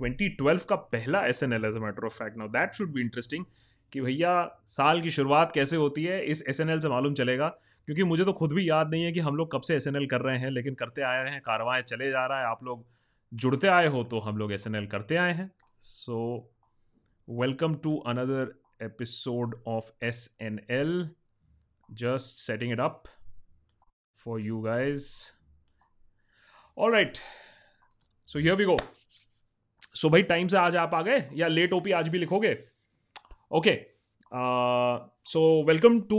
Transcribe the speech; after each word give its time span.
2012 0.00 0.64
का 0.64 0.76
पहला 0.76 1.24
S 1.26 1.42
N 1.42 1.52
L 1.52 1.64
as 1.64 1.76
matter 1.76 2.06
of 2.06 2.14
fact 2.14 2.36
now 2.36 2.48
that 2.48 2.72
should 2.72 2.92
be 2.92 3.00
interesting 3.00 3.44
कि 3.92 4.00
भैया, 4.00 4.60
साल 4.66 5.00
की 5.02 5.10
शुरुआत 5.10 5.52
कैसे 5.52 5.76
होती 5.76 6.04
है, 6.04 6.24
इस 6.24 6.42
एस 6.48 6.60
एन 6.60 6.70
एल 6.70 6.80
से 6.80 6.88
मालूम 6.88 7.14
चलेगा। 7.14 7.48
क्योंकि 7.88 8.04
मुझे 8.04 8.24
तो 8.24 8.32
खुद 8.32 8.52
भी 8.52 8.68
याद 8.68 8.90
नहीं 8.90 9.04
है 9.04 9.12
कि 9.12 9.20
हम 9.20 9.36
लोग 9.36 9.52
कब 9.52 9.60
से 9.60 9.76
एस 9.76 9.86
एन 9.86 9.96
एल 9.96 10.06
कर 10.06 10.20
रहे 10.20 10.38
हैं, 10.38 10.50
लेकिन 10.50 10.74
करते 10.74 11.02
आए 11.02 11.28
हैं 11.30 11.40
कारवाएँ 11.40 11.82
चले 11.82 12.10
जा 12.10 12.26
रहा 12.26 12.38
है। 12.38 12.46
आप 12.46 12.64
लोग 12.64 12.86
जुड़ते 13.32 13.66
आए 13.66 13.86
हो 13.86 14.02
तो 14.04 14.18
हम 14.20 14.38
लोग 14.38 14.52
एस 14.52 14.66
एन 14.66 14.74
एल 14.74 14.86
करते 14.86 15.16
आए 15.16 15.32
हैं। 15.32 15.50
So 15.82 16.18
welcome 17.28 17.74
to 17.74 17.96
another 18.06 18.54
episode 18.82 19.54
of 19.68 19.92
S 20.04 20.36
N 20.42 20.60
L 20.70 21.08
just 21.88 22.40
setting 22.40 22.72
it 22.72 22.80
up 22.80 23.02
for 24.26 24.40
you 24.40 24.60
guys 24.60 25.06
all 26.78 26.92
right 26.92 27.18
so 28.28 28.38
here 28.38 28.54
we 28.54 28.64
go 28.64 28.76
so 29.94 30.08
भाई 30.10 30.22
टाइम 30.22 30.48
से 30.48 30.56
आज 30.56 30.76
आप 30.76 30.94
आ 30.94 31.00
गए 31.02 31.22
या 31.34 31.48
लेट 31.48 31.72
ओपी 31.72 31.90
आज 31.92 32.08
भी 32.08 32.18
लिखोगे? 32.18 32.56
Okay 33.50 33.74
so 35.26 35.42
welcome 35.64 36.00
to 36.00 36.18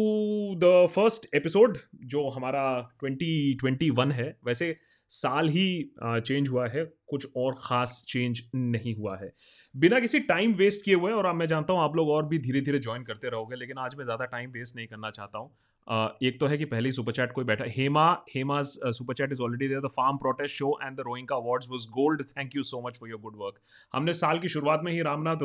the 0.60 0.88
first 0.92 1.26
episode 1.36 1.78
जो 2.06 2.28
हमारा 2.30 2.64
2021 3.04 4.12
है। 4.12 4.28
वैसे 4.46 4.76
साल 5.12 5.50
ही 5.50 5.92
चेंज 6.04 6.46
uh, 6.46 6.52
हुआ 6.52 6.68
है 6.68 6.86
कुछ 7.08 7.28
और 7.38 7.56
ख़ास 7.60 8.04
चेंज 8.08 8.42
नहीं 8.56 8.96
हुआ 8.96 9.18
है। 9.18 9.32
बिना 9.76 10.00
किसी 10.00 10.20
टाइम 10.20 10.54
वेस्ट 10.54 10.86
किए 10.86 10.96
हुए 10.96 11.12
और 11.12 11.32
मैं 11.34 11.48
जानता 11.48 11.74
हूँ 11.74 11.82
आप 11.82 11.96
लोग 11.96 12.10
और 12.10 12.26
भी 12.26 12.40
धीरे 12.40 12.62
धीरे 12.62 12.80
ज्वाइन 12.80 13.04
करते 13.04 13.30
रहोगे 13.30 13.56
लेकिन 13.56 13.78
आज 13.78 13.96
मैं 13.96 14.06
ज़्यादा 14.06 14.26
टाइम 14.26 14.50
वेस्ट 14.50 14.76
नहीं 14.76 14.88
करना 14.88 15.12
चाहता 15.12 15.40
हूँ। 15.40 15.52
एक 15.88 16.40
तो 16.40 16.48
है 16.48 16.58
कि 16.58 16.66
पहले 16.66 16.90
ही 16.90 17.26
कोई 17.34 17.44
बैठा, 17.46 17.66
Hema 17.70 18.06
Hema's 18.30 18.68
super 18.96 19.14
chat 19.14 19.32
is 19.32 19.42
already 19.42 19.68
there 19.68 19.82
the 19.82 19.90
farm 19.96 20.18
protest 20.18 20.56
show 20.56 20.70
and 20.84 20.96
the 20.98 21.04
Goenka 21.08 21.36
awards 21.36 21.68
was 21.72 21.86
gold 21.94 22.22
thank 22.28 22.56
you 22.56 22.64
so 22.64 22.82
much 22.88 22.98
for 23.00 23.10
your 23.10 23.20
good 23.22 23.36
work 23.40 23.60
हमने 23.94 24.14
साल 24.16 24.40
की 24.40 24.50
शुरुआत 24.50 24.82
में 24.84 24.92
ही 24.92 25.02
रामनाथ 25.08 25.44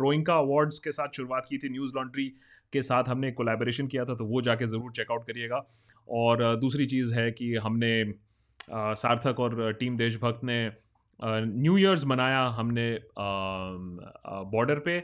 रोइंका 0.00 0.34
अवार्ड्स 0.36 0.78
के 0.78 0.92
साथ 0.92 1.16
शुरुआत 1.16 1.46
की 1.48 1.58
थी 1.58 1.68
न्यूज़ 1.68 1.92
लॉन्ड्री 1.96 2.28
के 2.72 2.82
साथ 2.82 3.08
हमने 3.08 3.32
कोलेबोरेशन 3.32 3.86
किया 3.86 4.04
था 4.04 4.14
तो 4.14 4.24
वो 4.26 4.42
जाके 4.42 4.66
ज़रूर 4.66 4.92
चेकआउट 4.92 5.26
करिएगा। 5.26 5.64
और 6.08 6.44
दूसरी 6.60 6.86
चीज़ 6.86 7.14
है 7.14 7.30
कि 7.32 7.54
हमने 7.56 7.92
सार्थक 8.96 9.40
और 9.40 9.72
टीम 9.80 9.96
देशभक्त 9.96 10.44
ने 10.44 10.60
न्यू 11.20 11.76
ईयर्स 11.78 12.04
मनाया 12.06 12.40
हमने 12.56 12.88
बॉर्डर 14.54 14.78
पे 14.86 14.98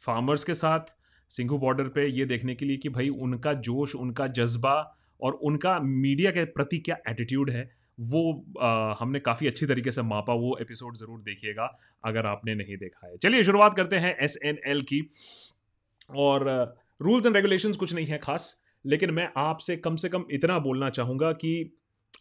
फार्मर्स 0.00 0.44
के 0.44 0.54
साथ। 0.56 0.92
सिंघू 1.30 1.58
बॉर्डर 1.58 1.88
पे 1.88 2.06
ये 2.08 2.24
देखने 2.24 2.54
के 2.54 2.66
लिए 2.66 2.76
कि 2.76 2.88
भाई 2.88 3.08
उनका 3.08 3.52
जोश 3.62 3.94
उनका 3.94 4.26
जज्बा 4.38 4.74
और 5.20 5.32
उनका 5.42 5.78
मीडिया 5.80 6.30
के 6.30 6.44
प्रति 6.44 6.78
क्या 6.78 6.96
एटीट्यूड 7.08 7.50
है 7.50 7.70
वो 7.98 8.44
आ, 8.60 8.94
हमने 9.00 9.20
काफ़ी 9.20 9.46
अच्छी 9.46 9.66
तरीके 9.66 9.90
से 9.90 10.02
मापा 10.02 10.34
वो 10.34 10.56
एपिसोड 10.60 10.96
ज़रूर 10.96 11.20
देखिएगा 11.20 11.66
अगर 12.04 12.26
आपने 12.26 12.54
नहीं 12.54 12.76
देखा 12.76 13.06
है। 13.06 13.16
चलिए 13.16 13.42
शुरुआत 13.44 13.74
करते 13.74 13.96
हैं 13.96 14.16
एस 14.18 14.38
एन 14.44 14.58
एल 14.66 14.82
की। 14.82 15.00
और 16.10 16.48
रूल्स 17.02 17.26
एंड 17.26 17.36
रेगुलेशंस 17.36 17.76
कुछ 17.76 17.94
नहीं 17.94 18.06
है 18.06 18.18
खास 18.18 18.54
लेकिन 18.84 19.10
मैं 19.10 19.28
आपसे 19.36 19.76
कम 19.76 19.96
से 19.96 20.08
कम 20.08 20.24
इतना 20.30 20.58
बोलना 20.58 20.90
चाहूँगा 20.90 21.32
कि 21.32 21.52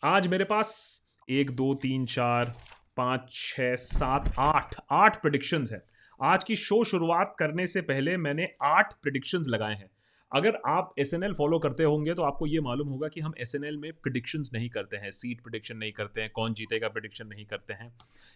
आज 0.04 0.28
मेरे 0.28 0.44
पास 0.44 1.02
एक 1.30 1.52
दो 1.52 1.74
तीन 1.76 2.06
चार 2.06 2.54
पाँच 2.98 3.30
छः 3.32 3.76
सात 3.76 4.34
आठ 4.40 4.76
आठ 4.92 5.22
प्रडिक्शंस 5.22 5.72
हैं। 5.72 5.82
आज 6.24 6.44
की 6.44 6.56
शो 6.56 6.84
शुरुआत 6.84 7.34
करने 7.40 7.66
से 7.68 7.82
पहले 7.82 8.16
मैंने 8.18 8.48
आठ 8.64 8.94
प्रडिक्शंस 9.04 9.48
लगाए 9.48 9.74
हैं। 9.76 9.90
अगर 10.32 10.58
आप 10.68 10.94
एसएनएल 11.00 11.34
फॉलो 11.34 11.58
करते 11.60 11.84
होंगे 11.84 12.14
तो 12.14 12.24
आपको 12.24 12.46
ये 12.48 12.60
मालूम 12.62 12.88
होगा 12.88 13.08
कि 13.08 13.22
हम 13.22 13.34
एसएनएल 13.38 13.78
में 13.78 13.92
प्रिडिक्शंस 13.94 14.52
नहीं 14.54 14.70
करते 14.70 14.98
हैं 14.98 15.12
सीट 15.12 15.42
प्रिडिक्शन 15.42 15.78
नहीं 15.78 15.92
करते 15.92 16.22
हैं, 16.22 16.30
कौन 16.30 16.54
जीतेगा 16.54 16.88
प्रिडिक्शन 16.88 17.28
नहीं 17.28 17.46
करते 17.46 17.74
हैं। 17.74 17.92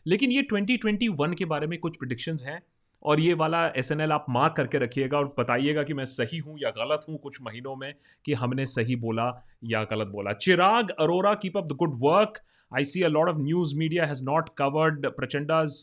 लेकिन 0.06 0.32
ये 0.32 0.42
2021 0.44 1.34
के 1.34 1.46
बारे 1.46 1.68
में 1.68 1.78
कुछ 1.80 1.98
प्रिडिक्शंस 1.98 2.44
हैं, 2.44 2.62
और 3.04 3.20
ये 3.20 3.34
वाला 3.34 3.66
एसएनएल 3.78 4.12
आप 4.12 4.26
मार्क 4.30 4.56
करके 4.56 4.78
रखिएगा 4.78 5.18
और 5.18 5.34
बताइएगा 5.40 5.84
कि 5.84 5.94
मैं 5.94 6.06
सही 6.08 6.38
हूँ 6.40 6.58
या 6.60 6.70
गलत 6.78 7.06
हूँ 7.10 7.18
कुछ 7.20 7.42
महीनों 7.42 7.76
में 7.76 7.94
कि 8.26 8.34
हमने 8.34 8.66
सही 8.66 8.96
बोला 8.98 9.32
या 9.64 9.84
गलत 9.92 10.08
बोला। 10.08 10.34
Chirag 10.36 10.92
Arora 11.00 11.34
keep 11.36 11.58
up 11.58 11.68
the 11.68 11.78
good 11.78 11.98
work 12.04 12.44
I 12.72 12.84
see 12.84 13.02
a 13.02 13.08
lot 13.08 13.30
of 13.30 13.38
news 13.40 13.76
media 13.78 14.06
has 14.06 14.24
not 14.26 14.50
covered 14.58 15.08
Pracha's 15.16 15.82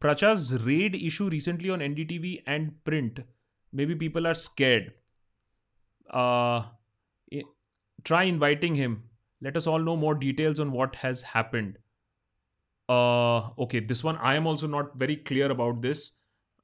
Pracha's 0.00 0.54
raid 0.64 0.94
issue 0.94 1.28
recently 1.28 1.70
on 1.70 1.80
NDTV 1.80 2.42
and 2.46 2.72
print. 2.84 3.20
Maybe 3.72 3.94
people 3.94 4.26
are 4.26 4.34
scared. 4.34 4.92
Uh, 6.08 6.62
try 8.04 8.22
inviting 8.24 8.74
him. 8.74 9.02
Let 9.40 9.56
us 9.56 9.66
all 9.66 9.78
know 9.78 9.96
more 9.96 10.14
details 10.14 10.60
on 10.60 10.72
what 10.72 10.96
has 10.96 11.22
happened. 11.22 11.78
Uh, 12.88 13.50
okay, 13.58 13.80
this 13.80 14.02
one 14.02 14.16
I 14.16 14.34
am 14.34 14.46
also 14.46 14.66
not 14.66 14.96
very 14.96 15.16
clear 15.16 15.50
about 15.50 15.82
this. 15.82 16.12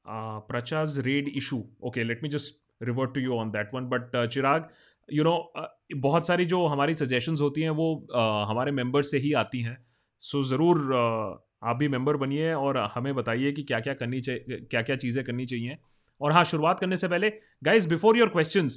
Uh, 0.06 0.40
Pracha's 0.40 1.00
raid 1.04 1.30
issue. 1.36 1.64
Okay, 1.82 2.04
let 2.04 2.22
me 2.22 2.28
just 2.28 2.58
revert 2.80 3.14
to 3.14 3.20
you 3.20 3.36
on 3.38 3.52
that 3.52 3.72
one. 3.72 3.88
But 3.88 4.14
uh, 4.14 4.26
Chirag, 4.26 4.68
you 5.12 5.24
know 5.24 5.32
uh, 5.58 5.66
बहुत 5.94 6.26
सारी 6.26 6.44
जो 6.46 6.66
हमारी 6.66 6.94
suggestions 6.94 7.40
होती 7.40 7.62
हैं 7.62 7.70
वो 7.70 7.88
uh, 8.16 8.50
हमारे 8.50 8.72
members 8.72 9.10
से 9.10 9.18
ही 9.18 9.32
आती 9.32 9.60
हैं 9.62 9.76
सो 10.18 10.42
so, 10.42 10.48
ज़रूर 10.50 10.78
uh, 10.78 11.38
आप 11.64 11.76
भी 11.76 11.88
मेंबर 11.88 12.16
बनिए 12.16 12.52
और 12.54 12.78
हमें 12.94 13.14
बताइए 13.14 13.52
कि 13.52 13.62
क्या 13.62 13.80
क्या 13.80 13.94
करनी 13.94 14.20
चाहिए 14.20 14.58
क्या 14.62 14.82
क्या 14.82 14.97
चीज़ें 14.97 15.25
करनी 15.25 15.47
चाहिए। 15.47 15.76
और 16.20 16.32
हाँ 16.32 16.44
शुरुआत 16.44 16.80
करने 16.80 16.97
से 16.97 17.08
पहले 17.08 17.32
गाइज़ 17.64 17.88
बिफोर 17.88 18.19
योर 18.19 18.28
क्वेश्चन 18.28 18.69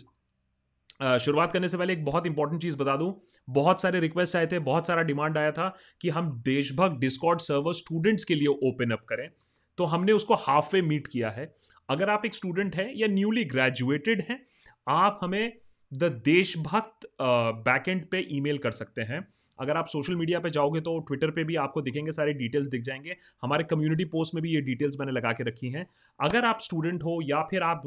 शुरुआत 1.19 1.51
करने 1.53 1.69
से 1.69 1.77
पहले 1.77 1.93
एक 1.93 2.05
बहुत 2.05 2.27
इंपॉर्टेंट 2.27 2.61
चीज़ 2.61 2.77
बता 2.77 2.95
दूँ। 2.97 3.13
बहुत 3.47 3.81
सारे 3.81 3.99
रिक्वेस्ट 3.99 4.35
आए 4.35 4.47
थे, 4.47 4.59
बहुत 4.59 4.87
सारा 4.87 5.01
डिमांड 5.03 5.37
आया 5.37 5.51
था 5.51 5.67
कि 6.01 6.09
हम 6.09 6.31
देशभक्त 6.45 6.99
डिस्कॉर्ड 6.99 7.39
सर्वर 7.39 7.73
स्टूडेंट्स 7.73 8.23
के 8.23 8.35
लिए 8.35 8.47
ओपन 8.69 8.91
अप 8.91 9.05
करें। 9.09 9.29
तो 9.77 9.85
हमने 9.85 10.11
उसको 10.11 10.35
हाफ़ 10.35 10.75
वे 10.75 10.81
मीट 10.81 11.07
किया 11.07 11.29
है। 11.29 11.53
अगर 11.89 12.09
आप 12.09 12.25
एक 12.25 12.35
स्टूडेंट 12.35 12.75
हैं 12.75 12.91
या 12.95 13.07
न्यूली 13.07 13.43
ग्रेजुएटेड 13.45 14.25
हैं, 14.29 14.39
आप 14.87 15.19
हमें 15.23 15.53
द 15.91 16.03
देशभक्त 16.25 17.07
बैकेंड 17.21 18.05
पे 18.11 18.27
ईमेल 18.31 18.57
कर 18.57 18.71
सकते 18.71 19.01
हैं। 19.01 19.27
अगर 19.59 19.77
आप 19.77 19.87
सोशल 19.87 20.15
मीडिया 20.15 20.39
पे 20.39 20.49
जाओगे 20.49 20.81
तो 20.81 20.97
ट्विटर 20.99 21.31
पे 21.31 21.43
भी 21.43 21.55
आपको 21.55 21.81
दिखेंगे 21.81 22.11
सारे 22.11 22.33
डिटेल्स 22.33 22.67
दिख 22.67 22.81
जाएँगे। 22.81 23.15
हमारे 23.41 23.63
कम्युनिटी 23.63 24.05
पोस्ट 24.05 24.35
में 24.35 24.41
भी 24.43 24.53
ये 24.55 24.61
डिटेल्स 24.61 24.95
मैंने 24.99 25.11
लगा 25.11 25.31
के 25.31 25.43
रखी 25.43 25.69
हैं। 25.69 25.87
अगर 26.19 26.45
आप 26.45 26.59
स्टूडेंट 26.61 27.03
हो 27.03 27.19
या 27.23 27.41
फिर 27.41 27.63
आप 27.63 27.83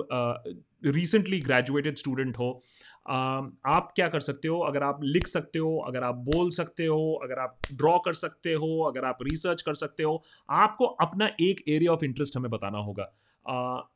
रिसेंटली 0.84 1.41
ग्रेजुएटेड 1.41 1.97
स्टूडेंट 1.97 2.38
हो 2.38 2.62
Uh, 3.00 3.50
आप 3.66 3.92
क्या 3.97 4.08
कर 4.08 4.20
सकते 4.20 4.48
हो? 4.48 4.58
अगर 4.60 4.82
आप 4.82 5.00
लिख 5.03 5.26
सकते 5.26 5.58
हो 5.58 5.76
अगर 5.78 6.04
आप 6.04 6.14
बोल 6.14 6.50
सकते 6.50 6.86
हो 6.86 7.20
अगर 7.25 7.38
आप 7.38 7.58
ड्रॉ 7.72 7.98
कर 7.98 8.14
सकते 8.14 8.52
हो 8.52 8.69
अगर 8.81 9.04
आप 9.04 9.19
रिसर्च 9.22 9.62
कर 9.62 9.75
सकते 9.75 10.02
हो 10.02 10.22
आपको 10.50 10.84
अपना 10.84 11.26
एक 11.41 11.62
एरिया 11.69 11.92
ऑफ़ 11.92 12.04
इंटरेस्ट 12.04 12.37
हमें 12.37 12.50
बताना 12.50 12.78
होगा। 12.78 13.04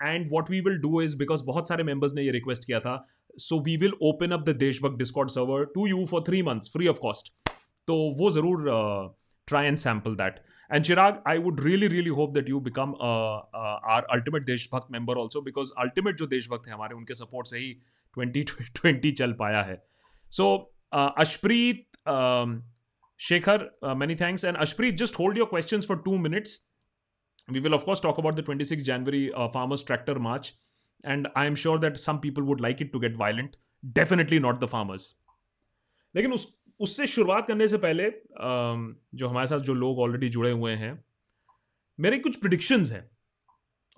And 0.03 0.29
what 0.33 0.51
we 0.51 0.61
will 0.61 0.79
do 0.79 1.03
is 1.03 1.19
because 1.19 1.45
बहुत 1.45 1.69
सारे 1.69 1.85
मेंबर्स 1.85 2.15
ने 2.15 2.23
ये 2.23 2.31
रिक्वेस्ट 2.31 2.65
किया 2.65 2.81
था 2.81 3.07
so 3.39 3.61
we 3.61 3.77
will 3.77 3.93
open 4.03 4.31
up 4.31 4.41
the 4.41 4.57
Deshbhakt 4.57 4.99
Discord 4.99 5.31
server 5.31 5.65
to 5.65 5.87
you 5.87 6.07
for 6.07 6.23
three 6.23 6.43
months 6.43 6.71
free 6.73 6.89
of 6.89 6.99
cost 6.99 7.33
तो 7.87 7.97
वो 8.19 8.31
ज़रूर 8.31 8.65
try 9.49 9.67
and 9.67 9.77
sample 9.77 10.15
that 10.17 10.43
and 10.73 10.85
Chirag 10.85 11.23
I 11.29 11.39
would 11.39 11.61
really 11.61 11.89
really 11.89 12.11
hope 12.21 12.33
that 12.35 12.49
you 12.49 12.61
become 12.61 12.95
our 13.95 14.07
ultimate 14.11 14.45
Deshbhakt 14.45 14.93
member 14.93 15.17
also 15.19 15.41
because 15.41 15.73
ultimate 15.79 16.17
जो 16.17 16.27
देशभक्त 16.27 16.69
है 16.69 16.75
हमारे 16.75 16.95
उनके 16.95 17.15
support 17.15 17.47
से 17.47 17.59
ही 17.59 17.73
twenty 18.15 18.43
twenty 18.53 19.11
चल 19.11 19.33
पाया 19.33 19.63
है. 19.63 19.83
So 20.31 20.47
Ashpreet 20.95 21.87
Shekhar 23.21 23.71
many 23.97 24.15
thanks 24.15 24.45
and 24.45 24.57
Ashpreet 24.57 24.95
just 24.97 25.19
hold 25.19 25.39
your 25.39 25.49
question 25.51 25.81
for 25.81 25.99
two 26.05 26.17
minutes 26.19 26.61
will 27.49 27.75
of 27.75 27.83
course 27.85 28.01
talk 28.01 28.19
about 28.21 28.37
the 28.37 28.43
26 28.43 28.83
january 28.85 29.33
uh, 29.33 29.49
farmers 29.49 29.83
tractor 29.83 30.19
march. 30.19 30.47
And 31.05 31.29
i 31.37 31.43
am 31.45 31.57
sure 31.63 31.79
that 31.81 31.99
some 32.03 32.19
people 32.21 32.45
would 32.51 32.61
like 32.61 32.79
it 32.81 32.93
to 32.93 33.01
get 33.01 33.17
violent. 33.17 33.57
Definitely 33.97 34.39
not 34.45 34.61
the 34.61 34.69
farmers. 34.69 35.09
लेकिन 36.15 36.33
उस 36.33 36.47
उससे 36.81 37.07
शुरुआत 37.07 37.47
करने 37.49 37.69
से 37.69 37.79
पहले 37.79 38.11
जो 39.15 39.29
हमारे 39.29 39.47
साथ 39.47 39.59
जो 39.61 39.75
लोग 39.75 39.99
ऑलरेडी 40.01 40.29
जुड़े 40.29 40.51
हुए 40.51 40.73
हैं, 40.75 41.05
मेरे 41.99 42.19
कुछ 42.19 42.37
प्रिडिक्शंस 42.37 42.93
हैं। 42.93 43.09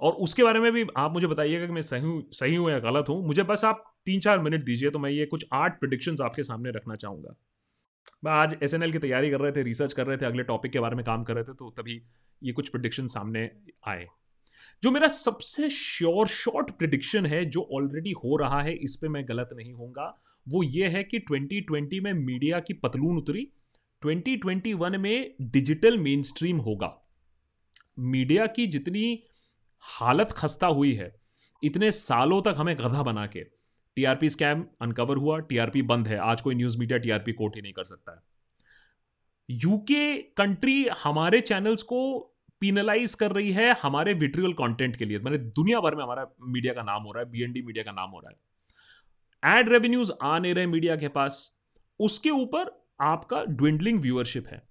और 0.01 0.13
उसके 0.15 0.43
बारे 0.43 0.61
में 0.61 0.71
भी 0.73 0.85
आप 0.97 1.13
मुझे 1.13 1.27
बताइएगा 1.27 1.67
कि 1.67 1.73
मैं 1.73 1.83
सही 1.83 2.03
हूँ 2.03 2.23
सही 2.33 2.55
हूँ 2.55 2.71
या 2.71 2.79
गलत 2.81 3.09
हूँ। 3.09 3.23
मुझे 3.27 3.43
बस 3.45 3.65
आप 3.65 3.85
तीन 4.07 4.21
चार 4.21 4.41
मिनट 4.41 4.65
दीजिए 4.65 4.91
तो 4.91 4.99
मैं 4.99 5.11
ये 5.11 5.27
कुछ 5.27 5.47
आठ 5.55 5.79
प्रिडिक्शंस 5.81 6.21
आपके 6.21 6.43
सामने 6.43 6.71
रखना 6.71 6.97
चाहूँगा। 6.97 7.35
मैं 8.25 8.33
आज 8.33 8.57
एसएनएल 8.63 8.93
की 8.93 8.99
तैयारी 8.99 9.31
कर 9.31 9.41
रहे 9.41 9.53
थे 9.53 9.63
रिसर्च 9.63 9.93
कर 9.93 10.07
रहे 10.07 10.17
थे, 10.17 10.27
अगले 10.27 10.43
टॉपिक 10.43 10.73
के 10.73 10.81
बारे 10.81 10.97
में 10.97 11.05
काम 11.05 11.25
कर 11.25 11.35
रहे 11.35 11.45
थे 11.45 11.55
तो 11.55 11.71
तभी 11.79 12.01
ये 12.43 12.53
कुछ 12.53 12.69
प्रिडिक्शन 12.69 13.07
सामने 13.07 13.51
आए। 13.89 14.07
जो 14.83 14.91
मेरा 14.91 15.09
सबसे 15.09 15.69
श्योर 15.71 16.27
शॉर्ट 16.29 16.71
प्रिडिक्शन 16.71 17.27
है, 17.27 17.45
जो 17.45 17.69
ऑलरेडी 17.75 18.13
हो 18.15 18.37
रहा 18.37 18.61
है, 18.63 18.75
इस 18.75 18.97
पर 18.97 19.09
मैं 19.09 19.25
गलत 19.29 19.51
नहीं 19.57 19.73
होऊँगा। 19.73 20.07
वो 20.49 20.63
ये 20.63 20.89
है 20.89 21.05
कि 21.05 21.19
2020 21.19 22.01
में 22.01 22.13
मीडिया 22.13 22.61
की 22.61 22.75
पतलून 22.75 23.17
उतरी। 23.17 23.53
2021 24.03 24.99
में 24.99 25.35
डिजिटल 25.41 25.99
मेन 25.99 26.23
स्ट्रीम 26.23 26.57
होगा। 26.57 27.03
मीडिया 27.99 28.47
की 28.47 28.67
जितनी 28.67 29.23
हालत 29.81 30.29
खस्ता 30.33 30.67
हुई 30.67 30.93
है, 30.93 31.21
इतने 31.63 31.91
सालों 31.91 32.43
तक 32.43 32.55
हमें 32.59 32.77
गधा 32.77 33.03
बना 33.03 33.27
के 33.27 33.41
टीआरपी 33.97 34.31
स्कैम 34.31 34.67
अनकवर 34.81 35.17
हुआ 35.17 35.39
टीआरपी 35.39 35.83
बंद 35.83 36.09
है। 36.09 36.17
आज 36.17 36.41
कोई 36.41 36.55
न्यूज़ 36.55 36.79
मीडिया 36.79 36.99
टीआरपी 36.99 37.33
कोट 37.33 37.57
ही 37.57 37.63
नहीं 37.63 37.73
कर 37.73 37.85
सकता 37.85 38.13
है। 38.13 38.19
यूके 39.51 40.17
कंट्री 40.17 40.89
हमारे 41.03 41.41
चैनल्स 41.41 41.83
को 41.83 42.19
पीनलाइज 42.61 43.15
कर 43.15 43.33
रही 43.33 43.53
है 43.53 43.77
हमारे 43.83 44.15
विट्रियल 44.15 44.53
कंटेंट 44.53 44.97
के 44.97 45.05
लिए। 45.05 45.19
मैंने 45.19 45.39
दुनिया 45.39 45.81
भर 45.81 45.95
में 45.95 46.05
हमारा 46.05 46.27
मीडिया 46.43 46.75
का 46.75 46.83
नाम 46.83 47.03
हो 47.03 47.13
रहा 47.13 47.25
है 47.25 47.31
बीएनडी 47.31 47.63
मीडिया 47.63 47.85
का 47.85 47.93
नाम 47.93 48.11
हो 48.11 48.21
रहा 48.21 48.31
है। 48.31 48.46
एड 49.47 49.69
रेवेन्यूज 49.69 50.13
आ 50.23 50.39
नहीं 50.39 50.55
रहे 50.55 50.67
मीडिया 50.67 50.97
के 50.97 51.09
पास, 51.09 51.53
उसके 52.01 52.31
ऊपर 52.31 52.71
आपका 53.01 53.45
ड्विंडलिंग 53.45 54.01
व्यूअरशिप 54.01 54.47
है। 54.47 54.63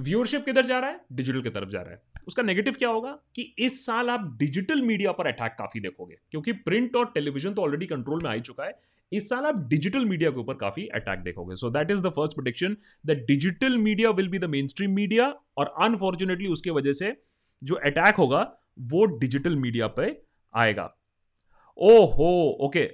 व्यूअरशिप 0.00 0.44
किधर 0.44 0.66
जा 0.66 0.78
रहा 0.78 0.90
है? 0.90 1.00
डिजिटल 1.12 1.42
की 1.42 1.50
तरफ़ 1.50 1.68
जा 1.68 1.82
रहा 1.82 1.92
है। 1.92 2.02
उसका 2.26 2.42
नेगेटिव 2.42 2.74
क्या 2.78 2.88
होगा? 2.88 3.10
कि 3.34 3.42
इस 3.58 3.84
साल 3.86 4.10
आप 4.10 4.36
डिजिटल 4.38 4.82
मीडिया 4.82 5.12
पर 5.12 5.26
अटैक 5.26 5.52
काफ़ी 5.58 5.80
देखोगे, 5.80 6.16
क्योंकि 6.30 6.52
प्रिंट 6.52 6.96
और 6.96 7.10
टेलीविज़न 7.14 7.54
तो 7.54 7.62
ऑलरेडी 7.62 7.86
कंट्रोल 7.86 8.20
में 8.24 8.30
आ 8.30 8.36
चुका 8.38 8.64
है। 8.64 8.78
इस 9.12 9.28
साल 9.28 9.44
आप 9.46 9.58
डिजिटल 9.68 10.04
मीडिया 10.04 10.30
के 10.30 10.40
ऊपर 10.40 10.54
काफ़ी 10.54 10.86
अटैक 10.88 11.18
देखोगे। 11.18 11.56
So 11.56 11.70
that 11.70 11.90
is 11.90 12.02
the 12.02 12.10
first 12.10 12.34
prediction 12.34 12.76
the 13.06 13.10
digital 13.26 13.78
media 13.78 14.10
will 14.10 14.28
be 14.28 14.38
the 14.38 14.44
mainstream 14.68 14.90
media 14.90 15.28
और 15.56 15.74
अनफॉर्चुनेटली 15.80 16.48
उसके 16.48 16.70
वजह 16.70 16.92
से 16.92 17.16
जो 17.62 17.74
अटैक 17.74 18.14
होगा, 18.14 18.40
वो 18.80 19.04
डिजिटल 19.18 19.56
मीडिया 19.56 19.86
पे 19.88 20.22
आएगा। 20.54 20.92
ओ 21.78 22.04
हो 22.06 22.58
ओके 22.60 22.84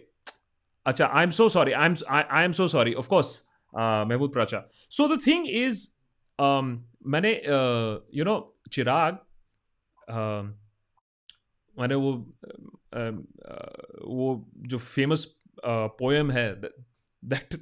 अच्छा 0.86 1.06
I 1.06 1.24
am 1.24 1.30
so 1.30 1.48
sorry 1.48 1.72
I 1.72 1.86
am 1.86 1.94
I 2.10 2.44
am 2.44 2.52
so 2.52 2.68
sorry 2.68 2.94
of course 2.94 3.40
Mehboob 3.72 4.32
Pracha 4.32 4.64
so 4.92 5.08
the 5.08 5.18
thing 5.26 5.46
is 5.48 5.86
मैंने 7.14 7.32
यू 8.14 8.24
नो 8.24 8.38
चिराग 8.72 9.18
मैंने 11.76 11.94
वो 11.94 12.12
वो 14.06 14.28
जो 14.66 14.78
फ़ेमस 14.78 15.26
पोएम 15.64 16.30
है 16.30 16.48
that 16.60 17.54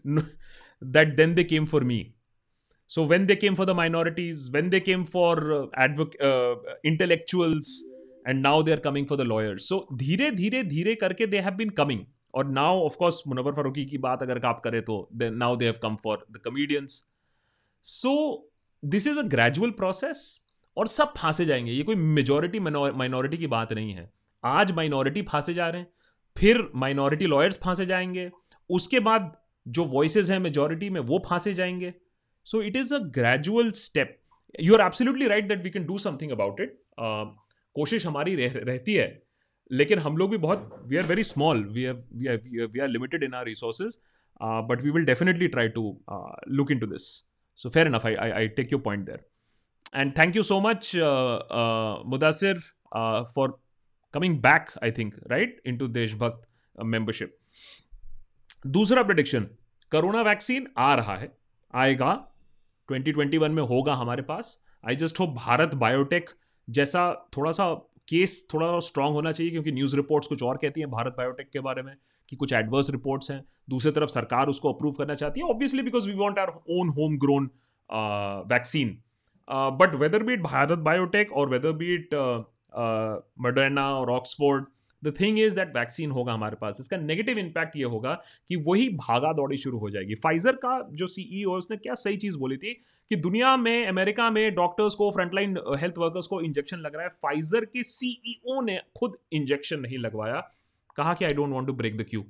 that 0.82 1.14
then 1.16 1.34
they 1.34 1.44
came 1.44 1.66
for 1.66 1.84
me 1.84 2.00
so 2.90 3.04
when 3.06 3.26
they 3.26 3.34
came 3.36 3.54
for 3.54 3.66
the 3.66 3.70
minorities 3.76 4.48
when 4.52 4.70
they 4.70 4.80
came 4.80 5.04
for 5.12 5.42
advocate 5.78 6.88
intellectuals 6.88 7.68
and 8.26 8.42
now 8.42 8.62
they 8.62 8.72
are 8.72 8.80
coming 8.80 9.06
for 9.06 9.18
the 9.18 9.26
lawyers 9.26 9.68
so 9.68 9.86
धीरे 9.98 10.30
धीरे 10.30 10.62
धीरे 10.64 10.94
करके 10.94 11.26
they 11.26 11.40
have 11.40 11.54
been 11.56 11.70
coming 11.76 12.04
और 12.34 12.52
now 12.54 12.72
of 12.84 12.96
course 12.98 13.26
Munawar 13.26 13.52
Faruqui 13.52 13.84
की 13.86 13.98
बात 13.98 14.22
अगर 14.22 14.44
आप 14.46 14.60
करें 14.64 14.80
तो 14.82 14.96
now 15.14 15.50
they 15.58 15.70
have 15.70 15.80
come 15.84 15.96
for 16.06 16.16
the 16.34 16.42
comedians. 16.46 16.98
So 17.84 18.12
this 18.82 19.08
is 19.12 19.18
a 19.22 19.26
gradual 19.34 19.72
process 19.80 20.16
और 20.76 20.86
सब 20.86 21.12
फांसे 21.16 21.44
जाएँगे। 21.44 21.72
ये 21.72 21.82
कोई 21.82 21.94
मेजोरिटी 21.94 22.60
माइनॉरिटी 22.60 23.36
की 23.36 23.46
बात 23.46 23.72
नहीं 23.72 23.92
है। 23.92 24.10
आज 24.44 24.72
माइनॉरिटी 24.72 25.22
फांसे 25.22 25.54
जा 25.54 25.68
रहे 25.68 25.80
हैं 25.80 25.88
फिर 26.36 26.70
माइनॉरिटी 26.74 27.26
लॉयर्स 27.26 27.58
फांसे 27.64 27.86
जाएँगे। 27.86 28.30
उसके 28.70 29.00
बाद 29.00 29.36
जो 29.68 29.84
वॉइसेस 29.84 30.30
हैं 30.30 30.38
मेजोरिटी 30.38 30.90
में 30.90 31.00
वो 31.00 31.22
फांसे 31.28 31.54
जाएँगे। 31.54 31.92
So 32.44 32.62
it 32.62 32.76
is 32.76 32.94
a 32.94 32.98
gradual 32.98 33.70
step 33.70 34.16
you 34.60 34.74
are 34.74 34.86
absolutely 34.86 35.28
right 35.28 35.48
that 35.48 35.62
we 35.62 35.70
can 35.70 35.86
do 35.86 35.98
something 35.98 36.30
about 36.32 36.60
it 36.60 36.80
कोशिश 37.00 38.06
हमारी 38.06 38.34
रह, 38.34 38.52
रहती 38.56 38.94
है। 38.94 39.22
लेकिन 39.72 39.98
हम 39.98 40.16
लोग 40.16 40.30
भी 40.30 40.36
बहुत 40.36 40.84
we 40.86 40.96
are 40.96 41.04
very 41.04 41.24
small 41.24 41.64
we 41.64 41.84
are 41.86 42.88
limited 42.88 43.22
in 43.22 43.34
our 43.34 43.44
resources 43.44 43.98
but 44.42 44.82
we 44.82 44.90
will 44.90 45.04
definitely 45.04 45.48
try 45.48 45.68
to 45.68 46.04
look 46.48 46.70
into 46.78 46.86
this 46.86 47.02
so 47.56 47.70
fair 47.70 47.86
enough 47.86 48.06
I 48.06 48.14
I 48.14 48.48
take 48.48 48.72
your 48.72 48.82
point 48.82 49.06
there 49.06 49.20
and 49.94 50.12
thank 50.18 50.36
you 50.36 50.42
so 50.42 50.60
much 50.60 50.92
Mudasir 52.06 52.58
for 53.34 53.58
coming 54.14 54.38
back 54.38 54.70
I 54.84 54.90
think 54.90 55.14
right 55.30 55.60
into 55.78 55.88
Deshbhakt 55.88 56.48
membership 56.84 57.36
दूसरा 58.66 59.02
prediction 59.02 59.48
corona 59.92 60.22
vaccine 60.22 60.66
आ 60.78 60.94
रहा 60.94 61.16
है. 61.16 61.38
आएगा. 61.74 62.32
2021 62.88 63.48
में 63.48 63.62
होगा 63.62 63.94
हमारे 63.94 64.22
पास. 64.22 64.58
I 64.88 64.96
just 64.96 65.20
hope 65.20 65.30
Bharat 65.30 65.74
biotech 65.74 66.30
जैसा 66.70 67.28
थोड़ा 67.36 67.52
सा 67.52 67.64
केस 68.10 68.46
थोड़ा 68.54 68.78
स्ट्रांग 68.80 69.14
होना 69.14 69.32
चाहिए 69.32 69.50
क्योंकि 69.52 69.72
न्यूज़ 69.72 69.96
रिपोर्ट्स 69.96 70.28
कुछ 70.28 70.42
और 70.42 70.56
कहती 70.56 70.80
हैं, 70.80 70.90
भारत 70.90 71.14
बायोटेक 71.18 71.50
के 71.52 71.60
बारे 71.60 71.82
में 71.82 71.94
कि 72.28 72.36
कुछ 72.36 72.52
एडवर्स 72.52 72.90
रिपोर्ट्स 72.90 73.30
हैं। 73.30 73.42
दूसरी 73.70 73.92
तरफ़ 73.92 74.10
सरकार 74.10 74.48
उसको 74.48 74.72
अप्रूव 74.72 74.92
करना 74.94 75.14
चाहती 75.14 75.40
है 75.40 75.46
obviously 75.46 75.82
because 75.82 76.08
we 76.08 76.14
want 76.16 76.38
our 76.38 76.52
own 76.70 76.88
home 76.98 77.16
grown 77.18 77.50
vaccine 78.50 78.98
but 79.48 79.94
whether 80.00 80.22
be it 80.22 80.42
Bharat 80.42 80.78
biotech 80.80 81.32
और 81.32 81.48
वेदर 81.48 81.72
बीट 81.74 82.14
मडर्ना 83.40 83.88
और 83.94 84.10
Oxford 84.10 84.64
the 85.04 85.14
thing 85.20 85.38
is 85.38 85.56
that 85.56 85.76
vaccine 85.76 86.10
होगा 86.10 86.32
हमारे 86.32 86.56
पास, 86.60 86.76
इसका 86.80 86.96
नेगेटिव 86.96 87.38
इंपैक्ट 87.38 87.76
ये 87.76 87.84
होगा 87.86 88.14
कि 88.48 88.56
वही 88.66 88.88
भागा 88.98 89.32
दौड़ी 89.32 89.56
शुरू 89.56 89.78
हो 89.78 89.90
जाएगी। 89.90 90.14
फाइजर 90.14 90.56
का 90.56 90.78
जो 90.92 91.06
सीई 91.06 91.28
सीईओ 91.30 91.52
उसने 91.52 91.76
क्या 91.76 91.94
सही 91.94 92.16
चीज़ 92.16 92.36
बोली 92.38 92.56
थी 92.56 92.72
कि 93.10 93.16
दुनिया 93.16 93.56
में, 93.56 93.86
अमेरिका 93.86 94.30
में 94.30 94.54
डॉक्टर्स 94.54 94.94
को 94.94 95.10
फ्रंटलाइन 95.10 95.56
हेल्थ 95.78 95.98
वर्कर्स 95.98 96.26
को 96.26 96.40
इंजेक्शन 96.40 96.78
लग 96.78 96.94
रहा 96.94 97.02
है। 97.02 97.08
फाइजर 97.22 97.64
के 97.64 97.82
सीईओ 97.82 98.60
ने 98.60 98.78
खुद 98.98 99.16
इंजेक्शन 99.32 99.80
नहीं 99.80 99.98
लगवाया। 99.98 100.40
कहा 100.96 101.14
कि 101.14 101.24
I 101.24 101.30
don't 101.30 101.50
want 101.50 101.66
to 101.66 101.72
break 101.72 101.96
the 101.96 102.06
queue 102.10 102.24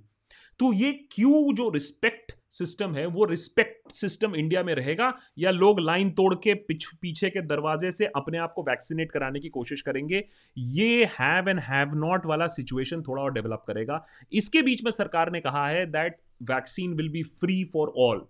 तो 0.61 0.73
ये 0.73 0.93
क्यू 1.13 1.53
जो 1.53 1.69
रिस्पेक्ट 1.71 2.33
सिस्टम 2.53 2.95
है 2.95 3.05
वो 3.07 3.25
रिस्पेक्ट 3.25 3.93
सिस्टम 3.93 4.35
इंडिया 4.35 4.63
में 4.63 4.75
रहेगा 4.75 5.13
या 5.39 5.51
लोग 5.51 5.81
लाइन 5.81 6.11
तोड़ 6.11 6.35
के 6.35 6.55
पिछ, 6.55 6.87
पीछे 6.93 7.31
के 7.31 7.41
दरवाजे 7.43 7.93
से 7.93 8.07
अपने 8.07 8.39
आप 8.39 8.53
को 8.57 8.63
वैक्सीनेट 8.63 9.13
कराने 9.13 9.41
की 9.41 9.49
कोशिश 9.49 9.83
करेंगे 9.83 10.25
ये 10.57 11.05
हैव 11.11 11.49
एंड 11.49 11.61
हैव 11.61 11.95
नॉट 11.97 12.27
वाला 12.27 12.47
सिचुएशन 12.49 13.03
थोड़ा 13.03 13.23
और 13.23 13.33
डेवलप 13.33 13.65
करेगा। 13.67 14.05
इसके 14.33 14.63
बीच 14.63 14.85
में 14.85 14.91
सरकार 14.91 15.33
ने 15.33 15.41
कहा 15.41 15.67
है 15.69 15.87
that 15.87 16.21
vaccine 16.51 16.95
will 16.95 17.09
be 17.09 17.23
free 17.23 17.63
for 17.65 17.93
all 17.99 18.27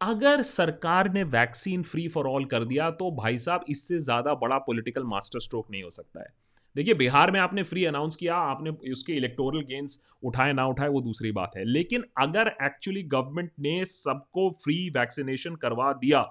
अगर 0.00 0.42
सरकार 0.42 1.12
ने 1.12 1.22
वैक्सीन 1.30 1.82
फ्री 1.82 2.08
फॉर 2.08 2.26
ऑल 2.26 2.44
कर 2.44 2.64
दिया 2.64 2.90
तो 2.90 3.10
भाई 3.16 3.38
साहब 3.38 3.64
इससे 3.68 3.98
ज़्यादा 4.00 4.34
बड़ा 4.36 4.58
पॉलिटिकल 4.58 5.04
मास्टर 5.06 5.40
स्ट्रोक 5.40 5.70
नहीं 5.70 5.82
हो 5.82 5.90
सकता 5.90 6.20
है। 6.20 6.32
देखिए, 6.76 6.94
बिहार 6.94 7.30
में 7.30 7.38
आपने 7.40 7.62
फ्री 7.62 7.84
अनाउंस 7.84 8.16
किया, 8.16 8.34
आपने 8.34 8.70
उसके 8.90 9.12
इलेक्टोरल 9.12 9.60
गेंस 9.64 9.98
उठाए, 10.22 10.52
ना 10.52 10.66
उठाए, 10.66 10.88
वो 10.88 11.00
दूसरी 11.02 11.32
बात 11.32 11.56
है। 11.56 11.64
लेकिन 11.66 12.04
अगर 12.18 12.54
एक्चुअली 12.62 13.02
गवर्नमेंट 13.04 13.50
ने 13.60 13.84
सबको 13.86 14.50
फ्री 14.64 14.88
वैक्सीनेशन 14.90 15.56
करवा 15.56 15.92
दिया 15.94 16.22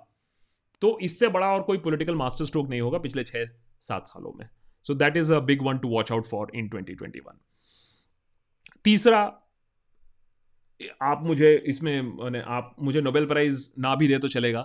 तो 0.82 0.98
इससे 1.02 1.28
बड़ा 1.28 1.48
और 1.48 1.62
कोई 1.62 1.78
पॉलिटिकल 1.78 2.16
मास्टर 2.16 2.46
स्ट्रोक 2.46 2.70
नहीं 2.70 2.82
होगा 2.82 2.98
पिछले 3.00 3.24
छह 3.24 3.46
सात 3.82 4.08
सालों 4.08 4.32
में। 4.34 4.48
So 4.86 4.94
that 4.96 5.18
is 5.18 5.34
a 5.34 5.40
big 5.42 5.62
one 5.62 5.78
to 5.78 5.90
watch 5.90 6.12
out 6.12 6.28
for 6.28 6.52
in 6.56 6.70
2021 6.70 7.34
तीसरा, 8.86 9.20
आप 11.02 11.24
मुझे 11.24 11.56
इसमें 11.68 12.42
आप 12.44 12.76
मुझे 12.80 13.02
नोबेल 13.02 13.26
प्राइज 13.26 13.72
ना 13.80 13.96
भी 13.96 14.08
दे 14.08 14.18
तो 14.18 14.28
चलेगा। 14.30 14.62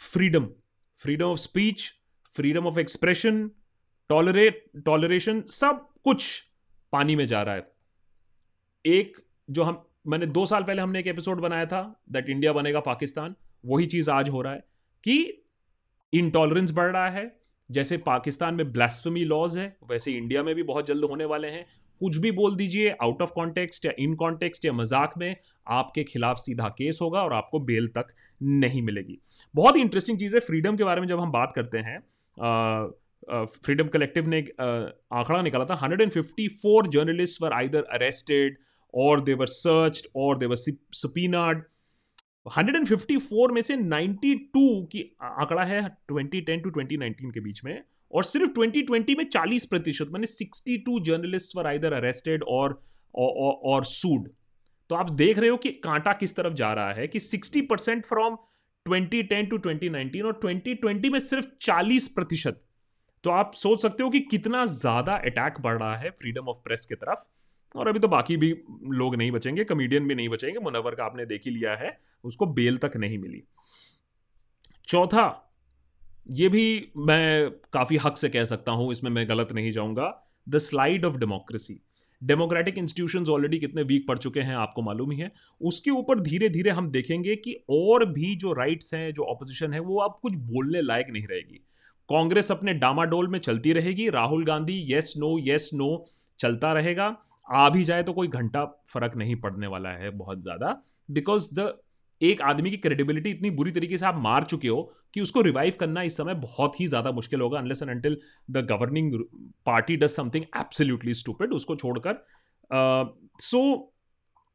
Freedom 0.00 0.48
freedom 1.02 1.24
of 1.24 1.38
speech 1.40 1.90
freedom 2.36 2.66
of 2.66 2.78
expression 2.78 3.50
tolerate 4.10 4.64
toleration 4.84 5.40
सब 5.42 5.86
कुछ 6.04 6.42
पानी 6.92 7.16
में 7.16 7.26
जा 7.26 7.42
रहा 7.42 7.54
है। 7.54 7.72
एक 8.84 9.16
जो 9.50 9.62
हम, 9.62 9.82
मैंने 10.06 10.26
दो 10.26 10.44
साल 10.46 10.62
पहले 10.62 10.82
हमने 10.82 11.00
एक 11.00 11.06
एपिसोड 11.06 11.40
बनाया 11.40 11.66
था 11.66 11.82
दैट 12.10 12.28
इंडिया 12.28 12.52
बनेगा 12.52 12.80
पाकिस्तान, 12.80 13.34
वही 13.64 13.86
चीज़ 13.86 14.10
आज 14.10 14.28
हो 14.28 14.42
रहा 14.42 14.52
है 14.52 14.64
कि 15.04 15.42
इनटॉलरेंस 16.12 16.72
बढ़ 16.72 16.92
रहा 16.92 17.08
है। 17.08 17.40
जैसे 17.70 17.96
पाकिस्तान 17.96 18.54
में 18.54 18.72
ब्लास्फमी 18.72 19.24
लॉज 19.24 19.56
है, 19.58 19.76
वैसे 19.90 20.12
इंडिया 20.12 20.42
में 20.42 20.54
भी 20.54 20.62
बहुत 20.62 20.86
जल्द 20.86 21.04
होने 21.04 21.24
वाले 21.24 21.48
हैं। 21.48 21.64
कुछ 22.00 22.16
भी 22.16 22.30
बोल 22.32 22.56
दीजिए 22.56 22.90
आउट 23.02 23.22
ऑफ़ 23.22 23.30
कॉन्टेक्स्ट 23.30 23.86
या 23.86 23.92
इन 23.98 24.14
कॉन्टेक्स्ट 24.14 24.64
या 24.64 24.72
मज़ाक 24.72 25.14
में, 25.18 25.36
आपके 25.66 26.04
खिलाफ 26.04 26.36
सीधा 26.36 26.68
केस 26.68 26.98
होगा 27.02 27.22
और 27.22 27.32
आपको 27.32 27.60
बेल 27.60 27.88
तक 27.88 28.14
नहीं 28.42 28.82
मिलेगी। 28.82 29.18
बहुत 29.54 29.76
ही 29.76 29.80
इंटरेस्टिंग 29.80 30.18
चीज़ 30.18 30.34
है 30.34 30.40
फ्रीडम 30.40 30.76
के 30.76 30.84
बारे 30.84 31.00
में 31.00 31.08
जब 31.08 31.20
हम 31.20 31.32
बात 31.32 31.52
करते 31.52 31.78
हैं 31.78 31.98
फ्रीडम 33.24 33.88
कलेक्टिव 33.88 34.28
ने 34.28 34.40
आंकड़ा 34.60 35.40
निकाला 35.42 35.64
था। 35.64 35.74
154 35.78 36.88
जर्नलिस्ट 36.88 37.42
वर 37.42 37.52
आइदर 37.52 37.82
अरेस्टेड 37.92 38.58
और 38.94 39.22
दे 39.24 39.34
वर 39.34 39.46
सर्च्ड 39.46 40.06
और 40.16 40.38
दे 40.38 40.46
वर 40.46 40.56
सपीनाड 40.56 41.62
154 42.46 43.50
में 43.52 43.60
से 43.62 43.76
92 43.76 44.86
की 44.92 45.00
आंकड़ा 45.22 45.64
है 45.64 45.80
2010 46.12 46.62
टू 46.64 46.70
2019 46.70 47.32
के 47.34 47.40
बीच 47.40 47.60
में। 47.64 47.82
और 48.12 48.24
सिर्फ़ 48.24 48.50
2020 48.50 49.16
में 49.18 49.24
40 49.30 49.64
प्रतिशत, 49.66 50.08
मैंने 50.12 50.26
62 50.26 51.00
जर्नलिस्ट 51.04 51.56
वर 51.56 51.66
आइदर 51.66 51.92
अरेस्टेड 51.92 52.42
और 52.42 52.82
और 53.14 53.84
सूड 53.84 54.28
तो 54.90 54.94
आप 54.94 55.10
देख 55.10 55.38
रहे 55.38 55.50
हो 55.50 55.56
कि 55.56 55.70
कांटा 55.84 56.12
किस 56.12 56.36
तरफ़ 56.36 56.52
जा 56.54 56.72
रहा 56.72 56.92
है 56.92 57.06
कि 57.08 57.20
60 57.20 57.62
परसेंट 57.70 58.04
फ्रॉम 58.06 58.36
2010 58.86 59.48
टू 59.50 59.58
2019 59.58 60.22
और 60.22 60.40
2020 60.44 61.10
में 61.12 61.18
सिर्फ़ 61.20 61.46
40 61.60 62.08
प्रतिशत 62.08 62.62
तो 63.26 63.30
आप 63.30 63.54
सोच 63.54 63.82
सकते 63.82 64.02
हो 64.02 64.10
कि 64.10 64.20
कितना 64.22 64.64
ज़्यादा 64.66 65.14
अटैक 65.26 65.54
बढ़ 65.60 65.78
रहा 65.78 65.96
है 65.96 66.10
फ्रीडम 66.10 66.48
ऑफ़ 66.48 66.58
प्रेस 66.64 66.86
की 66.86 66.94
तरफ़। 66.94 67.78
और 67.78 67.88
अभी 67.88 67.98
तो 67.98 68.08
बाकी 68.08 68.36
भी 68.36 68.50
लोग 68.92 69.16
नहीं 69.16 69.30
बचेंगे 69.30 69.64
कमेडियन 69.64 70.06
भी 70.08 70.14
नहीं 70.14 70.28
बचेंगे 70.28 70.60
मुनवर 70.60 70.94
का 70.94 71.04
आपने 71.04 71.26
देख 71.26 71.42
ही 71.46 71.50
लिया 71.50 71.74
है, 71.74 71.98
उसको 72.24 72.46
बेल 72.46 72.78
तक 72.78 72.96
नहीं 72.96 73.18
मिली। 73.18 73.42
चौथा, 74.88 75.52
ये 76.30 76.48
भी 76.48 76.92
मैं 76.98 77.50
काफ़ी 77.72 77.96
हक 77.96 78.16
से 78.16 78.28
कह 78.28 78.44
सकता 78.44 78.72
हूँ, 78.72 78.90
इसमें 78.92 79.10
मैं 79.10 79.28
गलत 79.28 79.52
नहीं 79.52 79.72
जाऊँगा 79.72 80.08
the 80.46 80.58
slide 80.60 81.04
of 81.04 81.16
democracy 81.16 81.80
democratic 82.22 82.78
institution 82.78 83.26
already 83.30 83.58
कितने 83.58 83.82
वीक 83.82 84.06
पड़ 84.08 84.18
चुके 84.18 84.40
हैं, 84.40 84.54
आपको 84.56 84.82
मालूम 84.82 85.10
ही 85.10 85.18
है। 85.18 85.32
उसके 85.60 85.90
ऊपर 85.90 86.20
धीरे 86.20 86.48
धीरे 86.48 86.70
हम 86.70 86.90
देखेंगे 86.90 87.36
कि 87.36 87.64
और 87.70 88.04
भी 88.12 88.34
जो 88.36 88.52
राइट्स 88.52 88.94
हैं, 88.94 89.12
जो 89.12 89.22
ऑपोजिशन 89.24 89.72
है, 89.72 89.80
वो 89.80 89.98
अब 90.00 90.18
कुछ 90.22 90.36
बोलने 90.36 90.82
लायक 90.82 91.06
नहीं 91.10 91.26
रहेगी। 91.26 91.60
कांग्रेस 92.08 92.50
अपने 92.52 92.74
डामाडोल 92.74 93.28
में 93.28 93.38
चलती 93.38 93.72
रहेगी। 93.72 94.08
Rahul 94.10 94.44
Gandhi 94.44 94.84
yes 94.88 95.12
no 95.16 95.38
yes 95.38 95.70
no 95.74 95.88
चलता 96.40 96.72
रहेगा। 96.72 97.16
आ 97.46 97.68
भी 97.70 97.84
जाए 97.84 98.02
तो 98.02 98.12
कोई 98.12 98.28
घंटा 98.28 98.64
फ़र्क 98.88 99.16
नहीं 99.16 99.36
पड़ने 99.36 99.66
वाला 99.66 99.90
है 99.90 100.10
बहुत 100.10 100.42
ज़्यादा। 100.42 100.70
बिकॉज़ 101.10 101.48
द 101.54 101.72
एक 102.20 102.40
आदमी 102.42 102.70
की 102.70 102.76
क्रेडिबिलिटी 102.76 103.30
इतनी 103.30 103.50
बुरी 103.50 103.70
तरीके 103.70 103.98
से 103.98 104.06
आप 104.06 104.16
मार 104.18 104.44
चुके 104.44 104.68
हो 104.68 104.82
कि 105.14 105.20
उसको 105.20 105.40
रिवाइव 105.40 105.74
करना 105.80 106.02
इस 106.02 106.16
समय 106.16 106.34
बहुत 106.36 106.80
ही 106.80 106.86
ज़्यादा 106.86 107.10
मुश्किल 107.12 107.40
होगा। 107.40 107.58
Unless 107.58 107.82
and 107.82 107.90
until 107.90 108.16
the 108.50 108.64
governing 108.66 109.12
party 109.66 109.96
does 109.96 110.10
something 110.10 110.44
absolutely 110.56 111.14
stupid 111.14 111.52
उसको 111.52 111.76
छोड़कर। 111.76 112.24
सो 113.40 113.58
uh, 113.58 113.74
so, 113.74 113.92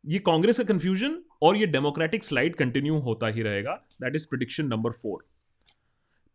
ये 0.03 0.19
कांग्रेस 0.19 0.57
का 0.57 0.63
कंफ्यूजन 0.63 1.17
और 1.43 1.57
ये 1.57 1.65
डेमोक्रेटिक 1.67 2.23
स्लाइड 2.23 2.55
कंटिन्यू 2.55 2.97
होता 2.99 3.27
ही 3.27 3.41
रहेगा। 3.41 3.73
That 4.01 4.15
is 4.15 4.27
prediction 4.27 4.65
number 4.65 4.91
four 4.93 5.25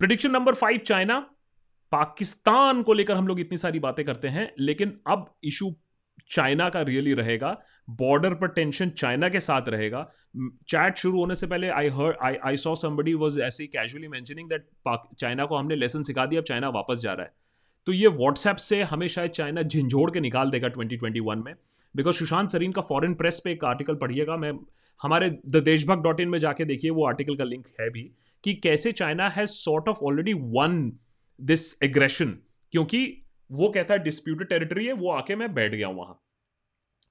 prediction 0.00 0.30
number 0.30 0.54
five 0.54 0.78
China 0.78 1.18
Pakistan 1.92 2.82
को 2.82 2.92
लेकर 2.92 3.16
हम 3.16 3.26
लोग 3.26 3.40
इतनी 3.40 3.58
सारी 3.58 3.78
बातें 3.78 4.04
करते 4.04 4.28
हैं, 4.28 4.52
लेकिन 4.58 5.00
अब 5.06 5.34
इशू 5.44 5.74
चाइना 6.30 6.68
का 6.68 6.80
रियली 6.80 7.14
रहेगा। 7.14 7.56
बॉर्डर 7.90 8.34
पर 8.34 8.48
टेंशन 8.48 8.90
चाइना 8.90 9.28
के 9.28 9.40
साथ 9.40 9.68
रहेगा। 9.68 10.10
चैट 10.68 10.98
शुरू 10.98 11.18
होने 11.18 11.34
से 11.34 11.46
पहले 11.46 11.68
I 11.68 11.88
heard 11.88 12.16
I 12.22 12.34
I 12.44 12.56
saw 12.56 12.74
somebody 12.74 13.14
was 13.14 13.38
ऐसे 13.38 13.66
कैजुअली 13.66 14.08
मेंशनिंग 14.08 14.48
दैट 14.48 14.68
चाइना 15.18 15.44
को 15.44 15.56
हमने 15.56 15.76
लेसन 15.76 16.02
सिखा 16.02 16.26
दिया 16.26 16.40
अब 16.40 16.46
चाइना 16.46 16.68
वापस 16.68 16.98
जा 16.98 17.12
रहा 17.12 17.26
है। 17.26 17.32
तो 17.86 17.92
ये 17.92 18.08
व्हाट्सएप 18.08 18.56
से 18.56 18.82
हमें 18.82 19.08
शायद 19.08 19.30
चाइना 19.30 19.62
झिंझोड़ 19.62 20.10
के 20.10 20.20
निकाल 20.20 20.50
देगा 20.50 20.68
2021 20.68 21.44
में। 21.44 21.54
बिकॉज़ 21.96 22.16
सुशांत 22.16 22.50
सरीन 22.50 22.72
का 22.72 22.82
फॉरेन 22.82 23.14
प्रेस 23.14 23.40
पे 23.44 23.52
एक 23.52 23.64
आर्टिकल 23.64 23.94
पढ़िएगा। 23.94 24.36
मैं, 24.36 24.52
हमारे 25.02 25.30
द 25.30 25.56
देशभक्त 25.56 26.02
डॉट 26.02 26.20
इन 26.20 26.28
में 26.28 26.38
जाके 26.38 26.64
देखिए, 26.64 26.90
वो 26.90 27.06
आर्टिकल 27.06 27.36
का 27.36 27.44
लिंक 27.44 27.66
है 27.80 27.90
भी। 27.90 28.10
कि 28.46 28.54
कैसे 28.54 28.90
China 28.92 29.28
has 29.28 29.50
sort 29.50 29.88
of 29.88 29.98
already 30.04 30.32
won 30.32 30.92
this 31.38 31.82
aggression 31.82 32.38
क्योंकि 32.72 33.00
वो 33.50 33.68
कहता 33.68 33.94
है 33.94 34.02
डिस्प्यूटेड 34.02 34.48
टेरिटरी 34.48 34.86
है, 34.86 34.92
वो 34.92 35.10
आके 35.10 35.36
मैं 35.36 35.52
बैठ 35.54 35.74
गया 35.74 35.88
वहाँ। 35.88 36.20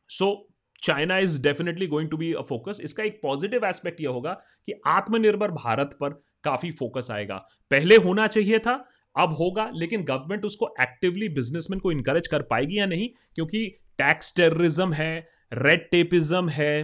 So 0.10 0.48
China 0.84 1.18
is 1.18 1.42
definitely 1.42 1.88
going 1.88 2.10
to 2.10 2.18
be 2.18 2.32
a 2.34 2.42
focus 2.42 2.80
इसका 2.84 3.04
एक 3.04 3.20
पॉजिटिव 3.22 3.66
एस्पेक्ट 3.66 4.02
यह 4.02 4.10
होगा 4.10 4.34
कि 4.68 4.74
आत्मनिर्भर 4.88 5.52
भारत 5.52 5.98
पर 6.02 6.10
काफ़ी 6.44 6.72
फोकस 6.72 7.08
आएगा। 7.12 7.38
पहले 7.72 7.96
होना 7.98 8.28
चाहिए 8.28 8.60
था, 8.60 8.74
अब 9.16 9.34
होगा, 9.34 9.70
लेकिन 9.74 10.04
गवर्नमेंट 10.04 10.46
उसको 10.46 10.74
एक्टिवली 10.82 11.30
बिजनेसमैन 11.30 11.80
को 11.80 11.92
इंकरेज 11.92 12.28
कर 12.28 12.42
पाएगी 12.42 12.80
या 12.80 12.86
नहीं, 12.86 13.10
क्योंकि 13.36 13.68
टैक्स 13.98 14.34
टेररिज्म 14.36 14.94
है 14.94 15.28
रेड 15.54 15.90
टेपिज्म 15.92 16.50
है 16.50 16.84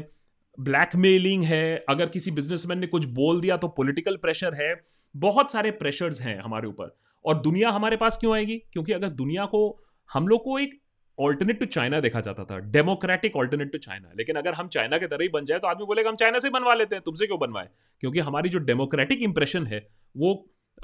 ब्लैकमेलिंग 0.60 1.44
है 1.44 1.86
अगर 1.90 2.10
किसी 2.10 2.32
बिजनेसमैन 2.32 2.80
ने 2.80 2.88
कुछ 2.88 3.06
बोल 3.06 3.42
दिया 3.42 3.58
तो 3.58 3.68
पॉलिटिकल 3.68 4.18
प्रेशर 4.18 4.54
है 4.54 4.74
बहुत 5.16 5.52
सारे 5.52 5.72
प्रेशर्स 5.72 6.22
हैं 6.22 6.38
हमारे 6.40 6.68
ऊपर। 6.68 6.96
और 7.26 7.42
दुनिया 7.42 7.70
हमारे 7.70 7.98
पास 7.98 8.18
क्यों 8.18 8.34
आएगी? 8.36 8.58
क्योंकि 8.58 8.94
अगर 8.94 9.08
दुनिया 9.08 9.46
को 9.46 9.84
हम 10.10 10.28
लोग 10.28 10.44
को 10.44 10.60
एक 10.60 10.80
ऑल्टरनेट 11.18 11.60
टू 11.60 11.66
चाइना 11.66 12.00
देखा 12.00 12.22
जाता 12.22 12.44
था 12.46 12.58
डेमोक्रेटिक 12.72 13.36
ऑल्टरनेट 13.36 13.72
टू 13.72 13.78
चाइना 13.78 14.12
लेकिन 14.18 14.36
अगर 14.36 14.54
हम 14.54 14.68
चाइना 14.68 14.98
के 14.98 15.08
तरह 15.08 15.24
ही 15.24 15.30
बन 15.30 15.46
जाए 15.46 15.60
तो 15.60 15.68
आदमी 15.68 15.86
बोलेगा 15.86 16.10
हम 16.10 16.16
चाइना 16.16 16.40
से 16.40 16.50
बनवा 16.50 16.74
लेते 16.74 16.96
हैं 16.96 17.04
तुमसे 17.06 17.28
क्यों 17.28 17.40
बनवाए? 17.40 17.70
क्योंकि 18.00 18.20
हमारी 18.20 18.50
जो 18.50 18.60
डेमोक्रेटिक 18.60 19.22
इंप्रेशन 19.22 19.68
है 19.68 19.88
वो 20.18 20.34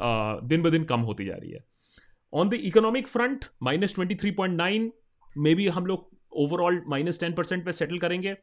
आ, 0.01 0.39
दिन 0.39 0.61
ब 0.61 0.69
दिन 0.69 0.83
कम 0.83 0.99
होती 0.99 1.25
जा 1.25 1.35
रही 1.35 1.51
है। 1.51 1.63
On 2.33 2.49
the 2.49 2.53
economic 2.53 3.07
front 3.07 3.45
minus 3.63 3.95
twenty 3.95 4.15
three 4.15 4.31
point 4.31 4.55
nine 4.55 4.91
maybe 5.55 5.67
हम 5.67 5.85
लोग 5.85 6.09
ओवरऑल 6.33 6.81
माइनस 6.87 7.19
टेन 7.19 7.33
परसेंट 7.33 7.65
पर 7.65 7.71
सेटल 7.71 7.97
करेंगे। 7.97 8.35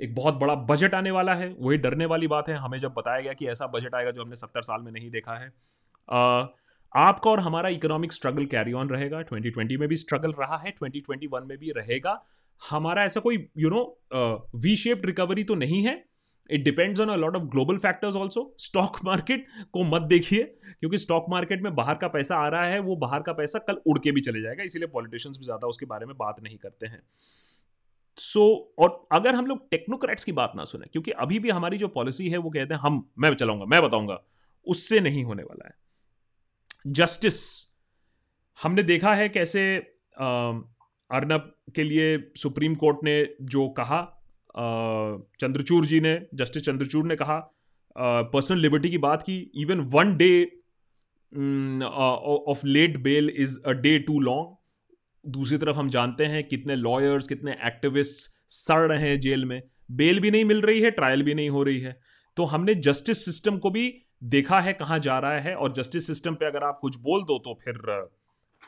एक 0.00 0.14
बहुत 0.14 0.34
बड़ा 0.34 0.54
बजट 0.66 0.94
आने 0.94 1.10
वाला 1.10 1.34
है, 1.34 1.48
वही 1.50 1.76
डरने 1.78 2.06
वाली 2.06 2.26
बात 2.28 2.48
है। 2.48 2.56
हमें 2.56 2.78
जब 2.78 2.94
बताया 2.94 3.20
गया 3.20 3.32
कि 3.32 3.46
ऐसा 3.48 3.66
बजट 3.68 3.94
आएगा 3.94 4.10
जो 4.10 4.22
हमने 4.22 4.36
सत्तर 4.36 4.62
साल 4.62 4.82
में 4.82 4.92
नहीं 4.92 5.10
देखा 5.10 5.34
है। 5.34 5.48
आपका 6.92 7.30
और 7.30 7.40
हमारा 7.40 7.68
इकोनॉमिक 7.70 8.12
स्ट्रगल 8.12 8.46
कैरी 8.46 8.72
ऑन 8.72 8.88
रहेगा 8.88 9.22
2020 9.24 9.76
में 9.78 9.88
भी 9.88 9.96
स्ट्रगल 9.96 10.32
रहा 10.32 10.56
है 10.56 10.72
2021 10.72 11.44
में 11.44 11.56
भी 11.58 11.70
रहेगा। 11.72 12.20
हमारा 12.62 13.04
ऐसा 13.04 13.20
कोई 13.20 13.46
you 13.58 13.70
know 13.70 14.50
V 14.56 14.76
shaped 14.76 15.06
recovery 15.06 15.44
तो 15.44 15.54
नहीं 15.56 15.82
है। 15.82 16.02
It 16.50 16.64
depends 16.64 17.00
on 17.00 17.08
a 17.08 17.16
lot 17.16 17.36
of 17.36 17.42
global 17.50 17.78
factors 17.78 18.16
also 18.16 18.54
stock 18.58 18.98
market 19.04 19.46
को 19.72 19.84
मत 19.84 20.02
देखिए, 20.04 20.42
क्योंकि 20.80 20.98
स्टॉक 20.98 21.26
मार्केट 21.30 21.62
में 21.62 21.74
बाहर 21.74 21.94
का 21.94 22.08
पैसा 22.08 22.36
आ 22.36 22.48
रहा 22.48 22.64
है, 22.64 22.78
वो 22.80 22.96
बाहर 22.96 23.22
का 23.22 23.32
पैसा 23.32 23.58
कल 23.60 23.80
उड़ 23.86 23.98
के 23.98 24.12
भी 24.12 24.20
चले 24.20 24.40
जाएगा, 24.42 24.62
इसीलिए 24.62 24.88
पॉलिटिशियंस 24.88 25.38
भी 25.38 25.44
ज़्यादा 25.44 25.68
उसके 25.68 25.86
बारे 25.86 26.06
में 26.06 26.16
बात 26.16 26.42
नहीं 26.42 26.58
करते 26.58 26.86
हैं। 26.86 27.02
सो 28.16 28.74
so, 28.78 28.84
और 28.84 29.08
अगर 29.12 29.34
हम 29.34 29.46
लोग 29.46 29.70
टेक्नोक्रेट्स 29.70 30.24
की 30.24 30.32
बात 30.32 30.52
ना 30.56 30.64
सुने 30.64 30.86
क्योंकि 30.86 31.10
अभी 31.10 31.38
भी 31.38 31.50
हमारी 31.50 31.78
जो 31.78 31.88
पॉलिसी 31.88 32.28
है 32.28 32.38
वो 32.38 32.50
कहते 32.50 32.74
हैं 32.74 32.80
हम 32.80 33.10
मैं 33.18 33.34
चलाऊँगा 33.34 33.64
मैं 33.64 33.82
बताऊँगा। 33.82 34.24
उससे 34.66 35.00
नहीं 35.00 35.24
होने 35.24 35.42
वाला 35.42 35.68
है। 35.68 35.74
जस्टिस 36.86 37.68
हमने 38.62 38.82
देखा 38.82 39.14
है 39.14 39.28
कैसे 39.28 39.76
अर्नब 41.10 41.54
के 41.76 41.84
लिए 41.84 42.30
सुप्रीम 42.36 42.74
कोर्ट 42.74 42.98
ने 43.04 43.36
जो 43.42 43.68
कहा 43.68 44.20
चंद्रचूड़ 45.40 45.86
जी 45.86 46.00
ने 46.00 46.26
जस्टिस 46.34 46.62
चंद्रचूड़ 46.62 47.06
ने 47.06 47.16
कहा 47.16 47.38
पर्सनल 47.98 48.58
लिबर्टी 48.58 48.90
की 48.90 48.98
बात 48.98 49.22
की 49.22 49.50
even 49.54 49.80
one 49.80 50.16
day 50.16 50.44
of 52.48 52.66
late 52.66 52.96
bail 52.96 53.30
is 53.36 53.60
a 53.66 53.70
day 53.70 53.98
too 53.98 54.20
long 54.20 54.56
दूसरी 55.26 55.58
तरफ़ 55.58 55.76
हम 55.76 55.88
जानते 55.90 56.24
हैं 56.24 56.42
कितने 56.44 56.76
लॉयर्स 56.76 57.26
कितने 57.26 57.52
एक्टिविस्ट 57.64 58.30
सड़ 58.48 58.92
रहे 58.92 59.08
हैं 59.08 59.20
जेल 59.20 59.44
में। 59.44 59.62
बेल 59.90 60.20
भी 60.20 60.30
नहीं 60.30 60.44
मिल 60.44 60.60
रही 60.60 60.80
है 60.80 60.90
ट्रायल 60.90 61.22
भी 61.22 61.34
नहीं 61.34 61.50
हो 61.50 61.62
रही 61.62 61.80
है। 61.80 62.00
तो 62.36 62.44
हमने 62.44 62.74
जस्टिस 62.74 63.24
सिस्टम 63.24 63.58
को 63.58 63.70
भी 63.70 64.02
देखा 64.24 64.60
है 64.60 64.72
कहाँ 64.72 64.98
जा 64.98 65.18
रहा 65.18 65.38
है 65.38 65.54
और 65.54 65.72
जस्टिस 65.72 66.06
सिस्टम 66.06 66.34
पे 66.34 66.46
अगर 66.46 66.64
आप 66.64 66.78
कुछ 66.82 66.98
बोल 66.98 67.22
दो 67.22 67.38
तो 67.38 67.58
फिर 67.64 67.90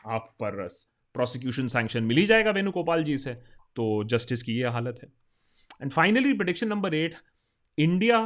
आप 0.06 0.34
पर 0.42 0.68
प्रोसिक्यूशन 1.14 1.68
सैंक्शन 1.68 2.02
मिल 2.02 2.16
ही 2.16 2.26
जाएगा 2.26 2.50
वेणुगोपाल 2.50 3.04
जी 3.04 3.18
से। 3.18 3.34
तो 3.76 4.04
जस्टिस 4.04 4.42
की 4.42 4.52
ये 4.52 4.66
हालत 4.66 4.98
है। 5.02 5.08
And 5.82 5.90
finally 5.90 6.32
prediction 6.32 6.68
number 6.68 6.94
eight 6.94 7.14
India 7.78 8.18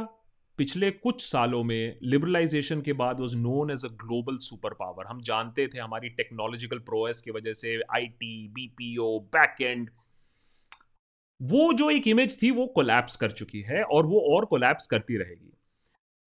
पिछले 0.61 0.91
कुछ 0.91 1.31
सालों 1.31 1.63
में 1.63 1.99
लिबरलाइजेशन 2.03 2.81
के 2.81 2.93
बाद 2.93 3.19
was 3.19 3.37
known 3.37 3.71
as 3.71 3.85
a 3.85 3.87
global 3.87 4.37
super 4.37 4.73
power 4.73 5.05
हम 5.05 5.21
जानते 5.21 5.67
थे 5.67 5.79
हमारी 5.79 6.09
टेक्नोलॉजिकल 6.09 6.79
प्रोएस 6.79 7.21
की 7.21 7.31
वजह 7.31 7.53
से 7.53 7.81
आईटी 7.81 8.47
बीपीओ 8.47 9.19
बैक 9.19 9.61
एंड 9.61 9.89
वो 11.41 11.73
जो 11.73 11.89
एक 11.89 12.07
इमेज 12.07 12.41
थी 12.43 12.51
वो 12.51 12.67
कोलैप्स 12.67 13.15
कर 13.15 13.31
चुकी 13.31 13.61
है 13.61 13.83
और 13.83 14.05
वो 14.05 14.19
और 14.35 14.45
कोलैप्स 14.45 14.87
करती 14.87 15.17
रहेगी। 15.17 15.53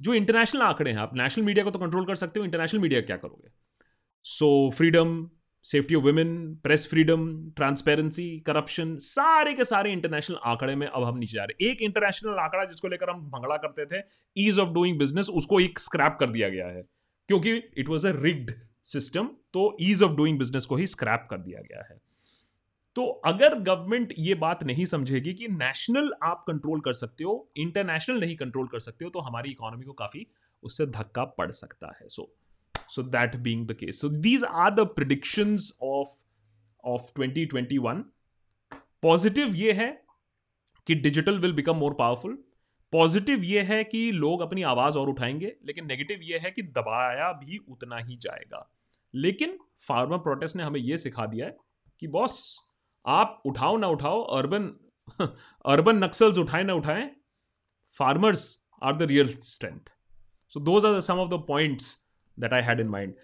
जो 0.00 0.14
इंटरनेशनल 0.14 0.62
आंकड़े 0.62 0.91
हैं, 0.91 0.99
आप 0.99 1.17
नेशनल 1.17 1.45
मीडिया 1.45 1.64
को 1.64 1.71
तो 1.71 1.79
कंट्रोल 1.79 2.05
कर 2.05 2.14
सकते 2.14 2.41
हो 2.41 2.45
इंटरनेशनल 2.45 2.81
मीडिया 2.81 3.00
क्या 3.00 3.17
करोगे? 3.17 3.49
So 4.25 4.71
freedom 4.71 5.31
safety 5.64 5.94
of 5.94 6.04
women 6.04 6.33
press 6.62 6.87
freedom 6.90 7.50
transparency 7.56 8.40
corruption 8.40 8.97
सारे 8.97 9.54
के 9.54 9.64
सारे 9.64 9.92
इंटरनेशनल 9.92 10.37
आंकड़े 10.44 10.75
में 10.75 10.87
अब 10.87 11.04
हम 11.04 11.18
नीचे 11.18 11.37
जा 11.37 11.44
रहे 11.44 11.71
एक 11.71 11.83
इंटरनेशनल 11.83 12.38
आंकड़ा 12.38 12.64
जिसको 12.64 12.88
लेकर 12.88 13.11
हम 13.11 13.21
भंगड़ा 13.30 13.56
करते 13.56 13.87
थे 13.87 14.02
ईज 14.37 14.59
ऑफ़ 14.59 14.71
डूइंग 14.71 14.99
बिज़नेस 14.99 15.28
उसको 15.28 15.61
एक 15.61 15.78
स्क्रैप 15.78 16.16
कर 16.21 16.30
दिया 16.30 16.49
गया 16.49 16.66
है। 16.66 16.83
क्योंकि 17.28 17.56
it 17.78 17.88
was 17.88 18.06
a 18.06 18.12
rigged 18.16 18.50
system 18.85 19.30
तो 19.52 19.76
ईज 19.80 20.02
ऑफ़ 20.02 20.12
डूइंग 20.12 20.38
बिज़नेस 20.38 20.66
को 20.66 20.76
ही 20.76 20.87
स्क्रैप 20.87 21.26
कर 21.30 21.38
दिया 21.38 21.61
गया 21.61 21.83
है। 21.90 21.99
तो 22.97 23.06
अगर 23.06 23.59
गवर्नमेंट 23.61 24.14
ये 24.18 24.35
बात 24.35 24.62
नहीं 24.64 24.85
समझेगी 24.85 25.35
कि 25.35 25.49
नेशनल 25.49 26.12
आप 26.23 26.44
कंट्रोल 26.49 26.80
कर 26.80 26.92
सकते 26.92 27.25
हो 27.25 27.50
इंटरनेशनल 27.56 28.21
नहीं 28.21 28.37
कंट्रोल 28.37 28.66
कर 28.66 28.80
सकते 28.80 29.04
हो 29.04 29.11
तो 29.11 29.21
हमारी 29.21 29.50
इकोनॉमी 29.50 29.85
को 29.85 29.92
काफ़ी 29.92 30.26
उससे 30.62 30.87
धक्का 30.87 31.25
पड़ 31.25 31.50
सकता 31.50 31.97
है। 32.00 32.09
So 32.09 32.33
so 32.88 33.03
that 33.03 33.37
being 33.37 33.67
the 33.67 33.73
case 33.73 34.00
so 34.00 34.09
these 34.09 34.45
are 34.45 34.71
the 34.71 34.81
predictions 34.81 35.79
of 35.83 36.09
of 36.85 37.21
2021 37.21 38.03
positive 39.03 39.55
ये 39.55 39.73
है 39.73 40.05
कि 40.87 40.95
digital 40.95 41.38
will 41.38 41.53
become 41.53 41.76
more 41.76 41.95
powerful 41.95 42.45
positive 42.93 43.43
ये 43.43 43.62
है 43.62 43.85
कि 43.85 44.12
लोग 44.12 44.41
अपनी 44.41 44.62
आवाज़ 44.62 44.99
और 44.99 45.09
उठाएँगे, 45.09 45.57
लेकिन 45.67 45.87
नेगेटिव 45.87 46.21
ये 46.23 46.38
है 46.38 46.50
कि 46.50 46.62
दबाया 46.62 47.33
भी 47.33 47.59
उतना 47.69 47.97
ही 47.97 48.17
जाएगा। 48.17 48.73
लेकिन 49.14 49.59
फार्मर 49.88 50.19
प्रोटेस्ट 50.19 50.57
ने 50.57 50.62
हमें 50.62 50.81
यह 50.81 50.97
सिखा 50.97 51.26
दिया 51.26 51.47
है 51.47 51.57
कि 52.00 52.07
बॉस 52.07 52.61
आप 53.07 53.43
उठाओ 53.47 53.76
ना 53.76 53.87
उठाओ 53.87 54.23
अर्बन 54.23 54.73
अर्बन 55.64 55.97
नक्सल्स 56.05 56.38
उठाए 56.38 56.62
ना 56.62 56.75
उठाएँ 56.75 57.11
farmers 57.99 58.64
are 58.83 58.97
the 58.97 59.03
real 59.03 59.29
strength 59.29 59.93
so 60.49 60.61
those 60.61 60.85
are 60.85 61.00
some 61.00 61.14
of 61.14 61.31
the 61.31 61.45
points 61.49 62.04
that 62.38 62.53
I 62.53 62.62
had 62.62 62.81
in 62.81 62.88
mind 62.88 63.14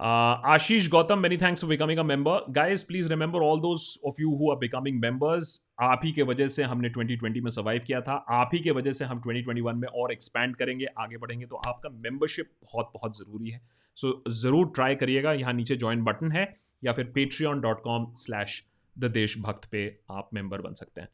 Ashish 0.00 0.88
Gautam 0.90 1.18
many 1.18 1.36
thanks 1.36 1.60
for 1.60 1.68
becoming 1.68 1.98
a 1.98 2.02
member 2.02 2.52
guys 2.52 2.82
please 2.82 3.08
remember 3.08 3.42
all 3.42 3.60
those 3.60 3.82
of 4.06 4.20
you 4.20 4.34
who 4.36 4.50
are 4.50 4.56
becoming 4.56 5.00
members 5.00 5.60
आप 5.82 6.00
ही 6.04 6.12
के 6.12 6.22
वजह 6.22 6.48
से 6.48 6.62
हमने 6.62 6.90
2020 6.90 7.40
में 7.42 7.50
survive 7.50 7.82
किया 7.86 8.00
था। 8.00 8.14
आप 8.30 8.50
ही 8.54 8.58
के 8.60 8.70
वजह 8.70 8.92
से 8.92 9.04
हम 9.04 9.20
2021 9.20 9.74
में 9.74 9.88
और 9.88 10.12
एक्सपैंड 10.12 10.56
करेंगे 10.56 10.86
आगे 10.98 11.16
बढ़ेंगे 11.16 11.46
तो 11.46 11.56
आपका 11.66 11.90
मेंबरशिप 11.90 12.50
बहुत 12.62 12.90
बहुत 12.94 13.16
ज़रूरी 13.18 13.50
है। 13.50 13.60
सो 13.96 14.08
so, 14.08 14.32
ज़रूर 14.32 14.72
ट्राई 14.74 14.94
करिएगा 14.94 15.32
यहाँ 15.32 15.52
नीचे 15.52 15.76
ज्वाइन 15.76 16.02
बटन 16.04 16.32
है 16.32 16.46
या 16.84 16.92
फिर 16.92 17.12
Patreon 17.14 17.60
dot 17.60 17.82
com 17.82 18.06
slash 18.16 18.62
the 18.96 19.10
Deshbhakt 19.12 19.68
पे 19.70 19.86
आप 20.10 20.30
मेंबर 20.34 20.60
बन 20.60 20.74
सकते 20.74 21.00
हैं। 21.00 21.08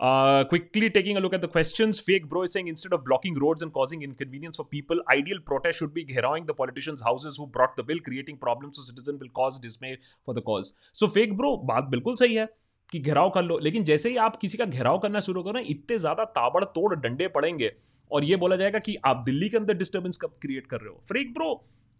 Uh, 0.00 0.44
quickly 0.44 0.88
taking 0.88 1.16
a 1.16 1.20
look 1.20 1.34
at 1.34 1.40
the 1.40 1.48
questions. 1.48 1.98
Fake 1.98 2.28
bro 2.28 2.42
is 2.42 2.52
saying 2.52 2.68
instead 2.68 2.92
of 2.92 3.04
blocking 3.04 3.34
roads 3.34 3.62
and 3.62 3.72
causing 3.72 4.02
inconvenience 4.02 4.56
for 4.56 4.64
people, 4.64 5.00
ideal 5.12 5.38
protest 5.44 5.78
should 5.78 5.92
be 5.92 6.04
gherowing 6.04 6.46
the 6.46 6.54
politicians' 6.54 7.02
houses 7.02 7.36
who 7.36 7.46
brought 7.48 7.74
the 7.74 7.82
bill, 7.82 7.98
creating 7.98 8.36
problems 8.36 8.76
so 8.76 8.82
citizen 8.82 9.18
will 9.18 9.28
cause 9.30 9.58
dismay 9.58 9.98
for 10.24 10.34
the 10.34 10.42
cause. 10.42 10.72
So 10.92 11.08
fake 11.08 11.36
bro 11.36 11.56
बात 11.66 11.88
बिल्कुल 11.90 12.16
सही 12.16 12.34
है 12.34 12.48
कि 12.92 12.98
घेराव 12.98 13.30
कर 13.30 13.42
लो 13.42 13.58
लेकिन 13.58 13.84
जैसे 13.84 14.08
ही 14.08 14.16
आप 14.26 14.36
किसी 14.40 14.58
का 14.58 14.64
घेराव 14.64 14.98
करना 14.98 15.20
शुरू 15.20 15.42
करो 15.42 15.58
इतने 15.58 15.98
ज़्यादा 15.98 16.24
ताबड़तोड़ 16.38 16.94
डंडे 16.94 17.28
पड़ेंगे 17.28 17.72
और 18.10 18.24
ये 18.24 18.36
बोला 18.42 18.56
जाएगा 18.56 18.78
कि 18.78 18.96
आप 19.06 19.22
दिल्ली 19.26 19.48
के 19.48 19.56
अंदर 19.56 19.76
डिस्टर्बेंस 19.76 20.16
कब 20.22 20.38
क्रिएट 20.42 20.66
कर 20.66 20.80
रहे 20.80 20.90
हो 20.90 21.00
फ्रेक 21.08 21.32
ब्रो 21.34 21.54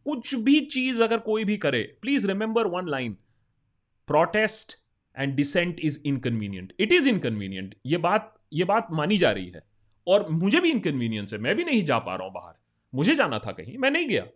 कुछ 0.06 0.34
भी 0.46 0.60
चीज़ 0.74 1.02
अगर 1.02 1.18
कोई 1.26 1.44
भी 1.44 1.56
करे 1.64 1.82
please 2.02 2.26
remember 2.26 2.66
one 2.76 2.88
line 2.88 3.16
protest 4.08 4.76
and 5.18 5.34
dissent 5.34 5.80
is 5.80 5.98
inconvenient 6.06 6.72
it 6.80 6.92
is 6.92 7.08
inconvenient 7.08 7.74
ये 7.86 7.96
बात 7.96 8.34
ये 8.52 8.64
बात 8.64 8.86
मानी 8.92 9.18
जा 9.18 9.30
रही 9.30 9.46
है। 9.46 9.62
और 10.06 10.28
मुझे 10.28 10.60
भी 10.60 10.70
इनकन्वीनियंस 10.70 11.32
है। 11.32 11.38
मैं 11.38 11.54
भी 11.56 11.64
नहीं 11.64 11.82
जा 11.84 11.98
पा 11.98 12.14
रहा 12.16 12.24
हूँ 12.24 12.32
बाहर। 12.34 12.54
मुझे 12.94 13.14
जाना 13.14 13.38
था 13.38 13.52
कहीं। 13.52 13.78
मैं 13.78 13.90
नहीं 13.90 14.08
गया। 14.08 14.26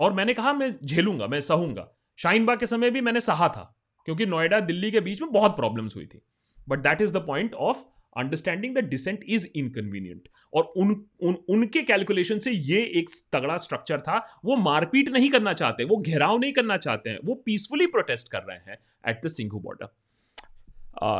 और 0.00 0.12
मैंने 0.12 0.34
कहा 0.34 0.52
मैं 0.52 0.74
झेलूँगा 0.84 1.26
मैं 1.26 1.40
सहूँगा। 1.40 1.88
शाहीन 2.18 2.46
बाग 2.46 2.58
के 2.58 2.66
समय 2.66 2.90
भी 2.90 3.00
मैंने 3.00 3.20
सहा 3.20 3.48
था 3.48 3.78
क्योंकि 4.04 4.26
नोएडा 4.26 4.60
दिल्ली 4.60 4.90
के 4.90 5.00
बीच 5.00 5.22
में 5.22 5.30
बहुत 5.32 5.56
प्रॉब्लम्स 5.56 5.96
हुई 5.96 6.06
थी। 6.06 6.22
But 6.68 6.78
that 6.78 7.00
is 7.00 7.12
the 7.12 7.16
point 7.16 7.54
of 7.54 7.78
understanding 8.16 8.74
the 8.74 8.78
dissent 8.78 9.24
is 9.28 9.46
inconvenient 9.56 10.28
और 10.54 10.64
उन, 10.76 10.90
उन 11.22 11.36
उनके 11.48 11.82
कैलकुलेशन 11.82 12.38
से 12.38 12.50
ये 12.50 12.82
एक 12.94 13.10
तगड़ा 13.32 13.56
स्ट्रक्चर 13.56 14.00
था। 14.00 14.18
वो 14.44 14.56
मारपीट 14.56 15.08
नहीं 15.08 15.30
करना 15.30 15.52
चाहते 15.52 15.84
वो 15.84 15.96
घेराव 15.96 16.38
नहीं 16.38 16.52
करना 16.52 16.76
चाहते 16.76 17.10
हैं। 17.10 17.18
वो 17.24 17.34
पीसफुली 17.34 17.86
प्रोटेस्ट 17.86 18.30
कर 18.32 18.42
रहे 18.42 18.70
हैं 18.70 18.78
at 19.08 19.20
the 19.24 19.28
Singhu 19.28 19.60
border 19.60 19.88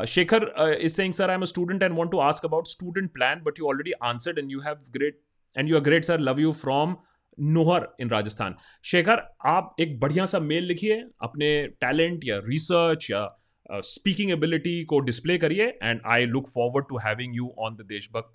Shekhar 0.09 0.53
is 0.81 0.93
saying 0.93 1.13
sir 1.15 1.31
I 1.31 1.35
am 1.35 1.43
a 1.43 1.47
student 1.47 1.83
and 1.83 1.97
want 1.99 2.11
to 2.11 2.19
ask 2.21 2.45
about 2.45 2.69
student 2.69 3.13
plan 3.13 3.43
but 3.43 3.59
you 3.59 3.67
already 3.69 3.93
answered 4.05 4.39
and 4.39 4.51
you 4.53 4.61
have 4.61 4.77
great 4.95 5.21
and 5.57 5.69
you 5.69 5.77
are 5.77 5.83
great 5.83 6.05
sir 6.05 6.21
love 6.21 6.41
you 6.41 6.53
from 6.63 6.97
Nohar 7.39 7.89
in 8.01 8.11
Rajasthan 8.11 8.55
Shekhar 8.85 9.23
आप 9.47 9.75
एक 9.81 9.99
बढ़िया 10.01 10.27
सा 10.27 10.39
mail 10.41 10.65
लिखिए 10.65 11.03
अपने 11.23 11.53
talent 11.81 12.25
या 12.25 12.39
research 12.45 13.11
या 13.11 13.29
speaking 13.71 14.31
uh, 14.31 14.37
ability 14.37 14.85
को 14.85 14.99
display 15.01 15.37
करिए 15.39 15.67
and 15.83 16.01
I 16.07 16.27
look 16.27 16.49
forward 16.49 16.87
to 16.89 16.99
having 16.99 17.37
you 17.37 17.53
on 17.59 17.77
the 17.77 17.87
Deshbhakt 17.89 18.35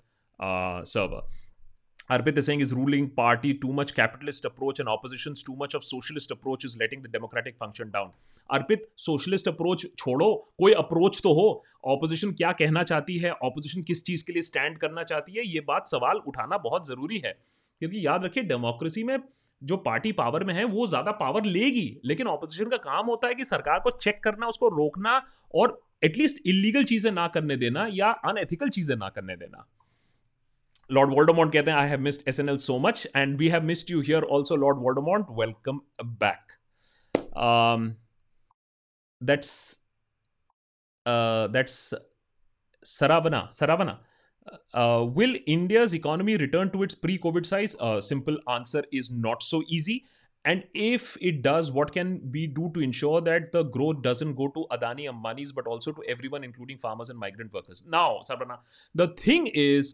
server 0.88 1.36
Arpit 2.10 2.38
Singh 2.40 2.62
is 2.62 2.74
ruling 2.74 3.08
party 3.16 3.52
too 3.62 3.72
much 3.72 3.90
capitalist 3.90 4.46
approach 4.46 4.80
and 4.80 4.88
opposition 4.88 5.34
too 5.46 5.56
much 5.62 5.74
of 5.74 5.82
socialist 5.84 6.32
approach 6.32 6.64
is 6.64 6.76
letting 6.78 7.02
the 7.02 7.10
democratic 7.12 7.56
function 7.56 7.90
down 7.90 8.12
Arpit, 8.50 8.82
socialist 8.96 9.48
approach 9.48 9.86
छोड़ो, 9.98 10.34
कोई 10.58 10.72
approach 10.72 11.20
तो 11.22 11.32
हो। 11.34 11.64
Opposition 11.86 12.32
क्या 12.32 12.52
कहना 12.52 12.82
चाहती 12.82 13.18
है? 13.18 13.30
Opposition 13.32 13.82
किस 13.82 14.04
चीज़ 14.04 14.24
के 14.26 14.32
लिए 14.32 14.42
स्टैंड 14.42 14.78
करना 14.78 15.02
चाहती 15.02 15.32
है? 15.32 15.46
ये 15.46 15.60
बात 15.60 15.86
सवाल 15.86 16.20
उठाना 16.26 16.58
बहुत 16.58 16.88
ज़रूरी 16.88 17.18
है। 17.18 17.32
क्योंकि 17.82 18.06
याद 18.06 18.24
रखिए, 18.24 18.42
डेमोक्रेसी 18.42 19.04
में 19.04 19.18
जो 19.62 19.76
पार्टी 19.76 20.12
पावर 20.12 20.44
में 20.44 20.54
है, 20.54 20.64
वो 20.64 20.86
ज़्यादा 20.86 21.12
पावर 21.14 21.44
लेगी। 21.44 22.00
लेकिन 22.04 22.26
ऑपोजिशन 22.26 22.68
का 22.70 22.76
काम 22.76 23.06
होता 23.06 23.28
है 23.28 23.34
कि 23.34 23.44
सरकार 23.44 23.80
को 23.80 23.90
चेक 23.90 24.22
करना, 24.24 24.46
उसको 24.46 24.68
रोकना 24.68 25.22
और 25.54 25.80
एटलीस्ट 26.04 26.46
इलीगल 26.46 26.84
चीज़ें 26.84 27.10
ना 27.12 27.26
करने 27.28 27.56
देना 27.56 27.86
या 27.92 28.10
अनएथिकल 28.24 28.68
चीज़ें 28.68 28.94
ना 28.96 29.08
करने 29.08 29.36
देना। 29.36 29.66
लॉर्ड 30.90 31.10
वोल्डोमॉन्ट 31.10 31.52
कहते 31.52 31.70
हैं 31.70 31.78
I 31.78 31.88
have 31.88 32.00
missed 32.00 32.28
S 32.28 32.40
N 32.40 32.48
L 32.48 32.56
so 32.58 32.78
much 32.78 33.06
and 33.16 33.36
we 33.38 33.48
have 33.48 33.62
missed 33.62 33.90
you 33.90 34.00
here 34.00 34.22
also 34.26 34.56
Lord 34.56 34.78
Voldemort 34.78 35.26
welcome 35.30 35.80
back 36.20 36.52
that's 39.20 39.78
uh, 41.06 41.46
that's 41.48 41.94
Saravana. 42.84 43.54
Saravana. 43.56 43.98
Uh, 44.72 45.04
will 45.06 45.34
India's 45.46 45.94
economy 45.94 46.36
return 46.36 46.70
to 46.70 46.82
its 46.82 46.94
pre-COVID 46.94 47.44
size? 47.44 47.76
Uh, 47.78 48.00
simple 48.00 48.38
answer 48.48 48.82
is 48.90 49.10
not 49.10 49.42
so 49.42 49.62
easy. 49.68 50.04
And 50.44 50.64
if 50.72 51.18
it 51.20 51.42
does, 51.42 51.70
what 51.70 51.92
can 51.92 52.30
we 52.32 52.46
do 52.46 52.70
to 52.72 52.80
ensure 52.80 53.20
that 53.20 53.52
the 53.52 53.64
growth 53.64 54.00
doesn't 54.02 54.34
go 54.34 54.48
to 54.48 54.66
Adani 54.70 55.10
Ambanis, 55.10 55.54
but 55.54 55.66
also 55.66 55.92
to 55.92 56.02
everyone, 56.08 56.44
including 56.44 56.78
farmers 56.78 57.10
and 57.10 57.18
migrant 57.18 57.52
workers? 57.52 57.84
Now, 57.86 58.20
Saravana, 58.28 58.58
the 58.94 59.08
thing 59.08 59.48
is 59.48 59.92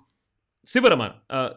Sivaraman. 0.64 1.14
Uh, 1.29 1.50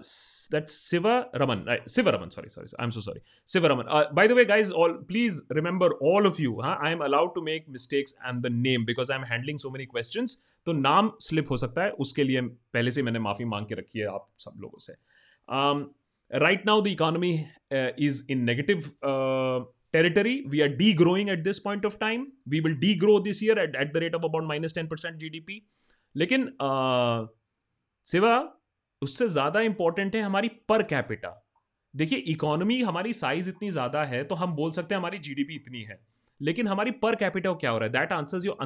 that's 0.51 0.73
Sivaraman. 0.89 1.65
Right? 1.65 1.85
Sivaraman. 1.85 2.33
Sorry, 2.33 2.49
sorry. 2.49 2.67
I'm 2.79 2.91
so 2.91 3.01
sorry. 3.01 3.21
Sivaraman. 3.47 3.85
Uh, 3.87 4.05
by 4.11 4.27
the 4.27 4.35
way, 4.35 4.45
guys, 4.45 4.71
all 4.71 4.93
please 4.93 5.41
remember 5.49 5.93
all 6.01 6.25
of 6.25 6.39
you. 6.39 6.59
Huh? 6.61 6.77
I 6.81 6.91
am 6.91 7.01
allowed 7.01 7.33
to 7.35 7.41
make 7.41 7.69
mistakes 7.69 8.15
and 8.25 8.43
the 8.43 8.49
name 8.49 8.85
because 8.85 9.09
I'm 9.09 9.23
handling 9.23 9.59
so 9.59 9.69
many 9.69 9.85
questions. 9.85 10.37
तो 10.65 10.73
नाम 10.73 11.11
slip 11.21 11.51
हो 11.51 11.57
सकता 11.57 11.83
है 11.83 11.91
उसके 12.03 12.23
लिए 12.23 12.41
पहले 12.73 12.91
से 12.91 13.01
मैंने 13.03 13.19
माफ़ी 13.19 13.45
मांग 13.45 13.65
के 13.65 13.75
रखी 13.75 13.99
है 13.99 14.07
आप 14.13 14.27
सब 14.39 14.53
लोगों 14.61 14.79
से 14.85 14.93
right 16.39 16.65
now 16.65 16.81
the 16.81 16.87
economy 16.87 17.31
is 18.07 18.23
in 18.31 18.43
negative 18.49 18.93
territory. 19.93 20.45
We 20.53 20.61
are 20.61 20.69
degrowing 20.69 21.29
at 21.33 21.43
this 21.43 21.59
point 21.59 21.85
of 21.85 21.97
time. 21.99 22.23
We 22.53 22.59
will 22.61 22.75
degrow 22.75 23.23
this 23.23 23.41
year 23.41 23.57
at, 23.57 23.75
at 23.75 23.93
the 23.93 23.99
rate 23.99 24.15
of 24.15 24.23
about 24.23 24.43
minus 24.43 24.73
10% 24.73 25.17
GDP. 25.23 25.59
लेकिन 26.15 26.51
सिवा 28.11 28.56
उससे 29.01 29.27
ज़्यादा 29.29 29.61
इंपॉर्टेंट 29.61 30.15
है 30.15 30.21
हमारी 30.21 30.47
पर 30.69 30.83
कैपिटा 30.83 31.43
देखिए 31.93 32.19
economy 32.27 32.81
हमारी 32.81 33.13
size 33.13 33.49
इतनी 33.49 33.69
ज़्यादा 33.71 34.03
है 34.03 34.23
तो 34.23 34.35
हम 34.35 34.55
बोल 34.55 34.71
सकते 34.71 34.95
हैं 34.95 34.99
हमारी 34.99 35.17
जीडीपी 35.17 35.55
इतनी 35.55 35.81
है। 35.81 35.99
लेकिन 36.41 36.67
हमारी 36.67 36.91
पर 36.93 37.15
कैपिटा 37.15 37.53
क्या 37.53 37.71
हो 37.71 37.77
रहा 37.77 37.85
है? 37.85 37.91
That 37.91 38.11
answers 38.13 38.45
your 38.45 38.57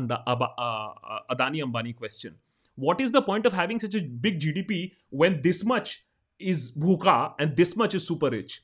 Adani 1.32 1.60
Ambani 1.60 1.94
question 1.94 2.36
what 2.78 3.02
is 3.02 3.14
the 3.14 3.18
point 3.18 3.48
of 3.48 3.56
having 3.56 3.80
such 3.80 3.96
big 3.96 4.40
GDP 4.40 4.84
when 5.14 5.40
this 5.42 5.66
much 5.68 5.98
is 6.42 6.72
भूखा 6.80 7.36
and 7.42 7.54
this 7.56 7.78
much 7.78 7.96
is 7.96 8.04
super 8.04 8.32
rich 8.32 8.60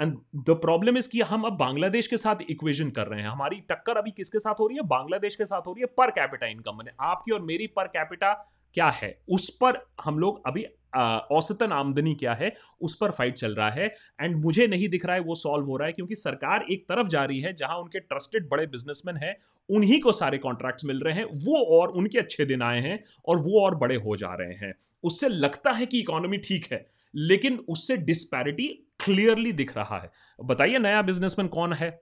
and 0.00 0.16
the 0.36 0.58
problem 0.62 0.96
is 0.98 1.08
कि 1.08 1.20
हम 1.22 1.42
अब 1.44 1.56
बांग्लादेश 1.58 2.06
के 2.06 2.16
साथ 2.16 2.36
इक्वेशन 2.50 2.90
कर 2.90 3.06
रहे 3.06 3.20
हैं। 3.20 3.28
हमारी 3.28 3.60
टक्कर 3.70 3.96
अभी 3.96 4.10
किसके 4.10 4.38
साथ 4.38 4.60
हो 4.60 4.66
रही 4.66 4.76
है? 4.76 4.82
बांग्लादेश 4.88 5.36
के 5.36 5.46
साथ 5.46 5.66
हो 5.66 5.72
रही 5.72 5.82
है। 5.82 5.94
पर 5.98 6.10
कैपिटा 6.10 6.46
इनकम 6.46 6.82
आपकी 7.02 7.32
और 7.32 7.42
मेरी 7.42 7.66
पर 7.66 7.88
कैपिटा 7.88 8.32
क्या 8.76 8.88
है? 8.92 9.18
उस 9.28 9.48
पर 9.62 9.84
हम 10.04 10.18
लोग 10.18 10.46
अभी 10.46 10.66
औसतन 10.96 11.72
आमदनी 11.72 12.14
क्या 12.14 12.34
है, 12.34 12.54
उस 12.80 12.94
पर 12.94 13.10
फाइट 13.10 13.34
चल 13.34 13.54
रहा 13.54 13.70
है। 13.70 13.86
एंड 14.20 14.36
मुझे 14.36 14.66
नहीं 14.66 14.88
दिख 14.88 15.06
रहा 15.06 15.16
है 15.16 15.22
वो 15.22 15.34
सॉल्व 15.34 15.66
हो 15.66 15.76
रहा 15.76 15.86
है 15.86 15.92
क्योंकि 15.92 16.14
सरकार 16.14 16.64
एक 16.70 16.84
तरफ़ 16.88 17.08
जा 17.08 17.24
रही 17.24 17.40
है 17.40 17.52
जहाँ 17.52 17.76
उनके 17.76 18.00
ट्रस्टेड 18.00 18.48
बड़े 18.48 18.66
बिजनेसमैन 18.66 19.16
हैं, 19.16 19.34
उन्हीं 19.68 20.00
को 20.00 20.12
सारे 20.12 20.38
कॉन्ट्रैक्ट्स 20.38 20.84
मिल 20.84 21.00
रहे 21.00 21.14
हैं, 21.14 21.24
वो 21.24 21.64
और 21.78 21.88
उनके 21.88 22.18
अच्छे 22.18 22.44
दिन 22.44 22.62
आए 22.62 22.80
हैं 22.80 23.02
और 23.28 23.38
वो 23.38 23.60
और 23.60 23.74
बड़े 23.74 23.96
हो 23.96 24.16
जा 24.16 24.34
रहे 24.34 24.54
हैं। 24.56 24.74
उससे 25.04 25.28
लगता 25.28 25.70
है 25.70 25.86
कि 25.86 26.00
इकोनॉमी 26.00 26.38
ठीक 26.38 26.66
है, 26.72 26.86
लेकिन 27.14 27.58
उससे 27.68 27.96
डिस्पैरिटी 27.96 28.66
क्लियरली 29.04 29.52
दिख 29.52 29.76
रहा 29.76 29.98
है। 29.98 30.10
बताइए 30.44 30.78
नया 30.78 31.02
बिजनेसमैन 31.02 31.48
कौन 31.48 31.72
है? 31.72 32.00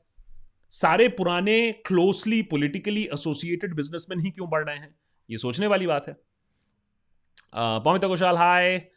सारे 0.72 1.08
पुराने 1.08 1.72
क्लोजली 1.86 2.42
पॉलिटिकली 2.42 3.04
एसोसिएटेड 3.04 3.74
बिजनेसमैन 3.74 4.20
ही 4.20 4.30
क्यों 4.30 4.48
बढ़ 4.50 4.64
रहे 4.64 4.76
हैं? 4.76 4.94
ये 5.30 5.38
सोचने 5.38 5.66
वाली 5.66 5.86
बात 5.86 6.08
है। 6.08 6.16
Uh, 7.52 7.80
Pamita 7.80 8.02
Ghoshal, 8.02 8.36
hi. 8.36 8.88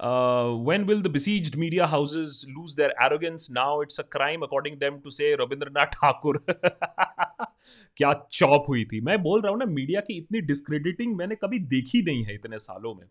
Uh, 0.00 0.54
when 0.54 0.86
will 0.86 1.00
the 1.00 1.08
besieged 1.08 1.56
media 1.56 1.86
houses 1.86 2.46
lose 2.56 2.74
their 2.74 2.92
arrogance? 3.02 3.50
Now 3.50 3.80
it's 3.80 3.98
a 3.98 4.04
crime, 4.04 4.42
according 4.42 4.78
them, 4.78 5.00
to 5.02 5.10
say 5.10 5.36
Rabindranath. 5.36 5.94
क्या 7.96 8.12
चॉप 8.32 8.64
हुई 8.68 8.84
थी 8.84 9.00
मैं 9.00 9.16
बोल 9.22 9.40
रहा 9.40 9.50
हूँ 9.50 9.58
ना 9.58 9.64
मीडिया 9.66 10.00
की 10.00 10.16
इतनी 10.18 10.40
डिस्क्रेडिटिंग 10.40 11.16
मैंने 11.16 11.34
कभी 11.34 11.58
देखी 11.72 12.02
नहीं 12.02 12.22
है 12.24 12.34
इतने 12.34 12.58
सालों 12.58 12.94
में 12.94 13.04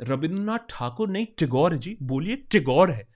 रविंद्रनाथ 0.00 0.66
ठाकुर 0.70 1.08
नहीं 1.08 1.26
टिगोर 1.38 1.74
जी 1.76 1.96
बोलिए 2.12 2.36
टिगोर 2.50 2.90
है 2.90 3.06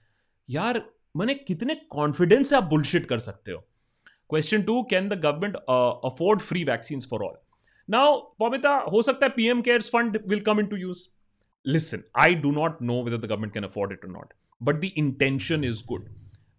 यार 0.49 0.81
मैंने 1.17 1.35
कितने 1.35 1.75
कॉन्फिडेंस 1.91 2.49
से 2.49 2.55
आप 2.55 2.63
बुलशिट 2.63 3.05
कर 3.05 3.19
सकते 3.19 3.51
हो 3.51 3.59
question 4.29 4.61
two 4.61 4.81
can 4.89 5.09
the 5.09 5.19
government 5.25 5.55
afford 6.11 6.41
free 6.41 6.63
vaccine 6.63 7.01
for 7.11 7.23
all 7.23 7.37
Now, 7.89 8.07
Pamita, 8.41 8.73
हो 8.91 9.01
सकता 9.01 9.25
है 9.25 9.35
PM 9.35 9.63
Cares 9.63 9.89
Fund 9.89 10.17
will 10.25 10.41
come 10.41 10.59
into 10.59 10.79
use. 10.79 11.03
Listen, 11.65 12.03
I 12.15 12.33
do 12.45 12.51
not 12.51 12.81
know 12.81 12.99
whether 12.99 13.17
the 13.17 13.27
government 13.27 13.53
can 13.53 13.63
afford 13.63 13.93
it 13.93 14.03
or 14.03 14.11
not, 14.11 14.33
but 14.61 14.81
the 14.81 14.93
intention 14.97 15.67
is 15.71 15.83
good. 15.91 16.07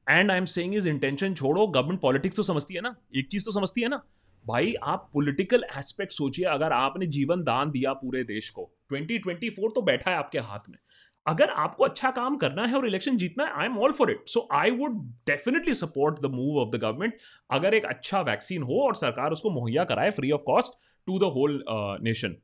And 0.06 0.30
I 0.30 0.38
am 0.38 0.44
saying 0.44 0.74
is 0.74 0.88
intention 0.88 1.34
छोड़ो 1.34 1.66
government 1.66 2.00
politics 2.00 2.36
तो 2.36 2.42
समझती 2.42 2.74
है 2.74 2.80
ना 2.80 2.94
एक 3.16 3.26
चीज़ 3.30 3.44
तो 3.44 3.52
समझती 3.52 3.80
है 3.80 3.88
ना 3.88 4.02
भाई 4.44 4.72
आप 4.92 5.10
पॉलिटिकल 5.14 5.64
एस्पेक्ट 5.78 6.12
सोचिए 6.12 6.44
अगर 6.48 6.72
आपने 6.72 7.06
जीवन 7.16 7.42
दान 7.44 7.70
दिया 7.70 7.92
पूरे 8.02 8.22
देश 8.24 8.48
को 8.58 8.70
2024 8.92 9.74
तो 9.74 9.82
बैठा 9.82 10.10
है 10.10 10.16
आपके 10.16 10.38
हाथ 10.38 10.70
में 10.70 10.78
अगर 11.26 11.50
आपको 11.62 11.84
अच्छा 11.84 12.10
काम 12.18 12.36
करना 12.36 12.66
है 12.66 12.76
और 12.76 12.86
इलेक्शन 12.86 13.16
जीतना 13.16 13.44
है 13.44 13.52
I 13.52 13.66
am 13.66 13.78
all 13.78 13.92
for 13.92 14.10
it 14.10 14.28
so 14.28 14.46
I 14.52 14.70
would 14.78 14.96
definitely 15.26 15.74
support 15.74 16.20
the 16.20 16.30
move 16.34 16.58
of 16.62 16.76
the 16.76 16.80
government 16.80 17.18
अगर 17.50 17.74
एक 17.74 17.84
अच्छा 17.86 18.20
वैक्सीन 18.30 18.62
हो 18.62 18.80
और 18.86 18.94
सरकार 18.94 19.32
उसको 19.32 19.50
मुहैया 19.50 19.84
कराए 19.84 20.10
free 20.10 20.30
of 20.30 20.42
cost 20.46 20.78
to 21.08 21.18
the 21.18 21.30
whole 21.30 21.60
uh, 21.66 21.98
nation. 22.00 22.36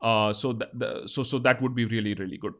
Uh, 0.00 0.32
so, 0.32 0.52
th- 0.52 0.70
the, 0.74 1.06
so, 1.06 1.22
so 1.22 1.38
that 1.38 1.62
would 1.62 1.74
be 1.74 1.84
really, 1.84 2.14
really 2.14 2.38
good. 2.38 2.54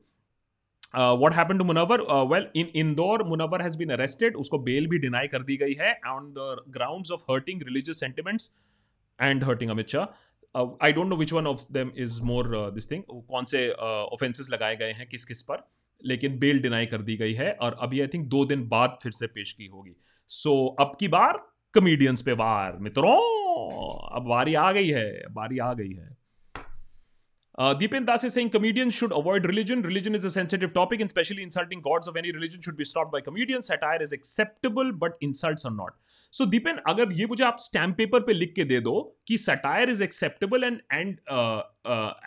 Uh, 0.93 1.17
what 1.17 1.33
happened 1.33 1.61
to 1.61 1.65
Munawar? 1.65 2.01
Uh, 2.09 2.25
well, 2.25 2.47
in 2.55 2.67
Indore, 2.69 3.19
Munawar 3.19 3.61
has 3.61 3.77
been 3.77 3.93
arrested. 3.93 4.35
उसको 4.35 4.59
bail 4.65 4.89
भी 4.89 5.01
deny 5.01 5.27
कर 5.29 5.43
दी 5.43 5.57
गई 5.57 5.75
है 5.75 5.95
on 6.07 6.33
the 6.35 6.49
grounds 6.71 7.11
of 7.11 7.23
hurting 7.29 7.59
religious 7.59 7.99
sentiments 7.99 8.51
and 9.21 9.45
hurting 9.45 9.69
Amit 9.69 9.89
Shah. 9.89 10.07
Uh, 10.55 10.65
I 10.65 10.85
I 10.85 10.93
don't 10.93 11.09
know 11.09 11.17
which 11.17 11.33
one 11.33 11.47
of 11.47 11.61
them 11.73 11.93
is 11.97 12.23
more 12.23 12.71
this 12.71 12.91
thing 12.91 13.03
कौन 13.11 13.45
से 13.45 13.71
offences 13.73 14.47
uh, 14.47 14.53
लगाए 14.53 14.77
गए 14.77 14.93
हैं 14.93 15.09
किस 15.09 15.25
किस 15.25 15.43
पर 15.43 15.69
लेकिन 16.05 16.39
बेल 16.39 16.63
डिनाई 16.63 16.87
कर 16.87 17.03
दी 17.03 17.17
गई 17.17 17.35
है 17.35 17.53
और 17.53 17.77
अभी 17.81 18.01
आई 18.01 18.07
थिंक 18.07 18.27
दो 18.29 18.45
दिन 18.45 18.69
बाद 18.69 18.99
फिर 19.03 19.13
से 19.13 19.27
पेश 19.27 19.53
की 19.53 19.67
होगी 19.67 19.97
सो 20.29 20.77
so, 20.79 20.87
अब 20.87 20.97
की 21.01 21.09
बार 21.09 21.50
कमेडियंस 21.75 22.23
पे 22.23 22.33
वार। 22.35 22.77
मित्रों, 22.81 23.19
अब 24.13 24.29
वारी 24.29 24.55
आ 24.55 24.71
गई 24.73 24.89
है 24.89 25.11
बारी 25.33 25.59
आ 25.59 25.73
गई 25.75 25.93
है। 25.93 26.19
Dipen 27.79 28.05
Das 28.05 28.25
is 28.25 28.33
saying 28.33 28.51
comedians 28.51 28.95
should 28.95 29.13
avoid 29.13 29.47
religion 29.47 29.83
religion 29.85 30.15
is 30.15 30.27
a 30.27 30.31
sensitive 30.31 30.69
topic 30.75 31.01
and 31.01 31.11
specially 31.11 31.43
insulting 31.43 31.81
gods 31.83 32.09
of 32.09 32.19
any 32.19 32.31
religion 32.31 32.61
should 32.61 32.77
be 32.77 32.85
stop 32.85 33.11
by 33.13 33.21
comedians 33.21 33.69
satire 33.69 34.03
is 34.03 34.15
acceptable 34.15 34.93
but 35.03 35.13
insults 35.23 35.67
are 35.67 35.73
not 35.73 35.93
so 36.35 36.47
Dipen, 36.47 36.77
अगर 36.89 37.13
ये 37.13 37.27
मुझे 37.27 37.45
आप 37.45 37.57
stamp 37.61 37.97
paper 37.97 38.21
पे 38.21 38.33
लिख 38.33 38.53
के 38.57 38.65
दे 38.65 38.81
दो 38.81 38.95
कि 39.29 39.39
satire 39.39 39.91
is 39.91 40.03
acceptable 40.03 40.65
and 40.65 40.81
and 40.93 41.17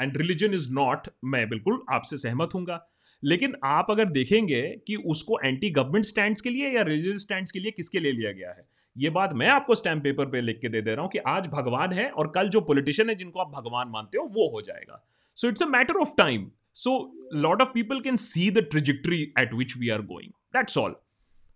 and 0.01 0.17
religion 0.17 0.53
is 0.53 0.69
not 0.73 1.08
मैं 1.25 1.47
बिल्कुल 1.49 1.82
आपसे 1.91 2.17
सहमत 2.17 2.49
हूँगा। 2.56 2.79
लेकिन 3.23 3.56
आप 3.65 3.91
अगर 3.91 4.06
देखेंगे 4.12 4.62
कि 4.88 4.95
उसको 5.08 5.39
एंटी 5.39 5.69
गवर्नमेंट 5.71 6.06
स्टैंड 6.06 6.41
के 6.41 6.49
लिए 6.49 6.69
या 6.69 6.82
रिलीजियस 6.84 7.21
स्टैंड 7.21 7.51
के 7.51 7.60
लिए 7.60 7.71
किसके 7.71 7.99
लिए 7.99 8.12
लिया 8.12 8.32
गया 8.32 8.49
है? 8.49 8.65
ये 8.95 9.10
बात 9.10 9.34
मैं 9.34 9.47
आपको 9.49 9.75
स्टैम्प 9.75 10.03
पेपर 10.03 10.25
पे 10.25 10.41
लिख 10.41 10.60
के 10.62 10.69
दे 10.69 10.82
दे 10.82 10.93
रहा 10.93 11.01
हूँ 11.01 11.12
कि 11.12 11.17
आज 11.27 11.47
भगवान 11.47 11.93
है 11.93 12.10
और 12.10 12.27
कल 12.27 12.49
जो 12.49 12.62
पॉलिटिशियन 12.62 13.10
है 13.10 13.15
जिनको 13.15 13.39
आप 13.39 13.51
भगवान 13.51 13.88
मानते 13.88 14.17
हो, 14.17 14.23
वो 14.25 14.49
हो 14.49 14.62
जाएगा। 14.62 15.03
So 15.38 15.47
it's 15.47 15.63
a 15.63 15.65
matter 15.67 15.99
of 16.01 16.13
time 16.17 16.49
so 16.75 16.91
lot 17.36 17.62
of 17.62 17.69
people 17.73 17.99
can 17.99 18.17
see 18.17 18.49
the 18.51 18.67
trajectory 18.71 19.21
at 19.39 19.53
which 19.53 19.77
we 19.77 19.89
are 19.89 20.01
going 20.03 20.32
that's 20.53 20.77
all 20.77 20.95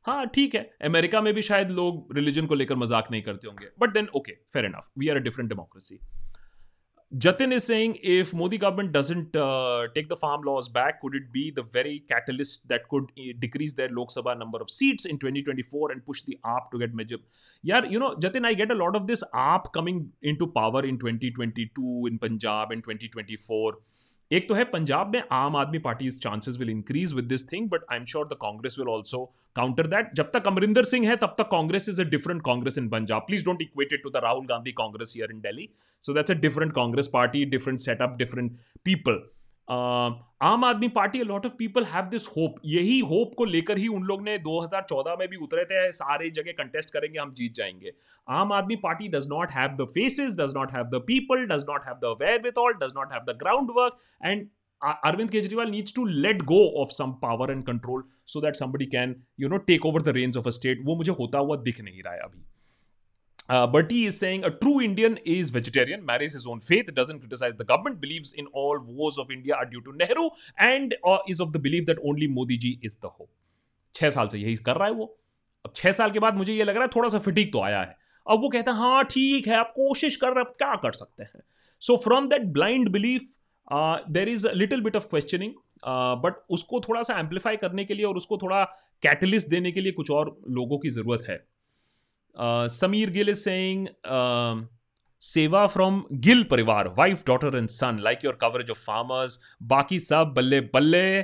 हाँ 0.05 0.25
ठीक 0.27 0.55
है। 0.55 0.61
अमेरिका 0.85 1.21
में 1.21 1.33
भी 1.33 1.41
शायद 1.41 1.71
लोग 1.71 2.15
रिलीजन 2.15 2.45
को 2.45 2.55
लेकर 2.55 2.75
मज़ाक 2.75 3.07
नहीं 3.11 3.21
करते 3.21 3.47
होंगे। 3.47 3.67
But 3.79 3.93
then 3.93 4.07
okay 4.15 4.31
fair 4.53 4.65
enough 4.65 4.89
we 4.97 5.09
are 5.09 5.15
a 5.15 5.19
different 5.19 5.49
democracy 5.49 5.99
Jatin 7.15 7.53
is 7.53 7.63
saying 7.63 7.97
if 8.03 8.33
Modi 8.33 8.57
government 8.57 8.91
doesn't 8.91 9.33
uh, 9.33 9.87
take 9.95 10.09
the 10.09 10.17
farm 10.17 10.41
laws 10.41 10.67
back, 10.67 10.99
could 11.01 11.15
it 11.15 11.31
be 11.31 11.51
the 11.51 11.63
very 11.63 12.03
catalyst 12.09 12.67
that 12.67 12.89
could 12.89 13.05
uh, 13.17 13.31
decrease 13.39 13.71
their 13.71 13.87
Lok 13.87 14.09
Sabha 14.09 14.37
number 14.37 14.57
of 14.59 14.69
seats 14.69 15.05
in 15.05 15.17
2024 15.17 15.93
and 15.93 16.05
push 16.05 16.23
the 16.23 16.37
AAP 16.43 16.69
to 16.71 16.79
get 16.79 16.93
major? 16.93 17.15
Yeah, 17.63 17.85
you 17.85 17.97
know, 17.97 18.15
Jatin, 18.15 18.45
I 18.45 18.53
get 18.55 18.71
a 18.71 18.75
lot 18.75 18.93
of 18.93 19.07
this 19.07 19.23
AAP 19.33 19.71
coming 19.71 20.11
into 20.21 20.47
power 20.47 20.83
in 20.85 20.99
2022 20.99 22.07
in 22.07 22.19
Punjab 22.19 22.73
in 22.73 22.81
2024. 22.81 23.77
एक 24.31 24.47
तो 24.49 24.53
है, 24.53 24.63
पंजाब 24.63 25.13
में 25.13 25.23
Aam 25.31 25.55
Aadmi 25.55 25.79
party 25.79 26.09
chances 26.11 26.57
will 26.57 26.69
increase 26.69 27.13
with 27.13 27.25
this 27.25 27.51
thing 27.51 27.69
but 27.69 27.83
I 27.91 27.97
am 27.97 28.05
sure 28.05 28.25
the 28.27 28.37
Congress 28.41 28.75
will 28.79 28.87
also 28.87 29.23
counter 29.55 29.87
that 29.87 30.09
जब 30.15 30.31
तक 30.33 30.47
अमरिंदर 30.47 30.83
सिंह 30.83 31.07
है, 31.09 31.15
तब 31.15 31.35
तक 31.37 31.47
Congress 31.51 31.87
is 31.89 32.01
a 32.01 32.03
different 32.05 32.41
Congress 32.45 32.77
in 32.77 32.89
Punjab 32.89 33.21
please 33.27 33.45
don't 33.45 33.61
equated 33.61 34.03
to 34.03 34.09
the 34.09 34.23
Rahul 34.23 34.45
Gandhi 34.45 34.71
Congress 34.71 35.13
here 35.15 35.31
in 35.31 35.39
Delhi 35.41 35.69
so 36.05 36.13
that's 36.13 36.31
a 36.31 36.35
different 36.39 36.73
Congress 36.73 37.09
party 37.13 37.45
different 37.45 37.79
setup 37.79 38.15
different 38.17 38.51
people 38.85 39.21
Aam 39.69 40.63
Aadmi 40.63 40.87
party 40.87 41.23
lot 41.23 41.45
of 41.45 41.53
people 41.53 41.83
have 41.83 42.05
this 42.05 42.27
hope 42.27 42.55
यही 42.65 42.99
hope 42.99 43.31
को 43.37 43.45
लेकर 43.45 43.77
ही 43.77 43.87
उन 43.87 44.03
लोग 44.03 44.21
ने 44.21 44.37
2014 44.39 45.19
में 45.19 45.27
भी 45.27 45.37
उतरे 45.37 45.65
थे 45.65 45.91
सारे 45.91 46.29
जगह 46.29 46.51
कंटेस्ट 46.51 46.89
करेंगे 46.89 47.19
हम 47.19 47.33
जीत 47.33 47.53
जाएँगे। 47.53 47.91
Aam 48.29 48.53
Aadmi 48.53 48.75
party 48.75 49.07
does 49.07 49.27
not 49.27 49.51
have 49.51 49.69
the 49.69 49.85
faces 49.85 50.37
does 50.37 50.53
not 50.55 50.71
have 50.73 50.83
the 50.83 50.95
people 50.95 51.45
does 51.45 51.65
not 51.69 51.81
have 51.85 51.95
the 51.95 52.17
wherewithal 52.57 52.73
does 52.73 52.93
not 52.97 53.13
have 53.13 53.33
the 53.33 53.37
ground 53.37 53.69
work 53.71 53.97
and 54.25 54.47
Arvind 55.05 55.31
Kejriwal 55.31 55.71
needs 55.71 55.91
to 55.91 56.03
let 56.05 56.45
go 56.45 56.57
of 56.81 56.91
some 56.91 57.13
power 57.21 57.45
and 57.51 57.65
control 57.65 58.01
so 58.25 58.41
that 58.41 58.55
somebody 58.55 58.85
can, 58.85 59.15
you 59.37 59.49
know, 59.49 59.59
take 59.69 59.85
over 59.85 59.99
the 59.99 60.13
reins 60.13 60.37
of 60.41 60.49
a 60.49 60.51
state. 60.51 60.83
वो 60.85 60.95
मुझे 60.95 61.11
होता 61.11 61.37
हुआ 61.37 61.57
दिख 61.57 61.81
नहीं 61.81 62.03
रहा 62.03 62.13
है 62.13 62.19
अभी। 62.19 62.45
Uh, 63.49 63.65
Bertie 63.65 64.05
is 64.05 64.17
saying 64.19 64.43
a 64.43 64.51
true 64.51 64.81
Indian 64.81 65.17
is 65.25 65.49
vegetarian, 65.49 66.05
marries 66.05 66.33
his 66.33 66.45
own 66.45 66.59
faith, 66.59 66.93
doesn't 66.93 67.19
criticize 67.19 67.55
the 67.55 67.63
government, 67.63 68.01
believes 68.01 68.33
in 68.33 68.47
all 68.47 68.79
wars 68.79 69.17
of 69.17 69.31
India 69.31 69.55
are 69.55 69.65
due 69.65 69.81
to 69.81 69.93
Nehru, 69.93 70.29
and 70.59 70.95
uh, 71.03 71.19
is 71.27 71.39
of 71.39 71.53
the 71.53 71.59
belief 71.59 71.85
that 71.85 71.97
only 72.03 72.27
Modi 72.27 72.57
ji 72.57 72.79
is 72.81 72.97
the 72.97 73.09
hope. 73.09 73.29
छह 73.95 74.09
साल 74.09 74.27
से 74.27 74.37
यही 74.37 74.55
कर 74.65 74.75
रहा 74.75 74.87
है 74.87 74.93
वो 74.93 75.05
अब 75.65 75.73
छह 75.75 75.91
साल 75.91 76.11
के 76.11 76.19
बाद 76.19 76.35
मुझे 76.37 76.53
ये 76.53 76.63
लग 76.63 76.75
रहा 76.75 76.83
है 76.83 76.89
थोड़ा 76.95 77.09
सा 77.09 77.19
फिटिक 77.19 77.51
तो 77.53 77.61
आया 77.61 77.79
है 77.81 77.95
अब 78.25 78.41
वो 78.41 78.49
कहता 78.49 78.71
है 78.71 78.77
हाँ 78.77 79.03
ठीक 79.11 79.47
है 79.47 79.55
आप 79.55 79.71
कोशिश 79.75 80.15
कर 80.23 80.33
रहे 80.33 80.43
हैं 80.43 80.53
क्या 80.57 80.75
कर 80.83 80.91
सकते 80.91 81.23
हैं 81.23 81.41
so 81.81 81.97
from 82.03 82.27
that 82.29 82.45
blind 82.57 82.89
belief 82.91 83.27
there 84.17 84.29
is 84.29 84.47
little 84.55 84.81
bit 84.81 84.95
of 84.95 85.07
questioning 85.09 85.53
but 86.23 86.43
उसको 86.57 86.79
थोड़ा 86.87 87.01
सा 87.03 87.19
एम्पलीफाई 87.19 87.57
करने 87.57 87.85
के 87.85 87.93
लिए 87.93 88.05
और 88.05 88.17
उसको 88.17 88.37
थोड़ा 88.37 88.63
कैटलिस्ट 89.03 89.47
देने 89.47 89.71
के 89.71 89.81
लिए 89.81 89.91
कुछ 89.91 90.11
और 90.11 90.37
लोगों 90.59 90.77
की 90.77 90.89
ज़रूरत 90.89 91.25
है 91.29 91.45
Sameer 92.71 93.09
Gill 93.09 93.29
is 93.29 93.39
saying 93.39 93.87
seva 95.23 95.65
from 95.67 96.03
Gill 96.25 96.43
parivar 96.43 96.87
wife 96.97 97.25
daughter 97.27 97.57
and 97.57 97.69
son 97.69 97.99
like 97.99 98.25
your 98.25 98.37
coverage 98.41 98.69
of 98.69 98.79
farmers 98.79 99.39
बाकी 99.63 99.99
सब 99.99 100.33
बल्ले 100.35 100.61
बल्ले 100.73 101.21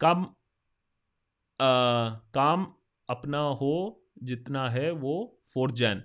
काम 0.00 0.24
आ, 1.60 2.10
काम 2.34 2.66
अपना 3.08 3.40
हो 3.60 3.74
जितना 4.22 4.68
है 4.70 4.90
वो 4.90 5.14
fourth 5.54 5.74
Jain 5.74 6.02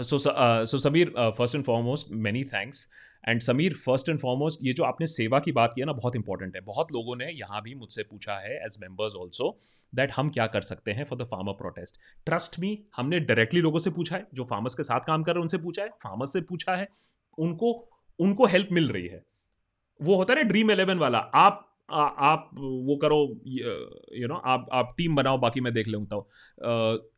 so 0.00 0.18
so 0.18 0.78
Sameer 0.78 1.12
first 1.18 1.54
and 1.54 1.64
foremost 1.64 2.10
many 2.26 2.44
thanks 2.44 2.88
and 3.28 3.40
Sameer 3.40 3.74
first 3.84 4.08
and 4.08 4.18
foremost 4.18 4.60
ये 4.64 4.72
जो 4.72 4.84
आपने 4.84 5.06
सेवा 5.06 5.38
की 5.38 5.52
बात 5.52 5.72
किया 5.74 5.86
ना 5.86 5.92
बहुत 5.92 6.16
इंपॉर्टेंट 6.16 6.54
है। 6.56 6.60
बहुत 6.62 6.92
लोगों 6.92 7.16
ने 7.16 7.30
यहाँ 7.30 7.62
भी 7.62 7.74
मुझसे 7.74 8.02
पूछा 8.02 8.38
है 8.38 8.56
एज 8.56 8.76
मेंबर्स 8.80 9.14
ऑल्सो 9.14 9.50
दैट 9.92 10.12
हम 10.12 10.30
क्या 10.30 10.46
कर 10.46 10.60
सकते 10.62 10.92
हैं 10.92 11.04
for 11.04 11.18
the 11.18 11.24
farmer 11.24 11.52
protest 11.52 12.00
trust 12.26 12.58
me 12.60 12.78
हमने 12.96 13.20
डायरेक्टली 13.22 13.60
लोगों 13.60 13.78
से 13.78 13.90
पूछा 13.90 14.16
है 14.16 14.26
जो 14.34 14.44
फार्मर्स 14.44 14.74
के 14.74 14.82
साथ 14.82 15.06
काम 15.06 15.22
कर 15.22 15.32
रहे 15.32 15.40
हैं 15.40 15.44
उनसे 15.44 15.58
पूछा 15.58 15.82
है 15.82 15.88
फार्मर्स 16.02 16.32
से 16.32 16.40
पूछा 16.40 16.74
है 16.74 16.88
उनको 17.38 17.72
उनको 18.18 18.46
हेल्प 18.46 18.68
मिल 18.72 18.88
रही 18.88 19.06
है। 19.06 19.24
वो 20.00 20.16
होता 20.16 20.32
है 20.32 20.42
ना 20.42 20.48
ड्रीम 20.48 20.70
इलेवन 20.70 20.98
वाला 20.98 21.18
आप 21.18 21.62
आ, 21.90 22.02
आप 22.02 22.50
वो 22.54 22.96
करो 22.96 23.16
यू 24.18 24.28
नो 24.28 24.34
आप 24.46 24.66
आप 24.72 24.94
टीम 24.96 25.14
बनाओ 25.16 25.38
बाकी 25.38 25.60
मैं 25.60 25.72
देख 25.72 25.88
लेता 25.88 26.16
हूँ 26.16 26.24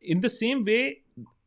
इन 0.05 0.19
द 0.19 0.27
सेम 0.27 0.63
वे 0.63 0.77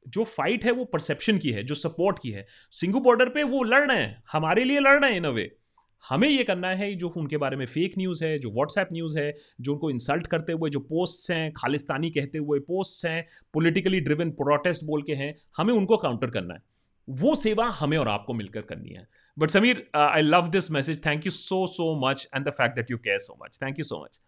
जो 0.06 0.24
फाइट 0.26 0.64
है 0.64 0.72
वो 0.72 0.84
परसेप्शन 0.84 1.38
की 1.38 1.50
है, 1.50 1.62
जो 1.62 1.74
सपोर्ट 1.74 2.18
की 2.18 2.30
है। 2.30 2.46
सिंगू 2.72 3.00
बॉर्डर 3.00 3.28
पे 3.28 3.42
वो 3.44 3.62
लड़ 3.62 3.86
रहे 3.86 3.98
हैं, 3.98 4.22
हमारे 4.32 4.64
लिए 4.64 4.80
लड़ 4.80 4.98
रहे 5.00 5.10
हैं 5.10 5.16
इन 5.16 5.24
अ 5.24 5.30
वे 5.30 5.50
हमें 6.04 6.28
ये 6.28 6.44
करना 6.44 6.68
है 6.68 6.94
जो 6.94 7.08
उनके 7.08 7.36
बारे 7.36 7.56
में 7.56 7.64
फेक 7.66 7.92
न्यूज़ 7.98 8.24
है, 8.24 8.38
जो 8.38 8.50
व्हाट्सएप 8.50 8.88
न्यूज़ 8.92 9.18
है, 9.18 9.34
जो 9.60 9.72
उनको 9.72 9.90
इंसल्ट 9.90 10.26
करते 10.26 10.52
हुए 10.52 10.70
जो 10.70 10.80
पोस्ट्स 10.80 11.30
हैं, 11.30 11.52
खालिस्तानी 11.52 12.10
कहते 12.10 12.38
हुए 12.38 12.58
पोस्ट्स 12.60 13.04
हैं 13.06 13.26
पॉलिटिकली 13.54 14.00
ड्रिवन 14.00 14.30
प्रोटेस्ट 14.40 14.84
बोल 14.84 15.02
के 15.02 15.14
हैं, 15.14 15.34
हमें 15.56 15.72
उनको 15.74 15.96
काउंटर 15.96 16.30
करना 16.30 16.54
है। 16.54 16.62
वो 17.08 17.34
सेवा 17.34 17.68
हमें 17.70 17.96
और 17.98 18.08
आपको 18.08 18.34
मिलकर 18.34 18.60
करनी 18.62 18.90
है। 18.90 19.06
But 19.36 19.50
Sameer 19.50 19.86
I 19.96 20.22
love 20.22 20.48
this 20.48 20.70
message 20.70 21.04
thank 21.06 21.26
you 21.26 21.32
so 21.32 21.66
so 21.66 21.94
much 22.08 22.28
and 22.34 22.44
the 22.46 22.50
fact 22.50 22.76
that 22.76 22.90
you 22.90 22.98
care 22.98 23.18
so 23.18 23.38
much 23.44 23.58
thank 23.62 23.78
you 23.78 23.84
so 23.84 24.02
much 24.04 24.20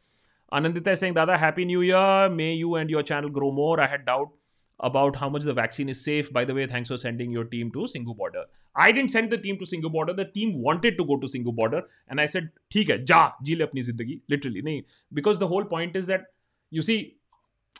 Anandita 0.52 0.94
Singh 0.94 1.14
dada 1.14 1.36
happy 1.36 1.64
new 1.64 1.82
year 1.82 2.28
may 2.30 2.52
you 2.52 2.76
and 2.76 2.90
your 2.90 3.02
channel 3.02 3.28
grow 3.30 3.50
more 3.52 3.80
I 3.80 3.90
had 3.90 4.04
doubt 4.04 4.34
about 4.79 5.15
how 5.15 5.29
much 5.29 5.43
the 5.43 5.53
vaccine 5.53 5.89
is 5.89 6.01
safe. 6.03 6.31
By 6.31 6.45
the 6.45 6.53
way, 6.53 6.65
thanks 6.65 6.89
for 6.89 6.97
sending 6.97 7.31
your 7.31 7.43
team 7.43 7.71
to 7.71 7.87
Singhu 7.93 8.15
border. 8.15 8.43
I 8.75 8.91
didn't 8.91 9.11
send 9.11 9.31
the 9.31 9.37
team 9.37 9.57
to 9.57 9.65
Singhu 9.65 9.91
border. 9.91 10.13
The 10.13 10.25
team 10.25 10.61
wanted 10.61 10.97
to 10.97 11.05
go 11.05 11.17
to 11.17 11.27
Singhu 11.27 11.53
border, 11.55 11.81
and 12.07 12.21
I 12.21 12.27
said, 12.35 12.49
"ठीक 12.71 12.89
है, 12.89 13.03
जा 13.05 13.21
जी 13.43 13.55
ले 13.55 13.63
अपनी 13.63 13.81
जिंदगी." 13.89 14.19
Literally 14.31 14.61
नहीं, 14.69 14.83
because 15.19 15.41
the 15.43 15.49
whole 15.53 15.69
point 15.75 16.01
is 16.03 16.11
that 16.13 16.29
you 16.71 16.85
see. 16.91 16.99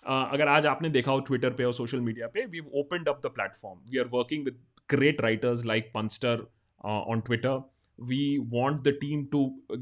Uh, 0.08 0.26
अगर 0.34 0.48
आज 0.48 0.66
आपने 0.66 0.90
देखा 0.90 1.12
हो 1.12 1.20
ट्विटर 1.28 1.54
पे 1.54 1.64
और 1.64 1.74
सोशल 1.74 2.00
मीडिया 2.02 2.28
पे 2.34 2.46
we 2.52 2.60
opened 2.82 3.10
up 3.10 3.22
the 3.26 3.30
platform 3.38 3.80
we 3.92 3.98
are 4.00 4.06
working 4.14 4.46
with 4.46 4.60
great 4.90 5.22
writers 5.22 5.66
like 5.66 5.92
punster 5.96 6.46
on 6.86 7.22
Twitter 7.26 7.60
we 8.10 8.40
want 8.52 8.84
the 8.84 8.94
team 8.94 9.28
to 9.32 9.40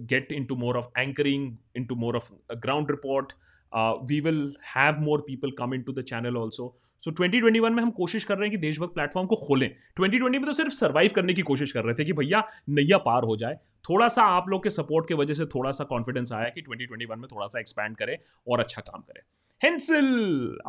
get 0.08 0.32
into 0.32 0.56
more 0.56 0.76
of 0.78 0.88
anchoring 0.96 1.58
into 1.76 1.96
more 1.96 2.15
of 2.15 2.32
a 2.50 2.56
ground 2.56 2.89
report 2.89 3.34
uh, 3.72 3.96
we 4.08 4.22
will 4.22 4.54
have 4.62 5.00
more 5.00 5.22
people 5.22 5.52
come 5.52 5.74
into 5.74 5.91
the 5.91 6.04
channel 6.04 6.38
also 6.38 6.74
so 7.05 7.11
twenty 7.11 7.41
twenty 7.41 7.61
में 7.61 7.83
हम 7.83 7.91
कोशिश 7.91 8.25
कर 8.25 8.37
रहे 8.37 8.49
हैं 8.49 8.51
कि 8.51 8.57
देशभक्त 8.57 8.95
platform 8.95 9.27
को 9.29 9.37
खोलें। 9.37 9.69
ट्वेंटी 9.97 10.19
ट्वेंटी 10.19 10.38
में 10.38 10.47
तो 10.47 10.53
सिर्फ़ 10.53 10.73
सर्वाइव 10.73 11.11
करने 11.15 11.35
की 11.35 11.43
कोशिश 11.43 11.73
कर 11.73 11.85
रहे 11.85 11.95
थे 11.95 12.05
कि 12.05 12.12
भैया, 12.12 12.43
नैया 12.69 12.99
पार 12.99 13.23
हो 13.23 13.37
जाए। 13.37 13.55
थोड़ा 13.85 14.09
सा 14.09 14.23
आप 14.33 14.49
लोग 14.49 14.62
के 14.65 14.71
सपोर्ट 14.71 15.09
के 15.09 15.15
वजह 15.15 15.35
से 15.35 15.47
थोड़ा 15.55 15.71
सा 15.71 15.85
कॉन्फिडेंस 15.85 16.33
आया 16.33 16.49
कि 16.49 16.61
ट्वेंटी 16.61 16.87
ट्वेंटी 16.87 17.07
वन 17.07 17.19
में 17.19 17.29
थोड़ा 17.33 17.47
सा 17.47 17.61
एक्सपैंड 17.61 17.97
करें 17.97 18.17
और 18.47 18.61
अच्छा 18.61 18.83
काम 18.83 19.01
करें। 19.01 19.23
Hence 19.61 20.07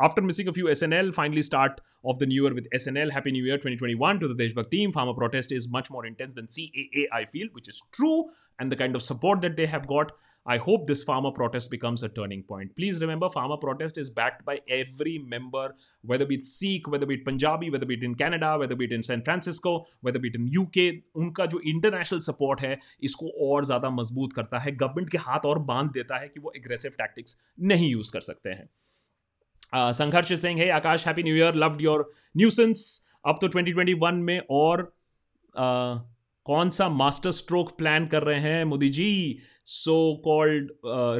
after 0.04 0.22
missing 0.22 0.48
a 0.48 0.52
few 0.52 0.68
S 0.68 0.84
finally 1.16 1.42
start 1.42 1.80
off 2.06 2.18
the 2.18 2.28
new 2.28 2.44
year 2.44 2.52
with 2.52 2.68
S 2.74 2.88
N 2.88 2.96
L 2.96 3.10
happy 3.10 3.32
new 3.32 3.46
year 3.46 3.56
twenty 3.56 3.94
two 4.18 4.28
the 4.28 4.36
देशभक्त 4.38 4.70
team 4.70 4.90
farm 4.90 5.12
protest 5.12 5.52
is 5.52 5.68
much 5.70 5.88
more 5.92 6.06
intense 6.06 6.34
than 6.34 6.46
see 6.46 7.08
I 7.12 7.24
feel 7.24 7.50
which 7.54 7.68
is 7.68 7.80
true 7.96 8.12
and 8.60 8.72
the 8.72 8.76
kind 8.76 8.96
of 8.96 9.02
support 9.02 9.40
that 9.40 9.56
they 9.56 9.66
have 9.66 9.82
got 9.88 10.12
I 10.46 10.58
hope 10.58 10.86
this 10.86 11.02
farmer 11.02 11.30
protest 11.30 11.70
becomes 11.70 12.02
a 12.02 12.08
turning 12.08 12.42
point. 12.42 12.76
Please 12.76 13.00
remember, 13.00 13.30
farmer 13.30 13.56
protest 13.56 13.96
is 13.96 14.10
backed 14.10 14.44
by 14.44 14.60
every 14.68 15.18
member, 15.18 15.74
whether 16.02 16.26
be 16.26 16.34
it 16.34 16.44
Sikh, 16.44 16.86
whether 16.86 17.06
be 17.06 17.14
it 17.14 17.24
Punjabi, 17.24 17.70
whether 17.70 17.86
be 17.86 17.94
it 17.94 18.02
in 18.02 18.14
Canada, 18.14 18.58
whether 18.58 18.76
be 18.76 18.84
it 18.84 18.92
in 18.92 19.02
San 19.02 19.22
Francisco, 19.22 19.86
whether 20.02 20.18
be 20.18 20.28
it 20.28 20.34
in 20.34 20.50
UK. 20.62 20.86
उनका 21.16 21.46
जो 21.46 21.60
international 21.60 22.20
support 22.20 22.60
है 22.60 22.78
इसको 23.02 23.30
और 23.48 23.64
ज़्यादा 23.64 23.90
मज़बूत 23.90 24.32
करता 24.32 24.58
है 24.58 24.72
government 24.72 25.10
के 25.10 25.18
हाथ 25.18 25.46
और 25.46 25.58
बाँध 25.72 25.90
देता 25.92 26.18
है 26.18 26.28
कि 26.28 26.40
वो 26.40 26.52
एग्रेसिव 26.56 26.92
टैक्टिक्स 26.98 27.36
नहीं 27.72 27.90
यूज़ 27.90 28.12
कर 28.12 28.20
सकते 28.20 28.50
हैं 28.50 29.92
संघर्ष 29.92 30.32
सिंह 30.40 30.60
है 30.60 30.68
Akash 30.70 31.06
happy 31.06 31.22
new 31.22 31.36
year 31.36 31.54
loved 31.54 31.82
your 31.82 32.10
nuisance 32.36 32.84
अब 33.26 33.38
तो 33.40 33.48
2021 33.48 34.20
में 34.22 34.38
और 34.50 34.82
कौन 36.46 36.70
सा 36.70 36.88
मास्टर 36.88 37.30
स्ट्रोक 37.30 37.76
प्लान 37.78 38.06
कर 38.06 38.22
रहे 38.22 38.40
हैं 38.40 38.64
Modi 38.64 38.88
ji 38.88 39.10
so 39.68 40.14
called 40.24 40.70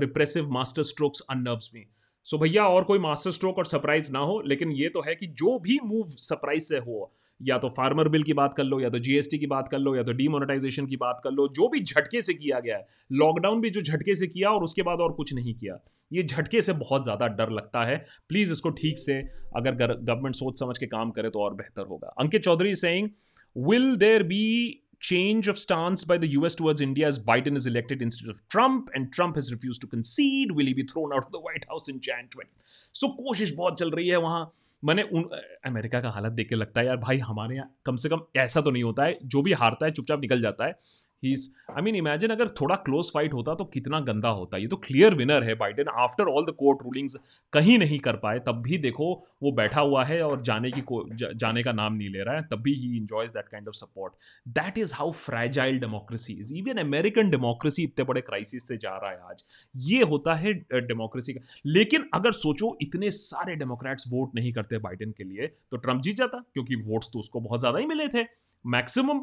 repressive 0.00 0.50
master 0.50 0.82
strokes 0.82 1.20
unnerves 1.30 1.70
me 1.74 1.84
so 2.26 2.38
भैया, 2.38 2.64
और 2.64 2.84
कोई 2.84 2.98
मास्टर 2.98 3.30
स्ट्रोक 3.30 3.58
और 3.58 3.66
सरप्राइज़ 3.66 4.10
ना 4.12 4.18
हो, 4.20 4.40
लेकिन 4.42 4.70
ये 4.72 4.88
तो 4.88 5.00
है 5.02 5.14
कि 5.14 5.26
जो 5.28 5.58
भी 5.58 5.78
मूव 5.84 6.06
सरप्राइज़ 6.18 6.64
से 6.64 6.78
हो, 6.78 7.12
या 7.40 7.56
तो 7.58 7.68
फार्मर 7.68 8.08
बिल 8.08 8.22
की 8.22 8.32
बात 8.32 8.54
कर 8.54 8.64
लो, 8.64 8.78
या 8.80 8.88
तो 8.90 8.98
जीएसटी 8.98 9.38
की 9.38 9.46
बात 9.46 9.68
कर 9.68 9.78
लो, 9.78 9.94
या 9.96 10.02
तो 10.02 10.12
डीमोनेटाइजेशन 10.12 10.86
की 10.86 10.96
बात 10.96 11.20
कर 11.24 11.30
लो, 11.30 11.46
जो 11.48 11.68
भी 11.68 11.80
झटके 11.82 12.22
से 12.22 12.34
किया 12.34 12.60
गया 12.60 12.76
है 12.76 12.86
लॉकडाउन 13.12 13.60
भी 13.60 13.70
जो 13.70 13.82
झटके 13.82 14.14
से 14.14 14.26
किया 14.26 14.50
और 14.50 14.64
उसके 14.64 14.82
बाद 14.82 15.00
और 15.00 15.12
कुछ 15.12 15.34
नहीं 15.34 15.54
किया, 15.54 15.78
ये 16.10 16.22
झटके 16.22 16.62
से 16.62 16.72
बहुत 16.74 17.02
ज़्यादा 17.02 17.26
डर 17.28 17.50
लगता 17.50 17.82
है। 17.82 17.96
प्लीज़ 18.28 18.52
इसको 18.52 18.70
ठीक 18.72 18.98
से, 18.98 19.18
अगर 19.56 19.74
गवर्नमेंट 19.74 20.34
सोच 20.34 20.58
समझ 20.60 20.78
के 20.78 20.86
काम 20.88 21.10
करे 21.10 21.30
तो 21.30 21.40
और 21.40 21.54
बेहतर 21.54 21.86
होगा। 21.86 22.14
Ankit 22.18 22.44
Chaudhary 22.44 22.74
saying 22.76 23.08
will 23.56 23.94
there 23.96 24.22
be 24.22 24.80
change 25.04 25.48
of 25.48 25.58
stance 25.58 26.04
by 26.04 26.16
the 26.18 26.28
US 26.34 26.54
towards 26.54 26.80
India 26.80 27.06
as 27.06 27.18
Biden 27.30 27.56
is 27.56 27.66
elected 27.66 28.02
instead 28.02 28.30
of 28.30 28.42
Trump, 28.48 28.90
and 28.94 29.12
Trump 29.12 29.36
has 29.36 29.50
refused 29.52 29.80
to 29.82 29.86
concede. 29.86 30.52
Will 30.52 30.66
he 30.66 30.74
be 30.74 30.86
thrown 30.92 31.12
out 31.12 31.26
of 31.26 31.32
the 31.32 31.40
White 31.40 31.66
House 31.72 31.88
in 31.88 32.00
Jan 32.00 32.28
20? 32.30 32.48
So 32.94 33.08
कोशिश 33.18 33.54
बहुत 33.56 33.78
चल 33.78 33.90
रही 33.90 34.08
है 34.08 34.16
वहाँ 34.26 34.44
मैंने 34.82 35.02
उन 35.18 35.28
America 35.66 36.00
का 36.00 36.10
हालत 36.10 36.32
देख 36.32 36.48
के 36.48 36.54
लगता 36.54 36.80
है 36.80 36.86
यार 36.86 36.96
भाई 37.04 37.18
हमारे 37.28 37.56
यहाँ 37.56 37.70
कम 37.86 37.96
से 37.96 38.08
कम 38.08 38.20
ऐसा 38.36 38.60
तो 38.60 38.70
नहीं 38.70 38.82
होता 38.82 39.04
है 39.04 39.18
जो 39.34 39.42
भी 39.42 39.52
हारता 39.60 39.86
है 39.86 39.92
चुपचाप 39.92 40.20
निकल 40.20 40.42
जाता 40.42 40.66
है 40.66 40.78
ही 41.24 41.34
आई 41.70 41.82
मीन 41.82 41.96
इमेजिन 41.96 42.30
अगर 42.30 42.48
थोड़ा 42.60 42.76
क्लोज 42.84 43.10
फाइट 43.14 43.34
होता 43.34 43.54
तो 43.54 43.64
कितना 43.66 44.00
गंदा 44.02 44.28
होता। 44.30 44.56
ये 44.56 44.66
तो 44.66 44.76
क्लियर 44.78 45.14
विनर 45.14 45.44
है 45.44 45.54
Biden 45.56 45.88
after 45.98 46.28
all 46.28 46.44
the 46.44 46.54
court 46.58 46.82
rulings 46.84 47.16
कहीं 47.52 47.78
नहीं 47.78 47.98
कर 47.98 48.16
पाए 48.16 48.38
तब 48.46 48.62
भी 48.62 48.78
देखो 48.78 49.12
वो 49.42 49.52
बैठा 49.52 49.80
हुआ 49.80 50.04
है 50.04 50.20
और 50.22 50.42
जाने 50.42 50.70
की 50.70 50.82
जा, 50.82 51.28
जाने 51.34 51.62
का 51.62 51.72
नाम 51.72 51.94
नहीं 51.94 52.08
ले 52.10 52.22
रहा 52.24 52.34
है 52.34 52.42
तब 52.50 52.62
भी 52.62 52.74
ही 52.74 52.96
enjoys 52.96 53.30
that 53.30 53.48
kind 53.48 53.68
of 53.68 53.74
support 53.76 54.12
that 54.54 54.78
is 54.78 54.94
how 54.94 55.10
fragile 55.12 55.78
democracy 55.80 56.32
is 56.34 56.54
even 56.54 56.78
American 56.80 57.30
democracy 57.30 57.82
इतने 57.82 58.04
बड़े 58.04 58.20
क्राइसिस 58.22 58.68
से 58.68 58.76
जा 58.76 58.96
रहा 58.96 59.10
है 59.10 59.18
आज। 59.30 59.44
ये 59.74 60.02
होता 60.04 60.34
है 60.34 60.52
डेमोक्रेसी 60.72 61.32
का। 61.32 61.40
लेकिन 61.66 62.08
अगर 62.14 62.32
सोचो 62.34 62.76
इतने 62.82 63.10
सारे 63.12 63.56
डेमोक्रेट्स 63.56 64.04
वोट 64.08 64.34
नहीं 64.34 64.52
करते 64.52 64.78
बाइडेन 64.80 65.10
के 65.12 65.24
लिए 65.24 65.46
तो 65.46 65.76
ट्रंप 65.76 66.02
जीत 66.02 66.16
जाता 66.16 66.44
क्योंकि 66.54 66.76
वोट्स 66.86 67.08
तो 67.12 67.18
उसको 67.18 67.40
बहुत 67.40 67.60
ज़्यादा 67.60 67.78
ही 67.78 67.86
मिले 67.86 68.08
थे। 68.08 68.26
Maximum 68.64 69.20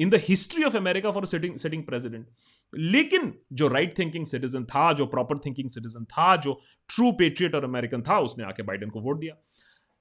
in 0.00 0.10
the 0.10 0.14
history 0.14 0.64
of 0.64 0.76
America 0.76 1.10
for 1.10 1.26
sitting 1.26 1.56
sitting 1.56 1.84
president 1.84 2.26
लेकिन 2.74 3.34
जो 3.52 3.68
राइट 3.68 3.98
थिंकिंग 3.98 4.26
सिटीजन 4.26 4.64
था, 4.64 4.92
जो 4.92 5.06
प्रॉपर 5.06 5.38
थिंकिंग 5.38 5.68
सिटीजन 5.68 6.04
था, 6.04 6.36
जो 6.36 6.60
ट्रू 6.88 7.12
पेट्रियट 7.12 7.54
और 7.54 7.64
अमेरिकन 7.64 8.02
था, 8.02 8.18
उसने 8.18 8.44
आके 8.44 8.62
बाइडन 8.62 8.90
को 8.90 9.00
वोट 9.00 9.20
दिया। 9.20 9.34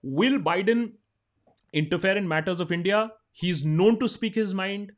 Will 0.06 0.38
Biden 0.38 0.90
interfere 1.74 2.18
in 2.18 2.24
matters 2.24 2.62
of 2.62 2.74
India 2.74 3.10
he 3.44 3.50
is 3.50 3.68
known 3.68 3.96
to 3.96 4.08
speak 4.08 4.38
his 4.38 4.54
mind 4.54 4.92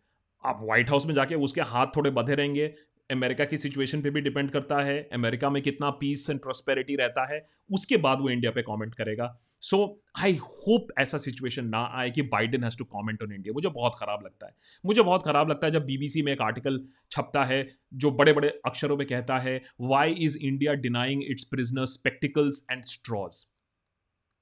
आप 0.45 0.59
व्हाइट 0.63 0.89
हाउस 0.89 1.05
में 1.05 1.13
जाके 1.13 1.35
उसके 1.35 1.62
हाथ 1.62 1.88
थोड़े 1.88 2.12
बधे 2.12 2.35
रहेंगे। 2.35 2.75
अमेरिका 3.12 3.45
की 3.45 3.57
सिचुएशन 3.57 4.01
पे 4.01 4.09
भी 4.09 4.21
डिपेंड 4.21 4.51
करता 4.51 4.81
है। 4.81 5.09
अमेरिका 5.13 5.49
में 5.49 5.63
कितना 5.63 5.89
पीस 5.89 6.29
एंड 6.29 6.39
प्रोस्पेरिटी 6.39 6.95
रहता 6.95 7.33
है। 7.33 7.47
उसके 7.71 7.97
बाद 7.97 8.21
वो 8.21 8.29
इंडिया 8.29 8.51
पे 8.51 8.62
कमेंट 8.62 8.95
करेगा। 8.95 9.39
सो 9.63 9.79
आई 10.17 10.35
होप 10.35 10.87
ऐसा 10.99 11.17
सिचुएशन 11.17 11.65
ना 11.67 11.83
आए 11.97 12.09
कि 12.11 12.21
Biden 12.29 12.63
has 12.63 12.77
to 12.77 12.85
comment 12.85 13.23
on 13.23 13.33
India 13.33 13.53
मुझे 13.53 13.69
बहुत 13.69 13.95
ख़राब 13.99 14.25
लगता 14.25 14.47
है। 14.47 14.55
मुझे 14.83 15.01
बहुत 15.01 15.23
ख़राब 15.23 15.49
लगता 15.49 15.67
है 15.67 15.73
जब 15.73 15.85
बीबीसी 15.85 16.21
में 16.21 16.31
एक 16.31 16.41
आर्टिकल 16.41 16.79
छपता 17.11 17.43
है 17.43 17.67
जो 17.95 18.11
बड़े 18.13 18.33
बड़े 18.33 18.49
अक्षरों 18.65 18.97
में 18.97 19.05
कहता 19.07 19.37
है 19.39 19.61
why 19.83 20.13
is 20.21 20.37
India 20.39 20.73
denying 20.81 21.23
its 21.25 21.43
prisoner 21.45 21.85
spectacles 21.87 22.65
and 22.71 22.83
straws 22.85 23.45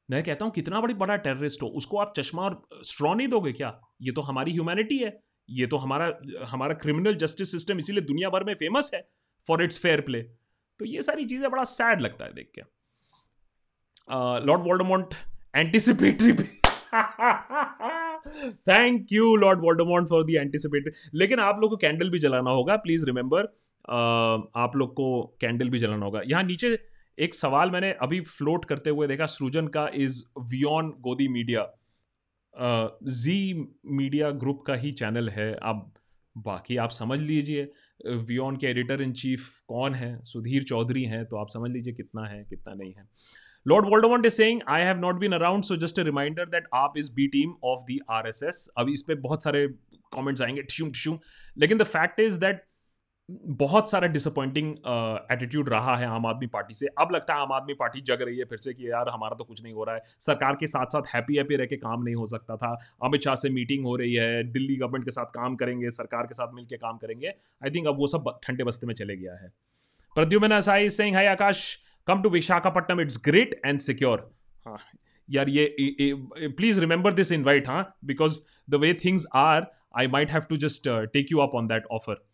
मैं 0.09 0.21
कहता 0.23 0.45
हूँ, 0.45 0.53
कितना 0.53 0.79
बड़ी, 0.81 0.93
बड़ा 0.93 1.15
टेररिस्ट 1.17 1.63
हो। 1.63 1.67
उसको 1.69 1.97
आप 1.97 2.13
चश्मा 2.17 2.41
और 2.43 2.61
स्ट्रॉ 2.85 3.13
नहीं 3.13 3.27
दोगे 3.27 3.51
क्या? 3.53 3.79
ये 4.01 4.11
तो 4.11 4.21
हमारी 4.21 4.51
ह्यूमैनिटी 4.51 4.97
है। 4.97 5.11
ये 5.49 5.67
तो 5.67 5.77
हमारा 5.77 6.11
हमारा 6.47 6.73
क्रिमिनल 6.75 7.15
जस्टिस 7.17 7.51
सिस्टम 7.51 7.77
इसीलिए 7.77 8.01
दुनिया 8.03 8.29
भर 8.29 8.43
में 8.43 8.53
फ़ेमस 8.55 8.91
है 8.93 9.01
फॉर 9.47 9.63
इट्स 9.63 9.79
फेयर 9.79 10.01
प्ले 10.01 10.21
तो 10.79 10.85
ये 10.85 11.01
सारी 11.01 11.25
चीज़ें 11.25 11.49
बड़ा 11.51 11.63
सैड 11.65 12.01
लगता 12.01 12.25
है 12.25 12.33
देख 12.33 12.51
के। 12.55 12.61
Lord 14.09 14.61
Voldemort 14.61 15.13
anticipatory 15.55 16.31
thank 18.67 19.11
you 19.11 19.35
Lord 19.35 19.59
Voldemort 19.59 20.07
for 20.09 20.23
the 20.25 20.35
anticipatory 20.35 20.91
लेकिन 21.13 21.39
आप 21.39 21.59
लोग 21.61 21.69
को 21.69 21.77
कैंडल 21.77 22.09
भी 22.09 22.19
जलाना 22.19 22.51
होगा 22.51 22.75
प्लीज़ 22.77 23.05
रिमेंबर 23.05 23.41
uh, 23.41 24.41
आप 24.55 24.75
लोग 24.75 24.93
को 24.93 25.37
कैंडल 25.41 25.69
भी 25.69 25.79
जलाना 25.79 26.05
होगा। 26.05 26.21
यहाँ 26.27 26.43
नीचे 26.43 26.77
एक 27.17 27.35
सवाल 27.35 27.71
मैंने 27.71 27.91
अभी 28.01 28.19
फ्लोट 28.21 28.65
करते 28.65 28.89
हुए 28.89 29.07
देखा 29.07 29.25
सृजन 29.25 29.67
का 29.67 29.89
is 29.95 30.21
वियॉन 30.39 30.89
godi 31.01 31.27
media 31.27 31.65
Zee 33.19 33.53
media 33.85 34.29
group 34.41 34.63
का 34.67 34.73
ही 34.75 34.91
चैनल 34.91 35.29
है 35.29 35.53
आप 35.63 35.93
बाकी 36.35 36.77
आप 36.77 36.89
समझ 36.91 37.19
लीजिए 37.19 37.71
वियॉन 38.07 38.57
के 38.57 38.67
एडिटर 38.67 39.01
इन 39.01 39.13
चीफ 39.13 39.47
कौन 39.67 39.95
है? 39.95 40.09
सुधीर 40.23 40.63
चौधरी 40.63 41.03
हैं 41.05 41.25
तो 41.25 41.37
आप 41.37 41.49
समझ 41.49 41.71
लीजिए 41.71 41.93
कितना 41.93 42.25
है 42.27 42.43
कितना 42.43 42.73
नहीं 42.73 42.93
है। 42.93 43.07
Lord 43.69 43.83
Voldemort 43.83 44.25
is 44.25 44.33
saying, 44.33 44.61
I 44.65 44.79
have 44.79 44.99
not 44.99 45.17
been 45.19 45.33
around, 45.33 45.65
so 45.65 45.75
just 45.75 45.97
a 45.97 46.03
reminder 46.03 46.43
that 46.51 46.67
आप 46.73 46.93
is 46.97 47.09
B 47.09 47.27
team 47.31 47.55
of 47.71 47.79
the 47.87 47.97
RSS. 48.17 48.59
अभी 48.77 48.93
इस 48.93 49.01
पर 49.01 49.15
बहुत 49.15 49.43
सारे 49.43 49.67
कमेंट्स 50.13 50.41
आएँगे 50.41 50.61
ठिशुम 50.61 50.91
ठिशुम 50.91 51.17
लेकिन 51.57 51.77
द 51.77 51.83
फैक्ट 51.83 52.19
इज़ 52.19 52.37
दैट 52.39 52.63
बहुत 53.61 53.89
सारा 53.91 54.07
डिसअपॉइंटिंग 54.07 54.69
एटीट्यूड 55.31 55.65
uh, 55.65 55.71
रहा 55.71 55.95
है 55.97 56.07
आम 56.07 56.25
आदमी 56.25 56.47
पार्टी 56.47 56.73
से। 56.73 56.87
अब 56.99 57.11
लगता 57.11 57.33
है 57.33 57.41
आम 57.41 57.51
आदमी 57.53 57.73
पार्टी 57.73 58.01
जग 58.01 58.21
रही 58.21 58.37
है 58.37 58.45
फिर 58.45 58.57
से 58.57 58.73
कि 58.73 58.89
यार 58.91 59.09
हमारा 59.09 59.35
तो 59.35 59.43
कुछ 59.43 59.63
नहीं 59.63 59.73
हो 59.73 59.83
रहा 59.83 59.95
है। 59.95 60.01
सरकार 60.19 60.55
के 60.59 60.67
साथ 60.67 60.85
साथ 60.85 61.13
हैप्पी 61.15 61.35
हैप्पी 61.37 61.55
रह 61.55 61.65
के 61.65 61.77
काम 61.77 62.03
नहीं 62.03 62.15
हो 62.15 62.25
सकता 62.25 62.57
था। 62.57 62.71
अमित 63.03 63.23
शाह 63.23 63.35
से 63.35 63.49
मीटिंग 63.49 63.85
हो 63.85 63.95
रही 63.95 64.13
है 64.13 64.43
दिल्ली 64.51 64.75
गवर्नमेंट 64.75 65.05
के 65.05 65.11
साथ 65.11 65.25
काम 65.35 65.55
करेंगे 65.55 65.91
सरकार 65.91 66.27
के 66.27 66.33
साथ 66.33 66.53
मिलकर 66.53 66.77
काम 66.77 66.97
करेंगे। 66.97 67.27
आई 67.27 67.69
थिंक 67.75 67.87
अब 67.87 67.97
वो 67.99 68.07
सब 68.07 68.37
ठंडे 68.43 68.63
बस्ते 68.63 68.87
में 68.87 68.93
चले 68.93 69.17
गया 69.17 69.35
है। 69.43 69.51
Pradyuman 70.15 70.51
acai 70.51 70.89
Singh 70.89 71.15
hi 71.15 71.25
Akash 71.25 71.77
come 72.06 72.22
to 72.22 72.30
Visakhapatnam, 72.30 73.00
it's 73.06 73.16
great 73.30 73.54
and 73.64 73.82
secure. 73.82 74.18
हाँ 74.66 74.78
यार 75.30 75.48
ये 75.48 76.48
प्लीज 76.56 76.78
रिमेंबर 76.78 77.14
दिस 77.14 77.32
इनवाइट 77.32 77.68
हाँ 77.68 77.82
because 78.04 78.40
the 78.70 78.74
way 78.84 78.92
things 79.04 79.26
are 79.34 79.66
I 79.98 80.08
might 80.08 80.30
have 80.30 80.42
to 80.50 80.56
just 80.64 80.88
take 81.12 81.32
you 81.32 81.38
up 81.46 81.54
on 81.54 81.66
that 81.68 81.86
offer 81.98 82.24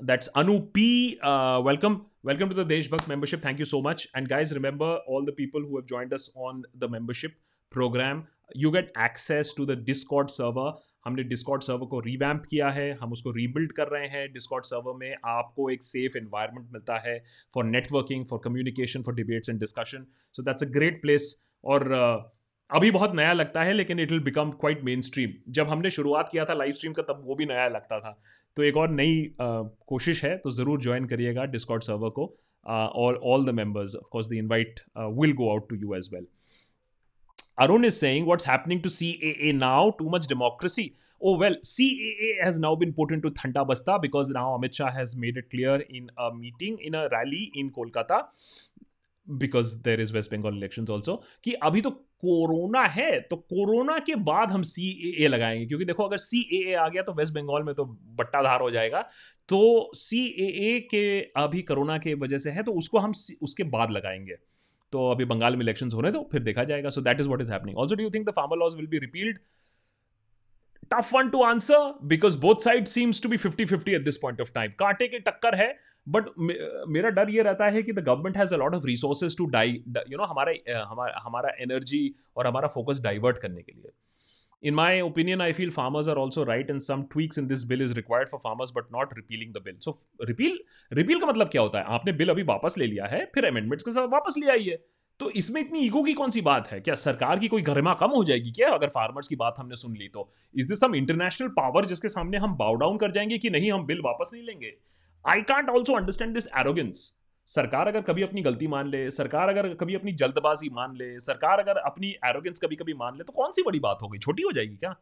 that's 0.00 0.28
Anu 0.40 0.52
P. 0.74 1.18
Uh, 1.20 1.60
welcome, 1.60 1.94
welcome 2.22 2.48
to 2.48 2.54
the 2.54 2.64
Deshbhakt 2.64 3.08
membership. 3.08 3.40
Thank 3.42 3.58
you 3.58 3.64
so 3.64 3.80
much. 3.86 4.06
And 4.14 4.28
guys, 4.28 4.52
remember 4.58 4.90
all 5.06 5.24
the 5.24 5.32
people 5.32 5.60
who 5.60 5.76
have 5.76 5.86
joined 5.86 6.12
us 6.12 6.30
on 6.36 6.62
the 6.74 6.88
membership 6.88 7.32
program. 7.70 8.26
You 8.54 8.70
get 8.70 8.92
access 8.96 9.52
to 9.54 9.66
the 9.66 9.76
Discord 9.88 10.30
server. 10.30 10.74
हमने 11.05 11.23
Discord 11.25 11.63
server 11.63 11.87
को 11.87 11.99
revamp 12.01 12.43
किया 12.49 12.69
है, 12.69 12.91
हम 12.93 13.11
उसको 13.11 13.31
rebuild 13.31 13.71
कर 13.71 13.87
रहे 13.87 14.07
हैं। 14.09 14.31
Discord 14.33 14.65
server 14.65 14.97
में 14.97 15.15
आपको 15.27 15.69
एक 15.69 15.83
सेफ़ 15.83 16.17
इन्वायरमेंट 16.17 16.67
मिलता 16.73 16.97
है 17.07 17.17
for 17.55 17.65
networking 17.65 18.25
for 18.25 18.39
communication 18.43 19.01
for 19.01 19.15
debates 19.15 19.49
and 19.49 19.59
discussion 19.59 20.05
so 20.35 20.43
that's 20.43 20.63
a 20.63 20.67
great 20.69 21.01
place 21.01 21.35
और 21.63 21.91
अभी 22.69 22.89
बहुत 22.91 23.15
नया 23.15 23.33
लगता 23.33 23.63
है, 23.63 23.73
लेकिन 23.73 23.99
it 23.99 24.11
will 24.11 24.19
become 24.23 24.51
quite 24.53 24.83
mainstream 25.01 25.33
जब 25.53 25.67
हमने 25.69 25.89
शुरुआत 25.91 26.29
किया 26.31 26.45
था 26.45 26.53
लाइव 26.53 26.73
स्ट्रीम 26.73 26.93
का, 26.93 27.03
तब 27.03 27.21
वो 27.25 27.35
भी 27.35 27.45
नया 27.45 27.67
लगता 27.67 27.99
था। 27.99 28.19
तो 28.57 28.63
एक 28.63 28.77
और 28.77 28.89
नई 28.91 29.35
कोशिश 29.39 30.23
है 30.23 30.35
तो 30.37 30.51
ज़रूर 30.51 30.81
ज्वाइन 30.81 31.05
करिएगा 31.05 31.45
डिस्कॉट 31.47 31.83
सर्वर 31.83 32.09
को 32.09 32.25
और 32.65 33.19
all 33.25 33.45
the 33.45 33.53
members 33.55 33.95
of 33.95 34.09
course 34.11 34.29
the 34.29 34.33
invite 34.35 34.79
will 34.97 35.33
go 35.33 35.49
out 35.51 35.69
to 35.69 35.75
you 35.75 35.93
as 35.95 36.09
well 36.13 36.27
Arun 37.57 37.85
is 37.85 37.97
saying 37.97 38.25
what's 38.25 38.43
happening 38.43 38.81
to 38.81 38.89
CAA 38.89 39.55
now, 39.55 39.91
too 39.91 40.09
much 40.09 40.27
democracy. 40.27 40.95
Oh, 41.21 41.37
well, 41.37 41.55
CAA 41.63 42.43
has 42.43 42.59
now 42.59 42.75
been 42.75 42.93
put 42.93 43.11
into 43.11 43.29
Thanta 43.29 43.63
Basta 43.63 43.99
because 44.01 44.29
now 44.29 44.57
Amit 44.57 44.73
Shah 44.73 44.91
has 44.91 45.15
made 45.15 45.37
it 45.37 45.49
clear 45.49 45.75
in 45.89 46.09
a 46.17 46.33
meeting, 46.33 46.77
in 46.81 46.95
a 46.95 47.07
rally 47.09 47.51
in 47.55 47.71
Kolkata, 47.71 48.25
because 49.37 49.79
there 49.81 49.99
is 49.99 50.11
West 50.11 50.29
Bengal 50.31 50.51
elections 50.51 50.89
also, 50.89 51.17
कि 51.43 51.53
अभी 51.53 51.81
तो 51.81 51.89
corona 52.23 52.83
है 52.87 53.19
तो 53.19 53.35
corona 53.35 53.97
के 53.99 54.15
बाद 54.15 54.51
हम 54.51 54.63
सी 54.63 55.15
ए 55.23 55.27
लगाएँगे 55.27 55.65
क्योंकि 55.65 55.85
देखो 55.85 56.03
अगर 56.03 56.17
सी 56.17 56.39
ए 56.53 56.73
आ 56.73 56.87
गया 56.89 57.01
तो 57.03 57.13
वेस्ट 57.13 57.33
बंगाल 57.33 57.63
में 57.63 57.73
तो 57.75 57.85
बट्टाधार 58.19 58.61
हो 58.61 58.69
जाएगा 58.71 59.01
तो 59.49 59.91
सी 59.95 60.25
ए 60.39 60.79
के 60.91 61.19
अभी 61.21 61.61
कोरोना 61.61 61.97
के 61.97 62.13
वजह 62.13 62.37
से 62.37 62.51
है 62.51 62.63
तो 62.63 62.73
उसको 62.73 62.99
हम 62.99 63.13
उसके 63.41 63.63
बाद 63.63 63.91
लगाएँगे 63.91 64.35
तो 64.93 65.09
अभी 65.11 65.25
बंगाल 65.25 65.55
में 65.55 65.61
इलेक्शन 65.63 65.91
होने 65.91 66.11
दो 66.11 66.27
फिर 66.31 66.43
देखा 66.43 66.63
जाएगा। 66.63 66.89
So 66.89 67.01
that 67.01 67.19
is 67.19 67.27
what 67.29 67.41
is 67.41 67.51
happening 67.51 67.77
also 67.77 67.95
do 67.95 68.03
you 68.03 68.09
think 68.09 68.27
the 68.27 68.33
farmer 68.35 68.57
laws 68.57 68.75
will 68.75 68.87
be 68.87 68.99
repealed 68.99 69.39
tough 70.91 71.13
one 71.13 71.29
to 71.29 71.41
answer 71.43 71.93
because 72.05 72.37
both 72.39 72.63
side 72.63 72.85
seems 72.87 73.21
to 73.23 73.29
be 73.29 73.37
fifty 73.37 73.65
fifty 73.65 73.91
at 73.95 74.03
this 74.05 74.17
point 74.17 74.41
of 74.41 74.51
time 74.55 74.71
कांटे 74.79 75.07
की 75.07 75.19
टक्कर 75.27 75.55
है 75.55 75.67
but 76.07 76.25
मेरा 76.89 77.09
डर 77.17 77.29
ये 77.29 77.43
रहता 77.43 77.67
है 77.67 77.83
कि 77.83 77.93
the 77.93 77.99
government 77.99 78.37
has 78.37 78.53
a 78.53 78.57
lot 78.57 78.75
of 78.75 78.85
resources 78.85 79.37
to 79.37 79.45
die 79.51 79.83
you 80.09 80.17
know 80.17 80.25
हमारा 80.25 81.19
हमारा 81.25 81.53
एनर्जी 81.63 82.03
और 82.37 82.47
हमारा 82.47 82.67
फोकस 82.73 83.01
डाइवर्ट 83.03 83.37
करने 83.37 83.61
के 83.61 83.71
लिए। 83.71 83.91
In 84.69 84.75
my 84.75 84.91
opinion, 85.05 85.41
i 85.41 85.51
feel 85.57 85.71
farmers 85.77 86.09
are 86.11 86.17
also 86.17 86.43
right 86.49 86.69
and 86.73 86.83
some 86.83 87.01
tweaks 87.13 87.39
in 87.41 87.47
this 87.47 87.63
bill 87.71 87.81
is 87.85 87.93
required 87.97 88.29
for 88.33 88.39
farmers, 88.39 88.71
but 88.77 88.85
not 88.95 89.15
repealing 89.17 89.51
the 89.55 89.61
bill. 89.65 89.77
So, 89.87 89.93
repeal 90.29 90.57
repeal 90.99 91.21
का 91.21 91.27
मतलब 91.27 91.47
क्या 91.47 91.61
होता 91.61 91.79
है? 91.79 91.85
आपने 91.85 92.11
बिल 92.11 92.29
अभी 92.29 92.43
वापस 92.43 92.75
ले 92.77 92.87
लिया 92.87 93.05
है, 93.05 93.31
फिर 93.35 93.45
अमेंडमेंट्स 93.45 93.83
के 93.83 93.91
साथ 93.91 94.07
वापस 94.07 94.35
ले 94.37 94.51
आइए 94.51 94.79
तो 95.19 95.29
इसमें 95.29 95.61
इतनी 95.61 95.79
ईगो 95.79 96.03
की 96.03 96.13
कौन 96.13 96.31
सी 96.31 96.41
बात 96.41 96.67
है? 96.67 96.79
क्या 96.81 96.95
सरकार 96.95 97.39
की 97.39 97.47
कोई 97.47 97.61
गरिमा 97.61 97.93
कम 97.93 98.07
हो 98.07 98.23
जाएगी 98.23 98.51
क्या 98.51 98.69
अगर 98.69 98.87
फार्मर्स 98.87 99.27
की 99.27 99.35
बात 99.35 99.55
हमने 99.59 99.75
सुन 99.75 99.95
ली 99.97 100.07
तो? 100.07 100.33
Is 100.55 100.67
this 100.67 100.79
some 100.79 100.95
international 100.95 101.47
power 101.47 101.85
जिसके 101.85 102.07
सामने 102.07 102.37
हम 102.37 102.55
बाउ 102.57 102.75
डाउन 102.75 102.97
कर 102.97 103.11
जाएँगे 103.11 103.37
कि 103.37 103.49
नहीं 103.49 103.71
हम 103.71 103.85
बिल 103.85 104.01
वापस 104.05 104.31
नहीं 104.33 104.43
लेंगे? 104.43 104.73
I 105.33 105.41
can't 105.41 105.69
also 105.69 105.93
understand 105.93 106.33
this 106.33 106.47
arrogance 106.57 107.22
सरकार 107.47 107.87
अगर 107.87 108.01
कभी 108.01 108.23
अपनी 108.23 108.41
गलती 108.41 108.67
मान 108.67 108.87
ले, 108.87 109.09
सरकार 109.11 109.49
अगर 109.49 109.73
कभी 109.73 109.95
अपनी 109.95 110.11
जल्दबाजी 110.13 110.69
मान 110.73 110.95
ले, 110.97 111.19
सरकार 111.19 111.59
अगर 111.59 111.77
अपनी 111.77 112.09
एरोगेंस 112.25 112.59
कभी 112.59 112.75
कभी 112.75 112.93
मान 112.93 113.17
ले 113.17 113.23
तो 113.23 113.33
कौन 113.33 113.51
सी 113.51 113.63
बड़ी 113.63 113.79
बात 113.79 113.99
हो 114.01 114.07
गई? 114.07 114.19
छोटी 114.19 114.43
हो 114.43 114.51
जाएगी 114.51 114.75
क्या? 114.75 114.95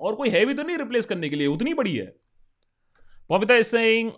और 0.00 0.14
कोई 0.14 0.30
है 0.30 0.44
भी 0.46 0.54
तो 0.54 0.62
नहीं 0.62 0.78
रिप्लेस 0.78 1.06
करने 1.06 1.28
के 1.28 1.36
लिए, 1.36 1.46
उतनी 1.46 1.74
बड़ी 1.74 1.96
है। 1.96 2.14
Pavita 3.30 3.56
is 3.56 3.66
saying 3.66 4.10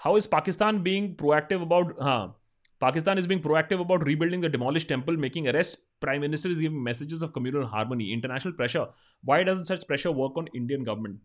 how 0.00 0.16
is 0.16 0.28
Pakistan 0.28 0.82
being 0.82 1.14
proactive 1.16 1.62
about 1.62 1.96
हाँ 2.02 2.38
Pakistan 2.80 3.18
is 3.18 3.28
being 3.28 3.40
proactive 3.42 3.80
about 3.80 4.04
rebuilding 4.04 4.42
the 4.44 4.50
demolish 4.50 4.88
temple 4.88 5.16
making 5.16 5.46
arrest 5.46 5.78
prime 6.00 6.20
minister 6.20 6.50
is 6.50 6.60
giving 6.60 6.82
messages 6.84 7.22
of 7.22 7.30
communal 7.34 7.66
harmony 7.72 8.12
international 8.12 8.52
pressure 8.52 8.86
why 9.24 9.44
does 9.44 9.62
such 9.68 9.84
pressure 9.84 10.10
work 10.16 10.38
on 10.38 10.48
Indian 10.56 10.84
government 10.84 11.20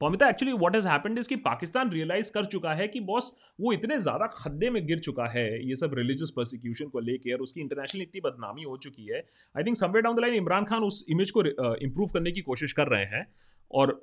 Pamita 0.00 0.28
actually 0.28 0.52
what 0.54 0.74
has 0.74 0.86
happened 0.88 1.18
is 1.18 1.28
कि 1.28 1.36
Pakistan 1.42 1.90
realise 1.90 2.30
कर 2.32 2.44
चुका 2.46 2.72
है 2.74 2.88
कि 2.88 3.00
boss 3.02 3.32
वो 3.60 3.72
इतने 3.72 3.98
ज़्यादा 4.00 4.26
खद्दे 4.28 4.70
में 4.70 4.86
गिर 4.86 4.98
चुका 5.00 5.26
है, 5.28 5.46
ये 5.68 5.76
सब 5.76 5.94
रिलीजियस 5.94 6.30
प्रोसिक्यूशन 6.30 6.88
को 6.88 7.00
लेकर 7.00 7.34
और 7.34 7.42
उसकी 7.42 7.60
इंटरनेशनल 7.60 8.02
इतनी 8.02 8.20
बदनामी 8.20 8.62
हो 8.62 8.76
चुकी 8.78 9.06
है। 9.06 9.24
I 9.54 9.64
think 9.64 9.76
somewhere 9.76 10.02
down 10.02 10.16
the 10.16 10.20
line 10.20 10.34
Imran 10.34 10.64
Khan 10.64 10.82
उस 10.84 11.04
इमेज 11.10 11.30
को 11.30 11.44
इंप्रूव 11.44 12.08
करने 12.14 12.32
की 12.32 12.40
कोशिश 12.42 12.72
कर 12.72 12.88
रहे 12.88 13.04
हैं 13.06 13.26
और 13.70 14.00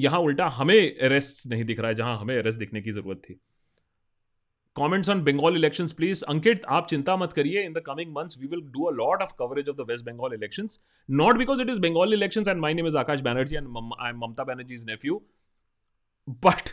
यहाँ 0.00 0.18
उल्टा 0.20 0.46
हमें 0.50 0.76
अरेस्ट 0.76 1.46
नहीं 1.46 1.64
दिख 1.64 1.80
रहा 1.80 1.88
है, 1.88 1.94
जहाँ 1.94 2.18
हमें 2.18 2.36
अरेस्ट 2.38 2.58
दिखने 2.58 2.80
की 2.82 2.92
ज़रूरत 2.92 3.22
थी। 3.24 3.40
Comments 4.76 5.08
on 5.10 5.22
Bengal 5.24 5.56
election 5.56 5.86
please 5.96 6.24
Ankit 6.24 6.64
आप 6.70 6.86
चिंता 6.90 7.16
मत 7.16 7.32
करिए. 7.32 7.62
In 7.62 7.72
the 7.72 7.82
coming 7.86 8.12
months 8.12 8.38
we 8.40 8.46
will 8.46 8.60
do 8.72 8.84
a 8.84 8.92
lot 8.94 9.22
of 9.22 9.32
coverage 9.38 9.68
of 9.68 9.76
the 9.76 9.86
West 9.88 10.04
Bengal 10.04 10.34
election 10.34 10.68
not 11.08 11.38
because 11.38 11.62
it 11.62 11.70
is 11.70 11.80
Bengal 11.80 12.14
election 12.14 12.44
and 12.48 12.60
my 12.60 12.74
name 12.74 12.86
is 12.86 12.96
Akash 12.96 13.20
Banerjee 13.20 13.56
and 13.56 13.66
I 13.66 14.08
am 14.10 14.18
Mamata 14.18 14.44
Banerjee 14.44 14.74
is 14.74 14.86
nephew 14.86 15.22
but 16.46 16.70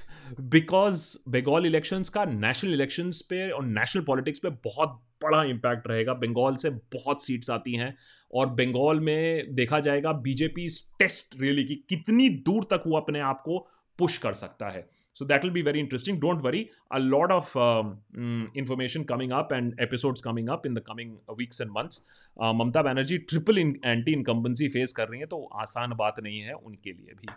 because 0.51 1.03
Bengal 1.29 1.65
election 1.65 2.03
का 2.13 2.25
national 2.25 2.73
election 2.73 3.11
पे 3.29 3.49
और 3.51 3.65
national 3.67 4.03
politics 4.03 4.39
पे 4.39 4.49
बहुत 4.65 4.99
बड़ा 5.23 5.43
impact 5.43 5.87
रहेगा 5.87 6.13
बंगाल 6.15 6.55
से 6.55 6.69
बहुत 6.93 7.23
seats 7.23 7.49
आती 7.49 7.75
हैं 7.75 7.95
और 8.33 8.49
बंगाल 8.53 8.99
में 8.99 9.55
देखा 9.55 9.79
जाएगा 9.79 10.11
बीजेपी 10.21 10.67
टेस्ट 10.99 11.35
रैली 11.41 11.63
की 11.63 11.75
कितनी 11.89 12.29
दूर 12.45 12.67
तक 12.71 12.83
वो 12.87 12.97
अपने 12.97 13.19
आप 13.29 13.41
को 13.45 13.57
पुश 13.99 14.17
कर 14.17 14.33
सकता 14.33 14.69
है 14.69 14.87
So 15.13 15.25
that 15.25 15.43
will 15.43 15.51
be 15.51 15.61
very 15.61 15.79
interesting. 15.79 16.19
Don't 16.19 16.41
worry. 16.41 16.71
A 16.91 16.99
lot 16.99 17.31
of 17.31 17.55
um, 17.55 17.97
mm, 18.15 18.53
information 18.55 19.03
coming 19.03 19.31
up 19.31 19.51
and 19.51 19.73
episodes 19.77 20.21
coming 20.21 20.49
up 20.49 20.65
in 20.65 20.73
the 20.73 20.81
coming 20.81 21.17
weeks 21.35 21.59
and 21.59 21.71
months. 21.71 22.01
Uh, 22.37 22.53
Mamata 22.53 22.81
Banerjee 22.81 23.17
triple 23.17 23.57
anti 23.57 24.11
incumbency 24.11 24.67
face 24.69 24.91
कर 24.91 25.07
रही 25.09 25.19
हैं 25.19 25.27
तो 25.29 25.43
आसान 25.61 25.93
बात 25.93 26.19
नहीं 26.23 26.39
है 26.39 26.53
उनके 26.53 26.93
लिए 26.93 27.13
भी 27.13 27.27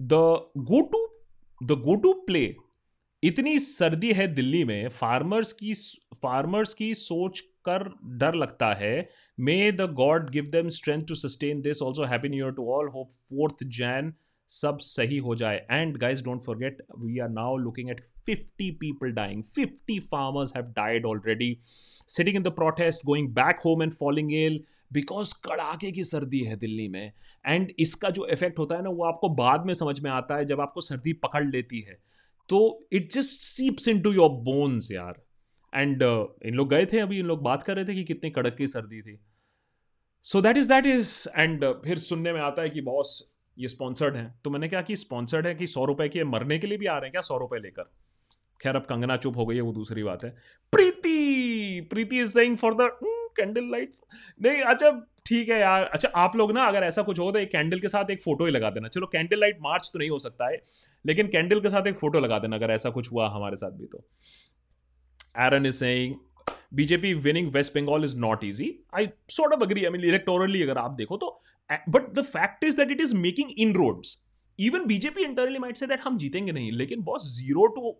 the 0.00 0.20
go 0.70 0.80
to 0.92 1.06
the 1.62 1.78
go 1.80 1.94
to 1.94 2.12
play 2.26 2.44
इतनी 3.22 3.58
सर्दी 3.58 4.12
है 4.12 4.26
दिल्ली 4.34 4.64
में 4.64 4.88
फार्मर्स 4.88 5.52
की 5.52 5.74
फार्मर्स 6.22 6.74
की 6.74 6.94
सोच 6.94 7.42
कर 7.64 7.88
डर 8.18 8.34
लगता 8.34 8.72
है। 8.74 9.08
May 9.38 9.70
the 9.72 9.90
God 9.94 10.30
give 10.30 10.44
them 10.52 10.68
strength 10.68 11.04
to 11.08 11.14
sustain 11.16 11.60
this 11.62 11.82
also 11.82 12.04
happy 12.04 12.28
new 12.28 12.44
year 12.44 12.54
to 12.54 12.70
all 12.72 12.88
hope 12.88 13.08
fourth 13.08 13.64
Jain 13.76 14.12
सब 14.50 14.78
सही 14.78 15.18
हो 15.18 15.34
जाए। 15.36 15.66
And 15.70 15.96
guys 15.96 16.24
don't 16.24 16.42
forget 16.42 16.82
we 16.98 17.18
are 17.18 17.28
now 17.28 17.56
looking 17.56 17.90
at 17.90 18.00
fifty 18.26 18.70
people 18.80 19.12
dying 19.12 19.42
fifty 19.44 19.98
farmers 20.00 20.52
have 20.56 20.72
died 20.76 21.06
already 21.06 21.56
sitting 22.08 22.36
in 22.36 22.42
the 22.42 22.48
protest 22.52 23.04
going 23.06 23.28
back 23.34 23.60
home 23.64 23.82
and 23.82 23.92
falling 23.92 24.34
ill 24.34 24.60
because 24.92 25.34
कड़ाके 25.44 25.90
की 25.92 26.04
सर्दी 26.04 26.40
है 26.40 26.56
दिल्ली 26.56 26.88
में। 26.88 27.12
And 27.44 27.72
इसका 27.78 28.10
जो 28.10 28.26
इफ़ेक्ट 28.26 28.58
होता 28.58 28.76
है 28.76 28.82
ना, 28.82 28.90
वो 28.90 29.04
आपको 29.04 29.28
बाद 29.28 29.66
में 29.66 29.74
समझ 29.74 30.00
में 30.00 30.10
आता 30.10 30.36
है 30.36 30.44
जब 30.44 30.60
आपको 30.60 30.80
सर्दी 30.80 31.12
पकड़ 31.12 31.44
लेती 31.44 31.80
है। 31.80 31.98
तो 32.48 32.88
it 32.92 33.12
just 33.12 33.40
seeps 33.40 33.88
into 33.88 34.00
your 34.00 34.12
your 34.12 34.30
bones 34.44 34.90
यार। 34.92 35.22
एंड 35.74 36.02
uh, 36.02 36.26
इन 36.42 36.54
लोग 36.54 36.70
गए 36.70 36.86
थे 36.86 36.98
अभी 36.98 37.18
इन 37.18 37.26
लोग 37.26 37.42
बात 37.42 37.62
कर 37.62 37.76
रहे 37.76 37.84
थे 37.84 37.94
कि 37.94 38.04
कितनी 38.04 38.30
कड़क 38.30 38.54
की 38.54 38.66
सर्दी 38.66 39.02
थी। 39.02 39.18
So 40.26 40.40
that 40.40 40.56
is 40.56 40.68
that 40.68 40.86
is 40.86 41.12
and 41.36 41.64
फिर 41.84 41.98
सुनने 41.98 42.32
में 42.32 42.40
आता 42.40 42.62
है 42.62 42.70
कि 42.70 42.80
बॉस 42.80 43.22
ये 43.56 43.68
स्पॉन्सर्ड 43.68 44.16
हैं। 44.16 44.34
तो 44.44 44.50
मैंने 44.50 44.68
कहा 44.68 44.82
कि 44.82 44.96
स्पॉन्सर्ड 44.96 45.46
है 45.46 45.54
कि 45.54 45.66
सौ 45.66 45.84
रुपए 45.84 46.08
के 46.08 46.24
मरने 46.24 46.58
के 46.58 46.66
लिए 46.66 46.78
भी 46.78 46.86
आ 46.86 46.94
रहे 46.94 47.06
हैं 47.06 47.12
क्या? 47.12 47.20
सौ 47.20 47.38
रुपए 47.38 47.58
लेकर। 47.58 47.90
खैर 48.60 48.76
अब 48.76 48.86
कंगना 48.86 49.16
चुप 49.16 49.36
हो 49.36 49.46
गई 49.46 49.56
है 49.56 49.62
वो 49.62 49.72
दूसरी 49.72 50.02
बात 50.02 50.24
है। 50.24 50.30
Preeti! 50.72 51.88
Preeti 51.90 52.18
is 52.20 52.32
saying 52.32 52.56
for 52.56 52.74
the 52.74 52.90
candle 53.36 53.70
light 53.70 53.92
नहीं 54.42 54.62
अच्छा 54.62 54.90
ठीक 55.26 55.48
है 55.48 55.58
यार। 55.60 55.84
अच्छा 55.84 56.08
आप 56.16 56.36
लोग 56.36 56.52
ना 56.52 56.64
अगर 56.64 56.82
ऐसा 56.82 57.02
कुछ 57.02 57.18
हो 57.18 57.30
तो 57.32 57.38
एक 57.38 57.50
कैंडल 57.52 57.80
के 57.80 57.88
साथ 57.88 58.10
एक 58.10 58.22
फ़ोटो 58.22 58.46
ही 58.46 58.52
लगा 58.52 58.70
देना। 58.70 58.88
चलो 58.88 59.06
कैंडल 59.06 59.40
लाइट 59.40 59.58
मार्च 59.60 59.90
तो 59.92 59.98
नहीं 59.98 60.10
हो 60.10 60.18
सकता 60.18 60.48
है 60.48 60.62
लेकिन 61.04 61.28
कैंडल 61.28 61.60
के 61.60 61.70
साथ 61.70 61.86
एक 61.86 61.96
फ़ोटो 61.96 62.20
लगा 62.20 62.38
देना 62.38 62.56
अगर 62.56 62.70
ऐसा 62.70 62.90
कुछ 62.90 63.10
हुआ 63.12 63.28
हमारे 63.28 63.56
साथ 63.56 63.70
भी 63.70 63.86
तो। 63.86 64.04
Aaron 65.34 65.66
is 65.66 65.78
saying 65.78 66.18
BJP 66.74 67.22
winning 67.22 67.50
West 67.52 67.74
Bengal 67.74 68.04
is 68.04 68.14
not 68.14 68.44
easy. 68.44 68.80
I 68.92 69.12
sort 69.28 69.52
of 69.52 69.62
agree. 69.62 69.86
I 69.86 69.90
mean, 69.90 70.02
electorally, 70.02 70.62
अगर 70.62 70.78
आप 70.78 70.90
देखो 70.98 71.16
तो 71.16 71.40
but 71.88 72.14
the 72.14 72.24
fact 72.24 72.64
is 72.64 72.76
that 72.76 72.90
it 72.90 73.00
is 73.00 73.14
making 73.14 73.50
inroads. 73.56 74.16
Even 74.58 74.86
BJP 74.88 75.24
internally 75.24 75.58
might 75.58 75.78
say 75.78 75.86
that 75.86 76.00
हम 76.04 76.18
जीतेंगे 76.18 76.52
नहीं 76.52 76.70
लेकिन 76.72 77.02
बहुत 77.02 77.26
zero 77.26 77.66
two 77.76 77.96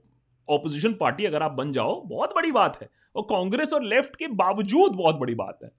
opposition 0.55 0.93
party 1.01 1.25
अगर 1.27 1.43
आप 1.43 1.53
बन 1.59 1.73
जाओ 1.73 2.01
बहुत 2.07 2.35
बड़ी 2.37 2.53
बात 2.53 2.79
है 2.83 2.89
और 3.17 3.23
कांग्रेस 3.31 3.73
और 3.73 3.85
लेफ़्ट 3.85 4.17
के 4.17 4.27
बावजूद 4.43 4.97
बहुत 4.97 5.17
बड़ी 5.21 5.35
बात 5.35 5.59
है 5.65 5.71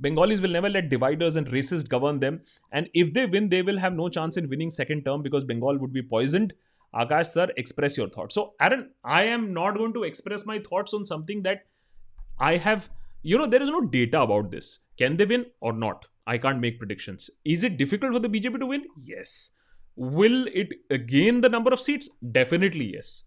Bengalis 0.00 0.40
will 0.40 0.50
never 0.50 0.68
let 0.68 0.88
dividers 0.90 1.36
and 1.36 1.46
racists 1.48 1.88
govern 1.88 2.18
them. 2.20 2.40
And 2.70 2.88
if 2.92 3.12
they 3.14 3.24
win, 3.26 3.48
they 3.48 3.62
will 3.62 3.78
have 3.78 3.94
no 3.94 4.08
chance 4.16 4.36
in 4.36 4.48
winning 4.50 4.70
second 4.70 5.04
term 5.06 5.22
because 5.22 5.44
Bengal 5.44 5.78
would 5.78 5.92
be 5.92 6.02
poisoned. 6.02 6.52
Akash 6.96 7.32
sir, 7.32 7.48
express 7.56 7.96
your 7.96 8.08
thoughts. 8.08 8.34
So, 8.34 8.54
Aaron, 8.60 8.90
I 9.04 9.22
am 9.24 9.52
not 9.52 9.76
going 9.76 9.92
to 9.94 10.04
express 10.04 10.46
my 10.46 10.58
thoughts 10.58 10.94
on 10.94 11.04
something 11.04 11.42
that 11.42 11.66
I 12.40 12.56
have, 12.56 12.88
you 13.22 13.38
know, 13.38 13.46
there 13.46 13.62
is 13.62 13.68
no 13.68 13.80
data 13.80 14.20
about 14.20 14.50
this. 14.50 14.78
Can 14.98 15.16
they 15.16 15.26
win 15.26 15.46
or 15.60 15.72
not? 15.72 16.06
I 16.26 16.38
can't 16.38 16.60
make 16.60 16.78
predictions. 16.78 17.30
Is 17.44 17.64
it 17.64 17.76
difficult 17.76 18.12
for 18.12 18.18
the 18.18 18.28
BJP 18.28 18.60
to 18.60 18.66
win? 18.66 18.84
Yes. 18.98 19.50
Will 19.96 20.46
it 20.52 20.74
gain 21.06 21.40
the 21.40 21.48
number 21.48 21.72
of 21.72 21.80
seats? 21.80 22.10
Definitely 22.32 22.92
yes. 22.94 23.24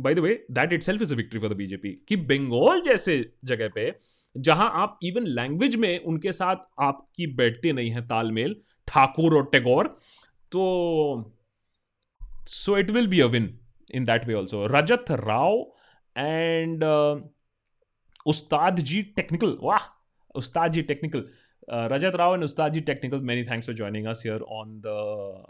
The 0.00 0.18
way 0.18 0.32
that 0.50 0.72
itself 0.82 1.02
is 1.02 1.12
a 1.12 1.16
victory 1.16 1.40
for 1.40 1.48
the 1.48 1.56
BJP 1.56 1.90
कि 2.08 2.16
बंगाल 2.16 2.82
जैसे 2.86 3.14
जगह 3.44 3.68
पे 3.74 3.94
जहाँ 4.36 4.70
आप 4.82 4.98
even 5.04 5.26
language 5.26 5.76
में 5.76 5.98
उनके 5.98 6.32
साथ 6.32 6.56
आपकी 6.80 7.26
बैठते 7.26 7.72
नहीं 7.72 7.90
है 7.90 8.06
तालमेल 8.08 8.56
ठाकुर 8.88 9.34
और 9.36 9.48
टेगोर 9.52 9.86
तो 10.52 11.32
so 12.48 12.76
it 12.76 12.90
will 12.90 13.06
be 13.06 13.20
a 13.20 13.28
win 13.28 13.48
in 13.90 14.04
that 14.06 14.26
way 14.26 14.34
also. 14.34 14.66
Rajat 14.68 15.10
Rao 15.26 15.66
and 16.16 16.82
uh, 16.82 17.16
Ustad 18.26 18.82
Ji 18.84 19.02
Technical. 19.16 19.56
Wow, 19.60 19.80
Ustad 20.34 20.72
Ji 20.72 20.82
Technical. 20.82 21.24
Uh, 21.68 21.88
Rajat 21.88 22.16
Rao 22.16 22.32
and 22.32 22.42
Ustad 22.42 22.72
Ji 22.72 22.80
Technical, 22.80 23.20
many 23.20 23.44
thanks 23.44 23.66
for 23.66 23.74
joining 23.74 24.06
us 24.06 24.22
here 24.22 24.40
on 24.60 24.80
the 24.82 24.98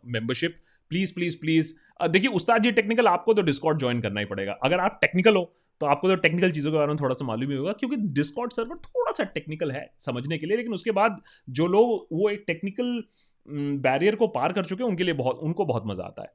membership. 0.05 0.57
Please 0.91 1.13
please 1.15 1.37
please 1.41 1.73
देखिए 2.11 2.31
उस्ताद 2.37 2.63
जी 2.63 2.71
technical 2.73 3.09
आपको 3.09 3.33
तो 3.35 3.43
Discord 3.43 3.79
join 3.79 4.01
करना 4.01 4.21
ही 4.21 4.27
पड़ेगा 4.27 4.53
अगर 4.65 4.81
आप 4.81 4.99
technical 5.01 5.37
हो 5.37 5.43
तो 5.81 5.87
आपको 5.87 6.09
तो 6.09 6.15
टेक्निकल 6.23 6.51
चीज़ों 6.51 6.71
के 6.73 6.77
बारे 6.77 6.89
में 6.89 6.97
थोड़ा 7.01 7.15
सा 7.15 7.25
मालूम 7.25 7.51
ही 7.51 7.57
होगा 7.57 7.73
क्योंकि 7.81 7.97
डिस्कॉर्ड 8.19 8.53
सर्वर 8.53 8.77
थोड़ा 8.85 9.13
सा 9.13 9.25
टेक्निकल 9.35 9.73
है 9.73 9.87
समझने 10.05 10.39
के 10.39 10.47
लिए 10.47 10.57
लेकिन 10.57 10.75
उसके 10.75 10.91
बाद 10.91 11.21
जो 11.59 11.67
लोग 11.75 12.09
वो 12.13 12.31
एक 12.31 12.45
टेक्निकल 12.47 13.03
बैरियर 13.49 14.15
को 14.15 14.27
पार 14.29 14.53
कर 14.53 14.65
चुके 14.65 14.83
हैं, 14.83 14.91
उनके 14.91 15.05
लिए 15.05 15.15
बहुत, 15.15 15.39
उनको 15.39 15.65
बहुत 15.65 15.83
मज़ा 15.87 16.05
आता 16.05 16.23
है। 16.23 16.33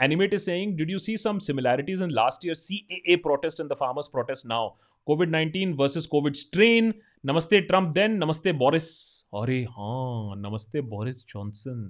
Animate 0.00 0.34
is 0.34 0.42
saying 0.42 0.76
did 0.76 0.90
you 0.90 0.98
see 0.98 1.16
some 1.18 1.38
similarities 1.40 2.02
in 2.02 2.10
last 2.12 2.46
year 2.46 2.54
C 2.54 2.86
A 2.90 3.02
A 3.06 3.16
protest 3.22 3.60
in 3.60 3.68
the 3.68 3.76
farmers 3.80 4.08
protest 4.08 4.46
now 4.46 4.68
COVID 5.06 5.30
nineteen 5.30 5.72
versus 5.74 6.06
COVID 6.06 6.34
strain 6.36 6.92
namaste 7.26 7.60
Trump 7.62 7.92
then 7.94 8.16
namaste 8.16 8.52
Boris 8.54 8.88
अरे 9.34 9.62
हाँ 9.70 10.34
namaste 10.38 10.80
Boris 10.90 11.24
Johnson 11.28 11.84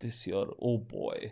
this 0.00 0.28
year 0.28 0.54
oh 0.60 0.76
boy 0.92 1.30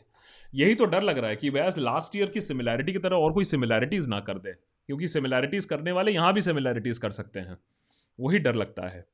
यही 0.54 0.74
तो 0.74 0.84
डर 0.84 1.02
लग 1.02 1.18
रहा 1.18 1.30
है 1.30 1.36
कि 1.36 1.50
वैस 1.50 1.78
लास्ट 1.78 2.16
ईयर 2.16 2.28
की 2.28 2.40
सिमिलैरिटी 2.40 2.92
की 2.92 2.98
तरह 2.98 3.16
और 3.16 3.32
कोई 3.32 3.44
सिमिलैरिटीज 3.44 4.06
ना 4.08 4.20
कर 4.20 4.38
दे, 4.38 4.52
क्योंकि 4.88 5.08
सिमिलैरिटीज 5.08 5.64
करने 5.64 5.92
वाले 5.92 6.12
यहाँ 6.12 6.32
भी 6.34 6.42
सिमिलैरिटीज 6.42 6.98
कर 6.98 7.10
सकते 7.10 7.40
हैं। 7.40 7.56
वही 8.18 8.38
डर 8.38 8.54
लगता 8.54 8.88
है। 8.88 9.04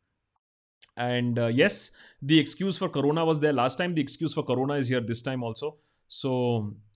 And 0.98 1.38
yes 1.38 1.92
the 2.24 2.30
excuse 2.30 2.78
for 2.78 2.88
corona 2.88 3.22
was 3.22 3.40
there 3.40 3.52
last 3.52 3.78
time 3.78 3.94
the 3.94 3.98
excuse 3.98 4.34
for 4.34 4.44
corona 4.44 4.76
is 4.76 4.88
here 4.88 5.00
this 5.00 5.24
time 5.24 5.44
also 5.44 5.80
So, 6.14 6.30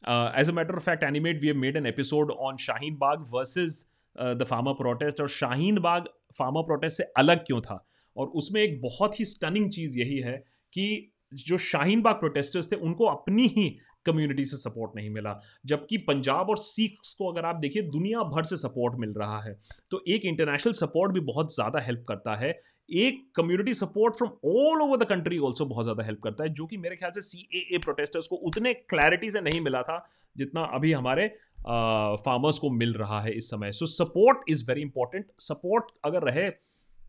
uh, 0.04 0.30
as 0.34 0.48
a 0.48 0.52
matter 0.52 0.76
of 0.76 0.82
fact, 0.82 1.02
Animate, 1.02 1.40
we 1.40 1.48
have 1.48 1.56
made 1.56 1.76
an 1.76 1.86
episode 1.86 2.30
on 2.30 2.58
Shaheen 2.58 2.98
Bagh 2.98 3.20
versus 3.34 3.86
uh, 4.18 4.34
the 4.34 4.46
farmer 4.46 4.74
protest. 4.74 5.20
और 5.20 5.28
शाहीन 5.28 5.78
बाग 5.78 6.04
farmer 6.38 6.62
protest 6.62 6.96
से 6.96 7.02
अलग 7.02 7.38
क्यों 7.38 7.60
था? 7.60 7.88
और 8.16 8.26
उसमें 8.26 8.62
एक 8.62 8.82
बहुत 8.82 9.20
ही 9.20 9.24
stunning 9.24 9.70
चीज़ 9.70 9.98
यही 9.98 10.18
है 10.18 10.44
कि 10.72 11.12
जो 11.34 11.58
शाहीन 11.58 12.02
बाग 12.02 12.14
प्रोटेस्टर्स 12.14 12.72
थे 12.72 12.76
उनको 12.76 13.04
अपनी 13.04 13.46
ही 13.46 13.78
कम्युनिटी 14.06 14.44
से 14.44 14.56
सपोर्ट 14.58 14.96
नहीं 14.96 15.10
मिला। 15.10 15.40
जबकि 15.66 15.98
पंजाब 16.00 16.50
और 16.50 16.58
सिख्स 16.58 17.12
को 17.14 17.32
अगर 17.32 17.44
आप 17.44 17.56
देखिए, 17.56 17.82
दुनिया 17.84 18.22
भर 18.24 18.44
से 18.44 18.56
सपोर्ट 18.58 18.98
मिल 19.00 19.14
रहा 19.14 19.40
है। 19.40 19.58
तो 19.90 20.02
एक 20.08 20.24
इंटरनेशनल 20.24 20.72
सपोर्ट 20.74 21.12
भी 21.12 21.20
बहुत 21.22 21.54
ज़्यादा 21.54 21.80
हेल्प 21.80 22.04
करता 22.08 22.34
है। 22.36 22.50
एक 22.88 23.24
community 23.36 23.74
support 23.74 24.16
from 24.16 24.30
all 24.46 24.82
over 24.82 24.96
the 24.98 25.08
country 25.08 25.38
also 25.40 25.64
बहुत 25.66 25.84
ज़्यादा 25.84 26.04
हेल्प 26.04 26.20
करता 26.24 26.44
है, 26.44 26.50
जो 26.50 26.66
कि 26.66 26.76
मेरे 26.76 26.96
ख्याल 26.96 27.10
से 27.12 27.20
सी 27.22 27.48
ए 27.54 27.66
ए 27.74 27.78
प्रोटेस्टर्स 27.84 28.26
को 28.26 28.36
उतने 28.48 28.74
क्लैरिटी 28.74 29.30
से 29.30 29.40
नहीं 29.40 29.60
मिला 29.60 29.82
था, 29.82 30.04
जितना 30.36 30.62
अभी 30.74 30.92
हमारे 30.92 31.26
फार्मर्स 31.58 32.58
को 32.58 32.70
मिल 32.72 32.92
रहा 32.94 33.20
है 33.20 33.32
इस 33.32 33.50
समय। 33.50 33.72
So 33.72 33.86
support 33.88 34.50
is 34.50 34.64
very 34.66 34.80
important 34.82 35.26
support 35.40 35.84
अगर 36.04 36.22
रहे 36.22 36.48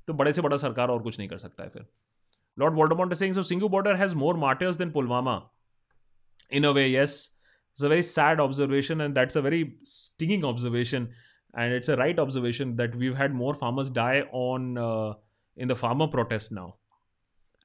तो 0.08 0.14
बड़े 0.14 0.34
से 0.34 0.42
बड़ा 0.42 0.58
सरकार 0.58 0.90
और 0.90 1.02
कुछ 1.04 1.18
नहीं 1.20 1.30
कर 1.30 1.38
सकता 1.38 1.64
है 1.64 1.70
फिर। 1.70 1.86
Lord 2.58 2.76
Voldemort 2.76 3.14
saying 3.14 3.36
so 3.36 3.44
Singhu 3.44 3.70
border 3.70 3.96
has 3.96 4.16
more 4.16 4.38
martyrs 4.38 4.76
than 4.76 4.92
Pulwama 4.92 5.36
in 6.52 6.66
a 6.66 6.74
way 6.74 6.88
yes 6.88 7.32
it's 7.72 7.82
a 7.82 7.90
very 7.90 8.02
sad 8.02 8.40
observation 8.40 9.02
and 9.02 9.16
that's 9.16 9.36
a 9.36 9.42
very 9.42 9.76
stinging 9.84 10.44
observation 10.46 11.10
and 11.54 11.74
it's 11.74 11.90
a 11.90 11.96
right 11.96 12.20
observation 12.20 12.76
that 12.76 12.96
we've 12.96 13.18
had 13.18 13.34
more 13.34 13.54
farmers 13.54 13.90
die 13.90 14.22
on 14.32 14.78
uh, 14.78 15.14
in 15.58 15.68
the 15.68 15.76
farmer 15.76 16.08
protest 16.08 16.52
now 16.52 16.74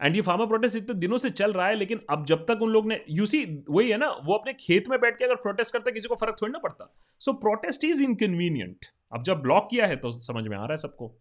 and 0.00 0.16
ये 0.16 0.22
farmer 0.22 0.46
protest 0.46 0.76
इतने 0.76 0.94
दिनों 0.94 1.18
से 1.18 1.30
चल 1.30 1.52
रहा 1.52 1.66
है 1.66 1.74
लेकिन 1.74 2.00
अब 2.10 2.24
जब 2.26 2.44
तक 2.46 2.62
उन 2.62 2.70
लोग 2.70 2.86
ने 2.88 3.00
यू 3.10 3.26
सी 3.26 3.44
वही 3.70 3.90
है 3.90 3.96
ना 3.98 4.10
वो 4.24 4.34
अपने 4.34 4.52
खेत 4.52 4.88
में 4.88 4.98
बैठ 5.00 5.18
के 5.18 5.24
अगर 5.24 5.36
प्रोटेस्ट 5.42 5.72
करते 5.72 5.92
किसी 5.92 6.08
को 6.08 6.14
फ़र्क 6.14 6.36
थोड़ी 6.42 6.52
ना 6.52 6.58
पड़ता 6.58 6.92
सो 7.20 7.32
प्रोटेस्ट 7.44 7.84
इज़ 7.84 8.02
इनकन्वीनियंट 8.02 8.86
अब 9.12 9.22
जब 9.22 9.42
ब्लॉक 9.42 9.68
किया 9.70 9.86
है 9.86 9.96
तो 9.96 10.10
समझ 10.20 10.44
में 10.44 10.56
आ 10.56 10.60
रहा 10.60 10.72
है 10.72 10.76
सबको 10.76 11.14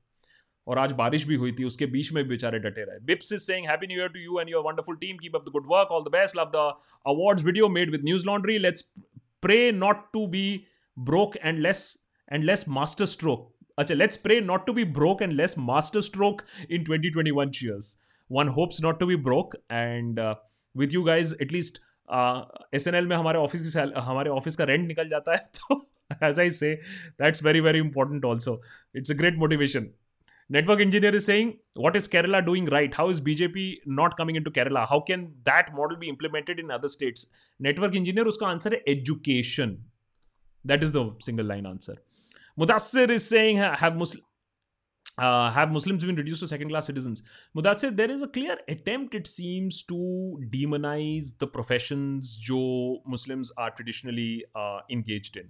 और 0.67 0.79
आज 0.79 0.91
बारिश 0.93 1.25
भी 1.27 1.35
हुई 1.35 1.51
थी, 1.51 1.63
उसके 1.63 1.85
बीच 1.85 2.11
में 2.13 2.27
बेचारे 2.27 2.59
डटे 2.59 2.83
रहे। 2.83 2.99
Bips 3.05 3.31
is 3.33 3.41
saying 3.41 3.67
happy 3.69 3.87
new 3.87 3.99
year 3.99 4.09
to 4.09 4.19
you 4.19 4.39
and 4.39 4.49
your 4.49 4.63
wonderful 4.63 4.95
team 4.95 5.17
keep 5.17 5.35
up 5.35 5.45
the 5.47 5.51
good 5.51 5.65
work 5.71 5.91
all 5.91 6.03
the 6.03 6.11
best 6.11 6.37
love 6.37 6.51
the 6.55 6.67
awards 7.05 7.43
video 7.43 7.69
made 7.69 7.91
with 7.91 8.03
Newslaundry 8.25 8.57
let's 8.57 8.91
pray 9.43 9.71
not 9.71 10.05
to 10.13 10.27
be 10.27 10.45
broke 10.97 11.37
and 11.37 11.59
less 11.59 11.85
and 12.31 12.43
less 12.43 12.65
master 12.69 13.05
stroke 13.05 13.49
अच्छा 13.77 13.93
let's 13.93 14.17
pray 14.17 14.39
not 14.41 14.65
to 14.65 14.73
be 14.73 14.83
broke 14.93 15.21
and 15.21 15.31
less 15.33 15.55
master 15.59 16.01
stroke 16.01 16.41
in 16.71 16.83
2021 16.85 17.49
cheers 17.49 17.97
one 18.29 18.47
hopes 18.47 18.81
not 18.81 18.99
to 18.99 19.05
be 19.05 19.15
broke 19.27 19.55
and 19.71 20.19
with 20.75 20.93
you 20.93 21.03
guys 21.03 21.33
at least 21.41 21.81
S 22.75 22.87
N 22.87 22.95
L 22.95 23.07
में 23.07 23.15
हमारे 23.15 23.39
office 23.39 23.73
की 23.75 24.01
हमारे 24.01 24.29
office 24.29 24.55
का 24.55 24.63
rent 24.63 24.87
निकल 24.87 25.09
जाता 25.09 25.31
है 25.31 25.37
तो 25.59 25.79
as 26.23 26.39
I 26.39 26.49
say 26.51 26.73
that's 27.21 27.43
very 27.43 27.59
very 27.59 27.79
important 27.79 28.25
also 28.25 28.61
it's 28.95 29.11
a 29.11 29.13
great 29.13 29.37
motivation 29.37 29.87
network 30.55 30.81
engineer 30.85 31.15
is 31.15 31.25
saying 31.25 31.51
what 31.85 31.95
is 31.95 32.07
kerala 32.07 32.45
doing 32.45 32.65
right? 32.65 32.93
How 32.93 33.09
is 33.09 33.21
bjp 33.21 33.77
not 33.85 34.17
coming 34.17 34.35
into 34.35 34.51
kerala? 34.51 34.87
How 34.87 34.99
can 34.99 35.33
that 35.43 35.73
model 35.73 35.97
be 35.97 36.09
implemented 36.09 36.59
in 36.59 36.71
other 36.79 36.89
states? 36.89 37.27
Network 37.59 37.95
engineer 37.95 38.25
uska 38.25 38.47
answer 38.55 38.71
hai 38.75 38.81
education. 38.95 39.77
That 40.65 40.83
is 40.83 40.91
the 40.91 41.05
single 41.19 41.45
line 41.45 41.65
answer. 41.65 41.95
Mudassir 42.59 43.09
is 43.09 43.27
saying 43.27 43.57
have 43.57 43.95
uh, 45.17 45.51
have 45.51 45.71
Muslims 45.71 46.03
been 46.03 46.15
reduced 46.15 46.41
to 46.41 46.47
second 46.47 46.69
class 46.69 46.85
citizens? 46.85 47.21
Mudassir, 47.55 47.95
there 47.95 48.09
is 48.09 48.21
a 48.21 48.27
clear 48.27 48.57
attempt, 48.67 49.13
it 49.13 49.27
seems, 49.27 49.83
to 49.83 50.41
demonize 50.49 51.37
the 51.37 51.47
professions 51.47 52.35
jo 52.37 53.01
Muslims 53.05 53.51
are 53.57 53.71
traditionally 53.71 54.45
uh, 54.55 54.79
engaged 54.89 55.37
in. 55.37 55.49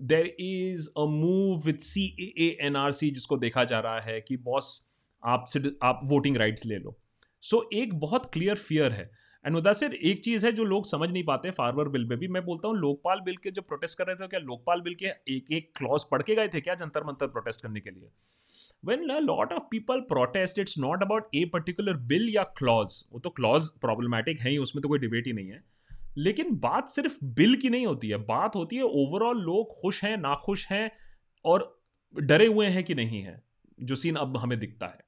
There 0.00 0.26
is 0.40 0.88
a 0.98 1.04
move 1.06 1.62
with 1.66 1.78
C 1.82 2.04
A 2.38 2.56
N 2.60 2.76
R 2.76 2.92
C 2.92 3.10
जिसको 3.10 3.36
देखा 3.36 3.64
जा 3.64 3.80
रहा 3.80 4.00
है 4.00 4.20
कि 4.20 4.36
boss 4.36 4.90
आप 5.22 5.46
आप 5.82 6.00
voting 6.04 6.36
rights 6.36 6.66
ले 6.66 6.78
लो। 6.78 6.96
सो 7.42 7.56
so, 7.56 7.78
एक 7.78 7.94
बहुत 7.94 8.30
क्लियर 8.32 8.56
फियर 8.56 8.92
है। 8.92 9.10
एंड 9.44 9.54
मुदासिर 9.54 9.94
एक 9.94 10.22
चीज़ 10.24 10.46
है 10.46 10.52
जो 10.52 10.64
लोग 10.64 10.86
समझ 10.86 11.10
नहीं 11.10 11.24
पाते 11.24 11.50
फार्मर 11.50 11.88
बिल 11.88 12.04
में 12.04 12.18
भी। 12.18 12.28
मैं 12.28 12.44
बोलता 12.44 12.68
हूँ 12.68 12.76
लोकपाल 12.76 13.20
बिल 13.20 13.36
के 13.36 13.50
जब 13.50 13.66
प्रोटेस्ट 13.66 13.98
कर 13.98 14.06
रहे 14.06 14.16
थे 14.16 14.26
क्या 14.26 14.40
लोकपाल 14.40 14.80
बिल 14.80 14.94
के 14.94 15.06
एक 15.28 15.52
एक 15.52 15.70
क्लॉज 15.76 16.04
पढ़ 16.10 16.22
के 16.22 16.34
गए 16.34 16.48
थे 16.48 16.60
क्या 16.60 16.74
जंतर 16.74 17.04
मंतर 17.04 17.26
प्रोटेस्ट 17.26 17.62
करने 17.62 17.80
के 17.80 17.90
लिए? 17.90 18.08
When 18.84 19.04
lot 19.22 19.52
of 19.52 19.62
people 19.70 20.00
protest 20.08 20.58
it's 20.58 20.78
not 20.78 21.02
about 21.02 21.28
a 21.34 21.44
particular 21.44 21.96
bill 22.06 22.28
या 22.28 22.42
क्लॉज 22.58 23.02
वो 23.12 23.18
तो 23.18 23.30
क्लॉज 23.30 23.68
प्रॉब्लमैटिक 23.80 24.40
है 24.40 24.50
ही 24.50 24.58
उसमें 24.58 24.82
तो 24.82 24.88
कोई 24.88 24.98
डिबेट 24.98 25.26
ही 25.26 25.32
नहीं 25.32 25.48
है। 25.48 25.62
लेकिन 26.18 26.56
बात 26.58 26.88
सिर्फ़ 26.88 27.16
बिल 27.24 27.54
की 27.56 27.68
नहीं 27.70 27.86
होती 27.86 28.08
है। 28.08 28.16
बात 28.24 28.56
होती 28.56 28.76
है 28.76 28.82
ओवरऑल 28.82 29.40
लोग 29.42 29.80
खुश 29.80 30.02
हैं, 30.04 30.16
नाखुश 30.16 30.66
हैं 30.68 30.90
और 31.44 31.80
डरे 32.14 32.46
हुए 32.46 32.66
हैं 32.66 32.84
कि 32.84 32.94
नहीं 32.94 33.22
है, 33.22 33.42
जो 33.80 33.96
सीन 33.96 34.16
अब 34.16 34.36
हमें 34.36 34.58
दिखता 34.58 34.86
है। 34.86 35.04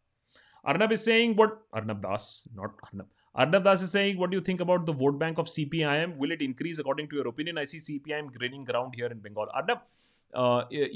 Arnab 0.64 0.92
is 0.92 1.00
saying 1.00 1.34
what 1.36 1.58
Arnab 1.74 1.98
Das 2.00 2.44
not 2.52 2.80
Arnab 2.84 3.08
Arnab 3.34 3.62
Das 3.62 3.82
is 3.82 3.90
saying 3.90 4.18
what 4.18 4.34
you 4.34 4.40
think 4.40 4.60
about 4.62 4.86
the 4.86 4.96
vote 4.98 5.18
bank 5.18 5.38
of 5.38 5.46
C 5.46 5.64
will 5.74 6.32
it 6.32 6.42
increase 6.42 6.80
according 6.80 7.08
to 7.08 7.16
your 7.16 7.26
opinion 7.26 7.58
I 7.58 7.66
see 7.66 7.78
C 7.78 7.98
gaining 8.08 8.66
ground 8.66 8.94
here 8.96 9.12
in 9.12 9.18
Bengal 9.18 9.46
Arnab 9.60 9.88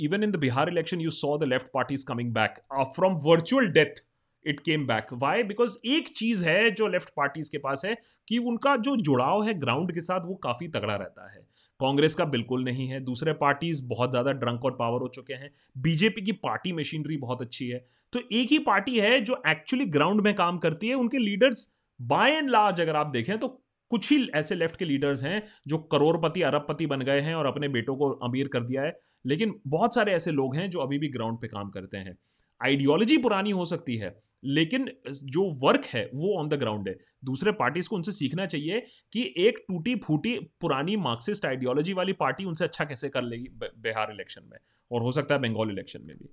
even 0.04 0.22
in 0.22 0.30
the 0.30 0.36
Bihar 0.36 0.68
election 0.68 1.00
you 1.00 1.10
saw 1.10 1.36
the 1.38 1.44
left 1.44 1.66
party 1.74 1.94
is 1.94 2.04
coming 2.06 2.32
back 2.34 2.60
from 2.96 3.18
virtual 3.24 3.66
death 3.70 4.04
it 4.46 4.60
came 4.60 4.86
back 4.86 5.12
why 5.14 5.42
because 5.42 5.76
एक 5.86 6.08
चीज़ 6.08 6.44
है 6.46 6.70
जो 6.70 6.86
left 6.86 7.08
parties 7.16 7.50
के 7.50 7.58
पास 7.58 7.84
है 7.84 7.96
कि 8.28 8.38
उनका 8.38 8.76
जो 8.78 8.96
जुड़ाव 8.96 9.44
है 9.44 9.54
ग्राउंड 9.54 9.92
के 9.92 10.00
साथ 10.00 10.26
वो 10.26 10.34
काफ़ी 10.34 10.68
तगड़ा 10.68 10.94
रहता 10.94 11.30
है। 11.32 11.40
कांग्रेस 11.80 12.14
का 12.14 12.24
बिल्कुल 12.24 12.64
नहीं 12.64 12.86
है। 12.88 13.00
दूसरे 13.00 13.32
पार्टीज़ 13.32 13.84
बहुत 13.84 14.10
ज़्यादा 14.10 14.32
ड्रंक 14.32 14.64
और 14.64 14.76
पावर 14.78 15.00
हो 15.00 15.08
चुके 15.08 15.34
हैं। 15.34 15.50
बीजेपी 15.76 16.22
की 16.22 16.32
पार्टी 16.32 16.72
मशीनरी 16.72 17.16
बहुत 17.16 17.42
अच्छी 17.42 17.68
है। 17.68 17.84
तो 18.12 18.20
एक 18.32 18.50
ही 18.50 18.58
पार्टी 18.60 18.98
है 19.00 19.20
जो 19.20 19.42
एक्चुअली 19.48 19.86
ग्राउंड 19.88 20.20
में 20.20 20.34
काम 20.34 20.58
करती 20.58 20.88
है। 20.88 20.94
उनके 20.94 21.18
लीडर्स 21.18 21.68
बाय 22.00 22.32
एंड 22.32 22.50
लार्ज 22.50 22.80
अगर 22.80 22.96
आप 22.96 23.06
देखें 23.06 23.38
तो 23.38 23.48
कुछ 23.90 24.10
ही 24.12 24.28
ऐसे 24.34 24.54
लेफ़्ट 24.54 24.76
के 24.76 24.84
लीडर्स 24.84 25.22
हैं 25.22 25.42
जो 25.68 25.78
करोड़पति, 25.78 26.42
अरबपति 26.42 26.86
बन 26.86 27.00
गए 27.00 27.20
हैं 27.20 27.34
और 27.34 27.46
अपने 27.46 27.68
बेटों 27.68 27.96
को 27.96 28.10
अमीर 28.24 28.48
कर 28.48 28.60
दिया 28.60 28.82
है। 28.82 28.98
लेकिन 29.26 29.54
बहुत 29.66 29.94
सारे 29.94 30.12
ऐसे 30.12 30.30
लोग 30.30 30.56
हैं 30.56 30.68
जो 30.70 30.80
अभी 30.80 30.98
भी 30.98 31.08
ग्राउंड 31.08 31.38
पे 31.38 31.48
काम 31.48 31.70
करते 31.70 31.96
हैं। 31.96 32.16
आइडियोलॉजी 32.60 33.16
पुरानी 33.18 33.50
हो 33.50 33.64
सकती 33.64 33.96
है। 33.96 34.14
लेकिन, 34.42 34.88
जो 35.08 35.42
वर्क 35.62 35.84
है, 35.84 36.04
वो 36.14 36.36
ऑन 36.38 36.48
द 36.48 36.54
ग्राउंड 36.60 36.88
है। 36.88 36.96
दूसरे 37.24 37.52
पार्टीज़ 37.52 37.88
को 37.88 37.96
उनसे 37.96 38.12
सीखना 38.12 38.46
चाहिए 38.46 38.80
कि 39.12 39.22
एक 39.38 39.58
टूटी 39.68 39.94
फूटी 40.04 40.38
पुरानी 40.60 40.96
मार्क्सिस्ट 40.96 41.46
आइडियोलॉजी 41.46 41.92
वाली 41.92 42.12
पार्टी 42.20 42.44
उनसे 42.44 42.64
अच्छा 42.64 42.84
कैसे 42.84 43.08
कर 43.08 43.22
लेगी 43.22 43.48
बिहार 43.58 44.12
इलेक्शन 44.12 44.42
में, 44.50 44.58
और 44.90 45.02
हो 45.02 45.12
सकता 45.12 45.34
है 45.34 45.40
बंगाल 45.40 45.70
इलेक्शन 45.70 46.02
में 46.06 46.16
भी। 46.16 46.28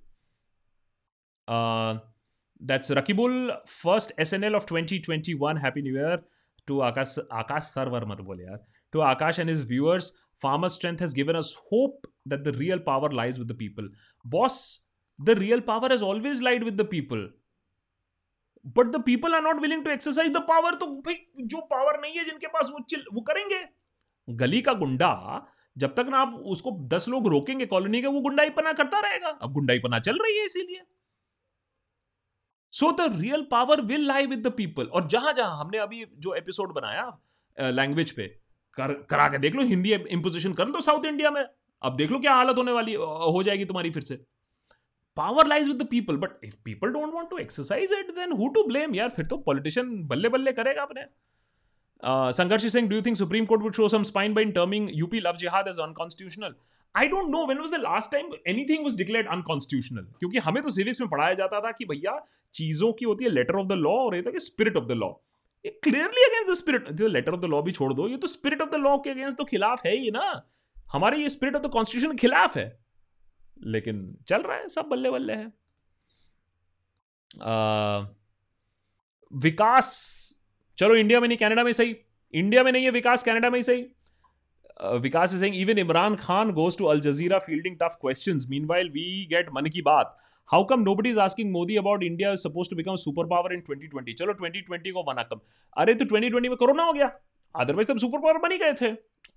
That's 2.60 2.90
Rakibul 2.98 3.50
first 3.68 4.12
S 4.20 4.32
N 4.34 4.44
L 4.44 4.56
of 4.56 4.66
twenty 4.68 4.98
twenty 5.06 5.34
one 5.40 5.58
happy 5.64 5.82
new 5.82 5.96
year 5.96 6.22
to 6.68 6.80
Akash 6.80 7.16
Akash 7.32 7.62
server 7.62 8.04
मत 8.08 8.20
बोले 8.28 8.44
यार। 8.44 8.64
To 8.92 9.00
Akash 9.12 9.38
and 9.38 9.50
his 9.50 9.66
viewers 9.68 10.12
farmer 10.42 10.68
strength 10.72 11.02
has 11.02 11.12
given 11.16 11.36
us 11.38 11.50
hope 11.66 12.06
that 12.30 12.40
the 12.46 12.52
real 12.54 12.80
power 12.86 13.08
lies 13.18 13.36
with 13.40 13.50
the 13.50 13.56
people. 13.58 13.86
Boss, 14.24 14.56
the 15.18 15.36
real 15.38 15.60
power 15.68 15.88
has 15.92 16.02
always 16.06 16.40
lied 16.46 16.64
with 16.68 16.80
the 16.80 16.86
people. 16.94 17.22
But 18.64 18.86
the 18.86 19.02
people 19.02 19.34
are 19.34 19.42
not 19.42 19.60
willing 19.60 19.84
to 19.84 19.90
exercise 19.90 20.32
the 20.32 20.40
power 20.48 20.74
तो 20.74 20.86
भाई 20.86 21.14
जो 21.44 21.60
power 21.70 22.00
नहीं 22.00 22.14
है 22.14 22.24
जिनके 22.24 22.46
पास 22.48 22.70
वो 22.72 22.84
chill 22.90 23.04
वो 23.12 23.20
करेंगे। 23.22 23.64
गली 24.28 24.60
का 24.62 24.72
गुंडा 24.74 25.10
जब 25.76 25.94
तक 25.94 26.06
ना 26.10 26.18
आप 26.18 26.34
उसको 26.46 26.70
दस 26.88 27.08
लोग 27.08 27.26
रोकेंगे 27.28 27.66
कॉलोनी 27.66 28.00
के 28.02 28.06
वो 28.08 28.20
गुंडाई 28.20 28.50
पना 28.52 28.72
करता 28.72 29.00
रहेगा। 29.00 29.28
अब 29.42 29.52
गुंडाई 29.52 29.78
पना 29.78 29.98
चल 30.00 30.18
रही 30.18 30.38
है 30.38 30.44
इसीलिए। 30.46 30.82
So 32.74 32.90
the 32.92 33.08
real 33.16 33.42
power 33.50 33.80
will 33.82 34.06
lie 34.06 34.26
with 34.26 34.46
the 34.46 34.52
people 34.52 34.86
और 34.86 35.06
जहाँ 35.08 35.32
जहाँ 35.32 35.58
हमने 35.58 35.78
अभी 35.78 36.04
जो 36.18 36.34
एपिसोड 36.34 36.72
बनाया 36.74 37.06
लैंग्वेज 37.58 38.10
पे 38.10 38.26
कर, 38.78 38.92
करा 39.02 39.28
के 39.28 39.38
देख 39.38 39.54
लो 39.54 39.62
हिंदी 39.64 39.92
इंपोजिशन 39.92 40.52
कर 40.52 40.68
लो 40.68 40.80
साउथ 40.80 41.04
इंडिया 41.04 41.30
में। 41.30 41.44
अब 41.82 41.96
देख 41.96 42.10
लो 42.10 42.18
क्या 42.18 42.34
हालत 42.34 42.56
होने 42.58 42.72
वाली 42.72 42.94
हो 42.94 43.42
जाएगी 43.42 43.64
तुम्हारी 43.64 43.90
फिर 43.90 44.02
से। 44.02 44.14
Power 45.16 45.46
lies 45.46 45.68
with 45.68 45.76
the 45.76 45.86
people 45.86 46.16
but 46.16 46.44
if 46.44 46.54
people 46.64 46.92
don't 46.92 47.14
want 47.14 47.30
to 47.30 47.38
exercise 47.38 47.92
it 47.92 48.10
then 48.16 48.32
who 48.32 48.48
to 48.48 48.64
blame 48.64 48.94
यार 48.94 49.08
फिर 49.16 49.26
तो 49.26 49.36
पॉलिटिशियन 49.46 49.96
बल्ले 50.06 50.28
बल्ले 50.28 50.52
करेगा 50.52 50.82
अपने। 50.82 51.04
Sangharsh 52.32 52.66
Singh 52.66 52.88
do 52.88 52.96
you 52.96 53.02
think 53.02 53.16
Supreme 53.16 53.44
Court 53.46 53.62
would 53.62 53.74
show 53.74 53.88
some 53.88 54.02
spine 54.02 54.34
by 54.34 54.44
terming 54.52 54.88
UP 54.92 55.20
love 55.20 55.36
jihad 55.36 55.68
as 55.68 55.78
unconstitutional 55.80 56.54
I 56.94 57.08
don't 57.08 57.28
know 57.30 57.44
when 57.46 57.60
was 57.60 57.70
the 57.70 57.80
last 57.80 58.12
time 58.12 58.32
anything 58.46 58.84
was 58.84 58.96
declared 58.96 59.28
unconstitutional 59.28 60.06
क्योंकि 60.20 60.38
हमें 60.38 60.62
तो 60.62 60.70
civics 60.70 61.00
में 61.00 61.08
पढ़ाया 61.10 61.34
जाता 61.34 61.60
था 61.60 61.70
कि 61.70 61.84
भैया 61.84 62.18
चीज़ों 62.54 62.92
की 62.92 63.04
होती 63.04 63.24
है 63.24 63.30
लेटर 63.30 63.56
ऑफ़ 63.56 63.66
द 63.66 63.72
लॉ 63.78 63.92
और 63.98 64.16
ये 64.16 64.22
था 64.22 64.30
कि 64.30 64.40
स्पिरिट 64.40 64.76
ऑफ़ 64.76 64.84
द 64.84 64.92
लॉ 64.92 65.10
ये 65.64 65.70
clearly 65.82 66.24
against 66.24 66.50
the 66.50 66.54
spirit 66.54 67.00
letter 67.00 67.32
of 67.32 67.40
the 67.40 67.44
law 67.44 67.62
भी 67.62 67.72
छोड़ 67.72 67.92
दो 67.92 68.08
ये 68.08 68.16
तो 68.16 68.26
स्पिरिट 68.26 68.62
ऑफ़ 68.62 68.70
द 68.70 68.80
लॉ 68.80 68.96
के 68.98 69.10
अगेंस्ट 69.10 69.38
तो 69.38 69.44
खिलाफ 69.44 69.84
है 69.86 69.96
ही 69.96 70.10
ना 70.10 70.26
हमारे 70.92 71.18
ये 71.18 71.30
स्पिरिट 71.30 71.56
ऑफ़ 71.56 71.62
द 71.62 71.70
कॉन्स्टिट्यूशन 71.70 72.16
के 72.16 72.20
खिलाफ 72.20 72.56
है 72.56 72.66
लेकिन 73.56 74.16
चल 74.28 74.42
रहा 74.42 74.56
है, 74.56 74.68
सब 74.68 74.88
बल्ले 74.90 75.10
बल्ले 75.10 75.32
है 75.32 75.52
विकास, 79.32 79.88
चलो 80.78 80.94
इंडिया 80.96 81.20
में 81.20 81.28
नहीं, 81.28 81.38
कनाडा 81.38 81.64
में 81.64 81.72
सही। 81.72 81.96
इंडिया 82.34 82.62
में 82.64 82.70
नहीं 82.72 82.84
है 82.84 82.90
विकास, 82.90 83.22
कनाडा 83.22 83.50
में 83.50 83.58
ही 83.58 83.62
सही। 83.62 83.86
Vikas 85.00 85.34
is 85.34 85.40
saying 85.40 85.56
even 85.56 85.78
Imran 85.78 86.16
Khan 86.16 86.50
goes 86.52 86.76
to 86.78 86.84
Al 86.84 87.00
Jazeera 87.00 87.38
fielding 87.38 87.76
tough 87.82 87.96
questions 88.00 88.46
meanwhile 88.50 88.88
we 88.90 89.04
get 89.30 89.48
Mann 89.54 89.66
Ki 89.70 89.82
Baat 89.82 90.16
how 90.48 90.64
come 90.64 90.80
nobody 90.80 91.10
is 91.10 91.18
asking 91.20 91.50
Modi 91.52 91.76
about 91.76 92.02
India 92.02 92.32
is 92.32 92.40
supposed 92.40 92.70
to 92.70 92.76
become 92.76 92.96
super 92.96 93.26
power 93.26 93.52
in 93.52 93.60
2020 93.62 94.14
चलो 94.14 94.32
2020 94.34 94.92
को 94.92 95.02
वना 95.02 95.22
कम 95.22 95.40
अरे 95.76 95.94
तो 95.94 96.04
2020 96.04 96.48
में 96.48 96.56
corona 96.56 96.82
हो 96.82 96.92
गया। 96.92 97.10
Otherwise 97.54 97.88
तब 97.88 97.98
super 97.98 98.18
power 98.18 98.38
बन 98.38 98.52
ही 98.52 98.58
गए 98.58 98.72
थे। 98.72 98.90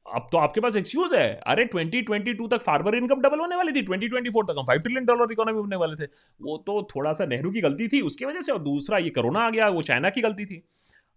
अब 0.08 0.28
तो 0.32 0.38
आपके 0.38 0.62
पास 0.62 0.76
एक्सक्यूज 0.76 1.14
है। 1.14 1.28
अरे 1.48 1.64
2022 1.66 2.48
तक 2.50 2.62
फार्मर 2.62 2.96
इनकम 2.96 3.22
डबल 3.22 3.40
होने 3.40 3.56
वाली 3.56 3.72
थी 3.72 3.82
2024 3.84 4.44
तक 4.44 4.56
हम 4.58 4.66
फाइव 4.66 4.82
ट्रिलियन 4.82 5.06
डॉलर 5.06 5.32
इकोनॉमी 5.32 5.62
बनने 5.62 5.76
वाले 5.76 5.96
थे। 5.96 6.10
वो 6.42 6.58
तो 6.68 6.82
थोड़ा 6.96 7.14
सा 7.14 7.26
नेहरू 7.26 7.52
की 7.52 7.62
गलती 7.62 7.88
थी, 7.88 8.02
उसकी 8.02 8.26
वजह 8.26 8.42
से, 8.42 8.52
और 8.52 8.60
दूसरा 8.60 8.98
ये 8.98 9.10
कोरोना 9.10 9.40
आ 9.40 9.50
गया, 9.50 9.68
वो 9.70 9.82
चाइना 9.82 10.10
की 10.10 10.22
गलती 10.22 10.46
थी। 10.46 10.62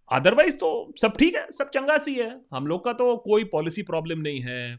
अदरवाइज़ 0.09 0.55
तो 0.55 0.93
सब 1.01 1.13
ठीक 1.17 1.35
है, 1.35 1.45
सब 1.51 1.69
चंगा 1.69 1.97
सी 1.97 2.15
है। 2.15 2.29
हम 2.53 2.67
लोग 2.67 2.83
का 2.85 2.93
तो 2.93 3.15
कोई 3.17 3.43
पॉलिसी 3.43 3.83
प्रॉब्लम 3.83 4.19
नहीं 4.19 4.41
है, 4.41 4.77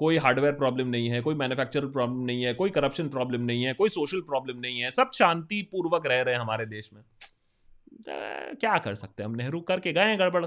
कोई 0.00 0.16
हार्डवेयर 0.16 0.54
प्रॉब्लम 0.54 0.88
नहीं 0.88 1.08
है, 1.10 1.20
कोई 1.20 1.34
मैन्युफैक्चर 1.34 1.86
प्रॉब्लम 1.88 2.24
नहीं 2.24 2.44
है, 2.44 2.54
कोई 2.54 2.70
करप्शन 2.70 3.08
प्रॉब्लम 3.08 3.42
नहीं 3.42 3.64
है, 3.64 3.74
कोई 3.74 3.88
सोशल 3.88 4.20
प्रॉब्लम 4.20 4.58
नहीं 4.58 4.80
है। 4.80 4.90
सब 4.90 5.10
शांतिपूर्वक 5.14 6.06
रह 6.06 6.22
रहे 6.22 6.34
हैं 6.34 6.40
हमारे 6.40 6.66
देश 6.66 6.90
में। 6.92 7.02
क्या 8.08 8.76
कर 8.78 8.94
सकते 8.94 9.22
हैं? 9.22 9.28
हम 9.30 9.36
नेहरू 9.36 9.60
करके 9.62 9.92
गए 9.92 10.04
हैं 10.04 10.18
गड़बड़। 10.18 10.44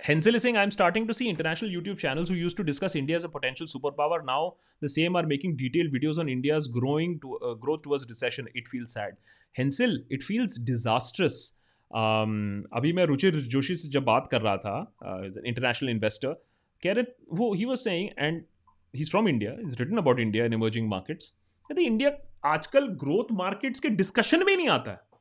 Hensel 0.00 0.34
is 0.34 0.42
saying, 0.42 0.56
I'm 0.56 0.70
starting 0.70 1.06
to 1.06 1.14
see 1.14 1.28
international 1.28 1.70
YouTube 1.70 1.98
channels 1.98 2.28
who 2.28 2.34
used 2.34 2.56
to 2.56 2.64
discuss 2.64 2.94
India 2.94 3.16
as 3.16 3.24
a 3.24 3.28
potential 3.28 3.66
superpower. 3.66 4.24
Now, 4.24 4.54
the 4.80 4.88
same 4.88 5.16
are 5.16 5.22
making 5.24 5.56
detailed 5.56 5.92
videos 5.92 6.18
on 6.18 6.28
India's 6.28 6.66
growing 6.68 7.20
to, 7.20 7.38
uh, 7.38 7.54
growth 7.54 7.82
towards 7.82 8.06
recession. 8.08 8.48
It 8.54 8.68
feels 8.68 8.92
sad. 8.92 9.16
Hensel, 9.52 9.98
it 10.10 10.22
feels 10.22 10.58
disastrous. 10.58 11.52
Um, 11.90 12.64
अभी 12.74 12.92
मैं 12.92 13.04
रुचिर 13.06 13.34
जोशी 13.54 13.74
से 13.76 13.88
जब 13.88 14.04
बात 14.04 14.26
कर 14.30 14.40
रहा 14.42 14.56
था 14.56 15.42
international 15.46 15.90
investor 15.90 16.32
कह 16.82 16.92
रहे 16.92 17.04
वो 17.40 17.52
he 17.54 17.64
was 17.64 17.80
saying 17.80 18.08
and 18.18 18.42
he 18.94 19.02
is 19.02 19.10
from 19.10 19.28
India 19.28 19.52
is 19.66 19.76
written 19.80 19.96
about 19.98 20.20
India 20.20 20.44
in 20.44 20.52
emerging 20.52 20.88
markets 20.88 21.32
कहते 21.68 21.82
इंडिया 21.82 22.10
आजकल 22.52 22.86
ग्रोथ 23.02 23.32
मार्केट्स 23.42 23.80
के 23.80 23.88
डिस्कशन 24.00 24.44
में 24.46 24.56
नहीं 24.56 24.68
आता 24.68 24.90
है 24.90 25.13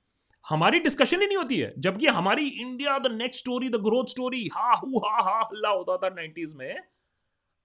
हमारी 0.45 0.79
डिस्कशन 0.79 1.21
ही 1.21 1.27
नहीं 1.27 1.37
होती 1.37 1.57
है। 1.59 1.73
जबकि 1.77 2.07
हमारी 2.09 2.47
India 2.47 2.97
the 2.99 3.11
next 3.11 3.41
story 3.41 3.69
the 3.69 3.75
growth 3.83 4.09
story 4.11 4.47
हा 4.53 4.73
हु 4.73 4.99
हा 5.05 5.21
हा 5.23 5.39
हल्ला 5.41 5.69
होता 5.69 5.97
था 5.97 6.09
नाइनटीज 6.15 6.53
में। 6.55 6.75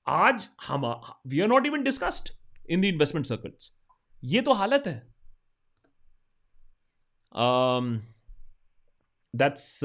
आज 0.07 0.49
हम 0.67 0.87
we 1.27 1.41
are 1.41 1.49
not 1.49 1.67
even 1.67 1.83
discussed 1.83 2.31
in 2.71 2.81
the 2.81 2.85
investment 2.85 3.27
circles 3.27 3.73
ये 4.23 4.41
तो 4.41 4.53
हालत 4.53 4.87
है। 4.87 4.97
That's 9.35 9.81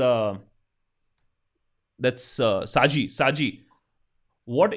that's 1.99 2.25
Saji 2.73 3.07
Saji 3.09 3.51
what 4.47 4.73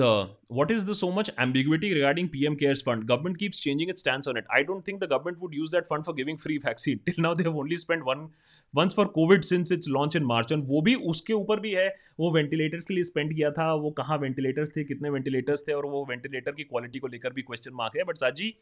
uh, 0.00 0.20
what 0.52 0.70
is 0.70 0.86
the 0.86 0.92
so 0.94 1.10
much 1.12 1.30
ambiguity 1.40 1.92
regarding 1.94 2.28
P 2.28 2.44
M 2.46 2.54
CARES 2.54 2.82
fund 2.86 3.04
government 3.04 3.36
keeps 3.36 3.62
changing 3.62 3.90
it 3.90 3.98
stand 3.98 4.28
on 4.28 4.38
it 4.38 4.46
I 4.56 4.62
don't 4.64 4.86
think 4.88 5.00
the 5.00 5.08
government 5.10 5.38
would 5.40 5.54
use 5.54 5.72
that 5.72 5.84
fund 5.84 6.04
for 6.04 6.14
giving 6.14 6.38
free 6.38 6.58
vaccine 6.66 7.00
till 7.06 7.22
now 7.22 7.34
they've 7.34 7.56
only 7.58 7.76
spend 7.76 8.02
one 8.08 8.28
once 8.74 8.94
for 8.94 9.06
covid 9.06 9.42
since 9.42 9.72
it's 9.72 9.88
launch 9.88 10.16
in 10.16 10.24
March 10.24 10.52
and 10.52 10.62
वो 10.66 10.80
भी 10.82 10.94
उसके 11.12 11.32
ऊपर 11.32 11.60
भी 11.60 11.70
है। 11.70 11.88
वो 12.20 12.30
ventilators 12.34 12.84
के 12.84 12.94
लिए 12.94 13.04
spend 13.04 13.34
किया 13.36 13.50
था। 13.50 13.72
वो 13.74 13.90
कहाँ 13.90 14.18
वेंटिलेटर्स 14.18 14.70
थे, 14.76 14.84
कितने 14.84 15.10
वेंटिलेटर्स 15.10 15.62
थे, 15.68 15.72
और 15.72 15.86
वो 15.86 16.04
वेंटिलेटर 16.10 16.52
की 16.52 16.64
क्वालिटी 16.64 16.98
को 16.98 17.06
लेकर 17.06 17.32
भी 17.32 17.42
क्वेश्चन 17.42 17.74
मार्क 17.74 17.96
है। 17.96 18.04
But 18.04 18.16
Saji 18.16 18.52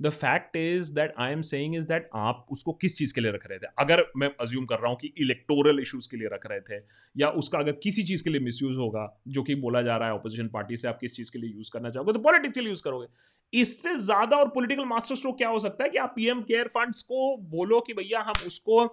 the 0.00 0.10
fact 0.10 0.56
is 0.56 0.92
that 0.94 1.14
I 1.18 1.32
am 1.32 1.40
saying 1.40 1.74
is 1.76 1.86
that 1.88 2.08
आप 2.14 2.46
उसको 2.52 2.72
किस 2.72 2.96
चीज़ 2.96 3.14
के 3.14 3.20
लिए 3.20 3.32
रख 3.32 3.46
रहे 3.50 3.58
थे? 3.58 3.66
अगर 3.78 4.04
मैं 4.16 4.30
अज्यूम 4.40 4.64
कर 4.64 4.78
रहा 4.78 4.88
हूँ 4.88 4.98
कि 4.98 5.12
इलेक्टोरल 5.18 5.80
इशूज 5.80 6.06
के 6.06 6.16
लिए 6.16 6.28
रख 6.32 6.46
रहे 6.46 6.60
थे, 6.60 6.82
या 7.16 7.28
उसका 7.42 7.58
अगर 7.58 7.72
किसी 7.82 8.02
चीज़ 8.02 8.24
के 8.24 8.30
लिए 8.30 8.40
मिस 8.40 8.62
यूज़ 8.62 8.78
होगा, 8.78 9.22
जो 9.28 9.42
कि 9.42 9.54
बोला 9.54 9.82
जा 9.82 9.96
रहा 9.96 10.08
है 10.08 10.14
अपोजिशन 10.14 10.48
पार्टी 10.48 10.76
से, 10.76 10.88
आप 10.88 10.98
किस 11.00 11.14
चीज़ 11.14 11.27
के 11.30 11.38
लिए 11.38 11.50
यूज़ 11.50 11.70
करना 11.72 11.90
चाहोगे 11.90 12.12
तो 12.12 12.20
पॉलिटिक्स 12.20 12.54
के 12.54 12.60
लिए 12.60 12.70
यूज़ 12.70 12.82
करोगे। 12.82 13.06
इससे 13.52 13.96
ज़्यादा 13.98 14.36
और 14.36 14.48
पोलिटिकल 14.48 14.84
मास्टर 14.86 15.16
स्ट्रोक 15.16 15.36
क्या 15.38 15.48
हो 15.48 15.58
सकता 15.60 15.84
है 15.84 15.90
कि 15.90 15.98
आप 15.98 16.12
पीएम 16.16 16.42
केयर 16.42 16.68
फंड्स 16.68 17.02
को 17.02 17.36
बोलो 17.50 17.80
कि 17.80 17.94
भैया 17.94 18.20
हम 18.20 18.46
उसको 18.46 18.86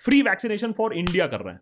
फ्री 0.00 0.20
वैक्सीनेशन 0.22 0.72
फॉर 0.72 0.94
इंडिया 0.94 1.26
कर 1.26 1.40
रहे 1.40 1.54
हैं। 1.54 1.60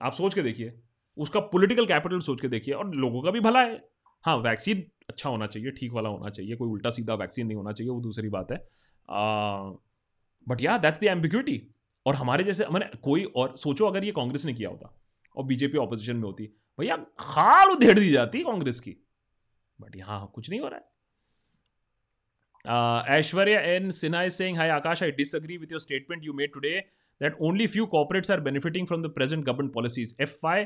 आप 0.00 0.12
सोच 0.12 0.34
के 0.34 0.42
देखिए, 0.42 0.72
उसका 1.16 1.40
पॉलिटिकल 1.48 1.86
कैपिटल 1.86 2.20
सोच 2.22 2.40
के 2.40 2.48
देखिए 2.48 2.74
और 2.74 2.94
लोगों 2.96 3.22
का 3.22 3.30
भी 3.30 3.40
भला 3.40 3.62
है। 3.62 3.82
हाँ 4.24 4.36
वैक्सीन 4.38 4.84
अच्छा 5.08 5.28
होना 5.28 5.46
चाहिए, 5.46 5.70
ठीक 5.70 5.92
वाला 5.92 6.08
होना 6.08 6.30
चाहिए, 6.30 6.56
कोई 6.56 6.68
उल्टा 6.68 6.90
सीधा 6.90 7.14
वैक्सीन 7.14 7.46
नहीं 7.46 7.56
होना 7.56 7.72
चाहिए, 7.72 7.90
वो 7.90 8.00
दूसरी 8.00 8.28
बात 8.28 8.52
है। 8.52 8.58
बट 10.46 10.60
या 10.60 10.76
दैट्स 10.78 11.00
द 11.00 11.04
एम्बिग्यूटी 11.06 11.60
और 12.06 12.14
हमारे 12.14 12.44
जैसे, 12.44 12.66
मैंने 12.66 12.86
कोई 13.02 13.24
और, 13.26 13.56
सोचो 13.56 13.86
अगर 13.86 14.04
ये 14.04 14.12
कांग्रेस 14.12 14.44
ने 14.44 14.52
किया 14.52 14.68
होता 14.70 14.94
और 15.36 15.44
बीजेपी 15.44 15.78
ऑपोजिशन 15.78 16.16
में 16.16 16.22
होती, 16.22 16.46
भैया 16.78 16.96
खाल 17.18 17.70
उधेड़ 17.70 17.98
दी 17.98 18.10
जाती 18.10 18.42
कांग्रेस 18.42 18.80
की। 18.80 18.96
बट 19.80 19.96
यहाँ 19.96 20.30
कुछ 20.34 20.50
नहीं 20.50 20.60
हो 20.60 20.68
रहा 20.68 20.78
है। 20.78 20.84
Aishwarya 23.18 23.60
N 23.74 23.90
Sinha 23.98 24.22
is 24.22 24.32
saying 24.32 24.58
Akash 24.60 25.02
I 25.02 25.10
disagree 25.18 25.56
with 25.58 25.72
your 25.72 25.80
statement 25.80 26.24
you 26.24 26.32
made 26.32 26.52
today 26.54 26.82
that 27.20 27.34
only 27.46 27.64
few 27.72 27.84
corporates 27.92 28.30
are 28.34 28.42
benefiting 28.44 28.86
from 28.90 29.00
the 29.04 29.08
present 29.16 29.44
government 29.46 29.72
policies. 29.72 30.12
FI, 30.26 30.58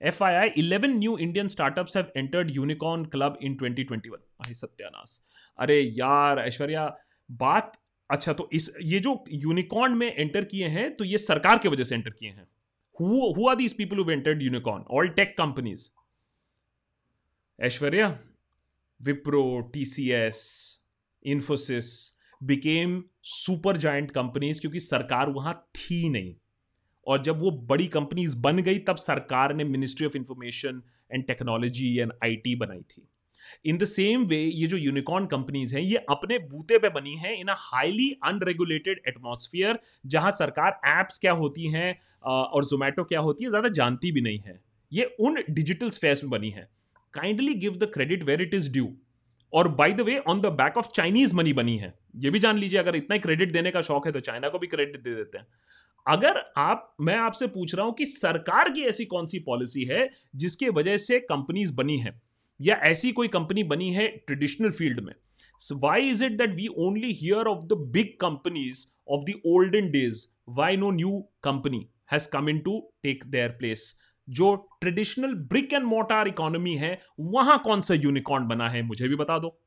FII, 0.00 0.50
11 0.62 0.98
new 0.98 1.12
Indian 1.26 1.48
startups 1.54 1.94
have 1.98 2.10
entered 2.22 2.50
Unicorn 2.56 3.06
Club 3.14 3.38
in 3.40 3.54
2021. 3.62 4.20
आई 4.46 4.54
सत्यानाश 4.54 5.18
अरे 5.58 5.80
यार 5.98 6.38
ऐश्वर्या 6.38 6.86
बात 7.30 7.72
अच्छा 8.10 8.32
तो 8.32 8.48
इस 8.52 8.70
ये 8.82 9.00
जो 9.00 9.24
यूनिकॉर्न 9.44 9.94
में 9.98 10.06
एंटर 10.06 10.44
किए 10.44 10.68
हैं 10.68 10.94
तो 10.96 11.04
ये 11.04 11.18
सरकार 11.18 11.58
की 11.58 11.68
वजह 11.68 11.84
से 11.84 11.94
एंटर 11.94 12.10
किए 12.10 12.30
हैं। 12.30 12.46
Who 13.00 13.48
are 13.48 13.56
these 13.56 13.76
people 13.76 13.98
who 13.98 14.10
entered 14.10 14.42
unicorn 14.42 14.84
all 14.90 15.08
tech 15.20 15.36
companies 15.38 15.88
Aishwarya 17.58 18.08
Wipro 19.04 19.60
TCS 19.72 20.40
Infosys 21.22 21.90
became 22.40 23.02
super 23.24 23.76
giant 23.76 24.10
companies 24.10 24.60
क्योंकि 24.60 24.80
सरकार 24.80 25.30
वहाँ 25.30 25.54
थी 25.76 26.08
नहीं। 26.08 26.34
और 27.06 27.22
जब 27.22 27.40
वो 27.40 27.50
बड़ी 27.68 27.86
कंपनीज़ 27.88 28.36
बन 28.36 28.58
गई, 28.58 28.78
तब 28.78 28.96
सरकार 28.96 29.54
ने 29.54 29.64
ministry 29.64 30.06
of 30.06 30.16
information 30.16 30.82
and 31.10 31.26
technology 31.26 31.96
and 31.98 32.12
IT 32.24 32.54
बनाई 32.56 32.80
थी। 32.82 33.08
इन 33.64 33.78
द 33.78 33.84
सेम 33.84 34.24
वे 34.26 34.36
ये 34.36 34.66
जो 34.66 34.76
यूनिकॉर्न 34.76 35.26
कंपनीज़ 35.26 35.74
हैं, 35.76 35.82
ये 35.82 35.96
अपने 36.10 36.38
बूते 36.40 36.78
पे 36.78 36.88
बनी 36.90 37.16
हैं 37.16 37.36
in 37.38 37.48
a 37.48 37.54
highly 37.58 38.10
unregulated 38.24 39.00
atmosphere 39.08 39.78
जहाँ 40.06 40.30
सरकार 40.32 40.80
एप्स 40.90 41.18
क्या 41.18 41.32
होती 41.32 41.68
हैं 41.68 41.98
और 42.22 42.64
जोमेटो 42.64 43.04
क्या 43.04 43.20
होती 43.20 43.44
है, 43.44 43.50
ज़्यादा 43.50 43.68
जानती 43.70 44.12
भी 44.12 44.20
नहीं 44.20 44.38
है। 44.38 44.60
ये 44.92 45.04
उन 45.20 45.42
डिजिटल 45.50 45.90
स्पेस 45.90 46.22
में 46.24 46.30
बनी 46.30 46.50
है। 46.50 46.68
Kindly 47.14 47.54
give 47.56 47.76
the 47.76 47.90
credit 47.94 48.22
where 48.22 48.42
it 48.42 48.54
is 48.54 48.70
due 48.72 48.92
और 49.52 49.68
by 49.74 49.92
the 49.92 50.00
way 50.00 50.16
on 50.18 50.40
the 50.40 50.46
back 50.54 50.76
of 50.78 50.86
Chinese 50.94 51.34
money 51.34 51.52
बनी 51.52 51.76
है। 51.78 51.92
ये 52.16 52.30
भी 52.30 52.38
जान 52.38 52.58
लीजिए, 52.58 52.78
अगर 52.78 52.96
इतना 52.96 53.14
ही 53.14 53.20
क्रेडिट 53.20 53.52
देने 53.52 53.70
का 53.70 53.80
शौक 53.82 54.06
है 54.06 54.12
तो 54.12 54.20
चाइना 54.20 54.48
को 54.48 54.58
भी 54.58 54.66
क्रेडिट 54.66 55.02
दे 55.02 55.14
देते 55.14 55.38
हैं। 55.38 55.46
अगर 56.06 56.40
आप, 56.56 56.94
मैं 57.00 57.16
आपसे 57.16 57.46
पूछ 57.48 57.74
रहा 57.74 57.84
हूँ 57.86 57.94
कि 57.94 58.06
सरकार 58.06 58.70
की 58.70 58.82
ऐसी 58.84 59.04
कौन 59.06 59.26
सी 59.26 59.38
पॉलिसी 59.40 59.84
है, 59.84 60.08
जिसके 60.36 60.68
वजह 60.70 60.96
से 60.98 61.18
कंपनीज़ 61.22 61.74
बनी 61.74 61.98
है? 61.98 62.20
या 62.60 62.74
ऐसी 62.84 63.12
कोई 63.12 63.28
कंपनी 63.28 63.62
बनी 63.64 63.92
है 63.92 64.06
ट्रेडिशनल 64.18 64.70
फ़ील्ड 64.70 65.00
में? 65.00 65.14
Why 65.74 66.08
is 66.10 66.24
it 66.24 66.32
that 66.32 66.50
we 66.50 66.66
only 66.78 67.12
hear 67.12 67.46
of 67.46 67.64
the 67.66 67.78
big 67.92 68.12
companies 68.20 68.86
of 69.08 69.24
the 69.24 69.40
olden 69.46 69.90
days 69.90 70.26
why 70.50 70.76
no 70.76 70.90
new 70.90 71.18
company 71.44 71.86
has 72.12 72.28
come 72.28 72.48
in 72.48 72.58
to 72.58 72.78
take 73.02 73.24
their 73.26 73.48
place 73.58 73.94
जो 74.28 74.54
traditional 74.80 75.34
brick 75.34 75.72
and 75.72 75.84
mortar 75.84 76.28
economy 76.28 76.74
है, 76.76 77.00
वहाँ 77.20 77.58
कौन 77.64 77.80
सा 77.80 77.94
unicorn 77.94 78.46
बना 78.48 78.68
है, 78.68 78.82
मुझे 78.82 79.08
भी 79.08 79.16
बता 79.16 79.38
दो। 79.38 79.58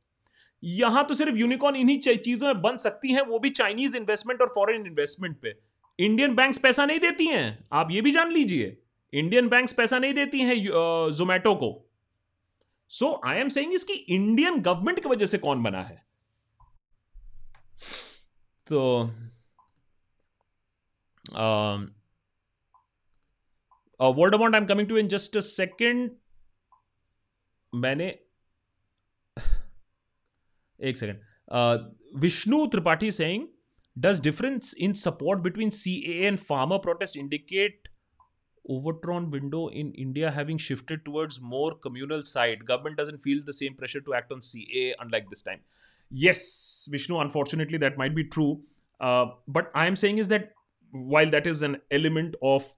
यहाँ 0.64 1.04
तो 1.06 1.14
सिर्फ़ 1.14 1.36
यूनिकॉर्न 1.38 1.76
इन्हीं 1.76 1.98
चीज़ों 2.00 2.48
में 2.48 2.62
बन 2.62 2.78
सकती 2.78 3.14
हैं, 3.14 3.22
वो 3.22 3.40
भी 3.40 3.50
चाइनीज़ 3.52 3.98
इन्वेस्टमेंट 3.98 4.42
और 4.42 4.52
फॉरेन 4.56 4.86
इन्वेस्टमेंट 4.88 5.40
पे। 5.42 5.54
इंडियन 6.00 6.36
बैंक्स 6.36 6.58
पैसा 6.58 6.86
नहीं 6.86 7.00
देती 7.00 7.28
हैं, 7.28 7.68
आप 7.74 7.92
ये 7.92 8.02
भी 8.02 8.12
जान 8.12 8.32
लीजिए। 8.32 8.78
इंडियन 9.14 9.48
बैंक्स 9.50 9.74
पैसा 9.74 10.00
नहीं 10.00 10.14
देती 10.14 10.40
हैं 10.40 10.56
जोमैटो 11.14 11.54
को। 11.56 11.70
सो 12.92 13.10
आई 13.26 13.38
एम 13.38 13.50
सेइंग 13.50 13.74
इसकी 13.74 13.94
इंडियन 13.94 14.60
गवर्नमेंट 14.62 15.00
की 15.00 15.10
वजह 15.10 15.26
से 15.26 15.38
कौन 15.38 15.64
बना 15.64 15.82
है? 15.82 15.96
तो 18.68 19.10
uh, 24.01 24.13
Voldemort, 24.13 24.55
I'm 24.55 24.67
coming 24.67 24.89
to 24.89 24.97
in 24.97 25.09
just 25.09 25.37
a 25.37 25.43
second. 25.43 26.11
मैंने 27.75 28.07
एक 30.89 30.97
second 30.97 31.19
Vishnu 32.21 32.67
Tripathi 32.73 33.11
saying 33.13 33.47
does 34.05 34.21
difference 34.21 34.73
in 34.73 34.95
support 34.95 35.43
between 35.43 35.71
CAA 35.71 36.27
and 36.27 36.41
farmer 36.41 36.79
protest 36.79 37.15
indicate 37.15 37.89
overdrawn 38.75 39.31
window 39.31 39.69
in 39.69 39.93
India 39.93 40.31
having 40.31 40.57
shifted 40.57 41.05
towards 41.05 41.41
more 41.41 41.75
communal 41.75 42.23
side? 42.23 42.65
Government 42.65 42.97
doesn't 42.97 43.19
feel 43.19 43.43
the 43.45 43.53
same 43.53 43.75
pressure 43.75 44.01
to 44.01 44.15
act 44.15 44.33
on 44.33 44.41
CAA 44.41 44.93
unlike 44.99 45.29
this 45.29 45.43
time. 45.43 45.61
Yes, 46.11 46.89
Vishnu, 46.91 47.19
unfortunately, 47.19 47.79
that 47.79 47.99
might 47.99 48.15
be 48.15 48.25
true. 48.25 48.61
Uh, 49.01 49.27
but 49.47 49.71
I 49.75 49.87
am 49.87 49.97
saying 49.97 50.19
is 50.19 50.29
that 50.29 50.53
while 50.91 51.29
that 51.31 51.47
is 51.47 51.63
an 51.63 51.79
element 51.91 52.35
of 52.43 52.75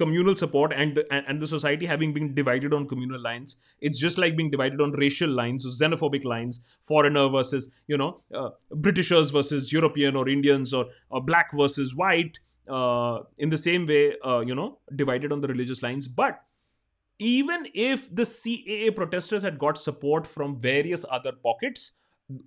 communal 0.00 0.36
support 0.36 0.72
and, 0.74 1.02
and, 1.10 1.24
and 1.26 1.40
the 1.40 1.46
society 1.48 1.86
having 1.86 2.12
been 2.12 2.34
divided 2.34 2.74
on 2.74 2.86
communal 2.86 3.20
lines 3.20 3.56
it's 3.80 3.98
just 3.98 4.18
like 4.18 4.36
being 4.36 4.50
divided 4.50 4.80
on 4.80 4.92
racial 4.92 5.30
lines 5.30 5.64
xenophobic 5.80 6.24
lines 6.24 6.60
foreigner 6.82 7.28
versus 7.28 7.70
you 7.86 7.96
know 7.96 8.20
uh, 8.34 8.50
britishers 8.74 9.30
versus 9.30 9.72
european 9.72 10.14
or 10.14 10.28
indians 10.28 10.74
or, 10.74 10.86
or 11.08 11.22
black 11.22 11.50
versus 11.54 11.94
white 11.94 12.38
in 12.68 13.50
the 13.50 13.58
same 13.58 13.86
way, 13.86 14.14
you 14.46 14.54
know, 14.54 14.78
divided 14.94 15.32
on 15.32 15.40
the 15.40 15.48
religious 15.48 15.82
lines. 15.82 16.08
But 16.08 16.40
even 17.18 17.66
if 17.74 18.14
the 18.14 18.24
CAA 18.24 18.94
protesters 18.94 19.42
had 19.42 19.58
got 19.58 19.78
support 19.78 20.26
from 20.26 20.58
various 20.58 21.04
other 21.10 21.32
pockets, 21.32 21.92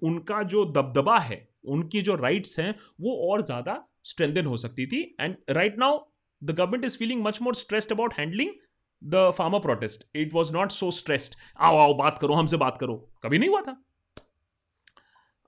उनका 0.04 0.42
जो 0.52 0.64
दबदबा 0.76 1.18
है 1.20 1.38
उनकी 1.72 2.02
जो 2.02 2.16
rights 2.16 2.60
हैं 2.60 2.74
वो 3.02 3.12
और 3.32 3.42
ज़्यादा 3.42 3.76
स्ट्रेंथन 4.04 4.46
हो 4.46 4.58
सकती 4.58 4.86
थी 4.88 5.00
and 5.20 5.36
right 5.50 5.78
now 5.80 6.00
the 6.41 6.53
government 6.53 6.85
is 6.85 6.97
feeling 6.97 7.23
much 7.23 7.41
more 7.41 7.55
stressed 7.55 7.91
about 7.91 8.15
handling 8.15 8.55
the 9.01 9.33
farmer 9.33 9.61
protest. 9.61 10.05
It 10.15 10.33
was 10.33 10.53
not 10.53 10.73
so 10.73 10.91
stressed. 10.91 11.37
Aao 11.61 11.75
aao, 11.83 11.99
baat 11.99 12.21
karo, 12.21 12.35
humse 12.35 12.55
baat 12.55 12.79
karo. 12.79 13.09
Kabhi 13.23 13.41
nahi 13.43 13.49
hua 13.49 13.63
tha. 13.65 13.77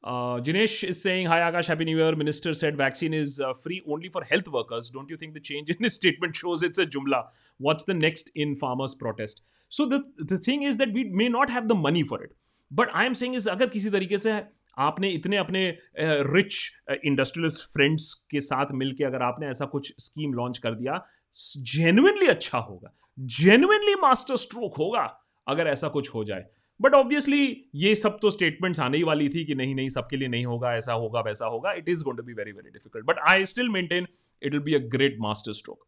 Uh, 0.04 0.40
Jinesh 0.40 0.84
is 0.88 1.02
saying, 1.02 1.26
Hi 1.26 1.40
Akash, 1.40 1.66
Happy 1.66 1.84
New 1.84 1.96
Year. 1.96 2.14
Minister 2.14 2.54
said 2.54 2.76
vaccine 2.76 3.12
is 3.12 3.40
uh, 3.40 3.52
free 3.54 3.82
only 3.90 4.08
for 4.08 4.22
health 4.22 4.46
workers. 4.46 4.88
Don't 4.88 5.10
you 5.10 5.16
think 5.16 5.34
the 5.34 5.40
change 5.40 5.68
in 5.68 5.82
his 5.82 5.94
statement 6.00 6.36
shows 6.36 6.62
it's 6.62 6.78
a 6.78 6.86
jumla? 6.86 7.24
What's 7.58 7.84
the 7.84 7.94
next 7.94 8.30
in 8.36 8.54
farmers' 8.54 8.94
protest? 8.94 9.42
So 9.68 9.84
the, 9.84 10.04
the 10.16 10.38
thing 10.38 10.62
is 10.62 10.76
that 10.76 10.92
we 10.92 11.02
may 11.04 11.28
not 11.28 11.50
have 11.50 11.66
the 11.66 11.74
money 11.74 12.04
for 12.04 12.22
it. 12.22 12.36
But 12.70 12.88
I 12.94 13.04
am 13.04 13.16
saying 13.16 13.34
is, 13.34 13.48
agar 13.48 13.66
kisi 13.66 13.90
tarike 13.90 14.20
se 14.20 14.44
आपने 14.76 15.08
इतने 15.10 15.36
अपने 15.36 15.68
rich 15.98 16.58
industrialist 17.04 17.72
friends 17.72 18.12
के 18.30 18.40
साथ 18.40 18.72
मिलके 18.74 19.04
अगर 19.04 19.22
आपने 19.22 19.46
ऐसा 19.48 19.66
कुछ 19.66 19.92
स्कीम 20.00 20.32
लॉन्च 20.34 20.58
कर 20.58 20.74
दिया 20.74 21.04
जेन्युइनली 21.68 22.26
अच्छा 22.26 22.58
होगा। 22.58 22.92
जेन्युइनली 23.18 23.94
मास्टर 24.02 24.36
स्ट्रोक 24.36 24.76
होगा 24.78 25.02
अगर 25.46 25.66
ऐसा 25.66 25.88
कुछ 25.88 26.14
हो 26.14 26.24
जाए। 26.24 26.44
बट 26.80 26.94
ऑब्वियसली 26.94 27.70
ये 27.74 27.94
सब 27.94 28.18
तो 28.22 28.30
स्टेटमेंट्स 28.30 28.80
आने 28.80 28.96
ही 28.96 29.02
वाली 29.02 29.28
थी 29.28 29.44
कि 29.44 29.54
नहीं 29.54 29.74
नहीं, 29.74 29.88
सबके 29.88 30.16
लिए 30.16 30.28
नहीं 30.28 30.46
होगा, 30.46 30.74
ऐसा 30.76 30.92
होगा, 30.92 31.20
वैसा 31.20 31.46
होगा। 31.46 31.72
It 31.72 31.88
is 31.88 32.02
going 32.04 32.18
to 32.18 32.24
be 32.24 32.32
very 32.34 32.52
very 32.52 32.70
difficult 32.70 33.06
but 33.06 33.18
I 33.30 33.46
still 33.46 33.68
maintain 33.68 34.06
it 34.42 34.52
will 34.52 34.62
be 34.62 34.74
a 34.74 34.78
great 34.88 35.16
master 35.20 35.52
stroke 35.52 35.86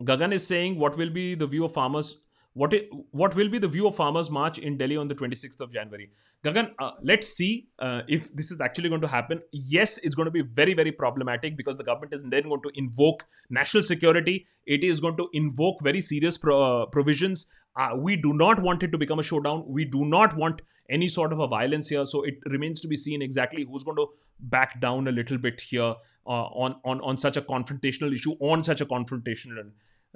Gagan 0.00 0.32
is 0.32 0.42
saying 0.42 0.78
what 0.78 0.96
will 0.98 1.10
be 1.10 1.34
the 1.36 1.42
view 1.50 1.64
of 1.64 1.72
farmers 1.72 2.14
what 2.60 2.72
it, 2.72 2.88
what 3.10 3.34
will 3.36 3.50
be 3.50 3.58
the 3.58 3.68
view 3.68 3.86
of 3.86 3.94
farmers 3.94 4.30
march 4.30 4.58
in 4.58 4.78
delhi 4.78 4.96
on 4.96 5.08
the 5.08 5.14
26th 5.14 5.60
of 5.60 5.72
january? 5.72 6.10
Gagan 6.44 6.70
uh, 6.78 6.92
let's 7.02 7.28
see 7.28 7.68
uh, 7.78 8.00
if 8.08 8.34
this 8.34 8.50
is 8.50 8.60
actually 8.60 8.88
going 8.88 9.02
to 9.02 9.08
happen. 9.08 9.42
Yes 9.52 9.98
it's 10.02 10.14
going 10.14 10.24
to 10.26 10.36
be 10.36 10.42
very 10.60 10.74
very 10.74 10.92
problematic 10.92 11.56
because 11.56 11.76
the 11.76 11.84
government 11.84 12.14
is 12.14 12.22
then 12.22 12.48
going 12.48 12.62
to 12.62 12.70
invoke 12.74 13.24
national 13.50 13.82
security. 13.82 14.46
It 14.64 14.84
is 14.84 15.00
going 15.00 15.18
to 15.18 15.28
invoke 15.34 15.82
very 15.82 16.00
serious 16.00 16.38
pro, 16.38 16.60
uh, 16.62 16.86
provisions. 16.86 17.46
Uh, 17.76 17.90
we 17.96 18.16
do 18.16 18.32
not 18.32 18.62
want 18.62 18.82
it 18.82 18.90
to 18.92 18.98
become 18.98 19.18
a 19.18 19.22
showdown. 19.22 19.64
We 19.66 19.84
do 19.84 20.06
not 20.06 20.36
want 20.36 20.62
any 20.88 21.08
sort 21.08 21.32
of 21.32 21.40
a 21.40 21.46
violence 21.46 21.88
here. 21.88 22.06
So 22.06 22.22
it 22.22 22.38
remains 22.46 22.80
to 22.80 22.88
be 22.88 22.96
seen 22.96 23.20
exactly 23.20 23.64
who's 23.64 23.82
going 23.82 23.98
to 23.98 24.06
back 24.40 24.80
down 24.80 25.08
a 25.08 25.12
little 25.12 25.36
bit 25.36 25.60
here 25.60 25.94
uh, 26.26 26.46
on 26.64 26.76
on 26.84 27.00
on 27.02 27.18
such 27.18 27.36
a 27.36 27.42
confrontational 27.42 28.14
issue 28.14 28.32
on 28.40 28.64
such 28.64 28.80
a 28.80 28.86
confrontational 28.86 29.58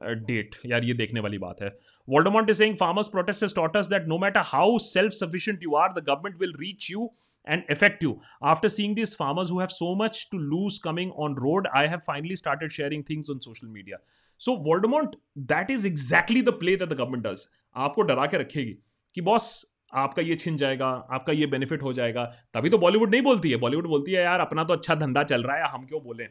Uh, 0.00 0.12
डेट 0.26 0.54
यार, 0.66 0.84
ये 0.84 0.92
देखने 0.94 1.20
वाली 1.20 1.38
बात 1.38 1.56
है। 1.62 1.68
Voldemort 2.08 2.50
is 2.50 2.58
saying 2.58 2.76
farmers 2.76 3.08
protest 3.08 3.42
is 3.42 3.54
taught us 3.54 3.86
that 3.86 4.06
no 4.08 4.18
matter 4.18 4.40
how 4.44 4.78
self 4.78 5.12
sufficient 5.12 5.62
you 5.62 5.74
are 5.74 5.92
the 5.92 6.04
government 6.06 6.40
will 6.40 6.54
reach 6.60 6.90
you 6.90 7.10
and 7.48 7.62
effective 7.70 8.20
after 8.44 8.68
seeing 8.68 8.94
this 8.96 9.14
farmers 9.16 9.50
who 9.50 9.58
have 9.58 9.68
so 9.68 9.94
much 10.04 10.28
to 10.32 10.38
lose 10.38 10.78
coming 10.78 11.12
on 11.12 11.34
road 11.34 11.68
I 11.74 11.86
have 11.86 11.98
finally 11.98 12.36
started 12.36 12.72
sharing 12.72 13.04
things 13.10 13.30
on 13.30 13.38
social 13.38 13.66
media 13.66 13.98
so 14.38 14.56
Voldemort 14.68 15.16
that 15.38 15.70
is 15.70 15.86
exactly 15.86 16.42
the 16.42 16.48
play 16.48 16.76
that 16.76 16.88
the 16.88 16.92
government 16.92 17.26
does 17.26 17.48
आपको 17.76 18.02
डरा 18.02 18.26
के 18.26 18.38
रखेगी 18.38 18.72
कि, 19.14 19.20
boss, 19.20 19.66
आपका 19.94 20.22
ये 20.22 20.34
छिन 20.34 20.56
जाएगा, 20.56 20.86
आपका 20.86 21.32
ये 21.32 21.46
बेनिफिट 21.46 21.82
हो 21.82 21.92
जाएगा। 21.92 22.24
तभी 22.54 22.70
तो 22.70 22.78
बॉलीवुड 22.78 23.10
नहीं 23.10 23.22
बोलती 23.22 23.50
है। 23.50 23.56
बॉलीवुड 23.56 23.86
बोलती 23.86 24.12
है, 24.12 24.22
यार, 24.22 24.40
अपना 24.40 24.64
तो 24.64 24.74
अच्छा 24.74 24.94
धंधा 24.94 25.22
चल 25.22 25.42
रहा 25.42 25.56
है, 25.56 25.68
हम 25.68 25.86
क्यों 25.86 26.02
बोले? 26.02 26.24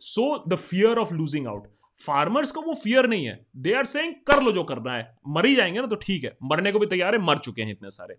So 0.00 0.44
the 0.48 0.54
fear 0.54 0.98
of 0.98 1.14
losing 1.14 1.46
out 1.46 1.66
farmers 1.98 2.50
को 2.50 2.60
वो 2.60 2.74
फियर 2.74 3.06
नहीं 3.06 3.26
है। 3.26 3.38
दे 3.56 3.72
आर 3.74 3.84
सेइंग 3.86 4.14
कर 4.26 4.42
लो 4.42 4.52
जो 4.52 4.62
करना 4.64 4.94
है। 4.94 5.16
मर 5.28 5.46
ही 5.46 5.54
जाएँगे 5.54 5.80
ना 5.80 5.86
तो 5.86 5.96
ठीक 5.96 6.24
है। 6.24 6.36
मरने 6.42 6.72
को 6.72 6.78
भी 6.78 6.86
तैयार 6.86 7.14
है, 7.14 7.20
मर 7.22 7.38
चुके 7.38 7.62
हैं 7.62 7.72
इतने 7.72 7.90
सारे। 7.90 8.16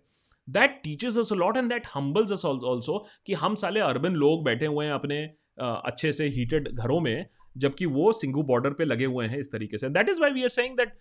That 0.48 0.80
teaches 0.84 1.18
us 1.18 1.32
lot 1.32 1.56
and 1.56 1.68
that 1.68 1.86
humbles 1.94 2.32
us 2.32 2.44
also 2.44 2.98
कि 3.26 3.34
हम 3.34 3.54
साले 3.54 3.80
अर्बन 3.80 4.14
लोग 4.14 4.44
बैठे 4.44 4.66
हुए 4.66 4.86
हैं 4.86 4.92
अपने 4.92 5.22
अच्छे 5.60 6.12
से 6.12 6.26
हीटेड 6.28 6.68
घरों 6.68 7.00
में, 7.00 7.26
जबकि 7.56 7.86
वो 7.86 8.12
सिंगू 8.12 8.42
बॉर्डर 8.42 8.70
पे 8.70 8.84
लगे 8.84 9.04
हुए 9.04 9.26
हैं 9.26 9.38
इस 9.38 9.52
तरीके 9.52 9.78
से। 9.78 9.88
That 9.88 10.08
is 10.08 10.20
why 10.20 10.30
we 10.30 10.42
are 10.42 10.48
saying 10.48 10.76
that 10.76 10.98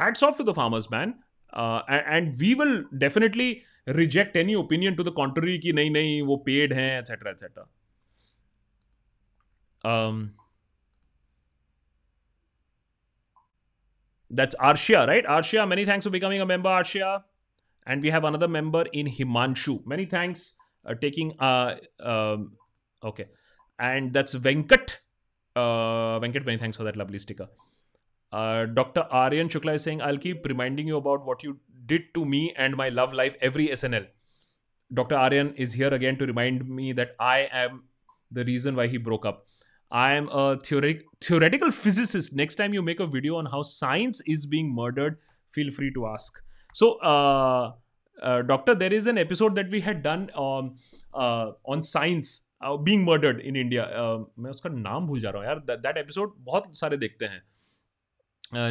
hats 0.00 0.22
off 0.24 0.38
to 0.38 0.44
the 0.44 0.54
farmers 0.54 0.86
man 0.92 1.14
and 1.90 2.34
we 2.36 2.52
will 2.54 2.84
definitely 2.94 3.50
reject 3.88 4.36
any 4.36 4.54
opinion 4.54 4.94
to 4.94 5.04
the 5.04 5.08
contrary 5.08 5.58
कि 5.58 5.72
नहीं 5.72 5.90
नहीं, 5.90 6.22
वो 6.22 6.36
पेड 6.36 6.72
हैं 6.72 6.98
etcetera 6.98 7.30
etcetera 7.30 7.68
That's 14.32 14.54
Arshia, 14.56 15.06
right? 15.06 15.24
Arshia, 15.26 15.68
many 15.68 15.84
thanks 15.84 16.06
for 16.06 16.10
becoming 16.10 16.40
a 16.40 16.46
member, 16.46 16.70
Arshia. 16.70 17.22
And 17.86 18.02
we 18.02 18.10
have 18.10 18.24
another 18.24 18.48
member 18.48 18.84
in 18.92 19.06
Himanshu. 19.06 19.86
Many 19.86 20.06
thanks 20.06 20.54
uh, 20.86 20.94
taking. 20.94 21.34
Uh, 21.38 21.76
um, 22.00 22.52
okay, 23.04 23.26
and 23.78 24.12
that's 24.12 24.34
Venkat. 24.34 24.96
Uh, 25.54 26.18
Venkat, 26.20 26.46
many 26.46 26.56
thanks 26.56 26.78
for 26.78 26.84
that 26.84 26.96
lovely 26.96 27.18
sticker. 27.18 27.48
Uh, 28.32 28.64
Dr. 28.64 29.02
Aryan 29.10 29.48
Shukla 29.48 29.74
is 29.74 29.82
saying, 29.82 30.00
I'll 30.00 30.16
keep 30.16 30.46
reminding 30.46 30.86
you 30.86 30.96
about 30.96 31.26
what 31.26 31.42
you 31.42 31.58
did 31.84 32.14
to 32.14 32.24
me 32.24 32.54
and 32.56 32.74
my 32.76 32.88
love 32.88 33.12
life 33.12 33.36
every 33.42 33.68
SNL. 33.68 34.06
Dr. 34.94 35.16
Aryan 35.16 35.54
is 35.54 35.74
here 35.74 35.92
again 35.92 36.16
to 36.16 36.26
remind 36.26 36.66
me 36.66 36.92
that 36.92 37.14
I 37.20 37.48
am 37.52 37.84
the 38.30 38.44
reason 38.44 38.74
why 38.76 38.86
he 38.86 38.96
broke 38.96 39.26
up. 39.26 39.46
I 39.92 40.14
am 40.16 40.26
theoretical 40.66 41.70
physicist 41.70 42.34
next 42.34 42.58
time 42.58 42.74
you 42.74 42.82
make 42.82 43.00
a 43.02 43.04
video 43.14 43.36
on 43.36 43.46
how 43.46 43.62
science 43.62 44.22
is 44.28 44.48
being 44.48 44.72
murdered 44.74 45.16
feel 45.52 45.70
free 45.70 45.90
to 45.90 46.04
ask 46.06 46.42
so 46.74 46.88
doctor 48.48 48.74
there 48.74 48.94
is 48.94 49.08
an 49.08 49.18
episode 49.18 49.54
that 49.54 49.70
we 49.70 49.80
had 49.80 50.02
done 50.02 50.26
on 50.36 51.80
science 51.82 52.40
being 52.62 53.06
murdered 53.06 53.40
in 53.40 53.56
India 53.56 53.84
मैं 54.38 54.50
उसका 54.50 54.70
नाम 54.70 55.06
भूल 55.06 55.20
जा 55.20 55.30
रहा 55.30 55.42
हूँ 55.42 55.48
यार। 55.48 55.58
That 55.76 55.96
episode 55.96 56.34
बहुत 56.40 56.76
सारे 56.78 56.96
देखते 56.96 57.24
हैं। 57.24 57.42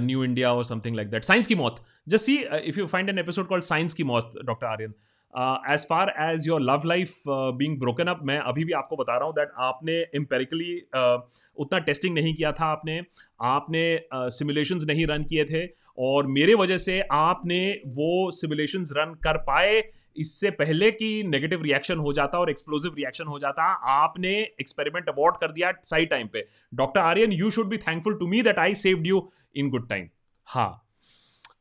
न्यू 0.02 0.24
इंडिया 0.24 0.54
और 0.54 0.64
समथिंग 0.66 0.96
लाइक 0.96 1.10
दैट 1.10 1.24
साइंस 1.24 1.48
की 1.48 1.56
मौत। 1.56 1.84
Just 2.08 2.26
see 2.26 2.38
if 2.38 2.80
you 2.80 2.86
find 2.88 3.10
an 3.10 3.20
episode 3.20 3.48
called 3.48 3.64
science 3.64 3.94
की 3.94 4.04
मौत 4.04 4.32
doctor 4.46 4.68
Aryan 4.68 4.92
uh, 4.92 4.96
as 5.36 5.86
far 5.90 6.14
as 6.20 6.48
your 6.48 6.62
love 6.62 6.82
life 6.86 7.22
being 7.28 7.80
broken 7.80 8.08
up 8.08 8.20
मैं 8.24 8.38
अभी 8.40 8.66
भी 8.66 8.74
आपको 8.74 8.96
बता 8.96 9.18
रहा 9.18 9.26
हूँ 9.26 9.34
दैट 9.36 9.52
आपने 9.60 9.94
एम्पेरिकली 10.16 10.76
uh, 10.98 11.20
उतना 11.58 11.80
टेस्टिंग 11.80 12.14
नहीं 12.16 12.34
किया 12.34 12.52
था 12.52 12.66
आपने। 12.66 13.02
आपने 13.42 13.84
सिमुलेशंस 14.14 14.82
uh, 14.82 14.88
नहीं 14.88 15.06
रन 15.08 15.24
किए 15.24 15.46
थे 15.46 15.66
और 15.98 16.28
मेरे 16.28 16.54
वजह 16.56 16.78
से 16.78 17.00
आपने 17.12 17.82
वो 17.88 18.30
सिमुलेशंस 18.32 18.94
रन 18.98 19.14
कर 19.24 19.38
पाए। 19.38 19.82
इससे 20.18 20.50
पहले 20.52 20.92
कि 20.92 21.24
नेगेटिव 21.26 21.62
रिएक्शन 21.64 21.98
हो 21.98 22.14
जाता 22.14 22.40
और 22.40 22.50
एक्सप्लोसिव 22.50 22.96
रिएक्शन 22.98 23.26
हो 23.26 23.40
जाता 23.40 23.64
आपने 23.92 24.32
एक्सपेरिमेंट 24.62 25.10
अबॉर्ट 25.10 25.36
कर 25.42 25.52
दिया 25.52 25.72
सही 25.84 26.06
टाइम 26.06 26.28
पे। 26.28 26.46
Doctor 26.74 27.02
Aryan 27.02 27.32
you 27.32 27.52
should 27.52 27.68
be 27.68 27.78
thankful 27.78 28.18
to 28.20 28.28
me 28.28 28.42
that 28.42 28.60
I 28.60 28.76
saved 28.76 29.08
you 29.08 29.30
in 29.56 29.70
good 29.70 29.90
time 29.90 30.08
हाँ। 30.48 30.81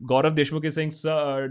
Gaurav 0.01 0.34
Deshmukh 0.34 0.66
Singh 0.66 0.90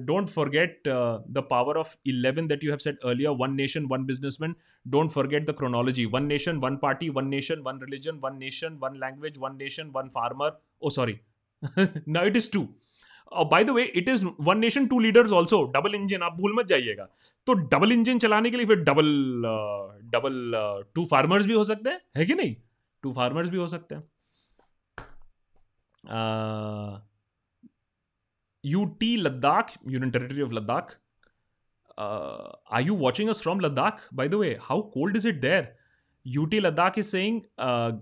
don't 0.06 0.30
forget 0.30 0.88
the 0.88 1.43
power 1.50 1.78
of 1.78 1.95
eleven 2.10 2.47
that 2.47 2.64
you 2.64 2.70
have 2.72 2.78
set 2.80 3.00
earlier 3.06 3.32
one 3.39 3.54
nation 3.56 3.86
one 3.91 4.06
businessman 4.06 4.56
don't 4.86 5.12
forget 5.12 5.45
the 5.50 5.56
chronology 5.58 6.06
one 6.14 6.26
nation 6.26 6.58
one 6.60 6.76
party 6.84 7.10
one 7.18 7.28
nation 7.28 7.62
one 7.66 7.80
religion 7.84 8.20
one 8.24 8.38
nation 8.38 8.78
one 8.84 9.00
language 9.04 9.38
one 9.39 9.56
nation 9.58 9.91
one 9.95 10.10
farmer 10.16 10.60
oh 10.82 10.89
sorry 10.89 11.20
now 11.64 12.26
it 12.26 12.36
is 12.38 12.52
two 12.54 12.68
by 13.52 13.64
the 13.64 13.70
way 13.70 13.84
it 13.84 14.08
is 14.10 14.26
one 14.41 14.58
nation 14.60 14.86
two 14.88 15.00
leaders 15.00 15.32
also 15.32 15.64
double 15.74 15.95
engine 15.95 16.22
आप 16.24 16.38
भूल 16.38 16.54
मत 16.60 16.66
जाइएगा. 16.68 17.04
तो 17.47 17.54
double 17.54 17.91
engine 17.91 18.20
चलाने 18.20 18.50
के 18.52 18.58
लिए 18.58 18.66
फिर 18.66 18.80
double 18.84 19.12
double 20.14 20.54
two 20.95 21.06
farmers 21.12 21.45
भी 21.45 21.54
हो 21.54 21.64
सकते 21.64 21.89
हैं. 21.89 22.00
है 22.18 22.26
कि 22.26 22.34
नहीं? 22.36 22.56
टू 23.04 23.14
फार्मर्स 23.14 23.50
भी 23.50 23.58
हो 23.58 23.68
सकते 23.68 23.95
हैं. 23.95 24.04
UT 28.64 29.01
Ladakh, 29.01 29.70
Union 29.87 30.11
Territory 30.11 30.41
of 30.41 30.51
Ladakh. 30.51 30.97
Uh, 31.97 32.51
are 32.70 32.80
you 32.80 32.95
watching 32.95 33.28
us 33.28 33.41
from 33.41 33.61
Ladakh? 33.61 34.01
By 34.12 34.28
the 34.28 34.39
way, 34.39 34.59
how 34.61 34.91
cold 34.95 35.16
is 35.16 35.24
it 35.24 35.41
there? 35.41 35.74
UT 36.26 36.51
Ladakh 36.51 36.99
is 36.99 37.09
saying, 37.09 37.45
uh, 37.59 37.93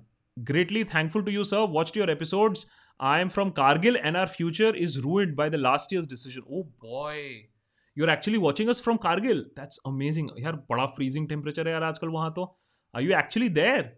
greatly 0.44 0.84
thankful 0.84 1.22
to 1.24 1.32
you, 1.32 1.44
sir. 1.44 1.64
Watched 1.64 1.96
your 1.96 2.08
episodes. 2.08 2.66
I 3.00 3.20
am 3.20 3.28
from 3.28 3.50
Kargil 3.50 3.98
and 4.02 4.16
our 4.16 4.28
future 4.28 4.74
is 4.74 5.00
ruined 5.00 5.34
by 5.34 5.48
the 5.48 5.58
last 5.58 5.90
year's 5.90 6.06
decision. 6.06 6.44
Oh 6.50 6.68
boy. 6.80 7.48
You're 7.94 8.08
actually 8.08 8.38
watching 8.38 8.70
us 8.70 8.80
from 8.80 8.98
Kargil. 8.98 9.44
That's 9.56 9.78
amazing. 9.84 10.30
यार 10.38 10.56
बड़ा 10.70 10.86
freezing 10.96 11.26
temperature 11.28 11.66
है 11.66 11.72
यार 11.72 11.82
आजकल 11.82 12.08
वहाँ 12.08 12.32
तो. 12.34 12.46
Are 12.94 13.02
you 13.02 13.12
actually 13.12 13.48
there? 13.48 13.94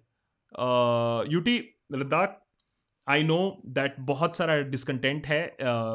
Uh, 0.59 1.19
UT 1.21 1.49
Ladakh 1.93 2.37
I 3.10 3.24
know 3.24 3.40
that 3.68 3.96
बहुत 4.08 4.36
सारा 4.36 4.56
discontent 4.72 5.28
है 5.28 5.42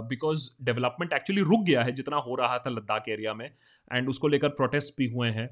बिकॉज़ 0.08 0.48
डेवलपमेंट 0.64 1.12
एक्चुअली 1.12 1.42
रुक 1.42 1.64
गया 1.66 1.82
है 1.84 1.92
जितना 1.92 2.16
हो 2.18 2.34
रहा 2.34 2.58
था 2.58 2.70
लद्दाख 2.70 3.08
एरिया 3.08 3.34
में 3.34 3.46
एंड 3.46 4.08
उसको 4.08 4.28
लेकर 4.28 4.48
प्रोटेस्ट 4.60 4.94
भी 4.98 5.06
हुए 5.10 5.28
हैं। 5.30 5.48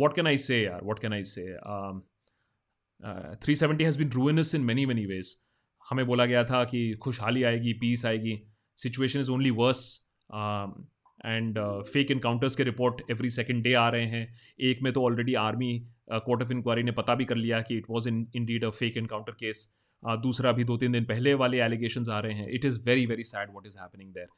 वॉट 0.00 0.14
कैन 0.16 0.26
आई 0.26 0.38
से 0.38 0.62
यार? 0.62 0.80
What 0.84 0.98
can 0.98 1.12
I 1.12 1.24
say 1.24 1.46
three 3.36 3.54
seventy 3.54 3.84
has 3.84 3.98
been 3.98 4.10
ruinous 4.12 4.54
in 4.54 4.60
many 4.64 4.86
many 4.86 5.06
ways 5.06 5.36
हमें 5.90 6.06
बोला 6.06 6.24
गया 6.26 6.44
था 6.44 6.62
कि 6.64 6.92
खुशहाली 7.02 7.42
आएगी 7.42 7.72
पीस 7.80 8.04
आएगी। 8.06 8.40
Situation 8.78 9.20
is 9.20 9.30
only 9.30 9.50
worse 9.50 9.82
and 11.26 11.58
fake 11.92 12.10
encounters 12.10 12.56
के 12.56 12.64
रिपोर्ट 12.64 13.00
एवरी 13.10 13.30
सेकेंड 13.30 13.62
डे 13.64 13.72
आ 13.74 13.88
रहे 13.88 14.06
हैं। 14.06 14.26
एक 14.60 14.82
में 14.82 14.92
तो 14.92 15.04
already 15.04 15.34
army 15.40 15.72
court 16.12 16.42
of 16.42 16.52
inquiry 16.52 16.82
ने 16.82 16.92
पता 16.92 17.14
भी 17.14 17.24
कर 17.24 17.36
लिया 17.36 17.60
कि 17.60 17.76
it 17.76 17.86
was 17.90 18.08
in 18.08 18.26
indeed 18.46 18.64
a 18.64 18.70
fake 18.70 18.96
encounter 18.96 19.32
case 19.32 19.68
दूसरा 20.02 20.52
भी 20.52 20.64
दो 20.64 20.76
तीन 20.76 20.92
दिन 20.92 21.04
पहले 21.04 21.34
वाले 21.34 21.60
एलिगेशन 21.62 22.10
आ 22.10 22.18
रहे 22.20 22.34
हैं। 22.34 22.48
It 22.50 22.64
is 22.64 22.80
very 22.86 23.06
very 23.06 23.24
sad 23.24 23.50
what 23.54 23.66
is 23.66 23.78
happening 23.78 24.12
there 24.12 24.28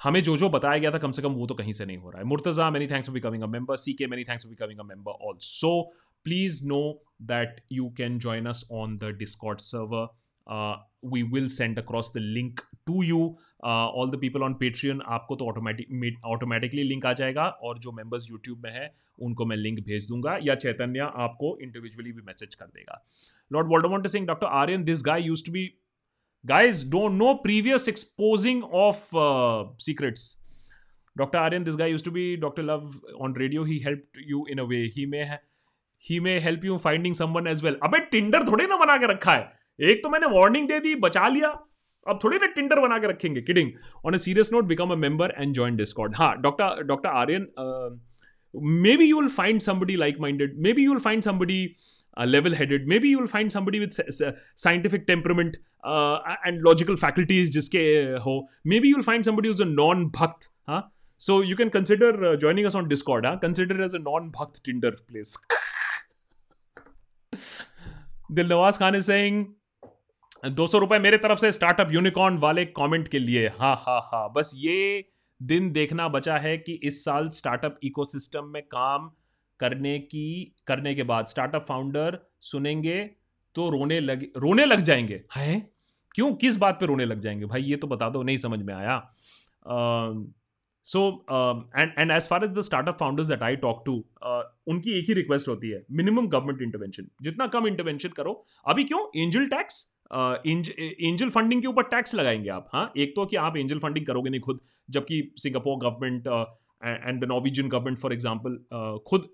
हमें 0.00 0.22
जो 0.22 0.36
जो 0.36 0.48
बताया 0.48 0.78
गया 0.78 0.90
था, 0.90 0.98
कम 0.98 1.12
से 1.12 1.22
कम 1.22 1.32
वो 1.32 1.46
तो 1.46 1.54
कहीं 1.54 1.72
से 1.72 1.84
नहीं 1.86 1.96
हो 1.96 2.10
रहा 2.10 2.20
है। 2.20 2.26
Murtaza 2.28 2.70
many 2.70 2.86
thanks 2.86 3.08
for 3.08 3.14
becoming 3.14 3.42
a 3.42 3.46
member 3.48 3.76
C 3.76 3.92
K 3.92 4.06
many 4.06 4.24
thanks 4.24 4.44
for 4.44 4.50
becoming 4.50 4.80
a 4.80 4.82
member 4.84 5.26
also 5.28 5.80
please 6.26 6.64
know 6.66 6.80
that 7.22 7.60
you 7.72 7.88
can 7.96 8.18
join 8.18 8.46
us 8.46 8.64
on 8.72 8.96
the 8.98 9.14
Discord 9.18 9.60
server 9.60 10.06
we 11.12 11.22
will 11.22 11.48
send 11.48 11.78
across 11.78 12.12
the 12.14 12.20
link 12.20 12.60
to 12.86 13.02
you 13.02 13.20
all 13.64 14.10
the 14.10 14.18
people 14.20 14.42
on 14.42 14.54
Patreon 14.54 15.00
आपको 15.08 15.36
तो 15.36 15.46
automatic 15.48 16.20
automatically 16.26 16.82
link 16.82 17.06
आ 17.06 17.12
जाएगा। 17.12 17.44
और 17.44 17.78
जो 17.78 17.92
members 17.92 18.30
YouTube 18.30 18.64
में 18.64 18.70
है, 18.72 18.92
उनको 19.18 19.46
मैं 19.46 19.56
लिंक 19.56 19.78
भेज 19.86 20.08
दूँगा। 20.08 20.38
या 20.42 20.54
चैतन्य 20.54 21.10
आपको 21.16 21.56
इंडिविजुअली 21.62 22.12
भी 22.12 22.22
मैसेज 22.22 22.54
कर 22.54 22.66
देगा। 22.66 23.04
Lord 23.52 23.68
Voldemort 23.68 24.06
Singh 24.06 24.26
doctor 24.26 24.46
Aryan 24.62 24.84
this 24.84 25.02
guy 25.06 25.22
used 25.22 25.44
to 25.46 25.52
be 25.52 25.70
know 27.18 27.28
previous 27.42 27.86
exposing 27.90 28.58
of 28.78 28.98
uh, 29.20 29.64
secrets. 29.84 30.24
Dr 31.16 31.38
aryan 31.42 31.64
this 31.68 31.76
guy 31.76 31.86
used 31.86 32.04
to 32.04 32.10
be 32.10 32.24
dr 32.36 32.64
love 32.70 32.88
on 33.26 33.36
radio. 33.42 33.64
He 33.64 33.78
helped 33.84 34.18
you 34.32 34.40
in 34.54 34.58
a 34.58 34.66
way. 34.72 34.80
He 34.96 35.06
may 35.12 35.22
ha- 35.30 35.38
he 36.04 36.18
may 36.26 36.34
help 36.46 36.66
you 36.68 36.78
finding 36.86 37.16
someone 37.20 37.48
as 37.52 37.62
well. 37.66 37.78
अबे 37.88 38.00
Tinder 38.10 38.46
थोड़े 38.48 38.66
ना 38.66 38.76
बना 38.76 38.96
के 38.96 39.06
रखा 39.12 39.32
है। 39.32 39.88
एक 39.90 40.02
तो 40.02 40.10
मैंने 40.10 40.26
वार्निंग 40.34 40.68
दे 40.68 40.80
दी 40.80 40.94
बचा 41.06 41.28
लिया। 41.28 41.48
अब 42.06 42.18
थोड़ी 42.24 42.38
ना 42.38 42.46
टिंडर 42.56 42.80
बना 42.80 42.98
के 42.98 43.06
रखेंगे 43.08 43.40
kidding 43.42 43.70
on 44.06 44.14
a 44.14 44.18
serious 44.24 44.52
note 44.52 44.64
become 44.72 44.90
a 44.92 44.96
member 45.06 45.34
and 45.38 45.54
join 45.54 45.76
Discord 45.76 46.16
हाँ 46.16 46.34
doctor 46.40 46.82
doctor 46.86 47.08
Aryan 47.08 47.46
maybe 48.96 49.04
you 49.04 49.20
will 49.20 49.28
find 49.36 49.60
somebody 49.60 49.96
like 49.96 50.18
minded 50.20 50.58
maybe 50.72 50.84
you 50.84 50.92
will 50.92 51.00
find 51.02 51.22
somebody 51.22 51.64
uh, 52.16 52.24
level 52.24 52.54
headed 52.54 52.86
maybe 52.86 53.08
you 53.08 53.18
will 53.18 53.32
find 53.36 53.52
somebody 53.52 53.80
with 53.80 53.92
scientific 54.56 55.06
temperament 55.06 55.56
uh, 55.84 56.36
and 56.44 56.62
logical 56.62 56.96
faculties 56.96 57.54
jiske 57.56 57.78
ho 58.26 58.36
maybe 58.64 58.88
you'll 58.88 59.08
find 59.10 59.24
somebody 59.24 59.48
who's 59.48 59.60
a 59.60 59.70
non 59.72 60.08
bhakt 60.18 60.48
huh? 60.68 60.82
so 61.16 61.40
you 61.42 61.56
can 61.56 61.70
consider 61.70 62.12
uh, 62.24 62.36
joining 62.36 62.66
us 62.66 62.74
on 62.74 62.88
discord 62.88 63.26
huh? 63.26 63.36
consider 63.36 63.82
as 63.82 63.94
a 63.94 64.02
non 64.08 64.32
bhakt 64.38 64.64
tinder 64.70 64.96
place 65.12 65.36
दिल 68.32 68.48
नवाज़ 68.48 68.78
Khan 68.78 68.94
is 68.94 69.06
saying 69.06 69.44
दो 70.50 70.66
सौ 70.66 70.78
रुपए 70.78 70.98
मेरे 70.98 71.16
तरफ़ 71.16 71.38
से 71.38 71.50
startup 71.52 71.92
unicorn 71.92 72.36
वाले 72.38 72.64
comment 72.78 73.08
के 73.08 73.18
लिए 73.18 73.48
हाँ 73.58 73.74
हाँ 73.76 74.00
हाँ 74.12 74.32
बस 74.36 74.52
ये 74.56 75.04
दिन 75.40 75.70
देखना 75.72 76.08
बचा 76.08 76.36
है 76.38 76.56
कि 76.58 76.72
इस 76.90 77.04
साल 77.04 77.28
स्टार्टअप 77.28 77.78
इकोसिस्टम 77.84 78.44
में 78.44 78.62
काम 78.62 79.10
करने 79.60 79.98
की 80.00 80.54
करने 80.66 80.94
के 80.94 81.02
बाद 81.02 81.26
स्टार्टअप 81.26 81.64
फाउंडर 81.68 82.18
सुनेंगे 82.42 82.98
तो 83.56 83.68
रोने 83.70 84.00
लग 84.00 84.26
रोने 84.36 84.64
लग 84.64 84.80
जाएँगे। 84.82 85.22
हैं? 85.36 85.70
क्यों? 86.14 86.32
किस 86.34 86.56
बात 86.56 86.80
पे 86.80 86.86
रोने 86.86 87.04
लग 87.04 87.20
जाएँगे? 87.20 87.46
भाई 87.46 87.62
ये 87.62 87.76
तो 87.76 87.86
बता 87.86 88.08
दो 88.10 88.22
नहीं 88.22 88.38
समझ 88.38 88.58
में 88.60 88.74
आया। 88.74 88.98
So 90.86 91.00
and 91.76 91.92
and 91.98 92.10
as 92.10 92.26
far 92.28 92.44
as 92.44 92.50
the 92.50 92.60
startup 92.62 92.96
founders 93.00 93.28
that 93.28 93.42
I 93.42 93.56
talk 93.58 93.82
to 93.86 93.92
उनकी 94.68 94.98
एक 94.98 95.08
ही 95.08 95.14
रिक्वेस्ट 95.14 95.48
होती 95.48 95.70
है 95.70 95.84
मिनिमम 95.92 96.26
गवर्नमेंट 96.28 96.62
इंटरवेंशन 96.62 97.08
जितना 97.22 97.46
कम 97.46 97.66
इंटरवेंशन 97.66 98.08
करो। 98.08 98.44
अभी 98.66 98.84
क्यों? 98.84 99.00
एंजल 99.16 99.46
टैक्स 99.48 99.90
एंजल 100.12 101.30
फंडिंग 101.30 101.62
के 101.62 101.68
ऊपर 101.68 101.82
टैक्स 101.84 102.14
लगाएँगे 102.14 102.50
आप 102.50 102.68
हाँ? 102.72 102.92
एक 102.96 103.14
तो 103.16 103.26
कि 103.26 103.36
आप 103.36 103.56
एंजल 103.56 103.78
फंडिंग 103.78 104.06
करोगे 104.06 104.30
नहीं 104.30 104.40
खुद 104.40 104.60
जबकि 104.88 105.22
Singapore 105.36 105.78
government 105.78 106.26
and 107.06 107.20
the 107.20 107.28
Norwegian 107.28 107.68
government 107.68 107.98
for 107.98 108.12
example 108.12 109.00
खुद 109.06 109.28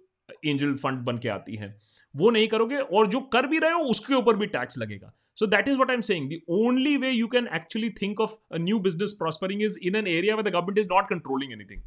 एंजल 0.46 0.74
फंड 0.76 0.98
बन 1.04 1.18
के 1.18 1.28
आती 1.28 1.56
हैं 1.56 1.74
वो 2.14 2.30
नहीं 2.30 2.48
करोगे 2.48 2.76
और 2.76 3.06
जो 3.06 3.20
कर 3.34 3.46
भी 3.46 3.58
रहे 3.58 3.72
हो 3.72 3.80
उसके 3.90 4.14
ऊपर 4.14 4.36
भी 4.36 4.46
टैक्स 4.54 4.78
लगेगा 4.78 5.12
so 5.38 5.46
that 5.46 5.68
is 5.68 5.76
what 5.78 5.90
I 5.90 5.94
am 5.94 6.00
saying 6.08 6.30
the 6.30 6.40
only 6.58 6.96
way 6.96 7.10
you 7.10 7.26
can 7.34 7.48
actually 7.54 7.90
think 8.02 8.20
of 8.20 8.34
a 8.52 8.58
new 8.58 8.78
business 8.80 9.12
prospering 9.18 9.62
is 9.62 9.78
in 9.82 9.96
an 9.96 10.06
area 10.06 10.36
the 10.36 10.48
government 10.48 10.78
is 10.78 10.88
not 10.92 11.08
controlling 11.10 11.52
anything 11.52 11.82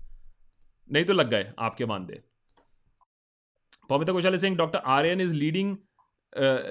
नहीं 0.89 1.05
तो 1.05 1.13
लग 1.13 1.29
गए 1.29 1.51
आपके 1.59 1.85
मानदे 1.85 2.21
पविता 3.89 4.13
कोशाले 4.13 4.37
Singh 4.37 4.55
doctor 4.57 4.79
Aryan 4.97 5.21
is 5.21 5.35
leading 5.35 5.75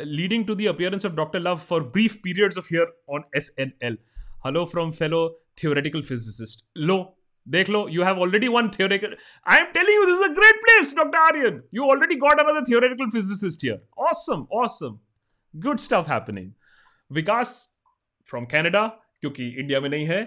leading 0.05 0.45
to 0.47 0.55
the 0.55 0.67
appearance 0.67 1.05
of 1.05 1.15
Dr. 1.15 1.41
Love 1.41 1.63
for 1.63 1.81
brief 1.81 2.23
periods 2.23 2.57
of 2.57 2.67
here 2.67 2.87
on 3.09 3.25
SNL. 3.33 3.99
Hello 4.41 4.67
from 4.67 4.93
fellow 4.93 5.37
theoretical 5.57 6.03
physicist. 6.03 6.65
Lo, 6.75 7.15
देख 7.49 7.71
लो 7.71 7.87
you 7.91 8.03
have 8.05 8.21
already 8.23 8.49
one 8.49 8.69
theoretical 8.79 9.17
I 9.53 9.59
am 9.59 9.67
telling 9.75 9.97
you 9.97 10.05
this 10.07 10.15
is 10.17 10.31
a 10.31 10.35
great 10.35 10.61
place 10.65 10.95
doctor 10.97 11.19
Aryan 11.19 11.63
you 11.75 11.89
already 11.91 12.15
got 12.27 12.41
another 12.41 12.65
theoretical 12.69 13.11
physicist 13.11 13.65
here 13.65 13.81
awesome 14.11 14.47
awesome 14.63 14.99
good 15.55 15.79
stuff 15.87 16.11
happening 16.13 16.51
Vikas 17.11 17.57
from 18.31 18.45
Canada 18.53 18.87
क्योंकि 19.21 19.49
India 19.49 19.81
में 19.81 19.89
नहीं 19.89 20.07
है 20.07 20.23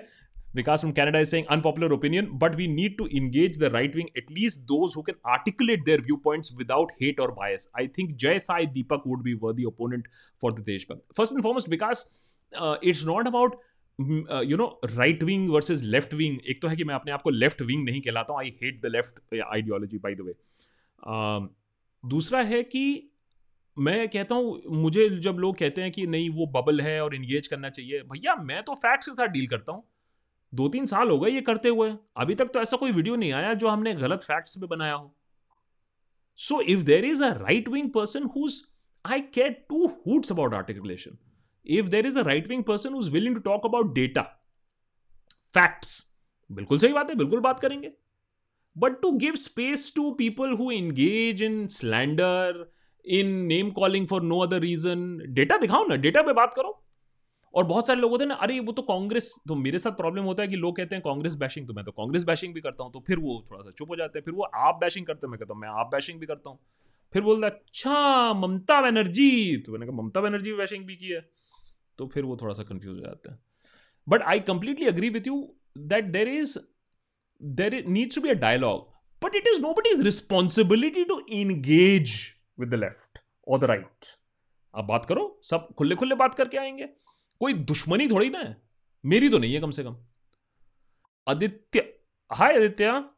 from 0.63 0.93
Canada 0.93 1.19
is 1.19 1.29
saying 1.29 1.45
unpopular 1.49 1.93
opinion, 1.93 2.37
but 2.37 2.55
we 2.55 2.67
need 2.67 2.97
to 2.97 3.07
engage 3.07 3.57
the 3.57 3.69
right 3.71 3.93
wing, 3.93 4.09
at 4.15 4.29
least 4.29 4.59
those 4.67 4.93
who 4.93 5.03
can 5.03 5.15
articulate 5.25 5.85
their 5.85 5.97
viewpoints 5.97 6.51
without 6.51 6.91
hate 6.97 7.19
or 7.19 7.31
bias. 7.31 7.67
I 7.75 7.87
think 7.87 8.15
Jay 8.15 8.39
Sai 8.39 8.65
Deepak 8.65 9.05
would 9.05 9.23
be 9.23 9.35
worthy 9.35 9.65
opponent 9.65 10.05
for 10.39 10.51
the 10.51 10.61
Deshbhakt. 10.61 11.01
First 11.13 11.33
and 11.33 11.41
foremost, 11.41 11.69
Vikas, 11.69 12.05
uh, 12.53 12.77
it's 12.81 13.03
not 13.03 13.27
about 13.27 13.57
you 13.99 14.57
know 14.57 14.67
right 14.85 15.23
wing 15.23 15.49
versus 15.49 15.83
left 15.85 16.13
wing 16.13 16.37
एक 16.45 16.61
तो 16.61 16.67
है 16.67 16.75
कि 16.75 16.83
मैं 16.83 16.95
अपने 16.95 17.11
आप 17.11 17.21
को 17.21 17.29
left 17.29 17.61
wing 17.61 17.83
नहीं 17.85 18.01
कहलाता 18.01 18.33
हूँ। 18.33 18.41
I 18.41 18.53
hate 18.63 18.81
the 18.81 18.91
left 18.91 19.19
ideology 19.43 19.97
by 19.97 20.15
the 20.15 20.21
way 20.21 20.35
दूसरा 22.03 22.41
है 22.43 22.61
कि 22.63 23.11
मैं 23.77 24.07
कहता 24.09 24.35
हूँ, 24.35 24.61
मुझे 24.71 25.09
जब 25.19 25.37
लोग 25.39 25.57
कहते 25.57 25.81
हैं 25.81 25.91
कि 25.91 26.05
नहीं, 26.07 26.29
वो 26.29 26.45
बबल 26.47 26.81
है 26.81 27.01
और 27.03 27.15
इंगेज 27.15 27.47
करना 27.47 27.69
चाहिए, 27.69 28.01
भैया, 28.03 28.35
मैं 28.35 28.61
तो 28.63 28.75
फैक्ट्स 28.75 29.07
के 29.07 29.13
साथ 29.13 29.27
डील 29.29 29.47
करता 29.47 29.71
हूँ। 29.71 29.83
दो 30.53 30.67
तीन 30.69 30.85
साल 30.85 31.09
हो 31.09 31.17
गए 31.19 31.29
ये 31.31 31.41
करते 31.41 31.69
हुए। 31.69 31.91
अभी 32.17 32.35
तक 32.35 32.51
तो 32.53 32.61
ऐसा 32.61 32.77
कोई 32.77 32.91
वीडियो 32.91 33.15
नहीं 33.15 33.31
आया 33.33 33.53
जो 33.53 33.67
हमने 33.67 33.93
गलत 33.95 34.23
फैक्ट्स 34.23 34.57
में 34.57 34.67
बनाया 34.69 34.93
हो। 34.93 35.13
So 36.39 36.59
if 36.63 36.83
there 36.83 37.05
is 37.05 37.23
a 37.23 37.31
right 37.37 37.67
wing 37.69 37.89
person 37.91 38.23
whose 38.35 38.61
I 39.05 39.21
care 39.33 39.51
to 39.69 39.87
hoods 40.07 40.31
about 40.31 40.53
articulation 40.53 41.17
if 41.65 41.89
there 41.89 42.05
is 42.05 42.15
a 42.15 42.23
right 42.23 42.47
wing 42.47 42.63
person 42.63 42.93
who's 42.93 43.09
willing 43.09 43.35
to 43.35 43.41
talk 43.41 43.67
about 43.69 43.93
data, 43.95 44.23
facts, 45.55 45.91
बिल्कुल 46.49 46.77
सही 46.77 46.93
बात 46.93 47.09
है, 47.09 47.15
बिल्कुल 47.15 47.39
बात 47.39 47.59
करेंगे। 47.59 47.91
But 48.75 49.01
to 49.01 49.11
give 49.11 49.35
space 49.35 49.91
to 49.95 50.11
people 50.11 50.51
who 50.51 50.71
engage 50.71 51.41
in 51.43 51.67
slander 51.67 52.65
in 53.05 53.27
name 53.45 53.69
calling 53.71 54.07
for 54.07 54.21
no 54.21 54.39
other 54.39 54.59
reason 54.59 55.17
data 55.29 55.57
दिखाओ 55.57 55.87
ना 55.87 55.95
data 55.95 56.21
पे 56.21 56.33
बात 56.33 56.53
करो। 56.53 56.81
और 57.53 57.63
बहुत 57.63 57.87
सारे 57.87 57.99
लोग 57.99 58.11
होते 58.11 58.23
हैं 58.23 58.29
ना, 58.29 58.35
अरे, 58.35 58.59
वो 58.59 58.71
तो 58.71 58.81
कांग्रेस 58.81 59.33
तो 59.47 59.55
मेरे 59.55 59.79
साथ 59.79 59.91
प्रॉब्लम 59.91 60.23
होता 60.23 60.43
है 60.43 60.49
कि 60.49 60.55
लोग 60.55 60.75
कहते 60.77 60.95
हैं 60.95 61.03
कांग्रेस 61.03 61.35
बैशिंग 61.35 61.67
तो 61.67 61.73
मैं 61.73 61.85
तो 61.85 61.91
कांग्रेस 61.91 62.23
बैशिंग 62.23 62.53
भी 62.53 62.61
करता 62.61 62.83
हूँ 62.83 62.91
तो 62.91 63.03
फिर 63.07 63.19
वो 63.19 63.45
थोड़ा 63.51 63.61
सा 63.63 63.71
चुप 63.71 63.89
हो 63.89 63.95
जाते 63.95 64.19
हैं, 64.19 64.23
फिर 64.25 64.33
वो 64.33 64.43
आप 64.43 64.75
बैशिंग 64.75 65.05
करते 65.05 65.27
हैं, 65.27 65.31
मैं 65.31 65.39
कहता 65.39 65.53
हूँ, 65.53 65.61
मैं 65.61 65.69
आप 65.69 65.89
बैशिंग 65.91 66.19
भी 66.19 66.25
करता 66.25 66.49
हूँ। 66.49 66.59
फिर 67.13 67.21
बोलता 67.21 67.47
अच्छा 67.47 68.33
ममता 68.33 68.81
बनर्जी। 68.81 69.57
तो 69.57 69.71
मैंने 69.71 69.85
कहा, 69.85 69.95
ममता 69.95 70.21
बनर्जी 70.21 70.53
बैशिंग 70.53 70.85
भी 70.85 70.95
की 70.95 71.07
है। 71.07 71.19
तो 71.97 72.07
फिर 72.07 72.23
वो 72.23 72.37
थोड़ा 72.37 72.53
सा 72.53 72.63
कंफ्यूज 72.63 72.95
हो 72.95 73.01
जाते 73.01 73.29
हैं। 73.29 73.39
But 74.09 74.21
I 74.21 74.39
completely 74.39 74.85
agree 74.85 75.09
with 75.09 75.27
you 75.27 75.55
that 75.77 76.05
there 76.05 76.27
is 76.27 76.57
there 77.43 77.85
needs 77.85 78.15
to 78.15 78.21
be 78.21 78.29
a 78.29 78.33
dialogue 78.33 78.93
but 79.23 79.35
it 79.35 79.47
is 79.47 79.61
no 79.61 79.73
but 79.73 79.87
is 79.87 80.03
responsibility 80.03 81.03
to 81.03 81.19
engage 81.29 82.17
with 82.59 82.69
the 82.69 82.73
left 82.73 83.19
और 83.47 83.59
द 83.59 83.63
राइट 83.63 84.05
आप 84.75 84.85
बात 84.85 85.05
करो 85.05 85.39
सब 85.43 85.67
खुले 85.77 85.95
खुले 85.95 86.15
बात 86.15 86.35
करके 86.35 86.57
आएँगे। 86.57 86.89
कोई 87.39 87.53
दुश्मनी 87.53 88.07
थोड़ी 88.07 88.29
ना 88.29 88.39
है। 88.39 88.61
मेरी 89.05 89.29
तो 89.29 89.39
नहीं 89.39 89.53
है 89.53 89.61
कम 89.61 89.71
से 89.71 89.83
कम। 89.83 89.97
Aditya 91.27 91.93
hi 92.33 92.55
Aditya. 92.55 93.11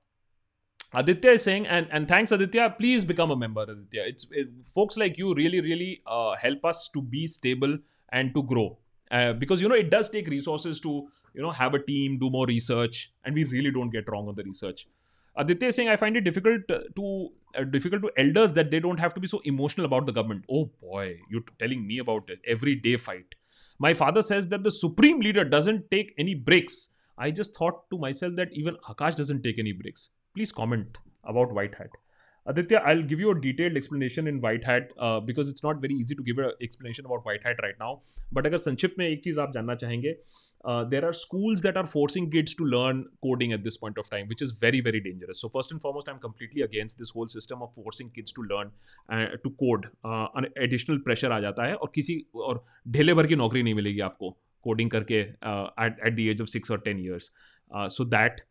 and, 0.96 1.90
and 1.92 2.08
thanks 2.08 2.32
Aditya, 2.32 2.66
please 2.80 3.04
become 3.06 3.32
a 3.32 3.36
member, 3.36 3.64
Aditya. 3.64 4.04
It's 4.12 4.26
it, 4.32 4.52
folks 4.76 4.98
like 4.98 5.18
you 5.18 5.34
really, 5.36 5.60
really 5.62 6.02
uh, 6.06 6.36
help 6.44 6.66
us 6.66 6.90
to 6.94 7.02
be 7.16 7.28
stable 7.28 7.74
and 8.10 8.34
to 8.34 8.44
grow. 8.44 8.78
Uh, 9.10 9.34
because 9.34 9.62
you 9.62 9.70
know 9.70 9.76
it 9.76 9.90
does 9.90 10.10
take 10.10 10.28
resources 10.28 10.80
to 10.82 11.08
you 11.34 11.42
know 11.42 11.52
have 11.52 11.74
a 11.74 11.80
team 11.80 12.18
do 12.20 12.30
more 12.30 12.46
research 12.46 13.14
and 13.24 13.34
we 13.34 13.44
really 13.46 13.72
don't 13.72 13.90
get 13.90 14.10
wrong 14.10 14.28
on 14.28 14.36
the 14.36 14.44
research. 14.44 14.88
Aditya 15.36 15.68
is 15.68 15.76
saying 15.76 15.88
i 15.88 15.96
find 15.96 16.18
it 16.18 16.22
difficult 16.22 16.68
to 16.68 17.30
uh, 17.56 17.64
difficult 17.64 18.02
to 18.02 18.12
elders 18.18 18.54
that 18.54 18.72
they 18.72 18.80
don't 18.80 19.00
have 19.00 19.14
to 19.14 19.20
be 19.20 19.28
so 19.28 19.40
emotional 19.46 19.86
about 19.86 20.06
the 20.06 20.12
government. 20.12 20.44
Oh 20.50 20.72
boy 20.82 21.20
you're 21.30 21.44
telling 21.60 21.86
me 21.88 22.00
about 22.00 22.30
it 22.30 22.40
every 22.46 22.76
day 22.76 22.98
fight. 22.98 23.36
My 23.80 23.94
father 23.94 24.22
says 24.22 24.48
that 24.50 24.64
the 24.64 24.72
supreme 24.72 25.20
leader 25.20 25.46
doesn't 25.46 25.90
take 25.92 26.14
any 26.18 26.34
breaks. 26.34 26.90
I 27.18 27.32
just 27.32 27.56
thought 27.56 27.90
to 27.92 27.98
myself 27.98 28.36
that 28.36 28.50
even 28.52 28.76
akash 28.90 29.16
doesn't 29.16 29.44
take 29.44 29.60
any 29.60 29.72
breaks. 29.72 30.10
Please 30.36 30.52
comment 30.52 30.98
about 31.24 31.54
white 31.54 31.76
hat 31.76 31.90
Aditya, 32.48 32.82
I'll 32.86 33.02
give 33.04 33.20
you 33.20 33.32
a 33.32 33.40
detailed 33.40 33.76
explanation 33.76 34.28
in 34.28 34.40
White 34.40 34.64
Hat 34.64 34.92
uh, 34.98 35.20
because 35.20 35.50
it's 35.50 35.64
not 35.64 35.82
very 35.82 35.94
easy 35.94 36.16
to 36.16 36.24
give 36.24 36.38
an 36.38 36.52
explanation 36.62 37.06
about 37.06 37.26
White 37.26 37.44
Hat 37.44 37.58
right 37.62 37.76
now. 37.80 38.02
But 38.32 38.46
अगर 38.48 38.58
संक्षिप्त 38.58 38.96
में 39.00 39.08
एक 39.08 39.24
चीज़ 39.24 39.40
आप 39.40 39.54
जानना 39.54 39.76
चाहेंगे 39.76 40.16
uh, 40.66 40.84
there 40.84 41.06
are 41.06 41.14
schools 41.14 41.62
that 41.62 41.78
are 41.78 41.86
forcing 41.86 42.30
kids 42.32 42.54
to 42.56 42.66
learn 42.66 43.06
coding 43.24 43.54
at 43.54 43.64
this 43.64 43.78
point 43.78 43.98
of 43.98 44.10
time, 44.10 44.28
which 44.28 44.42
is 44.42 44.52
very, 44.52 44.82
very 44.82 45.00
dangerous. 45.00 45.42
So, 45.42 45.50
first 45.50 45.72
and 45.72 45.82
foremost, 45.82 46.10
I'm 46.10 46.20
completely 46.20 46.62
against 46.62 46.98
this 46.98 47.12
whole 47.12 47.28
system 47.28 47.62
of 47.62 47.74
forcing 47.74 48.10
kids 48.10 48.32
to 48.34 48.42
learn 48.42 48.72
uh, 49.10 49.38
to 49.44 49.50
code. 49.60 49.88
Uh, 50.04 50.28
an 50.36 50.48
additional 50.68 51.00
pressure 51.00 51.32
आ 51.32 51.40
जाता 51.40 51.66
है 51.68 51.76
और 51.76 51.92
किसी 51.96 52.18
और 52.36 52.64
ढेले 52.98 53.14
भर 53.14 53.28
की 53.28 53.36
नौकरी 53.36 53.64
नहीं 53.64 53.74
मिलेगी 53.74 54.00
आपको 54.10 54.36
कोडिंग 54.64 54.90
करके 54.92 55.24
at 55.88 56.16
the 56.16 56.30
age 56.30 56.42
of 56.42 56.50
six 56.50 56.70
or 56.70 56.80
ten 56.90 57.04
years. 57.08 57.32
Uh, 57.76 57.90
so 57.90 58.04
that 58.16 58.42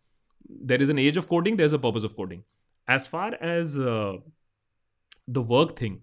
there 0.73 0.83
is 0.83 0.91
an 0.91 0.99
age 0.99 1.17
of 1.17 1.29
coding, 1.29 1.57
there's 1.57 1.73
a 1.73 1.79
purpose 1.79 2.05
of 2.05 2.17
coding. 2.17 2.43
As 2.89 3.07
far 3.07 3.35
as 3.35 3.77
uh, 3.77 4.17
the 5.29 5.43
work 5.43 5.77
thing, 5.77 6.01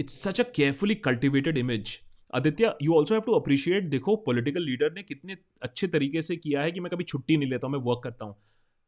it's 0.00 0.12
such 0.14 0.38
a 0.38 0.44
carefully 0.44 0.96
cultivated 0.96 1.56
image. 1.58 2.02
Aditya 2.34 2.72
you 2.82 2.94
also 2.94 3.14
have 3.14 3.22
to 3.26 3.32
appreciate 3.32 3.84
देखो 3.90 4.14
political 4.24 4.62
leader 4.62 4.92
ने 4.92 5.02
कितने 5.02 5.36
अच्छे 5.62 5.86
तरीके 5.88 6.22
से 6.22 6.36
किया 6.36 6.62
है 6.62 6.72
कि 6.72 6.80
मैं 6.80 6.90
कभी 6.92 7.04
छुट्टी 7.04 7.36
नहीं 7.36 7.48
लेता 7.50 7.66
हूँ 7.66 7.72
मैं 7.72 7.80
वर्क 7.84 8.00
करता 8.04 8.24
हूँ 8.24 8.36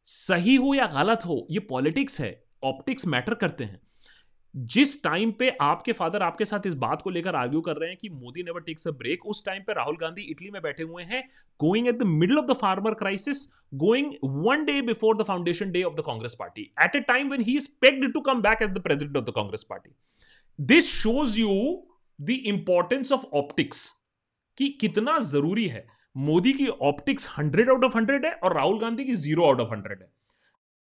सही 0.06 0.54
हो 0.56 0.72
या 0.74 0.86
गलत 0.94 1.24
हो 1.26 1.46
ये 1.50 1.58
पॉलिटिक्स 1.68 2.20
है 2.20 2.30
ऑप्टिक्स 2.64 3.06
मैटर 3.06 3.34
करते 3.42 3.64
हैं 3.64 3.80
जिस 4.66 5.02
टाइम 5.02 5.30
पे 5.30 5.48
आपके 5.60 5.92
फादर 5.92 6.22
आपके 6.22 6.44
साथ 6.44 6.66
इस 6.66 6.74
बात 6.76 7.02
को 7.02 7.10
लेकर 7.10 7.34
आर्ग्यू 7.34 7.60
कर 7.60 7.76
रहे 7.76 7.88
हैं 7.88 7.98
कि 7.98 8.08
Modi 8.08 8.42
never 8.42 8.60
takes 8.60 8.88
a 8.88 8.90
break 8.92 9.26
उस 9.26 9.44
टाइम 9.46 9.62
पे 9.62 9.72
राहुल 9.72 9.96
गांधी 9.96 10.22
इटली 10.30 10.50
में 10.50 10.60
बैठे 10.62 10.82
हुए 10.82 11.02
हैं 11.02 11.22
going 11.60 11.88
at 11.88 11.98
the 11.98 12.06
middle 12.06 12.38
of 12.38 12.46
the 12.46 12.56
farmer 12.60 12.94
crisis 12.94 13.46
going 13.74 14.12
one 14.46 14.64
day 14.64 14.80
before 14.82 15.16
the 15.16 15.22
foundation 15.22 15.70
day 15.70 15.82
of 15.82 15.94
the 15.94 16.04
Congress 16.06 16.36
party 16.38 16.62
at 16.84 16.96
a 16.96 17.00
time 17.08 17.28
when 17.28 17.42
he 17.42 17.56
is 17.56 17.68
pegged 17.80 18.12
to 18.14 18.20
come 18.20 18.42
back 18.42 18.62
as 18.62 18.70
the 18.70 18.82
president 18.82 19.16
of 19.16 19.24
the 19.24 19.34
Congress 19.34 19.66
party 19.70 19.90
this 20.58 20.90
shows 20.92 21.38
you 21.40 21.54
the 22.18 22.30
importance 22.30 23.12
of 23.12 23.24
optics 23.34 23.88
कि 24.58 24.68
कितना 24.80 25.18
ज़रूरी 25.22 25.66
है। 25.68 25.86
मोदी 26.16 26.52
की 26.52 26.66
optics 26.82 27.28
hundred 27.38 27.70
out 27.70 27.84
of 27.84 27.96
hundred 27.96 28.24
है 28.26 28.32
और 28.34 28.54
राहुल 28.54 28.80
गांधी 28.80 29.04
की 29.04 29.14
zero 29.16 29.44
out 29.44 29.60
of 29.60 29.70
hundred 29.72 29.98
है। 30.02 30.10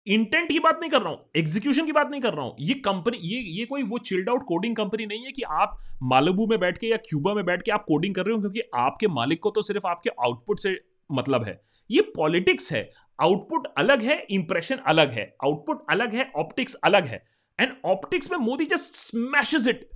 intent 0.06 0.48
की 0.48 0.58
बात 0.58 0.78
नहीं 0.80 0.90
कर 0.90 1.00
रहा 1.02 1.10
हूँ 1.10 1.30
एग्जीक्यूशन 1.36 1.86
की 1.86 1.92
बात 1.92 2.08
नहीं 2.10 2.20
कर 2.20 2.34
रहा 2.34 2.44
हूँ। 2.44 2.54
ये 2.60 2.74
कंपनी 2.76 3.18
ये 3.22 3.38
ये 3.50 3.64
कोई 3.66 3.82
वो 3.82 3.98
चिल्ड 4.00 4.28
आउट 4.28 4.42
कोडिंग 4.46 4.74
कंपनी 4.76 5.06
नहीं 5.06 5.24
है 5.24 5.32
कि 5.32 5.42
आप 5.42 5.78
मालबू 6.02 6.46
में 6.46 6.58
बैठ 6.60 6.78
के 6.78 6.86
या 6.86 6.96
क्यूबा 7.08 7.34
में 7.34 7.44
बैठ 7.44 7.62
के 7.62 7.70
आप 7.70 7.84
कोडिंग 7.88 8.14
कर 8.14 8.24
रहे 8.26 8.34
हो, 8.34 8.40
क्योंकि 8.40 8.60
आपके 8.76 9.08
मालिक 9.08 9.40
को 9.42 9.50
तो 9.50 9.62
सिर्फ़ 9.62 9.86
आपके 9.86 10.10
आउटपुट 10.20 10.60
से 10.60 10.76
मतलब 11.10 11.44
है। 11.44 11.60
ये 11.90 12.00
पॉलिटिक्स 12.16 12.72
है। 12.72 12.88
आउटपुट 13.18 13.66
अलग 13.78 14.02
है 14.02 14.18
इंप्रेशन 14.30 14.76
अलग 14.86 15.12
है। 15.12 15.24
आउटपुट 15.44 15.84
अलग 15.90 16.14
है 16.14 16.30
ऑप्टिक्स 16.36 16.74
अलग 16.84 17.06
है। 17.06 17.22
एंड 17.58 17.72
ऑप्टिक्स 17.86 18.30
में 18.30 18.38
Modi 18.38 18.64
just 18.66 18.94
smashes 18.94 19.68
it 19.68 19.88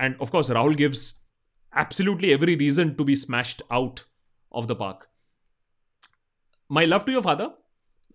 and 0.00 0.16
of course 0.22 0.50
Rahul 0.50 0.74
gives 0.74 1.14
absolutely 1.72 2.30
every 2.32 2.54
reason 2.56 2.90
to 2.90 3.04
be 3.04 3.16
smashed 3.16 3.62
out 3.72 4.00
of 4.52 4.66
the 4.66 4.76
park 4.80 5.06
my 6.70 6.86
love 6.86 7.04
to 7.06 7.12
your 7.12 7.22
father 7.22 7.50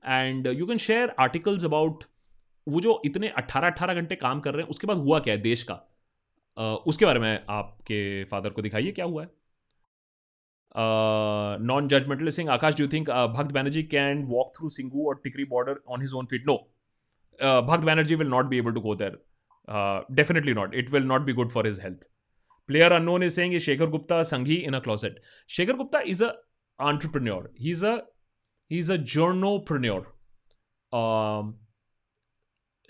and 0.06 0.48
you 0.48 0.66
can 0.66 0.78
share 0.78 1.16
articles 1.20 1.66
about 1.66 2.04
वो 2.68 2.82
जो 2.82 3.02
इतने 3.06 3.32
18 3.40 3.72
18 3.72 3.94
घंटे 3.94 4.16
काम 4.16 4.40
कर 4.40 4.54
रहे 4.54 4.62
हैं 4.62 4.70
उसके 4.70 4.88
बाद 4.88 4.98
हुआ 4.98 5.20
क्या 5.20 5.34
है 5.34 5.42
देश 5.42 5.64
का? 5.64 5.76
uh, 6.58 6.88
उसके 6.88 7.06
बारे 7.06 7.20
में 7.20 7.46
आपके 7.50 8.24
फादर 8.24 8.50
को 8.50 8.62
दिखाइए 8.62 8.92
क्या 8.92 9.06
हुआ 9.06 9.24
है? 9.24 9.30
Non 11.62 11.88
judgmental 11.88 12.30
Singh 12.30 12.52
Akash 12.52 12.76
do 12.76 12.88
think 12.88 13.10
Bhakt 13.10 13.52
Banerjee 13.52 13.84
can 13.84 14.24
walk 14.24 14.54
through 14.58 14.70
Singhu 14.70 15.08
और 15.08 15.22
Tikri 15.24 15.46
border 15.46 15.80
on 15.88 16.02
his 16.02 16.14
own 16.14 16.26
feet 16.26 16.48
no 16.48 16.56
Bhakt 17.62 17.84
Banerjee 17.84 18.16
will 18.16 18.28
not 18.28 18.46
be 18.46 18.58
able 18.58 18.72
to 18.72 18.82
go 18.82 18.96
there 18.96 19.20
definitely 20.12 20.54
not 20.54 20.76
it 20.76 20.90
will 20.92 21.04
not 21.04 21.22
be 21.22 21.34
good 21.34 21.52
for 21.52 21.68
his 21.68 21.80
health 21.80 22.10
player 22.68 22.92
unknown 22.92 23.24
is 23.24 23.34
saying 23.34 23.60
Shekhar 23.60 23.88
Gupta 23.88 24.24
Sanghi 24.24 24.56
in 24.56 24.74
a 24.74 24.80
closet 24.80 25.22
Shekhar 25.50 25.74
Gupta 25.74 26.00
is 26.00 26.24
a 26.24 26.34
entrepreneur. 26.80 27.52
He's 27.56 27.84
a 27.84 28.04
He's 28.72 28.90
a 28.90 28.98
journalpreneur. 28.98 30.06
Um, 30.94 31.56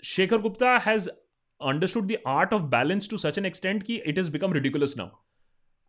Shekhar 0.02 0.42
Gupta 0.42 0.78
has 0.80 1.08
understood 1.60 2.08
the 2.08 2.18
art 2.24 2.52
of 2.52 2.70
balance 2.70 3.08
to 3.08 3.18
such 3.18 3.38
an 3.38 3.44
extent 3.44 3.84
कि 3.84 4.02
it 4.06 4.16
has 4.16 4.28
become 4.28 4.52
ridiculous 4.52 4.96
now. 4.96 5.10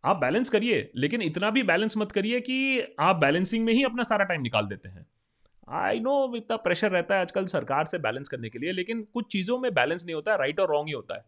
आप 0.04 0.16
balance 0.16 0.48
करिए 0.48 0.90
लेकिन 0.96 1.22
इतना 1.22 1.50
भी 1.50 1.62
balance 1.62 1.96
मत 1.96 2.12
करिए 2.12 2.40
कि 2.40 2.58
आप 3.00 3.16
बैलेंसिंग 3.16 3.64
में 3.64 3.72
ही 3.72 3.82
अपना 3.84 4.02
सारा 4.02 4.24
टाइम 4.24 4.42
निकाल 4.42 4.66
देते 4.66 4.88
हैं 4.88 5.06
आई 5.68 6.00
नो 6.00 6.36
इतना 6.36 6.56
प्रेशर 6.56 6.90
रहता 6.90 7.14
है 7.14 7.20
आजकल 7.20 7.46
सरकार 7.46 7.86
से 7.86 7.98
बैलेंस 7.98 8.28
करने 8.28 8.48
के 8.48 8.58
लिए 8.58 8.72
लेकिन 8.72 9.02
कुछ 9.14 9.26
चीज़ों 9.32 9.58
में 9.58 9.72
बैलेंस 9.74 10.04
नहीं 10.04 10.14
होता 10.14 10.32
है 10.32 10.38
राइट 10.38 10.60
और 10.60 10.70
रॉन्ग 10.70 10.88
ही 10.88 10.92
होता 10.92 11.16
है 11.16 11.24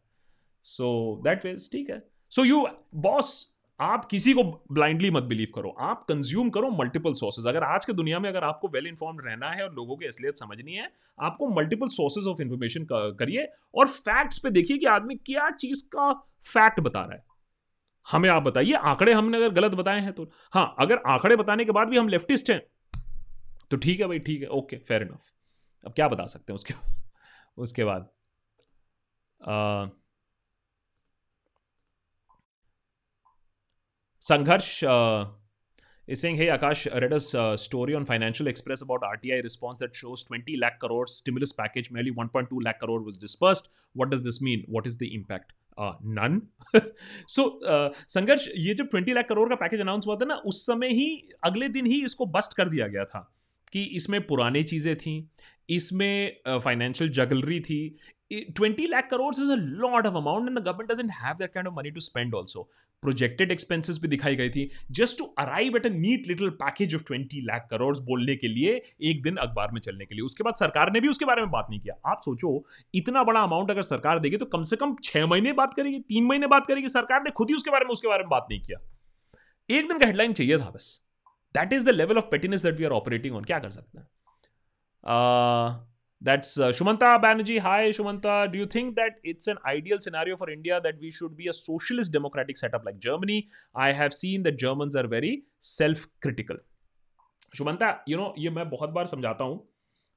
सो 0.66 1.20
दैट 1.24 1.44
वेज 1.44 1.70
ठीक 1.72 1.90
है 1.90 2.02
सो 2.32 2.44
यू 2.44 2.66
बॉस 3.08 3.32
आप 3.80 4.04
किसी 4.04 4.32
को 4.32 4.42
ब्लाइंडली 4.72 5.10
मत 5.10 5.22
बिलीव 5.22 5.48
करो। 5.54 5.68
आप 5.80 6.04
कंज्यूम 6.08 6.50
करो 6.50 6.70
मल्टीपल 6.72 7.12
सोर्सेज 7.12 7.46
अगर 7.46 7.64
आज 7.64 7.84
के 7.84 7.92
दुनिया 7.92 8.18
में 8.18 8.28
अगर 8.28 8.44
आपको 8.44 8.68
वेल 8.68 8.86
इन्फॉर्म्ड 8.86 9.20
रहना 9.26 9.50
है 9.50 9.62
और 9.64 9.72
लोगों 9.74 9.96
की 9.96 10.06
असलियत 10.06 10.38
समझनी 10.38 10.74
है 10.74 10.90
आपको 11.18 11.48
मल्टीपल 11.50 11.88
सोर्सेज 11.88 12.26
ऑफ़ 12.26 12.42
इंफॉर्मेशन 12.42 12.86
करिए 12.90 13.48
और 13.74 13.86
फैक्ट्स 13.88 14.38
पे 14.38 14.50
देखिए 14.50 14.78
कि 14.78 14.86
आदमी 14.86 15.14
क्या 15.16 15.50
चीज़ 15.50 15.84
का 15.86 16.12
फैक्ट 16.44 16.80
बता 16.80 17.00
रहा 17.00 17.14
है। 17.14 17.24
हमें 18.06 18.28
आप 18.28 18.42
बताइए 18.42 18.72
आंकड़े 18.84 19.12
हमने 19.12 19.36
अगर 19.36 19.54
गलत 19.54 19.74
बताए 19.74 20.00
हैं 20.00 20.12
तो। 20.12 20.30
हाँ 20.52 20.74
अगर 20.78 21.02
आंकड़े 21.06 21.36
बताने 21.36 21.64
के 21.64 21.72
बाद 21.72 21.88
भी 21.88 21.96
हम 21.96 22.08
लेफ्टिस्ट 22.08 22.50
हैं 22.50 22.60
तो 23.70 23.76
ठीक 23.76 24.00
है 24.00 24.06
भाई 24.06 24.18
ठीक 24.18 24.42
है 24.42 24.48
ओके 24.50 24.76
फेयर 24.78 25.02
इनफ 25.02 25.32
अब 25.84 25.92
क्या 25.92 26.08
बता 26.08 26.26
सकते 26.26 26.52
हैं 26.52 26.54
उसके 26.54 26.74
उसके 27.58 27.84
बाद? 27.84 28.08
आ, 29.40 29.86
Sangharsh 34.26 34.80
is saying 36.08 36.36
hey 36.38 36.48
Akash 36.48 36.86
read 36.94 37.12
us 37.14 37.30
story 37.60 37.94
on 37.94 38.04
Financial 38.04 38.48
Express 38.48 38.82
about 38.82 39.04
R 39.04 39.16
T 39.16 39.30
I 39.30 39.40
response 39.40 39.82
that 39.82 39.94
shows 39.96 40.24
twenty 40.28 40.56
lakh 40.60 40.78
crore 40.82 41.06
stimulus 41.08 41.52
package 41.58 41.88
में 41.92 42.02
one 42.18 42.28
point 42.32 42.48
two 42.50 42.60
lakh 42.60 42.78
crore 42.80 43.00
was 43.02 43.20
dispersed 43.20 43.70
what 43.96 44.08
does 44.08 44.20
this 44.24 44.42
mean 44.42 44.64
what 44.76 44.86
is 44.86 44.98
the 44.98 45.08
impact 45.12 45.52
none 45.78 46.40
so 47.28 47.60
Sangharsh, 47.64 48.46
ये 48.56 48.74
जब 48.74 48.88
twenty 48.90 49.12
lakh 49.12 49.28
crore 49.28 49.48
का 49.48 49.54
package 49.56 49.80
announce 49.80 50.04
हुआ 50.06 50.16
था 50.16 50.24
ना, 50.24 50.34
उस 50.34 50.66
समय 50.66 50.88
ही, 50.88 51.28
अगले 51.44 51.68
दिन 51.68 51.86
ही 51.86 52.04
इसको 52.06 52.26
बस्ट 52.28 52.56
कर 52.56 52.68
दिया 52.68 52.86
गया 52.88 53.04
था 53.04 53.20
कि 53.72 53.82
इसमें 53.96 54.20
पुराने 54.26 54.62
चीज़ें 54.62 54.96
थी, 54.96 55.30
इसमें 55.68 56.36
फाइनेंशियल 56.48 57.10
जगलरी 57.12 57.60
थी। 57.60 57.80
Twenty 58.30 58.86
lakh 58.86 59.08
crore 59.10 59.34
is 59.34 59.52
a 59.52 59.56
lot 59.56 60.06
of 60.06 60.16
amount 60.16 60.48
in 60.48 60.54
the 60.54 60.58
government 60.58 60.92
doesn't 60.92 61.10
have 61.22 61.36
that 61.38 61.52
kind 61.54 61.68
of 61.68 61.74
money 61.76 61.90
to 61.90 62.00
spend 62.00 62.34
also 62.34 62.68
projected 63.02 63.50
expenses 63.52 63.98
भी 63.98 64.08
दिखाई 64.08 64.36
गई 64.36 64.50
थी 64.50 64.70
just 64.90 65.18
to 65.18 65.24
arrive 65.38 65.76
at 65.76 65.86
a 65.86 65.90
neat 65.90 66.28
little 66.28 66.50
package 66.56 66.94
of 66.94 67.02
twenty 67.02 67.40
lakh 67.40 67.66
crore 67.70 67.96
बोलने 67.98 68.36
के 68.36 68.48
लिए, 68.48 68.82
एक 69.02 69.22
दिन 69.22 69.36
अखबार 69.36 69.70
में 69.72 69.80
चलने 69.80 70.06
के 70.06 70.14
लिए। 70.14 70.24
उसके 70.24 70.44
बाद 70.44 70.54
सरकार 70.54 70.92
ने 70.92 71.00
भी 71.00 71.08
उसके 71.08 71.24
बारे 71.24 71.42
में 71.42 71.50
बात 71.50 71.66
नहीं 71.70 71.80
किया। 71.80 71.94
आप 72.06 72.20
सोचो, 72.24 72.64
इतना 72.94 73.24
बड़ा 73.24 73.40
अमाउंट 73.40 73.70
अगर 73.70 73.82
सरकार 73.82 74.18
देगी 74.18 74.36
तो 74.36 74.46
कम 74.46 74.62
से 74.62 74.76
कम 74.76 74.96
छह 75.04 75.26
महीने 75.26 75.52
बात 75.52 75.74
करेगी, 75.74 75.98
तीन 75.98 76.24
महीने 76.24 76.46
बात 76.46 76.66
करेगी। 76.66 76.88
सरकार 76.88 77.22
ने 77.22 77.30
खुद 77.30 77.50
ही 77.50 77.56
उसके 77.56 77.70
बारे 77.70 77.84
में, 77.84 77.92
उसके 77.92 78.08
बारे 78.08 78.22
में 78.22 78.30
बात 78.30 78.46
नहीं 78.50 78.60
किया। 78.60 78.78
एक 79.70 79.88
दिन 79.88 79.98
का 79.98 80.06
हेडलाइन 80.06 80.32
चाहिए 80.32 80.58
था 80.58 80.70
बस। 80.70 81.00
That 81.54 81.72
is 81.72 81.84
the 81.84 81.88
level 81.88 82.18
of 82.18 82.24
pettiness 82.24 82.62
that 82.62 82.78
we 82.78 82.84
are 82.84 82.90
operating 82.92 83.36
on 83.36 83.44
क्या 83.44 83.58
कर 83.58 83.70
सकते 83.70 83.98
हैं? 83.98 84.06
That's 86.22 86.58
uh, 86.58 86.70
Shumanta 86.70 87.20
Banerjee. 87.20 87.60
Hi, 87.60 87.90
Shumanta. 87.90 88.50
Do 88.52 88.58
you 88.58 88.66
think 88.66 88.96
that 88.96 89.12
it's 89.24 89.46
an 89.46 89.56
ideal 89.66 89.98
scenario 90.00 90.36
for 90.36 90.50
India 90.50 90.80
that 90.80 91.00
we 91.00 91.10
should 91.10 91.36
be 91.36 91.48
a 91.48 91.52
socialist 91.54 92.12
democratic 92.12 92.58
setup 92.58 92.84
like 92.84 92.98
Germany? 92.98 93.48
I 93.74 93.92
have 93.92 94.12
seen 94.12 94.42
that 94.42 94.58
Germans 94.58 94.96
are 94.96 95.06
very 95.06 95.44
self-critical. 95.60 96.66
Shumanta 97.54 97.86
you 98.08 98.16
know 98.18 98.34
ये 98.38 98.50
मैं 98.50 98.68
बहुत 98.70 98.90
बार 98.90 99.06
समझाता 99.06 99.44
हूँ 99.44 99.68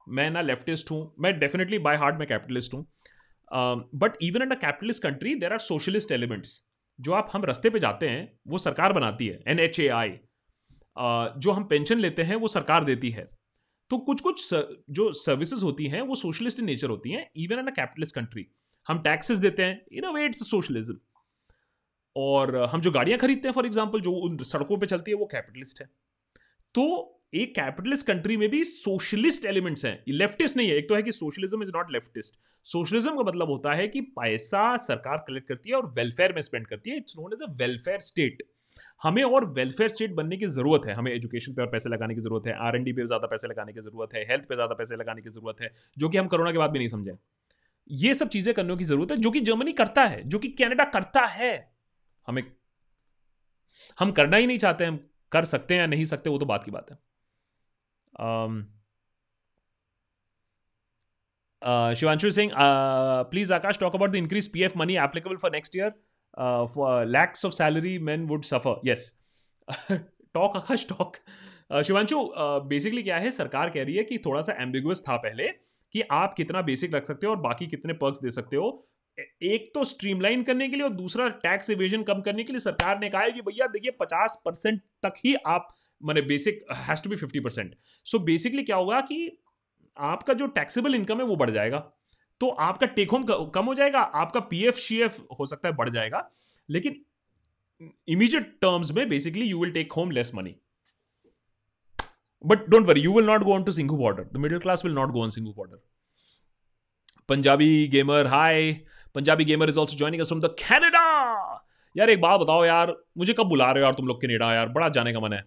मैं 0.06 0.30
ना 0.30 0.40
leftist 0.40 0.90
हूँ 0.90 0.98
मैं 1.20 1.38
definitely 1.38 1.78
by 1.86 1.96
heart 1.96 2.18
में 2.18 2.26
कैपिटलिस्ट 2.28 2.74
हूँ 2.74 2.86
but 4.02 4.16
even 4.22 4.42
in 4.42 4.50
a 4.50 4.58
capitalist 4.60 5.02
country 5.02 5.34
there 5.40 5.52
are 5.52 5.58
socialist 5.58 6.12
elements 6.12 6.60
जो 6.98 7.12
आप 7.12 7.30
हम 7.32 7.44
रस्ते 7.44 7.70
पे 7.70 7.78
जाते 7.80 8.08
हैं 8.08 8.22
वो 8.48 8.58
सरकार 8.58 8.92
बनाती 8.92 9.26
है 9.26 9.42
एन 9.48 9.60
एच 9.60 9.80
ए 9.80 9.88
आई 10.00 10.12
जो 11.44 11.52
हम 11.52 11.64
पेंशन 11.70 11.98
लेते 11.98 12.22
हैं 12.22 12.36
वो 12.44 12.48
सरकार 12.48 12.84
देती 12.84 13.10
है 13.10 13.28
तो 13.94 13.98
कुछ 14.00 14.20
कुछ 14.20 14.48
जो 14.90 15.12
सर्विसेज़ 15.14 15.62
होती 15.64 15.86
हैं, 15.88 16.00
वो 16.02 16.14
सोशलिस्ट 16.16 16.60
इन 16.60 16.64
नेचर 16.64 16.90
होती 16.90 17.10
हैं 17.10 17.28
even 17.36 17.58
in 17.58 17.66
a 17.66 17.74
capitalist 17.74 18.14
country 18.14 18.46
हम 18.86 18.98
टैक्सेस 19.02 19.38
देते 19.38 19.64
हैं 19.64 19.80
in 19.92 20.04
a 20.04 20.10
way 20.12 20.24
it's 20.26 20.48
socialism 20.50 20.96
और 22.16 22.56
हम 22.72 22.80
जो 22.80 22.90
गाड़ियाँ 22.90 23.18
खरीदते 23.18 23.48
हैं 23.48 23.54
फॉर 23.54 23.66
एग्ज़ाम्पल 23.66 24.00
जो 24.00 24.12
उन 24.20 24.36
सड़कों 24.44 24.78
पे 24.78 24.86
चलती 24.86 25.10
है, 25.10 25.16
वो 25.16 25.26
कैपिटलिस्ट 25.26 25.80
है. 25.80 25.88
तो 26.74 26.84
एक 27.34 27.54
कैपिटलिस्ट 27.54 28.06
कंट्री 28.06 28.36
में 28.36 28.48
भी 28.50 28.62
सोशलिस्ट 28.64 29.44
एलिमेंट्स 29.46 29.84
हैं. 29.84 30.02
लेफ्टिस्ट 30.08 30.56
नहीं 30.56 30.68
है, 30.68 30.76
एक 30.76 30.88
तो 30.88 30.94
है 30.94 31.02
कि 31.02 31.12
socialism 31.12 31.62
is 31.62 31.70
not 31.74 31.92
leftist 31.92 32.38
socialism 32.66 33.16
का 33.16 33.22
मतलब 33.22 33.50
होता 33.50 33.72
है 33.74 33.86
कि 33.88 34.00
पैसा 34.18 34.76
सरकार 34.82 35.24
कलेक्ट 35.28 35.48
करती 35.48 35.70
है 35.70 35.76
और 35.76 35.92
वेलफेयर 35.96 36.32
में 36.32 36.42
स्पेंड 36.42 36.66
करती 36.66 36.90
है. 36.90 36.96
It's 36.96 37.18
known 37.18 37.32
as 37.32 37.42
a 37.42 37.52
welfare 37.60 37.98
state 38.02 38.42
हमें 39.02 39.22
और 39.24 39.44
वेलफेयर 39.52 39.88
स्टेट 39.90 40.14
बनने 40.14 40.36
की 40.36 40.46
ज़रूरत 40.48 40.86
है। 40.86 40.94
हमें 40.94 41.10
एजुकेशन 41.12 41.54
पे 41.54 41.62
और 41.62 41.68
पैसे 41.70 41.88
लगाने 41.88 42.14
की 42.14 42.20
ज़रूरत 42.20 42.46
है 42.46 42.54
आर 42.58 42.76
एन 42.76 42.84
डी 42.84 42.92
पे 42.92 43.06
ज़्यादा 43.06 43.26
पैसे 43.26 43.48
लगाने 43.48 43.72
की 43.72 43.80
ज़रूरत 43.80 44.14
है 44.14 44.24
हेल्थ 44.28 44.48
पे 44.48 44.54
ज़्यादा 44.54 44.74
पैसे 44.74 44.96
लगाने 44.96 45.22
की 45.22 45.30
ज़रूरत 45.30 45.60
है, 45.60 45.70
जो 45.96 46.08
कि 46.08 46.18
हम 46.18 46.26
कोरोना 46.28 46.52
के 46.52 46.58
बाद 46.58 46.70
भी 46.70 46.78
नहीं 46.78 46.88
समझे। 46.88 47.16
ये 47.90 48.14
सब 48.14 48.28
चीज़ें 48.28 48.52
करने 48.54 48.76
की 48.76 48.84
ज़रूरत 48.84 49.10
है, 49.10 49.16
जो 49.18 49.30
कि 49.30 49.40
जर्मनी 49.42 49.72
करता 49.74 50.02
है, 50.04 50.22
जो 50.24 50.38
कि 50.38 50.48
कनाडा 50.50 50.84
करता 50.90 51.24
है। 51.28 51.52
हमें, 52.28 52.42
हम 53.98 54.12
करना 54.12 54.36
ही 54.36 54.46
नहीं 54.46 54.58
चाहते, 54.58 54.84
हम 54.84 54.98
कर 55.32 55.44
सकते 55.46 55.74
हैं 55.74 55.80
या 55.80 55.86
नहीं 55.86 56.04
सकते, 56.06 56.30
वो 56.30 56.38
तो 56.38 56.46
बात 56.46 56.64
की 56.64 56.70
बात 56.70 56.90
है। 56.90 56.96
Shivanshu 61.94 62.30
Singh 62.32 62.52
please 62.56 63.52
Akash 63.54 63.78
talk 63.78 63.94
about 63.94 64.10
the 64.10 64.14
increase 64.16 64.52
P 64.52 64.62
F 64.62 64.78
money 64.78 64.96
applicable 64.98 65.36
for 65.36 65.50
next 65.52 65.76
year 66.40 66.66
for 66.74 67.04
lakhs 67.06 67.44
of 67.44 67.52
salary 67.52 67.98
man 67.98 68.26
would 68.26 68.44
suffer 68.44 68.80
yes 68.84 69.12
talk 69.90 70.56
Akash 70.56 70.86
talk 70.88 71.16
Shivanshu 71.84 72.18
basically 72.68 73.02
क्या 73.02 73.18
है? 73.18 73.30
सरकार 73.30 73.70
कह 73.70 73.84
रही 73.84 73.96
है 73.96 74.04
कि 74.04 74.18
थोड़ा 74.18 74.40
सा 74.42 74.52
एम्बिगुअस 74.52 75.02
था 75.08 75.16
पहले 75.16 75.48
कि 75.94 76.02
आप 76.10 76.34
कितना 76.34 76.62
बेसिक 76.62 76.94
रख 76.94 77.06
सकते 77.06 77.26
हो 77.26 77.32
और 77.32 77.40
बाकी 77.40 77.66
कितने 77.66 77.92
पर्क्स 77.92 78.20
दे 78.20 78.30
सकते 78.30 78.56
हो। 78.56 78.88
एक 79.42 79.70
तो 79.74 79.84
स्ट्रीमलाइन 79.84 80.42
करने 80.42 80.68
के 80.68 80.76
लिए 80.76 80.84
और 80.84 80.92
दूसरा 80.92 81.28
टैक्स 81.28 81.70
इवेजन 81.70 82.02
कम 82.02 82.20
करने 82.20 82.44
के 82.44 82.52
लिए 82.52 82.60
सरकार 82.60 82.98
ने 83.00 83.10
कहा 83.10 83.22
है 83.22 83.32
कि 83.32 83.40
भैया 83.40 83.66
देखिए 83.66 83.90
पचास 83.90 84.40
परसेंट 84.44 84.80
तक 85.02 85.14
ही 85.18 85.34
आप, 85.46 85.74
मैंने 86.02 86.22
basic 86.22 86.64
has 86.76 87.02
to 87.02 87.10
be 87.10 87.16
fifty 87.16 87.40
percent 87.40 87.74
so 88.06 88.18
basically 88.18 88.62
क्या 88.62 88.76
होगा 88.76 89.00
कि 89.00 89.38
आपका 89.96 90.34
जो 90.34 90.46
टैक्सेबल 90.46 90.94
इनकम 90.94 91.18
है 91.18 91.24
वो 91.24 91.36
बढ़ 91.36 91.50
जाएगा। 91.50 91.78
तो 92.40 92.48
आपका 92.48 92.86
टेक 92.88 93.10
होम 93.10 93.24
कम 93.24 93.64
हो 93.64 93.74
जाएगा, 93.74 94.00
आपका 94.00 94.40
पी 94.42 94.64
एफ़ 94.66 94.76
सी 94.78 95.00
एफ़ 95.02 95.20
हो 95.38 95.46
सकता 95.46 95.68
है 95.68 95.74
बढ़ 95.76 95.88
जाएगा, 95.90 96.28
लेकिन 96.68 97.00
इमीजिएट 98.08 98.46
टर्म्स 98.62 98.90
में 98.92 99.08
basically 99.08 99.46
you 99.46 99.60
will 99.60 99.72
take 99.72 99.92
home 99.92 100.10
less 100.10 100.30
money 100.34 100.54
but 102.44 102.68
don't 102.70 102.86
worry 102.86 103.00
you 103.00 103.14
will 103.14 103.26
not 103.26 103.42
go 103.42 103.54
on 103.54 103.64
to 103.64 103.72
Singhu 103.72 103.96
border 103.96 104.28
the 104.32 104.36
middle 104.36 104.58
class 104.58 104.84
will 104.84 104.94
not 104.94 105.10
go 105.10 105.22
on 105.22 105.30
Singhu 105.30 105.52
border 105.52 105.82
Punjabi 107.28 107.86
gamer 107.88 108.26
hi 108.26 108.72
Punjabi 109.14 109.44
gamer 109.44 109.68
is 109.68 109.78
also 109.78 109.96
joining 109.96 110.24
from 110.24 110.40
Canada 110.40 111.00
यार, 111.96 112.10
एक 112.10 112.20
बात 112.20 112.40
बताओ 112.40 112.64
यार, 112.64 112.94
मुझे 113.18 113.32
कब 113.32 113.46
बुला 113.48 113.64
रहे 113.64 113.82
हो 113.82 113.84
यार 113.84 113.94
तुम 113.94 114.06
लोग 114.08 114.20
कैनेडा 114.20 114.52
यार? 114.54 114.68
बड़ा 114.68 114.88
जाने 114.88 115.12
का 115.12 115.20
मन 115.20 115.32
है। 115.32 115.42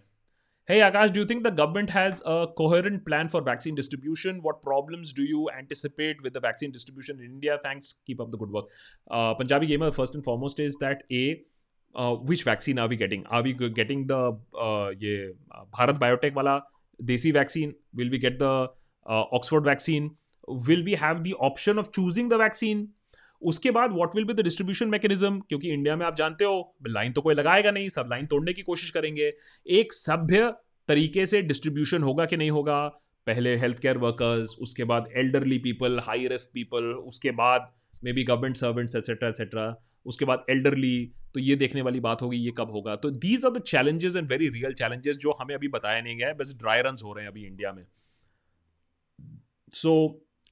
Hey 0.68 0.80
Akash, 0.80 1.14
do 1.14 1.20
you 1.20 1.24
think 1.24 1.44
the 1.44 1.50
government 1.50 1.88
has 1.88 2.20
a 2.26 2.46
coherent 2.54 3.06
plan 3.06 3.30
for 3.30 3.40
vaccine 3.40 3.74
distribution? 3.74 4.42
What 4.42 4.60
problems 4.60 5.14
do 5.14 5.22
you 5.22 5.48
anticipate 5.58 6.22
with 6.22 6.34
the 6.34 6.40
vaccine 6.40 6.70
distribution 6.70 7.20
in 7.20 7.24
India? 7.24 7.58
Thanks. 7.62 7.94
Keep 8.06 8.20
up 8.20 8.28
the 8.28 8.36
good 8.36 8.50
work. 8.50 8.66
Uh, 9.10 9.32
Punjabi 9.32 9.66
Gamer, 9.66 9.90
first 9.90 10.14
and 10.14 10.22
foremost, 10.22 10.60
is 10.60 10.76
that 10.82 11.04
A, 11.10 11.42
uh, 11.94 12.16
which 12.16 12.42
vaccine 12.42 12.78
are 12.78 12.86
we 12.86 12.96
getting? 12.96 13.24
Are 13.28 13.40
we 13.40 13.54
getting 13.54 14.06
the 14.08 14.36
uh, 14.60 14.90
ye, 14.98 15.30
uh, 15.50 15.64
Bharat 15.74 15.98
Biotech 15.98 16.34
wala 16.34 16.64
Desi 17.02 17.32
vaccine? 17.32 17.74
Will 17.94 18.10
we 18.10 18.18
get 18.18 18.38
the 18.38 18.68
uh, 19.06 19.24
Oxford 19.32 19.64
vaccine? 19.64 20.16
Will 20.46 20.84
we 20.84 20.96
have 20.96 21.24
the 21.24 21.32
option 21.36 21.78
of 21.78 21.92
choosing 21.92 22.28
the 22.28 22.36
vaccine? 22.36 22.90
उसके 23.42 23.70
बाद 23.70 23.92
what 23.92 24.14
will 24.16 24.24
be 24.24 24.34
the 24.34 24.40
distribution 24.40 24.88
mechanism 24.88 25.40
क्योंकि 25.40 25.70
India 25.70 25.96
में 25.96 26.04
आप 26.06 26.16
जानते 26.16 26.44
हो 26.44 26.76
line 26.88 27.12
तो 27.12 27.20
कोई 27.20 27.34
लगाएगा 27.34 27.70
नहीं, 27.70 27.88
सब 27.88 28.08
लाइन 28.10 28.26
तोड़ने 28.26 28.52
की 28.52 28.62
कोशिश 28.62 28.90
करेंगे। 28.90 29.32
एक 29.66 29.92
सभ्य 29.92 30.52
तरीके 30.88 31.26
से 31.26 31.42
डिस्ट्रीब्यूशन 31.42 32.02
होगा 32.02 32.24
कि 32.26 32.36
नहीं 32.36 32.50
होगा? 32.50 32.86
पहले 33.26 33.56
हेल्थ 33.56 33.78
केयर 33.78 33.98
वर्कर्स 33.98 34.56
उसके 34.60 34.84
बाद 34.84 35.08
elderly 35.16 35.58
people 35.58 35.98
high 36.00 36.26
risk 36.28 36.50
people 36.54 36.84
उसके 36.84 37.30
बाद 37.30 37.72
may 38.04 38.12
be 38.12 38.24
government 38.24 38.56
servants 38.56 38.94
etcetera 38.96 39.28
etcetera 39.28 39.74
उसके 40.06 40.24
बाद 40.24 40.44
एल्डरली 40.50 41.12
तो 41.34 41.40
ये 41.40 41.56
देखने 41.56 41.82
वाली 41.82 42.00
बात 42.00 42.22
होगी, 42.22 42.36
ये 42.36 42.52
कब 42.58 42.70
होगा? 42.70 42.94
तो 42.96 43.10
these 43.10 43.44
are 43.44 43.50
the 43.50 43.62
challenges 43.62 44.16
and 44.16 44.28
very 44.28 44.48
real 44.48 44.72
challenges 44.74 45.16
जो 45.16 45.36
हमें 45.40 45.54
अभी 45.54 45.68
बताया 45.68 46.00
नहीं 46.00 46.16
गया 46.16 46.28
है, 46.28 46.34
बस 46.34 46.54
ड्राई 46.58 46.82
रन 46.82 46.96
हो 47.04 47.12
रहे 47.12 47.24
हैं 47.24 47.30
अभी 47.30 47.44
इंडिया 47.46 47.72
में। 47.72 47.84
So 49.72 49.92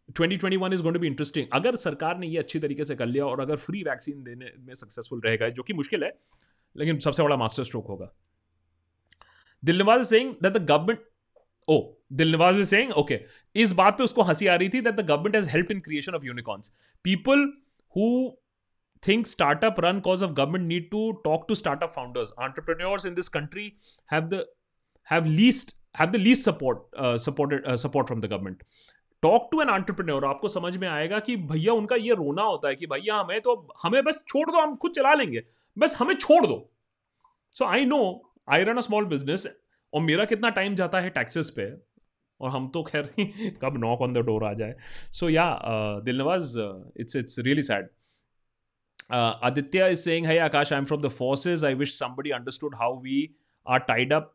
2021 0.08 0.72
is 0.72 0.82
going 0.82 0.94
to 0.94 1.00
be 1.00 1.06
interesting 1.06 1.46
अगर 1.52 1.76
सरकार 1.76 2.18
ने 2.18 2.26
ये 2.26 2.38
अच्छी 2.38 2.58
तरीके 2.58 2.84
से 2.84 2.94
कर 2.96 3.06
लिया 3.06 3.24
और 3.26 3.40
अगर 3.40 3.56
फ्री 3.56 3.82
वैक्सीन 3.82 4.22
देने 4.22 4.52
में 4.58 4.74
सक्सेसफुल 4.74 5.20
रहेगा, 5.20 5.48
जो 5.48 5.62
कि 5.62 5.72
मुश्किल 5.72 6.04
है, 6.04 6.12
लेकिन 6.76 6.98
सबसे 6.98 7.22
बड़ा 7.22 7.36
मास्टर 7.36 7.64
स्ट्रोक 7.64 7.86
होगा। 7.86 8.12
Dilnawaz 9.62 10.06
Singh 10.06 10.34
the 10.42 10.56
government 10.58 11.04
oh 11.68 11.80
Dilnawaz 12.12 12.62
Singh 12.68 12.92
okay 12.92 13.20
इस 13.54 13.72
बात 13.72 13.98
पे 13.98 14.04
उसको 14.04 14.22
हँसी 14.22 14.46
आ 14.46 14.54
रही 14.54 14.68
थी 14.68 14.80
that 14.80 14.94
the 14.94 15.06
government 15.06 15.36
has 15.36 15.48
help 15.50 15.70
in 15.70 15.80
creation 15.80 16.14
of 16.14 16.24
unicorns 16.24 16.72
people 17.04 17.46
who 17.96 18.08
think 19.02 19.26
startup 19.26 19.80
run 19.80 20.00
cause 20.00 20.22
of 20.22 20.32
government 20.32 20.68
need 20.68 20.90
to 20.90 21.10
talk 21.24 21.44
to 21.48 21.54
startup 21.54 21.92
founders 21.92 22.32
entrepreneurs 22.38 23.06
in 23.06 23.14
this 23.14 23.28
country 23.28 23.72
have 24.12 24.28
the 24.28 24.44
have 25.08 25.24
least 25.24 25.76
have 25.98 26.10
the 26.10 26.16
least 26.16 26.44
support 26.44 26.96
supported 27.20 27.74
support 27.76 28.06
from 28.06 28.20
the 28.20 28.26
government 28.26 28.62
talk 29.26 29.48
to 29.52 29.60
an 29.62 29.68
entrepreneur 29.68 30.24
आपको 30.24 30.48
समझ 30.48 30.76
में 30.76 30.88
आएगा 30.88 31.18
कि 31.28 31.36
भैया 31.52 31.72
उनका 31.72 31.96
ये 31.96 32.14
रोना 32.22 32.42
होता 32.42 32.68
है 32.68 32.76
कि 32.76 32.86
भैया 32.86 33.16
हमें 33.16 33.40
तो 33.40 33.54
हमें 33.82 34.02
बस 34.04 34.24
छोड़ 34.28 34.50
दो 34.50 34.60
हम 34.60 34.76
खुद 34.84 34.92
चला 34.96 35.14
लेंगे 35.14 35.42
बस 35.76 35.96
हमें 35.98 36.14
छोड़ 36.14 36.46
दो 36.46 36.58
so 37.56 37.64
I 37.64 37.84
know 37.86 38.00
I 38.48 38.64
run 38.64 38.76
a 38.76 38.80
small 38.80 39.04
business 39.06 39.46
और 39.92 40.02
मेरा 40.02 40.24
कितना 40.32 40.48
टाइम 40.60 40.74
जाता 40.74 41.00
है 41.00 41.10
टैक्सेस 41.10 41.50
पे 41.58 41.70
और 42.40 42.50
हम 42.50 42.68
तो 42.68 42.82
खैर 42.82 43.12
कब 43.62 43.76
नॉक 43.84 44.00
ऑन 44.02 44.12
द 44.12 44.24
डोर 44.26 44.44
आ 44.44 44.52
जाए 44.54 44.74
सो 45.18 45.28
या 45.30 45.46
Dilnawaz 46.18 46.58
it's 47.00 47.16
it's 47.16 47.38
really 47.38 47.62
sad 47.62 47.94
Uh, 49.08 49.34
Aditya 49.40 49.86
is 49.86 50.02
saying, 50.02 50.24
Hey 50.24 50.36
Akash, 50.38 50.72
I'm 50.72 50.84
from 50.84 51.00
the 51.00 51.10
forces. 51.10 51.62
I 51.62 51.74
wish 51.74 51.94
somebody 51.94 52.32
understood 52.32 52.72
how 52.78 52.94
we 52.94 53.36
are 53.66 53.78
tied 53.80 54.12
up 54.12 54.34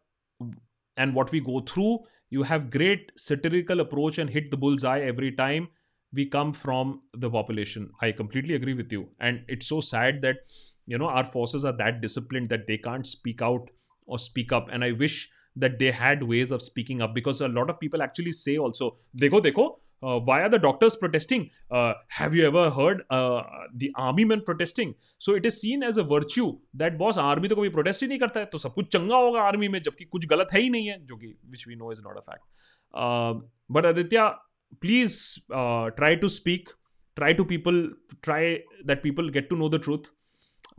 and 0.98 1.14
what 1.14 1.32
we 1.32 1.42
go 1.42 1.60
through. 1.62 2.00
You 2.32 2.44
have 2.44 2.70
great 2.72 3.12
satirical 3.18 3.82
approach 3.82 4.18
and 4.18 4.30
hit 4.30 4.50
the 4.52 4.58
bullseye 4.58 5.02
every 5.02 5.34
time 5.34 5.68
we 6.14 6.26
come 6.26 6.54
from 6.54 7.02
the 7.14 7.30
population. 7.30 7.92
I 8.02 8.14
completely 8.14 8.56
agree 8.56 8.74
with 8.74 8.92
you. 8.92 9.10
And 9.20 9.44
it's 9.48 9.68
so 9.68 9.82
sad 9.82 10.22
that, 10.22 10.38
you 10.86 10.98
know, 10.98 11.08
our 11.08 11.26
forces 11.26 11.66
are 11.66 11.76
that 11.78 12.02
disciplined 12.02 12.48
that 12.48 12.68
they 12.68 12.78
can't 12.78 13.06
speak 13.06 13.42
out 13.42 13.70
or 14.06 14.18
speak 14.18 14.54
up. 14.54 14.70
And 14.72 14.84
I 14.84 14.94
wish 14.94 15.30
that 15.58 15.78
they 15.78 15.92
had 15.92 16.24
ways 16.24 16.52
of 16.52 16.62
speaking 16.62 17.02
up 17.02 17.14
because 17.14 17.42
a 17.42 17.50
lot 17.50 17.70
of 17.70 17.80
people 17.82 18.02
actually 18.02 18.32
say 18.32 18.58
also, 18.58 18.98
dekho, 19.18 19.44
dekho, 19.44 19.80
uh, 20.02 20.20
why 20.20 20.42
are 20.42 20.50
the 20.50 20.60
doctors 20.60 20.96
protesting? 20.96 21.50
Uh, 21.70 21.94
have 22.08 22.34
you 22.34 22.46
ever 22.48 22.70
heard 22.70 23.04
uh, 23.10 23.44
the 23.76 23.92
army 23.96 24.26
men 24.26 24.42
protesting? 24.42 24.96
So 25.18 25.36
it 25.36 25.46
is 25.46 25.60
seen 25.62 25.84
as 25.84 25.98
a 25.98 26.04
virtue 26.04 26.58
that 26.74 26.98
boss 26.98 27.18
army 27.18 27.50
तो 27.50 27.56
कभी 27.56 27.70
protest 27.70 28.02
ही 28.02 28.08
नहीं 28.08 28.20
करता 28.20 28.40
है 28.40 28.46
तो 28.46 28.58
सब 28.58 28.74
कुछ 28.74 28.88
चंगा 28.94 29.16
होगा 29.16 29.42
आर्मी 29.42 29.68
में 29.68 29.82
जबकि 29.82 30.06
कुछ 30.06 30.26
गलत 30.28 30.54
है 30.54 30.62
ही 30.62 30.70
नहीं 30.70 30.88
है 30.88 31.06
जो 31.06 31.18
कि 31.18 31.34
which 31.50 31.68
we 31.68 31.78
know 31.82 31.92
is 31.92 32.02
not 32.08 32.18
a 32.18 32.26
fact. 32.32 32.46
Uh, 32.94 33.34
but 33.70 33.86
Aditya, 33.86 34.38
please 34.82 35.40
uh, 35.54 35.90
try 35.92 36.16
to 36.16 36.30
speak, 36.30 36.70
try 37.18 37.34
to 37.34 37.46
people, 37.46 37.90
try 38.22 38.60
that 38.86 39.04
people 39.04 39.30
get 39.30 39.50
to 39.50 39.62
know 39.62 39.70
the 39.70 39.84
truth. 39.88 40.12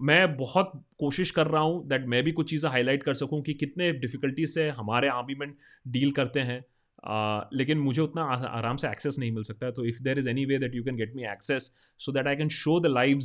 मैं 0.00 0.36
बहुत 0.36 0.70
कोशिश 0.98 1.30
कर 1.30 1.46
रहा 1.46 1.62
हूँ 1.62 1.88
दैट 1.88 2.06
मैं 2.08 2.22
भी 2.24 2.32
कुछ 2.32 2.50
चीज़ें 2.50 2.70
हाईलाइट 2.70 3.02
कर 3.02 3.14
सकूँ 3.14 3.42
कि 3.42 3.54
कितने 3.54 3.92
डिफ़िकल्टी 3.92 4.46
से 4.46 4.68
हमारे 4.68 5.08
आर्मी 5.08 5.34
में 5.34 5.54
डील 5.88 6.12
करते 6.12 6.40
हैं 6.40 6.64
लेकिन 7.04 7.78
मुझे 7.78 8.00
उतना 8.02 8.22
आराम 8.50 8.76
से 8.76 8.88
एक्सेस 8.88 9.18
नहीं 9.18 9.32
मिल 9.32 9.42
सकता 9.42 9.70
तो 9.70 9.84
if 9.84 10.02
there 10.02 10.18
is 10.18 10.28
any 10.28 10.44
way 10.44 10.58
that 10.58 10.74
you 10.74 10.84
can 10.84 10.96
get 10.96 11.14
me 11.16 11.22
access 11.32 11.72
so 12.00 12.12
that 12.12 12.26
I 12.26 12.36
can 12.36 12.48
show 12.58 12.78
the 12.80 12.86
live 12.86 13.20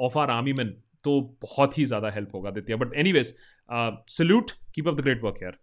of 0.00 0.18
our 0.18 0.30
army 0.30 0.52
man 0.52 0.74
तो 1.04 1.20
बहुत 1.42 1.78
ही 1.78 1.84
ज़्यादा 1.86 2.10
हेल्प 2.10 2.34
होगा 2.34 2.50
देती 2.50 2.72
है 2.72 2.78
but 2.78 2.94
anyways 3.12 3.34
salute 4.10 4.50
keep 4.74 4.88
up 4.88 4.94
the 4.94 5.00
great 5.00 5.22
work 5.24 5.42
here 5.42 5.58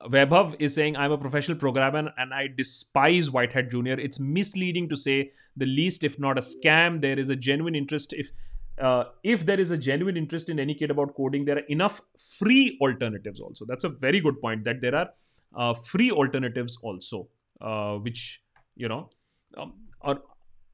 Vaibhav 0.00 0.56
is 0.60 0.72
saying 0.72 0.96
I 0.96 1.06
am 1.06 1.12
a 1.12 1.16
professional 1.16 1.56
programmer 1.56 2.14
and 2.18 2.32
I 2.32 2.48
despise 2.56 3.28
White 3.34 3.54
Hat 3.56 3.70
Junior 3.70 4.00
it's 4.00 4.20
misleading 4.20 4.88
to 4.90 4.96
say 4.96 5.20
the 5.58 5.62
least 5.62 6.04
if 6.04 6.16
not 6.20 6.38
a 6.38 6.40
scam 6.48 6.98
there 7.00 7.20
is 7.20 7.32
a 7.32 7.36
genuine 7.48 7.76
interest 7.76 8.14
if 8.14 8.30
if 9.26 9.44
there 9.44 9.60
is 9.60 9.72
a 9.72 9.76
genuine 9.78 10.16
interest 10.16 10.50
in 10.50 10.58
any 10.58 10.74
kid 10.74 10.90
about 10.90 11.12
coding 11.14 11.46
there 11.46 11.58
are 11.58 11.66
enough 11.70 12.00
free 12.38 12.78
alternative 12.82 13.44
also 13.44 13.66
that's 13.66 13.86
a 13.86 13.88
very 14.02 14.20
good 14.20 14.40
point 14.42 14.64
that 14.64 14.80
there 14.80 14.94
are 14.94 15.12
free 15.56 16.08
alternative 16.12 16.66
also 16.84 17.18
which 18.04 18.20
you 18.76 18.88
know 18.88 18.96
और 20.04 20.26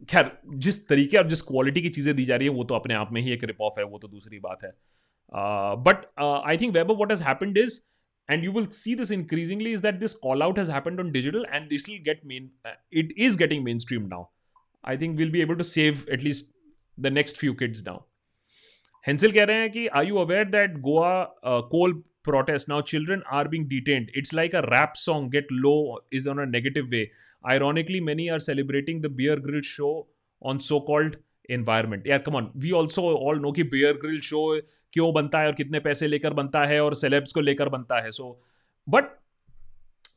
खैर, 0.08 0.30
जिस 0.46 0.86
तरीके 0.88 1.16
और 1.16 1.28
जिस 1.28 1.42
quality 1.42 1.82
की 1.82 1.88
चीज़ें 1.90 2.14
दी 2.16 2.24
जा 2.24 2.36
रही 2.36 2.48
है, 2.48 2.54
वो 2.54 2.64
तो 2.64 2.74
अपने 2.74 2.94
आप 2.94 3.12
में 3.12 3.20
ही 3.20 3.32
एक 3.32 3.44
रिप 3.44 3.60
ऑफ़ 3.62 3.78
है, 3.78 3.84
वो 3.84 3.98
तो 3.98 4.08
दूसरी 4.08 4.38
बात 4.38 4.64
है। 4.64 4.70
But 5.86 6.06
I 6.20 6.56
think 6.56 6.74
we've 6.74 6.90
what 6.90 7.10
has 7.10 7.22
happened 7.24 7.58
is 7.58 7.80
and 8.28 8.44
you 8.44 8.52
will 8.52 8.66
see 8.72 8.94
this 8.94 9.10
increasingly 9.12 9.72
is 9.72 9.82
that 9.82 9.94
this 9.94 10.14
call 10.22 10.42
out 10.42 10.58
has 10.58 10.70
happened 10.72 11.00
on 11.00 11.10
digital 11.12 11.46
and 11.52 11.68
this 11.68 11.88
will 11.88 11.98
get 12.04 12.20
main 12.26 12.50
it 12.92 13.14
is 13.18 13.38
getting 13.38 13.64
mainstream 13.78 14.06
now 14.06 14.24
I 14.84 14.98
think 14.98 15.16
will 15.18 15.30
be 15.30 15.40
able 15.40 15.56
to 15.56 15.64
save 15.64 16.04
at least 16.12 16.54
the 16.98 17.12
next 17.12 17.36
few 17.36 17.54
kids 17.54 17.84
now 17.86 18.00
हेंसिल 19.06 19.32
कह 19.32 19.44
रहे 19.44 19.56
हैं 19.56 19.70
कि 19.70 19.86
I 19.88 20.06
you 20.06 20.16
aware 20.18 20.44
that 20.50 20.78
Goa 20.80 21.12
coal 21.70 22.02
protest. 22.24 22.68
Now, 22.68 22.80
children 22.80 23.22
are 23.30 23.48
being 23.48 23.68
detained. 23.68 24.10
It's 24.14 24.32
like 24.32 24.54
a 24.54 24.62
rap 24.62 24.96
song, 24.96 25.30
Get 25.30 25.46
Low 25.50 25.98
is 26.10 26.26
on 26.26 26.38
a 26.38 26.46
negative 26.46 26.88
way. 26.90 27.10
Ironically, 27.44 28.00
many 28.00 28.30
are 28.30 28.40
celebrating 28.40 29.00
the 29.00 29.08
Beer 29.08 29.36
Grill 29.36 29.62
show 29.62 30.06
on 30.42 30.60
so 30.60 30.80
called 30.80 31.16
environment. 31.48 32.04
Yeah, 32.04 32.18
come 32.18 32.36
on. 32.36 32.50
We 32.54 32.72
also 32.72 33.02
all 33.02 33.36
know 33.36 33.52
कि 33.52 33.70
Beer 33.70 33.94
Grill 33.94 34.20
show 34.20 34.60
क्यों 34.92 35.12
बनता 35.14 35.40
है 35.40 35.46
और 35.46 35.52
कितने 35.54 35.80
पैसे 35.80 36.06
लेकर 36.06 36.32
बनता 36.34 36.64
है 36.66 36.82
और 36.84 36.94
सेलेब्स 36.94 37.32
को 37.32 37.40
लेकर 37.40 37.68
बनता 37.68 38.00
है 38.02 38.10
so 38.10 38.28
but 38.88 39.10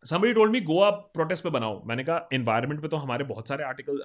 somebody 0.09 0.33
told 0.33 0.51
me 0.51 0.61
Goa 0.61 0.89
protest 0.89 1.43
पे 1.43 1.49
बनाओ 1.49 1.81
मैंने 1.87 2.03
कहा 2.03 2.29
एनवायरनमेंट 2.33 2.81
पे 2.81 2.87
तो 2.87 2.97
हमारे 2.97 3.23
बहुत 3.25 3.47
सारे 3.47 3.63
आर्टिकल 3.63 4.01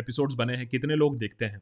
एपिसोड्स 0.00 0.34
बने 0.34 0.56
हैं 0.56 0.66
कितने 0.66 0.94
लोग 0.94 1.18
देखते 1.18 1.44
हैं 1.44 1.60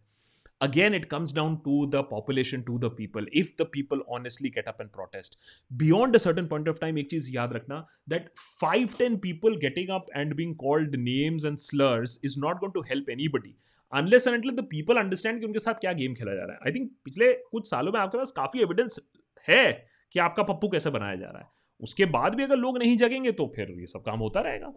again 0.65 0.95
it 0.95 1.05
comes 1.05 1.35
down 1.35 1.57
to 1.65 1.85
the 1.87 2.03
population 2.11 2.63
to 2.63 2.79
the 2.79 2.91
people 2.97 3.27
if 3.35 3.49
the 3.59 3.67
people 3.73 4.01
honestly 4.17 4.51
get 4.51 4.69
up 4.69 4.81
and 4.81 4.91
protest 4.91 5.39
beyond 5.71 6.15
a 6.15 6.19
certain 6.19 6.47
point 6.47 6.69
of 6.69 6.79
time 6.81 6.99
एक 6.99 7.11
चीज़ 7.11 7.31
याद 7.33 7.53
रखना 7.53 7.87
that 8.09 8.31
five 8.61 8.95
ten 8.99 9.17
people 9.19 9.57
getting 9.59 9.91
up 9.95 10.07
and 10.17 10.35
being 10.37 10.55
called 10.57 10.97
names 11.01 11.45
and 11.45 11.59
slurs 11.59 12.19
is 12.25 12.39
not 12.41 12.61
going 12.61 12.75
to 12.75 12.83
help 12.89 13.11
anybody 13.29 13.55
unless 13.93 14.27
and 14.27 14.51
the 14.51 14.67
people 14.71 14.97
understand 14.97 15.41
कि 15.41 15.47
उनके 15.47 15.59
साथ 15.59 15.81
क्या 15.81 15.93
game 15.93 16.15
खेला 16.15 16.35
जा 16.35 16.45
रहा 16.45 16.53
है। 16.53 16.59
आई 16.67 16.73
थिंक 16.73 16.91
पिछले 17.05 17.33
कुछ 17.51 17.71
सालों 17.71 17.93
में 17.93 17.99
आपके 18.01 18.19
पास 18.19 18.33
काफ़ी 18.37 18.61
एविडेंस 18.63 18.99
है 19.47 19.73
कि 20.15 20.21
आपका 20.21 20.43
पप्पू 20.43 20.69
कैसे 20.69 20.91
बनाया 20.91 21.17
जा 21.17 21.27
रहा 21.27 21.43
है। 21.43 21.49
उसके 21.81 22.05
बाद 22.07 22.35
भी 22.35 22.43
अगर 22.43 22.57
लोग 22.57 22.79
नहीं 22.79 22.97
जगेंगे 22.97 23.33
तो 23.33 23.47
फिर 23.57 23.71
ये 23.81 23.87
सब 23.87 24.03
काम 24.03 24.19
होता 24.19 24.41
रहेगा। 24.41 24.73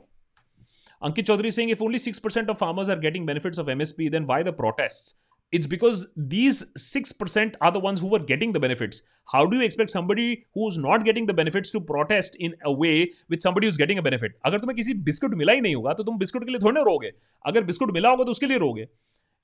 Ankit 1.02 1.26
Chaudhary 1.26 1.52
Singh 1.52 1.72
if 1.72 1.84
only 1.84 2.00
six 2.00 2.20
percent 2.20 2.50
of 2.50 2.58
farmers 2.58 2.90
are 2.90 3.00
getting 3.00 3.26
benefits 3.28 3.60
of 3.60 3.70
MSP 3.70 4.10
then 4.10 4.26
why 4.26 4.44
the 4.44 4.54
protests 4.58 5.16
it's 5.54 5.66
because 5.66 6.08
these 6.16 6.66
6% 6.78 7.56
are 7.62 7.72
the 7.72 7.80
ones 7.80 8.02
who 8.02 8.08
were 8.08 8.20
getting 8.20 8.52
the 8.52 8.60
benefits. 8.60 9.02
How 9.26 9.46
do 9.46 9.58
you 9.58 9.64
expect 9.64 9.92
somebody 9.92 10.46
who's 10.54 10.78
not 10.78 11.06
getting 11.06 11.26
the 11.26 11.34
benefits 11.34 11.72
to 11.72 11.82
protest 11.82 12.36
in 12.36 12.56
a 12.66 12.72
way 12.72 13.12
with 13.30 13.42
somebody 13.42 13.68
who's 13.68 13.78
getting 13.78 13.98
a 13.98 14.02
benefit? 14.02 14.32
अगर 14.46 14.60
तुम्हें 14.60 14.76
किसी 14.76 14.94
biscuit 15.10 15.36
मिला 15.36 15.54
ही 15.54 15.62
नहीं 15.62 15.76
होगा 15.76 15.94
तो 15.94 16.04
तुम 16.04 16.18
biscuit 16.18 16.46
के 16.46 16.52
लिए 16.52 16.60
थोड़े 16.64 16.74
ना 16.74 16.82
रोगे 16.90 17.12
अगर 17.46 17.64
बिस्कुट 17.64 17.92
मिला 17.94 18.10
होगा 18.10 18.24
तो 18.24 18.32
उसके 18.32 18.46
लिए 18.46 18.58
रोगे 18.58 18.88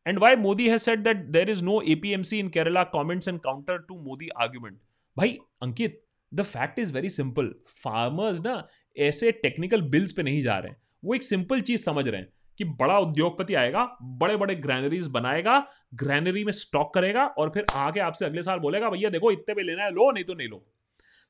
And 0.06 0.20
why 0.20 0.36
Modi 0.36 0.68
has 0.68 0.84
said 0.84 1.04
that 1.06 1.20
there 1.32 1.49
is 1.49 1.62
no 1.62 1.80
APMC 1.91 2.39
in 2.39 2.49
Kerala 2.51 2.82
comments 2.91 3.28
and 3.28 3.41
counter 3.43 3.78
to 3.89 3.99
Modi 4.08 4.30
argument. 4.45 4.78
भाई 5.18 5.38
Ankit 5.62 5.99
the 6.32 6.41
fact 6.41 6.80
is 6.80 6.93
very 6.93 7.10
simple 7.10 7.54
farmers 7.84 8.39
ना 8.45 8.56
ऐसे 8.97 9.32
टेक्निकल 9.32 9.82
बिल्स 9.89 10.12
पे 10.12 10.24
नहीं 10.24 10.41
जा 10.41 10.58
रहे 10.60 10.72
हैं 10.72 10.78
वो 11.06 11.16
एक 11.16 11.24
सिंपल 11.24 11.62
चीज़ 11.62 11.84
समझ 11.84 12.08
रहे 12.08 12.22
हैं 12.22 12.28
कि 12.58 12.64
बड़ा 12.64 12.99
उद्योगपति 12.99 13.54
आएगा 13.54 13.86
बड़े 14.01 14.38
बड़े 14.38 14.56
ग्रैनरीज 14.56 15.08
बनाएगा 15.08 15.58
ग्रैनरी 15.93 16.43
में 16.45 16.51
स्टॉक 16.51 16.93
करेगा 16.93 17.26
और 17.26 17.49
फिर 17.49 17.66
आके 17.76 17.99
आपसे 17.99 18.26
अगले 18.26 18.43
साल 18.43 18.60
बोलेगा 18.60 18.89
भैया 18.89 19.10
देखो 19.10 19.32
इतने 19.32 19.56
पे 19.56 19.64
लेना 19.64 19.84
है 19.84 19.91
लो 19.91 20.12
नहीं 20.12 20.24
तो 20.24 20.34
नहीं 20.34 20.47
लो। 20.47 20.66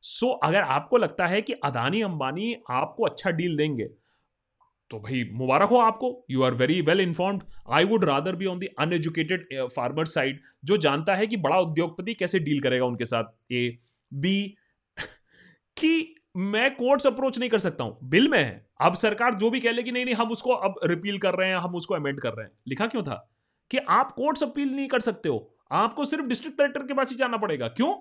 सो 0.03 0.25
so, 0.25 0.39
अगर 0.43 0.61
आपको 0.61 0.97
लगता 0.97 1.27
है 1.27 1.41
कि 1.41 1.53
अदानी 1.53 2.01
अंबानी 2.01 2.55
आपको 2.69 3.03
अच्छा 3.03 3.31
डील 3.31 3.57
देंगे 3.57 3.85
तो 4.91 4.99
भाई 4.99 5.23
मुबारक 5.33 5.69
हो 5.69 5.77
आपको। 5.77 6.25
You 6.31 6.43
are 6.43 6.53
very 6.53 6.81
well 6.81 6.99
informed 7.01 7.43
I 7.69 7.83
would 7.83 8.03
rather 8.05 8.35
be 8.35 8.45
on 8.45 8.59
the 8.59 8.65
uneducated 8.79 9.47
farmer 9.75 10.05
side 10.05 10.41
जो 10.65 10.77
जानता 10.77 11.15
है 11.15 11.27
कि 11.27 11.37
बड़ा 11.37 11.59
उद्योगपति 11.59 12.13
कैसे 12.13 12.39
डील 12.39 12.61
करेगा 12.61 12.85
उनके 12.85 13.05
साथ। 13.05 13.23
ए 13.51 13.77
बी 14.13 14.55
कि 15.77 16.15
मैं 16.37 16.75
कोर्ट्स 16.75 17.07
अप्रोच 17.07 17.39
नहीं 17.39 17.49
कर 17.49 17.59
सकता 17.59 17.83
हूँ। 17.83 17.97
बिल 18.03 18.27
में 18.27 18.39
है। 18.39 18.69
अब 18.81 18.95
सरकार 18.95 19.33
जो 19.33 19.49
भी 19.49 19.59
कह 19.59 19.71
लेगी, 19.71 19.91
नहीं 19.91 20.05
नहीं, 20.05 20.15
हम 20.15 20.31
उसको 20.31 20.51
अब 20.51 20.75
रिपील 20.83 21.19
कर 21.19 21.33
रहे 21.33 21.49
हैं, 21.49 21.57
हम 21.57 21.75
उसको 21.75 21.93
अमेंड 21.93 22.19
कर 22.19 22.33
रहे 22.33 22.45
हैं। 22.45 22.51
लिखा 22.67 22.87
क्यों 22.87 23.03
था? 23.03 23.29
कि 23.71 23.77
आप 23.77 24.11
कोर्ट्स 24.11 24.43
अपील 24.43 24.75
नहीं 24.75 24.87
कर 24.87 24.99
सकते 24.99 25.29
हो। 25.29 25.57
आपको 25.71 26.05
सिर्फ़ 26.05 26.25
डिस्ट्रिक्ट 26.25 26.57
कलेक्टर 26.57 26.83
के 26.83 26.93
पास 26.93 27.09
ही 27.09 27.15
जाना 27.15 27.37
पड़ेगा। 27.37 27.67
क्यों? 27.67 27.95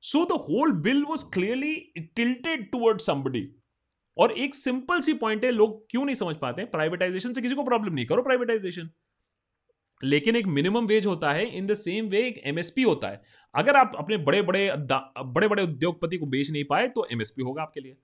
So 0.00 0.24
the 0.24 0.32
whole 0.32 0.72
bill 0.72 1.04
was 1.04 1.24
clearly 1.32 1.74
tilted 1.98 2.70
toward 2.70 3.00
somebody 3.00 3.54
और 4.18 4.32
एक 4.32 4.54
सिंपल 4.54 5.00
सी 5.00 5.14
पॉइंट 5.14 5.44
है, 5.44 5.50
लोग 5.50 5.86
क्यों 5.90 6.04
नहीं 6.04 6.16
समझ 6.16 6.36
पाते 6.36 6.64
प्राइवेटाइजेशन 6.64 7.32
से 7.32 7.42
किसी 7.42 7.54
को 7.54 7.64
प्रॉब्लम 7.64 7.94
नहीं 7.94 8.06
करो 8.06 8.22
प्राइवेटाइजेशन 8.22 8.90
लेकिन 10.00 10.36
एक 10.36 10.46
मिनिमम 10.48 10.86
वेज 10.86 11.06
होता 11.06 11.32
है 11.32 11.44
इन 11.48 11.66
द 11.66 11.74
सेम 11.74 12.08
वे 12.08 12.26
एक 12.26 12.40
एमएसपी 12.46 12.82
होता 12.82 13.08
है। 13.08 13.22
अगर 13.54 13.76
आप 13.76 13.92
अपने 13.98 14.16
बड़े 14.18 14.42
बड़े 14.42 14.70
बड़े 14.76 15.48
बड़े 15.48 15.62
उद्योगपति 15.62 16.18
को 16.18 16.26
बेच 16.26 16.50
नहीं 16.50 16.64
पाए 16.64 16.88
तो 16.88 17.06
एमएसपी 17.12 17.42
होगा 17.42 17.62
आपके 17.62 17.80
लिए। 17.80 17.96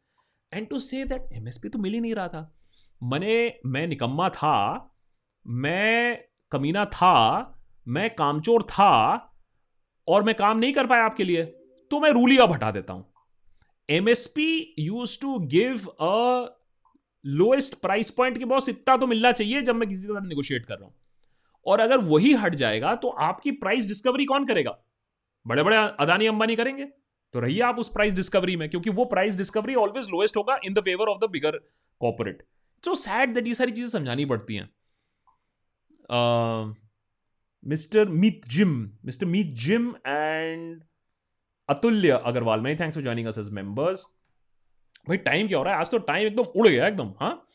And 0.53 0.69
to 0.69 0.79
say 0.79 1.05
that 1.05 1.33
MSP 1.33 1.69
तो 1.69 1.79
मिल 1.79 1.93
ही 1.93 2.01
नहीं 2.01 2.15
रहा 2.15 2.29
था। 2.29 2.53
मैंने, 3.01 3.61
मैं 3.67 3.87
निकम्मा 3.87 4.29
था, 4.29 4.95
मैं 5.47 6.19
कमीना 6.53 6.85
था, 6.87 7.57
मैं 7.87 8.09
कामचोर 8.15 8.63
था, 8.63 9.27
और 10.09 10.23
मैं 10.23 10.35
काम 10.35 10.59
नहीं 10.59 10.73
कर 10.73 10.87
पाया 10.87 11.05
आपके 11.05 11.25
लिए 11.25 11.43
तो 11.91 12.01
मैं 12.01 12.11
रूली 12.11 12.37
अब 12.39 12.53
हटा 12.53 12.71
देता 12.71 12.93
हूँ। 12.93 13.05
MSP 13.89 14.75
use 14.79 15.19
to 15.21 15.39
give 15.49 15.87
a 15.87 16.57
lowest 17.25 17.75
price 17.75 18.11
point 18.11 18.39
के 18.39 18.45
बॉस 18.45 18.69
इतना 18.69 18.97
तो 18.97 19.07
मिलना 19.07 19.33
चाहिए 19.33 19.63
जब 19.63 19.75
मैं 19.75 19.89
किसी 19.89 20.07
के 20.07 20.13
साथ 20.13 20.27
निगोशिएट 20.27 20.67
कर 20.67 20.75
रहा 20.75 20.85
हूँ। 20.85 20.95
और 21.67 21.81
अगर 21.81 21.99
वही 22.05 22.33
हट 22.35 22.55
जाएगा 22.55 22.95
तो 22.95 23.09
आपकी 23.21 23.51
प्राइस 23.53 23.87
डिस्कवरी 23.89 24.25
कौन 24.25 24.47
करेगा? 24.47 24.79
बड़े 25.47 25.63
बड़े 25.63 25.77
अदानी 25.77 26.27
अंबानी 26.27 26.57
करेंगे। 26.57 26.85
तो 27.35 27.41
रहिए 27.41 27.61
आप 27.61 27.79
उस 27.79 27.89
प्राइस 27.89 28.15
डिस्कवरी 28.15 28.57
में 28.57 28.69
क्योंकि 28.71 28.91
वो 28.91 29.05
प्राइस 29.05 29.37
डिस्कवरी 29.37 29.75
ऑलवेज 29.75 30.09
लोएस्ट 30.11 30.37
होगा 30.37 30.59
in 30.65 30.75
the 30.75 30.81
favour 30.81 31.09
of 31.09 31.19
the 31.19 31.31
bigger 31.31 31.59
corporate 32.01 32.43
so 32.85 32.95
sad 32.95 33.35
that 33.35 33.47
ये 33.47 33.55
सारी 33.55 33.73
चीज़ें 33.73 33.89
समझानी 33.91 34.25
पड़ती 34.25 34.55
हैं। 34.55 34.69
Mister 37.65 38.09
Meet 38.09 38.41
Jim 38.49 38.71
mister 39.05 39.27
Meet 39.27 39.55
Jim 39.59 39.95
and 40.07 40.83
Atulya 41.69 42.21
Agarwal 42.25 42.61
मैं 42.61 42.79
thanks 42.81 42.95
for 42.95 43.03
joining 43.03 43.29
us 43.29 43.39
as 43.39 43.51
members 43.53 44.05
भाई 45.09 45.17
टाइम 45.19 45.49
क्या 45.49 45.59
हो 45.59 45.65
रहा 45.65 45.75
है? 45.75 45.81
आज 45.81 45.91
तो 45.91 45.99
टाइम 45.99 46.27
एकदम 46.27 46.43
उड़ 46.43 46.69
गया 46.69 46.87
एकदम 46.87 47.13
हाँ? 47.21 47.47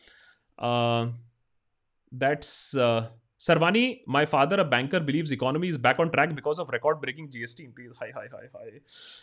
That's 2.12 2.76
uh, 2.76 3.04
Sarvani, 3.38 4.02
my 4.08 4.26
father, 4.26 4.56
a 4.62 4.64
banker, 4.64 5.00
believes 5.00 5.32
economy 5.32 5.68
is 5.68 5.78
back 5.78 6.00
on 6.00 6.10
track 6.10 6.34
because 6.34 6.58
of 6.58 6.70
record-breaking 6.70 7.30
GST 7.30 7.60
increase. 7.60 7.92
Hi, 8.00 8.12
hi, 8.16 8.28
hi, 8.32 8.48
hi. 8.54 8.80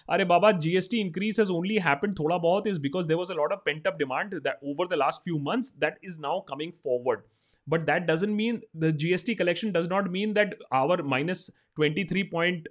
Are 0.06 0.24
Baba, 0.24 0.52
GST 0.52 1.00
increase 1.00 1.38
has 1.38 1.50
only 1.50 1.78
happened 1.78 2.16
thoda 2.16 2.40
bahut 2.42 2.66
is 2.66 2.78
because 2.78 3.06
there 3.06 3.16
was 3.16 3.30
a 3.30 3.34
lot 3.34 3.52
of 3.52 3.64
pent-up 3.64 3.98
demand 3.98 4.32
that 4.44 4.58
over 4.62 4.86
the 4.86 4.96
last 4.96 5.24
few 5.24 5.38
months 5.38 5.70
that 5.78 5.98
is 6.02 6.18
now 6.18 6.40
coming 6.40 6.72
forward. 6.72 7.22
But 7.66 7.86
that 7.86 8.06
doesn't 8.06 8.34
mean 8.36 8.60
the 8.74 8.92
GST 8.92 9.36
collection 9.38 9.72
does 9.72 9.88
not 9.88 10.10
mean 10.10 10.34
that 10.34 10.56
our 10.72 11.02
minus 11.02 11.50
23.9 11.78 12.66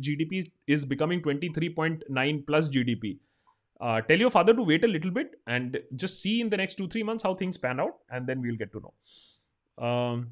GDP 0.00 0.50
is 0.66 0.84
becoming 0.84 1.20
23.9 1.20 2.46
plus 2.46 2.68
GDP. 2.68 3.18
Uh, 3.78 4.00
tell 4.00 4.18
your 4.18 4.30
father 4.30 4.54
to 4.54 4.62
wait 4.62 4.84
a 4.84 4.88
little 4.88 5.10
bit 5.10 5.38
and 5.46 5.78
just 5.96 6.22
see 6.22 6.40
in 6.40 6.48
the 6.48 6.56
next 6.56 6.76
two, 6.76 6.88
three 6.88 7.02
months 7.02 7.22
how 7.22 7.34
things 7.34 7.58
pan 7.58 7.78
out, 7.78 7.98
and 8.10 8.26
then 8.26 8.40
we'll 8.40 8.56
get 8.56 8.72
to 8.72 8.80
know. 8.80 9.86
Um, 9.86 10.30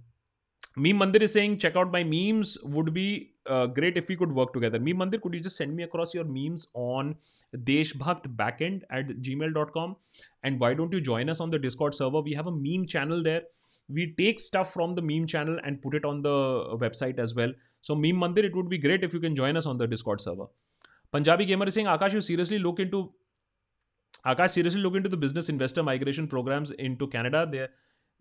Meme 0.76 0.98
Mandir 0.98 1.22
is 1.22 1.32
saying, 1.32 1.58
check 1.58 1.76
out 1.76 1.92
my 1.92 2.02
memes. 2.02 2.58
Would 2.62 2.92
be 2.92 3.32
uh, 3.46 3.66
great 3.66 3.96
if 3.96 4.08
we 4.08 4.16
could 4.16 4.32
work 4.32 4.52
together. 4.52 4.80
Meme 4.80 4.98
Mandir, 4.98 5.22
could 5.22 5.34
you 5.34 5.40
just 5.40 5.56
send 5.56 5.76
me 5.76 5.84
across 5.84 6.14
your 6.14 6.24
memes 6.24 6.66
on 6.74 7.14
deshbhakt 7.56 8.26
backend 8.36 8.82
at 8.90 9.08
gmail.com? 9.08 9.96
And 10.42 10.58
why 10.58 10.74
don't 10.74 10.92
you 10.92 11.00
join 11.00 11.28
us 11.28 11.40
on 11.40 11.50
the 11.50 11.58
Discord 11.58 11.94
server? 11.94 12.20
We 12.20 12.32
have 12.32 12.48
a 12.48 12.52
meme 12.52 12.86
channel 12.86 13.22
there. 13.22 13.42
We 13.88 14.14
take 14.18 14.40
stuff 14.40 14.72
from 14.72 14.94
the 14.94 15.02
meme 15.02 15.26
channel 15.26 15.58
and 15.62 15.80
put 15.80 15.94
it 15.94 16.04
on 16.04 16.22
the 16.22 16.76
website 16.80 17.18
as 17.18 17.34
well. 17.34 17.52
So, 17.82 17.94
Meme 17.94 18.16
Mandir, 18.16 18.44
it 18.44 18.56
would 18.56 18.70
be 18.70 18.78
great 18.78 19.04
if 19.04 19.12
you 19.12 19.20
can 19.20 19.34
join 19.34 19.58
us 19.58 19.66
on 19.66 19.76
the 19.76 19.86
Discord 19.86 20.22
server. 20.22 20.46
Punjabi 21.12 21.44
Gamer 21.44 21.68
is 21.68 21.74
saying, 21.74 21.86
Akash, 21.86 22.14
you 22.14 22.22
seriously 22.22 22.58
look 22.58 22.80
into 22.80 23.12
Akash, 24.26 24.50
seriously 24.52 24.80
look 24.80 24.94
into 24.94 25.10
the 25.10 25.18
business 25.18 25.50
investor 25.50 25.82
migration 25.82 26.26
programs 26.26 26.70
into 26.72 27.06
Canada. 27.06 27.46
There 27.50 27.68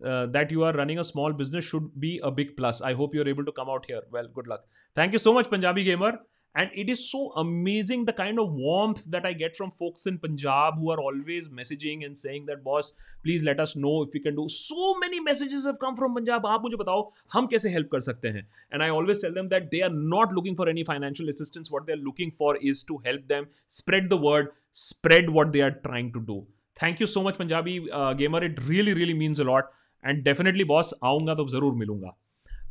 uh, 0.03 0.25
that 0.27 0.51
you 0.51 0.63
are 0.63 0.73
running 0.73 0.99
a 0.99 1.03
small 1.03 1.33
business 1.33 1.65
should 1.65 1.99
be 1.99 2.19
a 2.23 2.31
big 2.31 2.55
plus. 2.55 2.81
I 2.81 2.93
hope 2.93 3.13
you're 3.13 3.27
able 3.27 3.45
to 3.45 3.51
come 3.51 3.69
out 3.69 3.85
here. 3.85 4.01
Well, 4.11 4.27
good 4.33 4.47
luck. 4.47 4.65
Thank 4.95 5.13
you 5.13 5.19
so 5.19 5.33
much, 5.33 5.49
Punjabi 5.49 5.83
Gamer. 5.83 6.19
And 6.55 6.71
it 6.73 6.89
is 6.89 7.11
so 7.11 7.31
amazing 7.37 8.05
the 8.05 8.13
kind 8.13 8.39
of 8.39 8.51
warmth 8.51 9.03
that 9.05 9.23
I 9.23 9.33
get 9.33 9.55
from 9.55 9.69
folks 9.69 10.07
in 10.07 10.17
Punjab 10.17 10.79
who 10.79 10.89
are 10.89 10.99
always 10.99 11.47
messaging 11.47 12.05
and 12.05 12.17
saying 12.17 12.47
that, 12.47 12.63
boss, 12.63 12.93
please 13.23 13.43
let 13.43 13.59
us 13.59 13.75
know 13.75 14.01
if 14.01 14.09
we 14.13 14.19
can 14.19 14.35
do. 14.35 14.49
So 14.49 14.95
many 14.97 15.19
messages 15.19 15.65
have 15.65 15.79
come 15.79 15.95
from 15.95 16.15
Punjab. 16.15 16.41
आप 16.43 16.63
मुझे 16.63 16.77
बताओ 16.77 17.11
हम 17.33 17.47
कैसे 17.47 17.73
help 17.75 17.89
कर 17.91 17.99
सकते 17.99 18.27
हैं? 18.27 18.45
And 18.73 18.81
I 18.81 18.89
always 18.89 19.19
tell 19.19 19.33
them 19.33 19.49
that 19.49 19.69
they 19.69 19.83
are 19.83 19.93
not 19.93 20.33
looking 20.33 20.55
for 20.55 20.67
any 20.67 20.83
financial 20.83 21.29
assistance. 21.29 21.69
What 21.69 21.85
they 21.85 21.93
are 21.93 22.03
looking 22.09 22.31
for 22.31 22.57
is 22.57 22.83
to 22.85 22.97
help 23.05 23.27
them 23.27 23.47
spread 23.67 24.09
the 24.09 24.17
word, 24.17 24.49
spread 24.71 25.29
what 25.29 25.53
they 25.53 25.61
are 25.61 25.75
trying 25.87 26.11
to 26.13 26.19
do. 26.19 26.47
Thank 26.75 26.99
you 26.99 27.07
so 27.07 27.21
much, 27.21 27.37
Punjabi 27.37 27.91
uh, 27.91 28.13
Gamer. 28.13 28.43
It 28.43 28.59
really, 28.65 28.95
really 28.95 29.13
means 29.13 29.37
a 29.37 29.43
lot. 29.43 29.71
And 30.05 30.23
definitely 30.23 30.63
boss 30.73 30.93
आऊंगा 31.03 31.35
तो 31.35 31.47
जरूर 31.49 31.75
मिलूंगा 31.77 32.15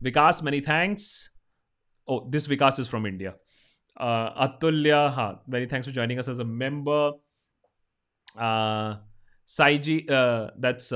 Vikas 0.02 0.42
many 0.42 0.60
thanks 0.68 1.08
oh 2.08 2.20
this 2.30 2.48
Vikas 2.48 2.80
is 2.80 2.88
from 2.88 3.06
India 3.06 3.30
Atulya 4.46 5.06
हाँ 5.14 5.30
many 5.48 5.66
thanks 5.66 5.88
for 5.88 5.94
joining 5.94 6.18
us 6.18 6.28
as 6.28 6.40
a 6.40 6.44
member 6.64 7.20
Saji 9.48 10.04
that's 10.10 10.92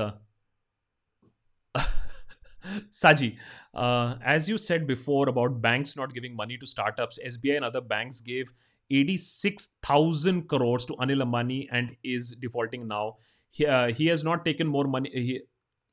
Saji, 2.91 3.37
uh, 3.73 4.15
as 4.23 4.47
you 4.47 4.57
said 4.57 4.87
before 4.87 5.29
about 5.29 5.61
banks 5.61 5.95
not 5.95 6.13
giving 6.13 6.35
money 6.35 6.57
to 6.57 6.65
startups, 6.65 7.19
SBI 7.25 7.55
and 7.57 7.65
other 7.65 7.81
banks 7.81 8.21
gave 8.21 8.53
86,000 8.91 10.47
crores 10.47 10.85
to 10.85 10.93
Anil 10.93 11.23
Ambani 11.23 11.67
and 11.71 11.95
is 12.03 12.35
defaulting 12.39 12.87
now. 12.87 13.17
He, 13.49 13.65
uh, 13.65 13.87
he 13.87 14.07
has 14.07 14.23
not 14.23 14.45
taken 14.45 14.67
more 14.67 14.85
money. 14.85 15.09
He, 15.13 15.41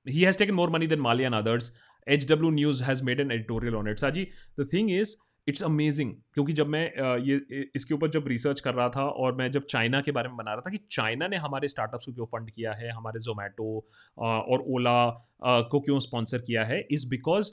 he 0.05 0.23
has 0.23 0.37
taken 0.37 0.55
more 0.55 0.69
money 0.69 0.85
than 0.85 0.99
Mali 0.99 1.23
and 1.23 1.35
others. 1.35 1.71
HW 2.07 2.51
News 2.51 2.79
has 2.79 3.01
made 3.03 3.19
an 3.19 3.31
editorial 3.31 3.77
on 3.77 3.87
it. 3.87 3.97
Saji, 3.97 4.31
the 4.57 4.65
thing 4.65 4.89
is, 4.89 5.15
it's 5.47 5.63
amazing 5.63 6.13
क्योंकि 6.33 6.53
जब 6.53 6.67
मैं 6.67 6.83
ये 7.23 7.65
इसके 7.75 7.93
ऊपर 7.93 8.09
जब 8.09 8.27
research 8.27 8.59
कर 8.59 8.73
रहा 8.73 8.89
था 8.89 9.01
और 9.01 9.35
मैं 9.35 9.51
जब 9.51 9.65
चाइना 9.65 10.01
के 10.01 10.11
बारे 10.11 10.29
में 10.29 10.37
बना 10.37 10.53
रहा 10.53 10.61
था 10.61 10.69
कि 10.69 10.79
चाइना 10.91 11.27
ने 11.27 11.37
हमारे 11.37 11.67
स्टार्टअप्स 11.67 12.05
को 12.05 12.13
क्यों 12.13 12.25
फंड 12.25 12.49
किया 12.51 12.73
है 12.73 12.89
हमारे 12.91 13.19
जोमेटो 13.19 13.87
और 14.17 14.63
ओला 14.67 15.09
को 15.43 15.79
क्यों 15.79 15.99
स्पॉन्सर 15.99 16.37
किया 16.37 16.63
है 16.63 16.87
इज़ 16.91 17.07
बिकॉज़ 17.09 17.51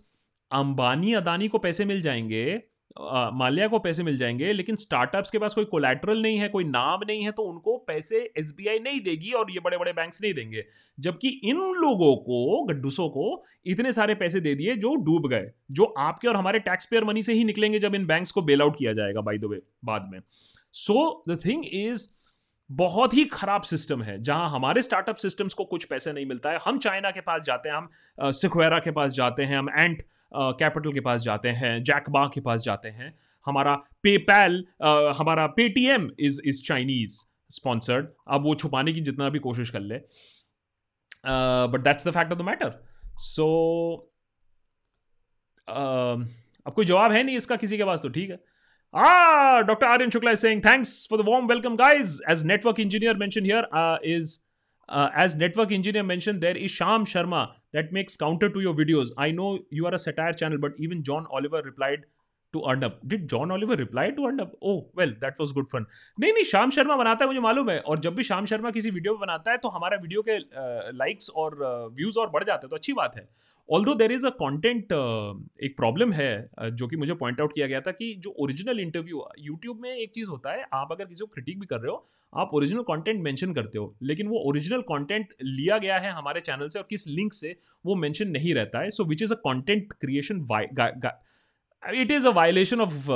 अंबानी 0.51 1.13
अदानी 1.15 1.49
को 1.49 1.59
पैसे 1.59 1.85
मिल 1.85 2.03
जाएँगे 2.03 2.63
माल्या 3.35 3.67
को 3.69 3.79
पैसे 3.79 4.03
मिल 4.03 4.17
जाएँगे, 4.19 4.53
लेकिन 4.53 4.77
स्टार्टअप्स 4.77 5.31
के 5.31 5.39
पास 5.39 5.55
कोई 5.55 5.65
कोलेट्रल 5.65 6.23
नहीं 6.23 6.39
है, 6.39 6.49
कोई 6.49 6.65
नाम 6.65 7.01
नहीं 7.09 7.23
है 7.25 7.31
तो 7.33 7.43
उनको 7.43 7.77
पैसे 7.87 8.19
एसबीआई 8.39 8.79
नहीं 8.79 9.01
देगी 9.01 9.31
और 9.33 9.51
ये 9.51 9.61
बड़े 9.61 9.79
बड़े 9.79 9.93
बैंक्स 9.93 10.23
नहीं 10.23 10.33
देंगे। 10.35 10.65
जबकि 10.99 11.29
इन 11.45 11.57
लोगों 11.77 12.15
को 12.17 12.65
गड्डूसों 12.65 13.09
को, 13.09 13.45
इतने 13.67 13.93
सारे 13.93 14.15
पैसे 14.15 14.41
दे 14.41 14.55
दिए 14.55 14.77
जो 14.77 14.95
डूब 15.05 15.29
गए, 15.29 15.51
जो 15.71 15.85
आपके 15.85 16.29
और 16.29 16.37
हमारे 16.37 16.59
टैक्स 16.61 16.87
पेयर 16.87 17.05
मनी 17.05 17.23
से 17.23 17.33
ही 17.33 17.45
निकलेंगे 17.45 17.79
जब 17.79 17.95
इन 17.95 18.07
बैंक्स 18.07 18.33
को 18.33 18.43
बेल 18.43 18.63
आउट 18.63 18.79
किया 18.79 18.93
जाएगा 18.93 19.21
बाई 19.21 19.39
द 19.39 19.45
वे 19.45 19.63
बाद 19.85 20.09
में। 20.13 20.21
सो 20.75 21.23
द 21.29 21.39
थिंग 21.45 21.65
इज़ 21.67 22.07
बहुत 22.71 23.15
ही 23.15 23.25
खराब 23.25 23.63
सिस्टम 23.63 24.03
है, 24.03 24.23
जहाँ 24.23 24.49
हमारे 24.51 24.83
स्टार्टअप 24.83 25.17
सिस्टम्स 25.17 25.55
को 25.55 25.65
कुछ 25.65 25.85
पैसे 25.85 26.13
नहीं 26.13 26.27
मिलता 26.27 26.51
है। 26.51 26.59
हम 26.65 26.79
चाइना 26.79 27.11
के 27.11 27.21
पास 27.21 27.43
जाते 27.43 27.69
हैं, 27.69 27.77
हम 27.77 28.33
सिखवेरा 28.33 28.79
के 28.79 28.91
पास 28.91 29.13
जाते 29.13 29.43
हैं, 29.43 29.59
हम 29.59 29.69
एंट 29.71 30.03
कैपिटल 30.35 30.93
के 30.93 31.01
पास 31.01 31.21
जाते 31.21 31.49
हैं 31.61 31.83
जैकबा 31.85 32.27
के 32.35 32.41
पास 32.41 32.63
जाते 32.63 32.89
हैं 32.89 33.15
हमारा 33.47 33.75
पेपैल 34.03 34.65
हमारा 35.19 35.47
Paytm 35.57 36.11
is 36.21 36.41
is 36.49 36.63
Chinese 36.67 37.19
sponsored 37.51 38.09
अब 38.29 38.45
वो 38.45 38.55
छुपाने 38.55 38.93
की 38.93 39.01
जितना 39.01 39.29
भी 39.31 39.39
कोशिश 39.39 39.71
कर 39.71 39.81
ले 39.81 39.99
but 41.73 41.81
that's 41.85 42.07
the 42.09 42.11
fact 42.11 42.33
of 42.33 42.39
the 42.39 42.43
matter 42.43 42.79
so 43.25 43.49
अब 45.69 46.73
कोई 46.75 46.85
जवाब 46.85 47.13
है 47.13 47.23
नहीं 47.23 47.37
इसका 47.37 47.57
किसी 47.57 47.77
के 47.77 47.85
पास 47.85 48.01
तो 48.01 48.09
ठीक 48.09 48.31
है 48.31 48.39
Ah, 48.95 49.63
Dr. 49.63 49.87
Aryan 49.87 50.11
Shukla 50.11 50.35
is 50.35 50.41
saying, 50.41 50.61
thanks 50.61 51.07
for 51.07 51.17
the 51.17 51.23
warm 51.23 51.47
welcome, 51.47 51.77
guys. 51.77 52.21
As 52.29 52.45
network 52.45 52.79
engineer 52.79 53.15
uh, 53.73 53.97
is 54.03 54.41
uh, 54.93 55.11
as 55.15 55.35
network 55.35 55.73
engineer 55.73 56.03
mentioned, 56.03 56.43
there 56.43 56.57
is 56.57 56.71
Sham 56.71 57.05
Sharma 57.07 57.53
that 57.73 57.93
makes 57.93 58.17
counter 58.17 58.49
to 58.51 58.61
your 58.61 58.75
videos. 58.75 59.09
I 59.17 59.31
know 59.31 59.61
you 59.71 59.87
are 59.87 59.95
a 59.95 59.99
satire 59.99 60.35
channel, 60.35 60.59
but 60.59 60.73
even 60.79 61.03
John 61.03 61.27
Oliver 61.31 61.63
replied 61.63 62.05
to 62.55 62.63
Arnab. 62.63 62.97
Did 63.07 63.29
John 63.29 63.51
Oliver 63.51 63.77
reply 63.77 64.11
to 64.11 64.25
Arnab? 64.25 64.53
Oh, 64.63 64.87
well, 64.95 65.13
that 65.21 65.39
was 65.39 65.53
good 65.53 65.69
fun. 65.69 65.87
नहीं 66.19 66.33
नहीं 66.33 66.45
श्याम 66.45 66.71
शर्मा 66.71 66.97
बनाता 66.97 67.25
है 67.25 67.29
मुझे 67.29 67.41
मालूम 67.41 67.71
है 67.71 67.79
और 67.81 67.99
जब 68.01 68.15
भी 68.15 68.23
श्याम 68.23 68.47
शर्मा 68.47 68.71
किसी 68.71 68.91
वीडियो 68.91 69.15
बनाता 69.17 69.51
है 69.51 69.57
तो 69.59 69.69
हमारा 69.69 69.97
वीडियो 70.03 70.23
के 70.29 70.39
लाइक्स 70.99 71.31
uh, 71.31 71.37
और 71.37 71.57
व्यूज़ 71.95 72.15
uh, 72.15 72.21
और 72.21 72.31
बढ़ 72.31 72.45
जाते 72.45 72.67
हैं 72.67 72.71
तो 72.71 72.77
अच्छी 72.77 72.93
बात 72.93 73.17
है 73.17 73.29
although 73.85 73.95
there 73.95 74.13
is 74.13 74.27
a 74.27 74.31
content 74.39 74.93
एक 75.65 75.77
प्रॉब्लम 75.77 76.13
है 76.13 76.31
uh, 76.59 76.69
जो 76.71 76.87
कि 76.87 76.97
मुझे 76.97 77.15
पॉइंट 77.15 77.41
आउट 77.41 77.55
किया 77.55 77.67
गया 77.67 77.81
था 77.81 77.93
कि 77.93 78.13
जो 78.25 78.35
ओरिजिनल 78.39 78.81
इंटरव्यू 78.81 79.25
यूट्यूब 79.41 79.81
में 79.83 79.91
एक 79.91 80.11
चीज़ 80.15 80.29
होता 80.29 80.53
है 80.53 80.67
आप 80.75 80.93
अगर 80.93 81.05
किसी 81.05 81.21
को 81.21 81.27
क्रिटिक 81.35 81.61
भी 81.61 81.67
कर 81.67 81.81
रहे 81.81 81.91
हो 81.91 82.05
आप 82.33 82.55
ओरिजिनल 82.55 82.83
कॉन्टेंट 82.83 83.23
मैंशन 83.25 83.53
करते 83.53 83.79
हो 83.79 83.95
लेकिन 84.03 84.29
वो 84.29 84.43
ओरिजिनल 84.49 84.83
कॉन्टेंट 84.89 85.35
लिया 85.43 85.79
गया 85.79 85.99
है 85.99 86.11
हमारे 86.13 86.41
चैनल 86.41 86.69
से 86.69 86.79
और 86.79 86.87
किस 86.91 87.07
लिंक 87.09 87.33
से 87.33 87.57
वो 87.85 87.95
मैंशन 87.97 88.29
नहीं 88.29 88.55
रहता 88.55 88.81
है 88.81 88.91
so 88.91 89.05
which 89.05 89.23
is 89.23 89.33
a 89.33 89.37
content 89.45 89.93
creation 90.01 90.41
it 91.83 92.11
is 92.11 92.27
a 92.27 92.31
violation 92.31 92.81
of 92.81 93.07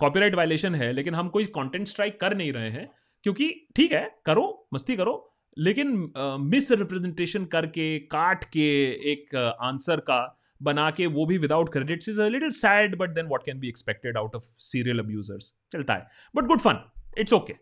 copyright 0.00 0.34
violation 0.34 0.74
है 0.74 0.92
लेकिन 0.92 1.14
हम 1.14 1.28
कोई 1.28 1.46
कॉन्टेंट 1.54 1.88
स्ट्राइक 1.88 2.20
कर 2.20 2.36
नहीं 2.36 2.52
रहे 2.52 2.70
हैं 2.70 2.90
क्योंकि 3.26 3.50
ठीक 3.76 3.92
है 3.92 4.08
करो 4.26 4.46
मस्ती 4.74 4.96
करो 4.96 5.14
लेकिन 5.58 5.88
मिस 6.40 6.72
uh, 6.72 6.78
रिप्रेजेंटेशन 6.78 7.44
करके 7.44 7.98
काट 8.06 8.44
के 8.44 8.70
एक 9.12 9.34
आंसर 9.36 9.96
uh, 9.96 10.04
का 10.06 10.40
बना 10.60 10.90
के 10.90 11.06
वो 11.06 11.26
भी 11.26 11.38
without 11.38 11.72
credits 11.72 12.08
is 12.08 12.20
a 12.20 12.28
little 12.28 12.50
sad 12.50 12.96
but 12.98 13.10
then 13.10 13.26
what 13.26 13.44
can 13.46 13.60
be 13.60 13.68
expected 13.68 14.16
out 14.16 14.36
of 14.36 14.50
serial 14.62 14.98
abusers 14.98 15.52
चलता 15.72 15.94
है 15.94 16.06
but 16.34 16.44
good 16.44 16.60
fun 16.60 16.84
it's 17.18 17.32
okay 17.32 17.54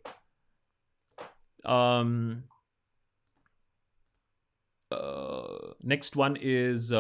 next 5.87 6.17
one 6.17 6.37
is 6.37 6.93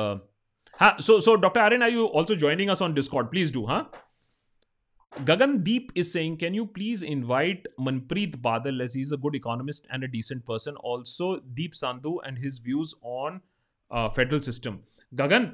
so 0.98 1.20
so 1.20 1.36
Dr. 1.36 1.60
Aaron, 1.60 1.82
are 1.82 1.88
you 1.88 2.06
also 2.06 2.34
joining 2.34 2.70
us 2.70 2.80
on 2.80 2.94
Discord? 2.94 3.30
Please 3.30 3.50
do, 3.50 3.66
huh? 3.66 3.84
Gagan 5.24 5.62
Deep 5.62 5.92
is 5.94 6.10
saying, 6.10 6.38
can 6.38 6.54
you 6.54 6.64
please 6.64 7.02
invite 7.02 7.66
Manpreet 7.78 8.36
Badal 8.40 8.82
as 8.82 8.94
he's 8.94 9.12
a 9.12 9.18
good 9.18 9.34
economist 9.34 9.86
and 9.90 10.02
a 10.02 10.08
decent 10.08 10.46
person. 10.46 10.74
Also, 10.76 11.38
Deep 11.40 11.74
Sandhu 11.74 12.16
and 12.24 12.38
his 12.38 12.58
views 12.58 12.94
on 13.02 13.42
uh, 13.90 14.08
federal 14.08 14.40
system. 14.40 14.84
Gagan, 15.12 15.48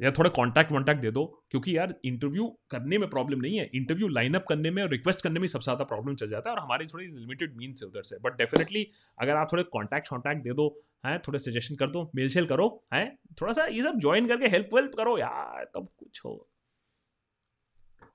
यार 0.00 0.12
थोड़ा 0.18 0.30
contact 0.30 0.72
वॉन्टैक्ट 0.72 1.00
दे 1.00 1.10
दो, 1.10 1.24
क्योंकि 1.50 1.76
यार 1.76 1.94
interview 2.04 2.46
करने 2.70 2.98
में 2.98 3.08
problem 3.10 3.40
नहीं 3.40 3.58
है। 3.58 3.70
इंटरव्यू 3.74 4.08
लाइनअप 4.08 4.44
करने 4.48 4.70
में 4.70 4.82
और 4.82 4.90
रिक्वेस्ट 4.90 5.22
करने 5.22 5.40
में 5.40 5.46
सबसे 5.48 5.64
ज़्यादा 5.64 5.84
प्रॉब्लम 5.84 6.14
चल 6.14 6.30
जाता 6.30 6.50
है 6.50 6.56
और 6.56 6.62
हमारी 6.62 6.86
थोड़ी 6.86 7.06
लिमिटेड 7.06 7.56
मीन्स 7.56 7.82
है 7.82 7.88
उधर 7.88 8.02
से। 8.02 8.18
बट 8.20 8.36
डेफिनेटली 8.38 8.86
अगर 9.18 9.36
आप 9.36 9.52
थोड़े 9.52 9.62
कॉन्टैक्ट 9.72 10.12
वॉन्टैक्ट 10.12 10.42
दे 10.42 10.52
दो, 10.52 10.68
हैं, 11.06 11.18
थोड़े 11.20 11.38
सजेशन 11.38 11.74
कर 11.76 11.90
दो 11.90 12.10
मेल 12.16 12.28
शेल 12.30 12.46
करो, 12.46 12.68
हैं 12.94 13.16
थोड़ा 13.40 13.52
सा 13.52 13.64
ये 13.66 13.82
सब 13.82 13.98
ज्वाइन 14.00 14.28
करके 14.28 14.48
हेल्प 14.48 14.74
वेल्प 14.74 14.94
करो, 14.96 15.18
यार 15.18 15.64
तब 15.74 15.88
कुछ 15.98 16.20
हो। 16.24 16.46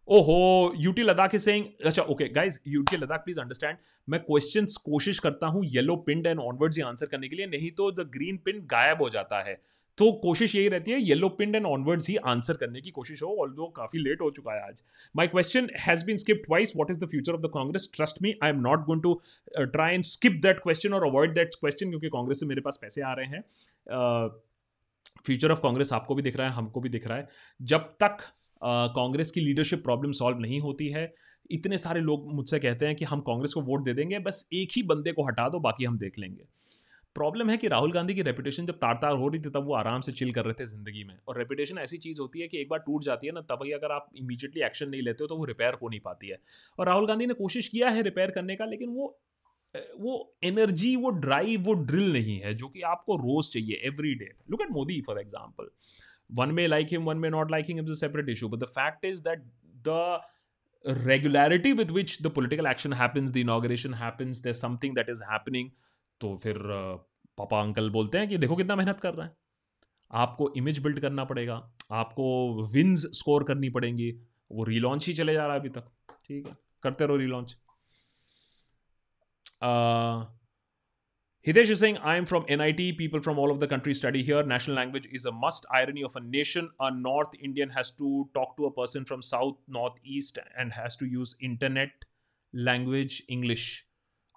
ओहो 0.07 0.73
यूटी 0.77 1.03
लद्दाख 1.03 1.35
इज़ 1.35 1.43
सेइंग 1.43 1.65
अच्छा 1.85 2.01
okay 2.03 2.27
guys 2.29 2.59
UT 2.67 2.97
Ladakh 2.97 3.23
please 3.23 3.39
understand 3.39 3.77
मैं 4.07 4.19
क्वेश्चंस 4.21 4.75
कोशिश 4.85 5.19
करता 5.19 5.47
हूँ 5.47 5.63
येलो 5.65 5.95
पिंड 6.07 6.27
एंड 6.27 6.39
ऑनवर्ड्स 6.39 6.77
ही 6.77 6.83
आंसर 6.83 7.05
करने 7.05 7.29
के 7.29 7.35
लिए, 7.35 7.45
नहीं 7.47 7.71
तो 7.71 7.91
द 7.91 8.09
ग्रीन 8.13 8.37
पिन 8.37 8.59
गायब 8.71 9.01
हो 9.01 9.09
जाता 9.09 9.41
है। 9.43 9.61
तो 9.97 10.11
कोशिश 10.11 10.55
यही 10.55 10.67
रहती 10.67 10.91
है 10.91 10.99
येलो 11.01 11.29
पिंड 11.29 11.55
एंड 11.55 11.65
ऑनवर्ड्स 11.65 12.09
ही 12.09 12.15
आंसर 12.15 12.53
करने 12.53 12.81
की 12.81 12.91
कोशिश 12.91 13.21
हो 13.23 13.35
ऑल 13.41 13.55
काफ़ी 13.75 13.99
लेट 13.99 14.21
हो 14.21 14.29
चुका 14.31 14.53
है 14.53 14.61
आज। 14.61 14.83
My 15.15 15.27
question 15.27 15.67
has 15.79 16.05
been 16.05 16.17
skip 16.17 16.41
twice 16.45 16.73
what 16.77 16.91
is 16.91 16.99
the 16.99 17.07
future 17.09 17.33
of 17.33 17.41
the 17.41 17.49
Congress 17.53 17.89
trust 17.95 18.21
me 18.21 18.33
I 18.43 18.49
am 18.49 18.59
not 18.59 18.85
going 18.85 19.01
to 19.03 19.13
try 19.57 19.93
and 19.93 20.03
skip 20.03 20.39
that 20.41 20.59
question 20.59 20.93
और 20.93 21.05
अवॉइड 21.07 21.33
दैट 21.33 21.55
क्वेश्चन 21.59 21.89
क्योंकि 21.89 22.09
कांग्रेस 22.09 22.39
से 22.39 22.45
मेरे 22.45 22.61
पास 22.61 22.79
पैसे 22.81 23.01
आ 23.01 23.13
रहे 23.13 23.25
हैं। 23.25 23.41
फ्यूचर 25.25 25.51
ऑफ़ 25.51 25.59
कांग्रेस 25.59 25.93
आपको 25.93 26.15
भी 26.15 26.21
दिख 26.21 26.35
रहा 26.35 26.47
है 26.47 26.53
हमको 26.53 26.81
भी 26.81 26.89
दिख 26.89 27.07
रहा 27.07 27.17
है। 27.17 27.27
जब 27.61 27.79
तक 27.79 28.17
कांग्रेस 28.61 29.27
uh, 29.27 29.33
की 29.33 29.41
लीडरशिप 29.41 29.83
प्रॉब्लम 29.83 30.11
सॉल्व 30.11 30.39
नहीं 30.39 30.59
होती 30.59 30.87
है 30.89 31.13
इतने 31.51 31.77
सारे 31.77 32.01
लोग 32.01 32.33
मुझसे 32.33 32.59
कहते 32.59 32.85
हैं 32.85 32.95
कि 32.95 33.05
हम 33.05 33.21
कांग्रेस 33.21 33.53
को 33.53 33.61
वोट 33.61 33.83
दे 33.83 33.93
देंगे 33.93 34.19
बस 34.19 34.47
एक 34.53 34.69
ही 34.75 34.83
बंदे 34.83 35.11
को 35.11 35.23
हटा 35.23 35.49
दो 35.49 35.59
बाकी 35.59 35.85
हम 35.85 35.97
देख 35.97 36.19
लेंगे। 36.19 36.43
प्रॉब्लम 37.15 37.49
है 37.49 37.55
कि 37.57 37.67
राहुल 37.67 37.91
गांधी 37.91 38.13
की 38.15 38.21
रेपुटेशन 38.21 38.65
जब 38.65 38.77
तार 38.81 38.93
तार 39.01 39.15
हो 39.17 39.27
रही 39.27 39.39
थी 39.41 39.49
तब 39.49 39.65
वो 39.65 39.73
आराम 39.75 40.01
से 40.01 40.11
चिल 40.11 40.31
कर 40.33 40.45
रहे 40.45 40.53
थे 40.59 40.65
ज़िंदगी 40.67 41.03
में। 41.03 41.15
और 41.27 41.37
रेपुटेशन 41.37 41.77
ऐसी 41.77 41.97
चीज़ 41.97 42.21
होती 42.21 42.39
है 42.41 42.47
कि 42.47 42.61
एक 42.61 42.69
बार 42.69 42.79
टूट 42.79 43.03
जाती 43.03 43.27
है 43.27 43.33
ना 43.33 43.41
तब 43.49 43.63
ही 43.63 43.71
अगर 43.71 43.91
आप 43.91 44.09
इमीजिएटली 44.17 44.61
एक्शन 44.65 44.89
नहीं 44.89 45.01
लेते 45.01 45.23
हो 45.23 45.27
तो 45.27 45.37
वो 45.37 45.45
रिपेयर 45.45 45.77
हो 45.81 45.89
नहीं 45.89 45.99
पाती 46.05 46.27
है। 46.27 46.39
और 46.79 46.87
राहुल 46.87 47.07
गांधी 47.07 47.25
ने 47.25 47.33
कोशिश 47.33 47.67
किया 47.67 47.89
है 47.89 48.01
रिपेयर 48.01 48.31
करने 48.31 48.55
का 48.55 48.65
लेकिन 48.65 48.89
वो 48.89 49.17
वो 49.99 50.15
एनर्जी 50.43 50.95
वो 50.95 51.09
ड्राइव 51.25 51.61
वो 51.63 51.73
ड्रिल 51.83 52.11
नहीं 52.13 52.39
है 52.39 52.53
जो 52.55 52.67
कि 52.69 52.81
आपको 52.87 53.15
रोज 53.17 53.49
चाहिए 53.53 53.81
every 53.87 54.13
day 54.15 54.31
look 54.51 54.61
at 54.61 54.71
Modi 54.71 55.01
for 55.07 55.19
example 55.19 55.69
one 56.39 56.51
may 56.55 56.67
like 56.67 56.87
him 56.91 57.05
one 57.05 57.17
may 57.17 57.29
not 57.29 57.51
like 57.51 57.65
him 57.69 57.79
is 57.79 57.91
a 57.91 57.95
separate 57.99 58.29
issue 58.29 58.49
but 58.49 58.59
the 58.59 58.71
fact 58.79 59.05
is 59.05 59.21
that 59.29 59.45
the 59.87 60.21
regularity 60.85 61.71
with 61.79 61.91
which 61.95 62.13
the 62.25 62.29
political 62.35 62.67
action 62.69 62.93
happens, 62.99 63.31
the 63.33 63.41
inauguration 63.41 63.95
happens, 63.97 64.39
there's 64.45 64.61
something 64.61 64.93
that 64.93 65.09
is 65.13 65.19
happening 65.31 65.67
तो 66.21 66.35
फिर 66.43 66.57
पापा 67.37 67.61
uncle 67.61 67.89
बोलते 67.89 68.17
हैं 68.17 68.27
कि 68.29 68.37
देखो 68.37 68.55
कितना 68.55 68.75
मेहनत 68.75 68.99
कर 68.99 69.13
रहे 69.13 69.27
हैं। 69.27 69.35
आपको 70.11 70.51
इमेज 70.57 70.79
बिल्ड 70.79 70.99
करना 70.99 71.23
पड़ेगा, 71.25 71.55
आपको 71.91 72.67
विन्स 72.73 73.05
स्कोर 73.17 73.43
करनी 73.43 73.69
पड़ेंगी, 73.69 74.11
वो 74.51 74.63
रीलॉन्च 74.65 75.07
ही 75.07 75.13
चले 75.13 75.33
जा 75.33 75.45
रहा 75.45 75.53
है 75.53 75.59
अभी 75.59 75.69
तक, 75.69 75.91
ठीक 76.27 76.47
है, 76.47 76.55
करते 76.83 77.05
रहो 77.05 77.17
relaunch 77.17 77.55
Hitesh 81.45 81.71
Singh 81.79 81.97
I 82.01 82.17
am 82.17 82.25
from 82.25 82.45
N 82.49 82.61
I 82.61 82.73
T 82.73 82.91
people 82.97 83.19
from 83.19 83.39
all 83.39 83.51
of 83.51 83.57
the 83.59 83.67
country 83.69 83.93
study 83.93 84.21
here 84.23 84.45
national 84.45 84.75
language 84.75 85.07
is 85.13 85.27
a 85.27 85.31
must 85.35 85.65
irony 85.75 86.03
of 86.03 86.17
a 86.17 86.21
nation 86.23 86.67
a 86.81 86.89
North 86.95 87.35
Indian 87.39 87.71
has 87.71 87.91
to 87.99 88.23
talk 88.35 88.53
to 88.57 88.65
a 88.65 88.73
person 88.77 89.03
from 89.03 89.21
South 89.27 89.53
North 89.69 90.01
East 90.17 90.37
and 90.37 90.73
has 90.73 90.97
to 90.99 91.05
use 91.05 91.35
internet 91.43 92.05
language 92.53 93.21
English 93.29 93.65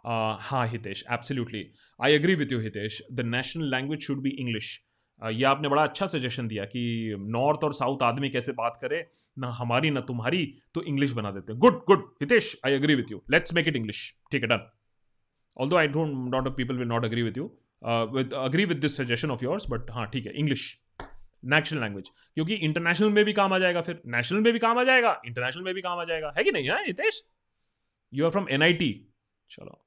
हाँ 0.04 0.66
Hitesh 0.68 1.04
absolutely 1.12 1.66
I 2.00 2.12
agree 2.12 2.34
with 2.34 2.52
you 2.52 2.58
Hitesh. 2.60 3.00
The 3.12 3.20
national 3.20 3.70
language 3.70 4.00
should 4.00 4.20
be 4.22 4.30
English 4.30 4.80
ये 5.22 5.44
आपने 5.44 5.68
बड़ा 5.68 5.82
अच्छा 5.82 6.06
suggestion 6.06 6.48
दिया 6.48 6.64
कि 6.64 7.14
north 7.18 7.64
और 7.64 7.72
south 7.72 8.02
आदमी 8.02 8.30
कैसे 8.30 8.52
बात 8.52 8.78
करे, 8.80 9.06
ना 9.38 9.50
हमारी, 9.52 9.90
ना 9.90 10.00
तुम्हारी 10.00 10.46
तो 10.74 10.82
इंग्लिश 10.82 11.12
बना 11.12 11.30
देते 11.30 11.54
good 11.56 11.82
good 11.86 12.04
Hitesh 12.22 12.56
I 12.66 12.72
agree 12.72 12.94
with 12.94 13.10
you 13.10 13.22
let's 13.30 13.54
make 13.54 13.68
it 13.68 13.76
English 13.76 14.02
ठीक 14.32 14.42
है 14.42 14.48
done 14.48 14.70
although 15.68 15.76
I 15.76 15.88
don't 15.88 16.34
not 16.34 16.56
people 16.56 16.78
will 16.78 16.88
not 16.88 17.04
agree 17.04 17.22
with 17.22 17.38
you 17.38 17.50
with 18.14 18.34
agree 18.34 18.64
with 18.64 18.78
this 18.78 18.96
suggestion 18.96 19.30
of 19.30 19.44
yours 19.44 19.66
but 19.70 19.90
हाँ 19.90 20.06
ठीक 20.10 20.26
है 20.26 20.32
English 20.32 20.78
national 21.44 21.80
language 21.80 22.08
क्योंकि 22.34 22.54
international 22.54 23.10
में 23.10 23.24
भी 23.24 23.32
काम 23.32 23.52
आ 23.52 23.58
जाएगा 23.58 23.80
फिर. 23.80 24.00
नेशनल 24.06 24.40
में 24.40 24.52
भी 24.52 24.58
काम 24.58 24.78
आ 24.78 24.84
जाएगा. 24.84 25.20
इंटरनेशनल 25.26 25.62
में 25.62 25.74
भी 25.74 25.80
काम 25.80 25.98
आ 25.98 26.04
जाएगा. 26.04 26.32
है 26.38 26.44
कि 26.44 26.50
नहीं, 26.50 26.68
है, 26.68 26.84
Hitesh? 26.86 27.22
You 28.12 28.24
are 28.24 28.30
from 28.30 28.46
N 28.50 28.62
I 28.62 28.72
T 28.72 28.88
Chalo. 29.50 29.78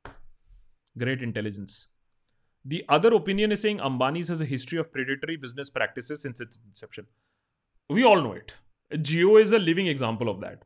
Great 0.98 1.22
intelligence. 1.22 1.88
The 2.66 2.84
other 2.90 3.14
opinion 3.14 3.52
is 3.52 3.62
saying 3.62 3.80
Ambani's 3.80 4.28
has 4.28 4.42
a 4.42 4.46
history 4.46 4.78
of 4.78 4.92
predatory 4.92 5.38
business 5.38 5.70
practices 5.70 6.22
since 6.22 6.42
its 6.42 6.60
inception. 6.66 7.06
We 7.90 8.04
all 8.04 8.22
know 8.22 8.34
it. 8.34 8.54
Geo 9.02 9.38
is 9.38 9.52
a 9.52 9.60
living 9.60 9.88
example 9.88 10.30
of 10.30 10.42
that. 10.42 10.64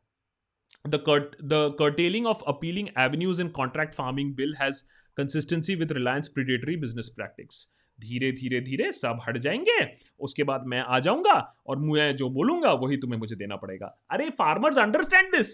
The, 0.84 0.98
curt- 0.98 1.36
the 1.38 1.72
curtailing 1.74 2.26
of 2.26 2.42
appealing 2.46 2.90
avenues 2.96 3.38
in 3.38 3.50
contract 3.50 3.94
farming 3.94 4.32
bill 4.32 4.54
has 4.58 4.84
consistency 5.16 5.76
with 5.76 5.92
Reliance 5.92 6.28
predatory 6.28 6.76
business 6.76 7.10
practice. 7.10 7.66
धीरे 8.00 8.30
धीरे 8.32 8.60
धीरे 8.60 8.90
सब 8.92 9.18
हट 9.28 9.38
जाएँगे 9.38 9.78
उसके 10.20 10.42
बाद 10.42 10.62
मैं 10.66 10.80
आ 10.80 10.98
जाऊँगा 10.98 11.34
और 11.66 11.78
मैं 11.78 12.16
जो 12.16 12.28
बोलूँगा 12.30 12.72
वही 12.72 12.96
तुम्हें 12.96 13.18
मुझे 13.20 13.36
देना 13.36 13.56
पड़ेगा 13.56 13.86
अरे 14.10 14.30
farmers 14.30 14.78
understand 14.78 15.36
this 15.36 15.52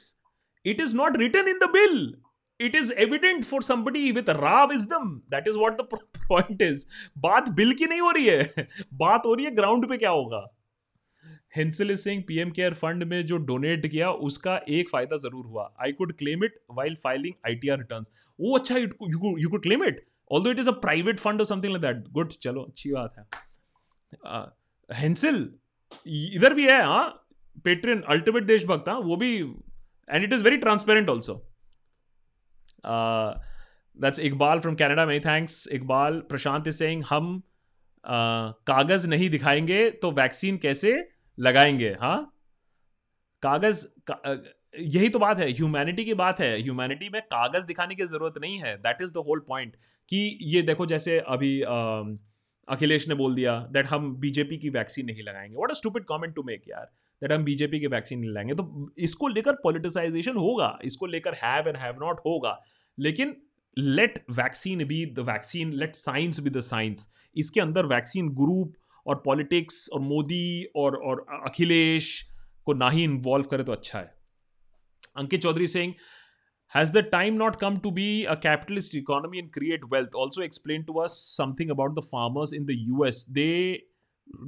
it 0.66 0.80
is 0.80 0.94
not 0.96 1.16
return 1.16 1.48
in 1.48 1.58
the 1.58 1.68
bill 1.70 2.14
it 2.60 2.74
is 2.74 2.92
evident 2.96 3.44
for 3.44 3.60
somebody 3.62 4.12
with 4.12 4.28
raw 4.28 4.66
wisdom. 4.66 5.22
That 5.28 5.46
is 5.46 5.56
what 5.56 5.78
the 5.78 5.84
point 6.28 6.62
is. 6.62 6.86
बात 7.18 7.48
बिल 7.48 7.72
की 7.72 7.86
नहीं 7.86 8.00
हो 8.00 8.10
रही 8.10 8.26
है। 8.26 8.66
बात 8.94 9.26
हो 9.26 9.34
रही 9.34 9.44
है 9.44 9.50
ग्राउंड 9.50 9.88
पे 9.88 9.96
क्या 9.96 10.10
होगा? 10.10 10.46
Hansal 11.56 11.90
is 11.90 12.00
saying 12.00 12.22
PM 12.22 12.50
care 12.50 12.74
fund 12.74 13.04
में 13.04 13.26
जो 13.26 13.36
डोनेट 13.36 13.86
किया, 13.86 14.10
उसका 14.10 14.60
एक 14.68 14.88
फ़ायदा 14.88 15.16
ज़रूर 15.16 15.46
हुआ। 15.46 15.72
I 15.82 15.92
could 15.92 16.12
claim 16.16 16.44
it 16.44 16.58
while 16.70 16.94
filing 16.94 17.34
ITR 17.46 17.78
returns 17.78 18.10
वो 18.38 18.58
अच्छा 18.58 18.76
you 18.76 19.48
could 19.48 19.62
claim 19.62 19.84
it 19.84 20.04
although 20.30 20.50
it 20.50 20.58
is 20.58 20.68
a 20.68 20.72
private 20.80 21.18
fund 21.18 21.40
और 21.40 21.46
समथिंग 21.46 21.72
लाइक 21.72 21.82
दैट 21.82 22.12
गुड 22.12 22.32
चलो, 22.32 22.62
अच्छी 22.62 22.90
बात 22.92 23.14
है। 23.18 24.98
हेंसिल 25.00 25.48
इधर 26.06 26.54
भी 26.54 26.66
है 26.68 26.82
हाँ। 26.82 27.08
पेट्रियन 27.64 28.00
अल्टीमेट 28.08 28.44
देशभक्त 28.44 28.88
हाँ। 28.88 28.98
वो 29.00 29.16
भी 29.16 29.36
and 29.38 30.24
it 30.24 30.32
is 30.32 30.42
very 30.42 30.56
transparent 30.56 31.08
also 31.08 31.44
that's 32.84 34.20
Iqbal 34.20 34.60
from 34.60 34.74
Canada 34.74 35.06
many 35.06 35.20
thanks 35.20 35.68
Iqbal 35.72 36.20
Prashant 36.28 36.68
is 36.68 36.76
saying 36.76 37.04
हम 37.10 37.36
uh, 37.36 38.52
कागज़ 38.66 39.08
नहीं 39.08 39.30
दिखाएँगे 39.30 39.88
तो 40.02 40.10
वैक्सीन 40.12 40.56
कैसे 40.58 40.92
लगाएँगे 41.38 41.96
हाँ? 42.00 42.18
कागज़ 43.42 43.84
का, 44.10 44.20
यही 44.74 45.08
तो 45.08 45.18
बात 45.18 45.38
है 45.38 45.50
ह्यूमैनिटी 45.50 46.04
की 46.04 46.14
बात 46.14 46.40
है। 46.40 46.50
ह्यूमैनिटी 46.62 47.08
में 47.08 47.20
कागज़ 47.24 47.64
दिखाने 47.64 47.94
की 47.94 48.04
ज़रूरत 48.06 48.34
नहीं 48.42 48.58
है। 48.58 48.76
That 48.78 49.02
is 49.02 49.12
the 49.12 49.22
whole 49.28 49.44
point 49.48 49.76
कि 50.08 50.38
ये 50.44 50.62
देखो 50.62 50.86
जैसे 50.86 51.18
अभी 51.28 51.60
अखिलेश 52.68 53.08
ने 53.08 53.14
बोल 53.14 53.34
दिया 53.34 53.58
दैट 53.72 53.86
हम 53.86 54.14
बीजेपी 54.20 54.56
की 54.58 54.70
वैक्सीन 54.70 55.06
नहीं 55.06 55.22
लगाएँगे। 55.22 55.56
What 55.56 55.70
a 55.70 55.74
stupid 55.74 56.04
comment 56.04 56.34
to 56.34 56.42
make 56.42 56.62
यार। 56.68 56.90
दैट 57.22 57.32
हम 57.32 57.44
बीजेपी 57.44 57.80
की 57.80 57.86
वैक्सीन 57.86 58.18
नहीं 58.18 58.30
लगाएँगे 58.30 58.54
तो 58.54 58.90
इसको 58.98 59.28
लेकर 59.28 59.52
पॉलिटिसाइजेशन 59.52 60.36
होगा, 60.36 60.78
इसको 60.84 61.06
लेकर 61.06 61.34
हैव 61.34 61.68
एंड 61.68 61.76
हैव 61.76 61.96
नॉट 62.00 62.20
होगा। 62.26 62.58
लेकिन 62.98 63.36
let 63.78 64.24
vaccine 64.30 64.84
be 64.84 65.06
the 65.06 65.18
vaccine 65.18 65.72
let 65.72 65.94
science 65.94 66.40
be 66.40 66.50
the 66.50 66.60
science 66.60 67.08
इसके 67.36 67.60
अंदर 67.60 67.86
वैक्सीन 67.86 68.28
ग्रुप 68.28 68.74
और 69.06 69.22
पॉलिटिक्स 69.24 69.88
और 69.92 70.00
मोदी 70.00 70.64
और 70.76 70.96
और 70.96 71.26
अखिलेश 71.46 72.28
को 72.64 72.72
ना 72.74 72.90
ही 72.90 73.04
इन्वॉल्व 73.04 73.44
करे 73.44 73.64
तो 73.64 73.72
अच्छा 73.72 73.98
है। 73.98 74.14
Ankit 75.16 75.42
Chaudhary 75.42 75.66
Singh 75.66 75.94
Has 76.76 76.90
the 76.94 77.00
time 77.02 77.36
not 77.40 77.54
come 77.60 77.76
to 77.76 77.90
be 77.90 78.06
capitalist 78.36 78.94
economy 78.94 79.38
and 79.38 79.52
create 79.52 79.80
wealth 79.84 80.14
also 80.16 80.42
explain 80.42 80.82
to 80.82 80.92
us 80.92 81.36
us 81.40 81.70
about 81.70 81.96
the 81.96 82.00
farmers 82.00 82.52
in 82.54 82.64
in 82.64 82.68
the 82.70 82.76
US. 82.94 83.20
They 83.38 83.76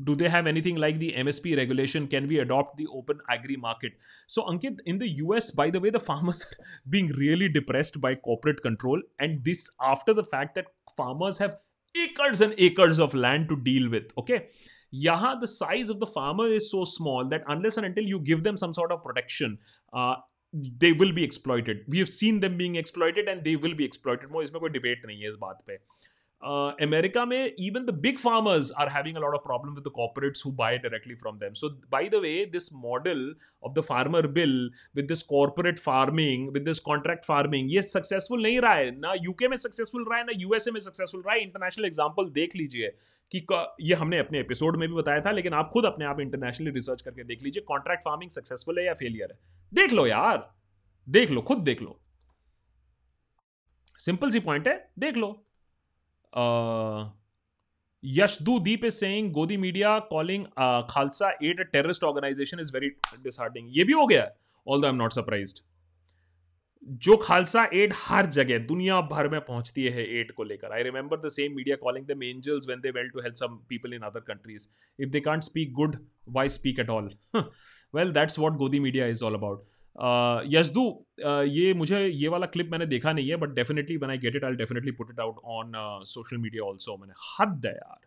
do 0.05 0.15
they 0.15 0.29
have 0.29 0.47
anything 0.47 0.77
like 0.77 0.99
the 0.99 1.13
MSP 1.13 1.57
regulation? 1.57 2.07
Can 2.07 2.29
we 2.29 2.39
adopt 2.39 2.77
the 2.77 2.87
open 2.89 3.21
agri 3.29 3.57
market? 3.57 3.93
So, 4.27 4.43
Ankit, 4.45 4.81
in 4.85 4.99
the 4.99 5.09
US, 5.25 5.51
by 5.51 5.71
the 5.71 5.81
way, 5.81 5.91
the 5.91 6.01
farmers 6.01 6.45
are 6.45 6.65
being 6.89 7.09
really 7.09 7.49
depressed 7.49 8.01
by 8.01 8.15
corporate 8.15 8.63
control, 8.63 9.01
and 9.19 9.45
this 9.45 9.69
after 9.81 10.15
the 10.15 10.25
fact 10.25 10.55
that 10.57 10.67
farmers 10.97 11.39
have 11.39 11.57
acres 11.97 12.41
and 12.41 12.55
acres 12.59 12.99
of 12.99 13.15
land 13.15 13.49
to 13.49 13.57
deal 13.57 13.91
with. 13.91 14.05
Okay. 14.19 14.49
Yaha, 14.93 15.41
the 15.41 15.47
size 15.47 15.89
of 15.89 16.01
the 16.01 16.07
farmer 16.07 16.49
is 16.49 16.69
so 16.69 16.85
small 16.85 17.25
that 17.29 17.45
unless 17.47 17.77
and 17.77 17.87
until 17.87 18.05
you 18.05 18.19
give 18.19 18.43
them 18.43 18.57
some 18.57 18.75
sort 18.75 18.91
of 18.91 19.05
protection, 19.05 19.57
uh, 19.93 20.17
they 20.53 20.93
will 20.93 21.13
be 21.13 21.23
exploited. 21.23 21.85
We 21.87 22.01
have 22.01 22.09
seen 22.09 22.41
them 22.41 22.57
being 22.57 22.75
exploited 22.75 23.29
and 23.29 23.45
they 23.45 23.55
will 23.55 23.75
be 23.75 23.85
exploited. 23.85 24.31
इसमें 24.31 24.61
कोई 24.61 24.71
debate 24.71 25.07
नहीं 25.07 25.21
है 25.21 25.29
इस 25.29 25.37
बात 25.41 25.63
पे 25.67 25.79
uh, 26.43 26.73
America 26.81 27.25
में 27.27 27.55
even 27.59 27.87
the 27.87 27.93
big 27.93 28.19
farmers 28.19 28.71
are 28.73 28.89
having 28.89 29.17
a 29.17 29.21
lot 29.21 29.35
of 29.35 29.45
problem 29.45 29.75
with 29.75 29.85
the 29.85 29.91
corporates 29.91 30.43
who 30.43 30.53
buy 30.53 30.77
directly 30.79 31.15
from 31.15 31.39
them. 31.39 31.55
So 31.55 31.71
by 31.91 32.09
the 32.09 32.21
way, 32.21 32.45
this 32.47 32.71
model 32.73 33.35
of 33.63 33.75
the 33.75 33.83
farmer 33.83 34.27
bill 34.29 34.71
with 34.95 35.09
this 35.09 35.23
corporate 35.25 35.79
farming, 35.79 36.53
with 36.53 36.65
this 36.65 36.81
contract 36.81 37.25
farming, 37.25 37.69
ये 37.69 37.83
successful 37.83 38.43
नहीं 38.43 38.61
रहा 38.61 38.75
है 38.75 38.91
ना 39.01 39.13
UK 39.23 39.49
में 39.49 39.57
successful 39.57 40.09
रहा 40.11 40.19
है 40.19 40.25
ना 40.25 40.33
USA 40.37 40.71
में 40.71 40.81
successful 40.81 41.25
रहा 41.27 41.35
है 41.35 41.43
इंटरनेशनल 41.43 41.85
एग्ज़ाम्पल 41.85 42.31
देख 42.31 42.57
लीजिए 42.57 42.93
कि 43.33 43.47
ये 43.81 43.95
हमने 43.95 44.19
अपने 44.19 44.41
एपिसोड 44.41 44.77
में 44.77 44.89
भी 44.89 44.95
बताया 44.95 45.21
था 45.21 45.31
लेकिन 45.31 45.55
आप 45.55 45.71
खुद 45.73 45.85
अपने 45.87 46.05
आप 46.05 46.21
इंटरनेशनली 46.21 46.71
रिसर्च 46.71 47.03
करके 47.03 47.25
देख 47.25 47.43
लीजिए 47.43 47.63
कॉन्ट्रैक्ट 47.69 48.05
फ़ार्मिंग 48.05 48.31
सक्सेसफुल 48.31 48.79
है 48.79 48.85
या 48.87 48.95
फेलियर 48.95 49.33
है 49.33 49.39
देख 49.75 49.93
लो 49.93 50.07
यार 50.07 50.51
देख 51.09 51.31
लो 51.31 51.43
खुद 51.51 51.59
देख 51.69 51.83
लो 51.83 52.01
सिंपल 54.01 54.31
सी 54.31 54.41
पॉइंट 54.41 54.69
है 54.69 54.75
देख 54.99 55.17
लो 55.17 55.31
Uh, 56.33 57.09
Deep 58.03 58.85
is 58.85 58.99
saying 58.99 59.33
Godi 59.33 59.57
media 59.57 60.05
calling 60.09 60.47
uh, 60.57 60.83
Khalsa 60.85 61.33
aid 61.43 61.61
a 61.61 61.65
terrorist 61.65 62.03
organization 62.03 62.59
is 62.59 62.71
very. 62.71 62.93
ये 63.15 63.85
भी 63.85 63.93
हो 63.93 64.07
गया 64.07 64.31
all 64.67 64.75
although 64.75 64.89
I'm 64.89 64.99
not 64.99 65.13
surprised. 65.13 65.63
जो 67.05 67.17
खालसा 67.17 67.63
एड 67.75 67.93
हर 67.97 68.27
जगह 68.27 68.59
दुनिया 68.67 69.01
भर 69.09 69.29
में 69.29 69.41
पहुँचती 69.41 69.83
है 69.85 70.05
एड 70.19 70.31
को 70.35 70.45
लेकर 70.45 70.73
I 70.73 70.83
remember 70.83 71.19
the 71.21 71.29
same 71.31 71.55
media 71.57 71.77
calling 71.77 72.07
them 72.07 72.23
angels 72.23 72.67
when 72.67 72.81
they 72.81 72.91
well 72.91 73.09
to 73.09 73.21
help 73.21 73.35
some 73.37 73.57
people 73.69 73.95
in 73.95 74.03
other 74.03 74.21
countries 74.29 74.67
if 74.99 75.11
they 75.11 75.21
can't 75.21 75.43
speak 75.43 75.73
good 75.73 75.97
why 76.29 76.49
speak 76.49 76.79
at 76.81 76.91
all 76.91 77.11
well 77.95 78.13
that's 78.13 78.39
what 78.39 78.53
godi 78.59 78.81
media 78.81 79.07
is 79.07 79.25
all 79.25 79.35
about 79.35 79.67
यशदू 80.49 80.83
ये 81.55 81.73
मुझे 81.75 82.07
ये 82.07 82.29
वाला 82.29 82.47
clip 82.47 82.71
मैंने 82.71 82.87
देखा 82.87 83.13
नहीं 83.13 83.29
है 83.31 83.37
but 83.37 83.49
definitely 83.55 83.97
one 83.97 84.11
I 84.11 84.19
get 84.19 84.37
it 84.37 84.45
I 84.45 84.55
definitely 84.57 84.93
put 84.93 85.11
it 85.11 85.21
out 85.21 85.41
on 85.57 85.73
social 86.07 86.37
media 86.37 86.63
also 86.63 86.97
मैंने। 86.97 87.15
हद 87.31 87.61
द 87.63 87.67
यार। 87.67 87.99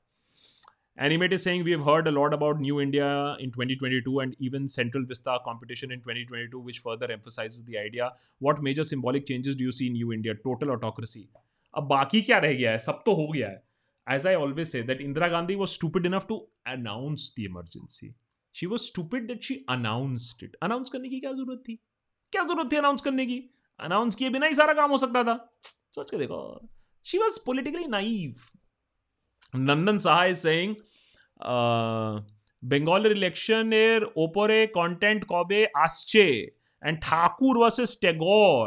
Animate 0.97 1.33
is 1.33 1.41
saying 1.41 1.63
we 1.65 1.73
heard 1.83 2.07
a lot 2.07 2.33
about 2.33 2.59
new 2.61 2.79
India 2.81 3.05
in 3.41 3.51
2022 3.51 4.21
and 4.23 4.35
even 4.41 4.65
Central 4.67 5.05
Vista 5.05 5.37
competition 5.45 5.91
in 5.91 5.99
twenty 5.99 6.23
twenty 6.25 6.63
which 6.65 6.79
further 6.79 7.11
emphasise 7.11 7.61
the 7.69 7.75
idea 7.77 8.07
what 8.43 8.59
major 8.59 8.83
symbolic 8.83 9.23
changes 9.27 9.55
do 9.55 9.71
see 9.71 9.89
new 9.89 10.11
India 10.13 10.33
total 10.43 10.69
autocracy 10.69 11.27
अब 11.73 11.87
बाकी 11.87 12.21
क्या 12.21 12.37
रह 12.37 12.53
गया 12.53 12.71
है? 12.71 12.79
सब 12.79 13.01
तो 13.05 13.13
हो 13.15 13.27
गया 13.27 13.49
है। 13.49 13.63
As 14.07 14.27
I 14.27 14.35
always 14.35 14.67
say 14.67 14.81
that 14.83 15.01
Indira 15.01 15.27
Gandhi 15.27 15.55
was 15.55 15.69
stupid 15.69 16.05
enough 16.05 16.25
to 16.29 16.37
announce 16.67 17.33
the 17.39 17.43
Emergency 17.43 18.13
she 18.54 18.66
was 18.66 18.80
stupid 18.80 19.26
that 19.28 19.42
she 19.42 19.54
announced 19.70 20.44
it 20.44 20.56
announce 20.62 20.90
करने 20.90 21.08
की 21.08 21.20
क्या 21.20 21.32
जरूरत 21.32 21.62
थी 21.68 21.78
क्या 22.32 22.42
जरूरत 22.44 22.72
थी 22.72 22.76
अनाउंस 22.76 23.02
करने 23.02 23.26
की 23.26 23.42
अनाउंस 23.80 24.14
किए 24.14 24.30
बिना 24.30 24.46
ही 24.46 24.54
सारा 24.54 24.74
काम 24.74 24.90
हो 24.90 24.98
सकता 24.98 25.24
था 25.24 25.36
सोच 25.94 26.10
के 26.10 26.18
देखो 26.18 26.40
she 27.06 27.18
was 27.18 27.38
politically 27.46 27.86
naive 27.88 28.34
Nandan 29.56 29.98
Saha 29.98 30.24
is 30.26 30.36
saying 30.38 30.74
বেঙ্গলের 32.62 33.12
ইলেকশনের 33.12 34.00
ওপরে 34.16 34.58
কন্টেন্ট 34.78 35.22
কবে 35.32 35.60
আসছে 35.84 36.24
অ্যান্ড 36.82 36.96
ঠাকুর 37.02 37.54
ভার্সেস 37.60 37.90
টেগর 38.04 38.66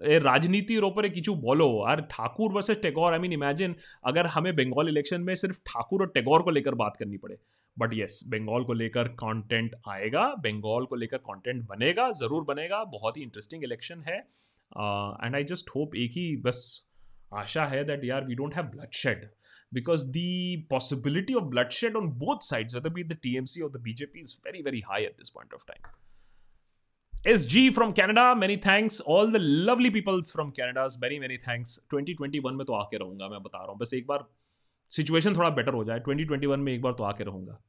এর 0.00 0.20
রাজনীতির 0.24 0.84
ওপরে 0.84 1.08
কিছু 1.16 1.32
বলো 1.46 1.68
আর 1.90 1.98
Thakur 2.08 2.48
versus 2.52 2.78
Tagore 2.78 3.10
I 3.12 3.20
mean 3.24 3.32
imagine 3.32 3.70
अगर 4.04 4.24
हमें 4.34 4.52
बंगाल 4.56 4.86
इलेक्शन 4.88 5.20
में 5.22 5.34
सिर्फ 5.42 5.56
ठाकुर 5.68 5.98
और 6.02 6.08
टेगोर 6.16 6.42
को 6.42 6.50
लेकर 6.50 6.74
बात 6.74 6.96
करनी 6.96 7.18
पड़े 7.18 7.36
बट 7.79 7.93
यस 7.93 8.19
बंगाल 8.27 8.63
को 8.63 8.73
लेकर 8.73 9.07
कंटेंट 9.19 9.75
आएगा 9.89 10.23
बंगाल 10.39 10.85
को 10.85 10.95
लेकर 10.95 11.17
कंटेंट 11.17 11.63
बनेगा, 11.67 12.11
ज़रूर 12.11 12.43
बनेगा। 12.43 12.83
बहुत 12.91 13.17
ही 13.17 13.23
इंटरेस्टिंग 13.23 13.63
इलेक्शन 13.63 14.03
है। 14.07 14.17
एंड 15.25 15.35
आई 15.35 15.43
जस्ट 15.43 15.69
होप 15.75 15.95
एक 15.95 16.11
ही 16.11 16.35
बस 16.37 16.61
आशा 17.33 17.65
है 17.65 17.83
that 17.83 18.03
you 18.03 18.13
are 18.15 18.25
we 18.25 18.35
don't 18.35 18.55
have 18.55 18.65
bloodshed 18.65 19.29
because 19.73 20.07
the 20.07 20.67
possibility 20.69 21.33
of 21.33 21.43
bloodshed 21.45 21.95
on 21.95 22.07
both 22.19 22.45
sides 22.45 22.75
be 22.87 23.03
the 23.03 23.17
TMC 23.23 23.61
और 23.61 23.79
BJP 23.79 24.19
is 24.19 24.35
very 24.45 24.61
very 24.61 24.81
high 24.89 25.03
at 25.03 25.17
this 25.17 25.29
point 25.29 25.53
of 25.53 25.63
time 25.67 25.91
S 27.27 27.45
G 27.47 27.69
from 27.69 27.91
Canada 27.91 28.33
many 28.35 28.57
thanks 28.57 29.01
all 29.07 29.31
the 29.31 29.35
lovely 29.35 29.89
peoples 29.89 30.31
from 30.31 30.51
Canadas 30.51 30.95
very 31.01 31.19
many 31.19 31.37
thanks 31.37 31.79
2021 31.93 32.53
में 32.53 32.65
तो 32.65 32.73
आके 32.73 32.97
रहूँगा 32.97 33.27
मैं, 33.29 33.41
बता 33.43 33.57
रहा 33.57 33.71
हूँ। 33.71 33.77
बस 33.79 33.93
एक 33.93 34.07
बार 34.07 34.23
सिचुएशन 34.91 35.35
थोड़ा 35.35 35.49
बेटर 35.49 35.73
हो 35.73 35.83
जाए। 35.83 35.99
2021 35.99 36.57
में 36.57 36.71
एक 36.73 36.81
बार 36.81 36.93
तो 36.93 37.03
आके 37.03 37.23
रहूँगा। 37.23 37.59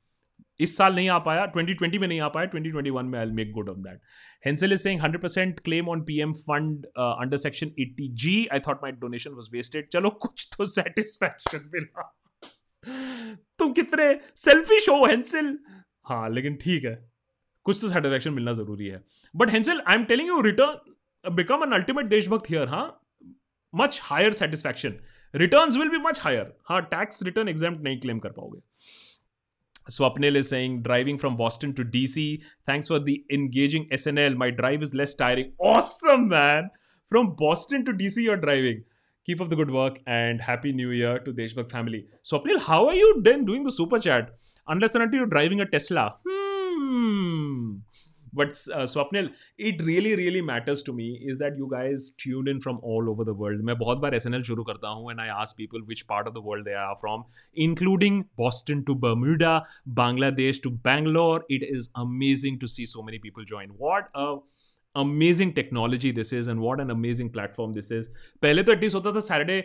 इस 0.60 0.76
साल 0.76 0.94
नहीं 0.94 1.08
आ 1.08 1.18
पाया 1.26 1.44
2020 1.52 1.98
में 1.98 2.06
नहीं 2.06 2.20
आ 2.20 2.28
पाया 2.28 2.50
2021 2.50 3.02
में 3.04 3.18
I 3.18 3.26
make 3.34 3.50
good 3.52 3.68
on 3.70 3.82
that 3.82 4.00
Hansal 4.46 4.72
is 4.72 4.82
saying 4.82 5.00
100% 5.02 5.60
claim 5.64 5.88
on 5.88 6.02
PM 6.04 6.32
fund 6.46 6.86
under 6.98 7.36
section 7.36 7.72
80 7.80 8.08
G 8.22 8.34
I 8.52 8.60
thought 8.68 8.82
my 8.82 8.92
donation 8.92 9.30
was 9.32 9.48
wasted 9.52 9.88
चलो, 9.92 10.10
कुछ 10.10 10.48
तो 10.56 10.66
सेटिस्फैक्शन 10.66 11.70
मिला। 11.74 12.02
तुम 13.58 13.72
कितने 13.72 14.12
सेल्फिश 14.36 14.88
हो 14.88 15.04
हेंसिल 15.06 15.58
हाँ 16.08 16.28
लेकिन 16.30 16.56
ठीक 16.62 16.84
है। 16.84 16.94
कुछ 17.66 17.80
तो 17.80 17.88
सेटिस्फैक्शन 17.88 18.32
मिलना 18.32 18.52
ज़रूरी 18.52 18.86
है। 18.86 19.02
But 19.34 19.50
Hansal 19.52 19.82
I 19.88 19.96
am 19.96 20.04
telling 20.04 20.28
you 20.28 20.40
return 20.42 21.32
become 21.36 21.62
an 21.64 21.72
ultimate 21.72 22.06
Deshbhakt 22.06 22.50
here 22.50 22.68
हाँ? 22.68 22.96
Much 23.72 24.00
higher 24.02 24.32
satisfaction 24.32 24.94
return 25.34 25.78
will 25.78 25.88
be 25.88 25.98
much 26.04 26.20
higher 26.20 26.52
हाँ 26.68 26.80
टैक्स 26.84 27.22
रिटर्न 27.22 27.48
एग्ज़ाम 27.48 27.74
नहीं 27.82 28.00
क्लेम 28.00 28.18
कर 28.18 28.30
पाओगे। 28.32 28.60
Swapnil 29.90 30.36
is 30.36 30.48
saying 30.48 30.82
driving 30.82 31.18
from 31.18 31.36
Boston 31.36 31.74
to 31.74 31.84
DC. 31.84 32.40
Thanks 32.64 32.88
for 32.88 32.98
the 32.98 33.24
engaging 33.30 33.88
SNL. 33.88 34.36
My 34.36 34.50
drive 34.50 34.82
is 34.82 34.94
less 34.94 35.14
tiring. 35.14 35.52
Awesome, 35.58 36.28
man. 36.28 36.70
From 37.08 37.34
Boston 37.34 37.84
to 37.86 37.92
DC, 37.92 38.18
you're 38.18 38.36
driving. 38.36 38.84
Keep 39.26 39.40
up 39.40 39.48
the 39.50 39.56
good 39.56 39.70
work 39.70 39.98
and 40.06 40.40
happy 40.40 40.72
new 40.72 40.90
year 40.90 41.18
to 41.18 41.32
Deshbhakt 41.32 41.70
family. 41.70 42.06
Swapnil, 42.22 42.60
how 42.60 42.86
are 42.86 42.94
you 42.94 43.20
then 43.22 43.44
doing 43.44 43.64
the 43.64 43.72
super 43.72 43.98
chat? 43.98 44.30
Unless 44.68 44.94
and 44.94 45.04
until 45.04 45.18
you're 45.20 45.26
driving 45.26 45.60
a 45.60 45.66
Tesla. 45.66 46.18
Hmm. 46.26 47.78
But 48.34 48.52
Swapnil 48.54 49.30
it 49.60 49.82
really 49.82 50.14
really 50.14 50.42
matters 50.42 50.84
to 50.86 50.92
me 50.92 51.08
is 51.30 51.38
that 51.38 51.58
you 51.58 51.66
guys 51.66 52.10
tune 52.22 52.48
in 52.48 52.58
from 52.58 52.78
all 52.92 53.08
over 53.08 53.24
the 53.24 53.34
world 53.38 53.64
मैं 53.64 53.78
बहुत 53.78 53.98
बार 53.98 54.14
S 54.14 54.26
N 54.26 54.34
L 54.34 54.42
शुरू 54.42 54.64
करता 54.64 54.88
हूँ 54.88 55.10
and 55.10 55.20
I 55.20 55.28
ask 55.36 55.54
people 55.58 55.82
which 55.88 56.02
part 56.10 56.28
of 56.28 56.34
the 56.34 56.42
world 56.44 56.64
they 56.64 56.74
are 56.82 56.94
from 57.00 57.24
including 57.64 58.22
Boston 58.38 58.82
to 58.82 58.94
Bermuda 59.06 59.56
Bangladesh 60.00 60.60
to 60.64 60.70
Bangalore 60.88 61.46
it 61.50 61.62
is 61.70 61.88
amazing 61.98 62.60
to 62.60 62.66
see 62.66 62.86
so 62.86 63.02
many 63.02 63.18
people 63.18 63.44
join 63.44 63.76
what 63.80 64.16
a 64.16 64.26
amazing 64.94 65.52
technology 65.52 66.12
this 66.12 66.32
is 66.34 66.50
and 66.50 66.60
what 66.60 66.80
an 66.80 66.88
amazing 66.90 67.30
platform 67.30 67.72
this 67.74 67.92
is 67.92 68.08
पहले 68.42 68.62
तो 68.62 68.72
at least 68.72 68.96
होता 68.96 69.12
था 69.12 69.20
Saturday 69.26 69.62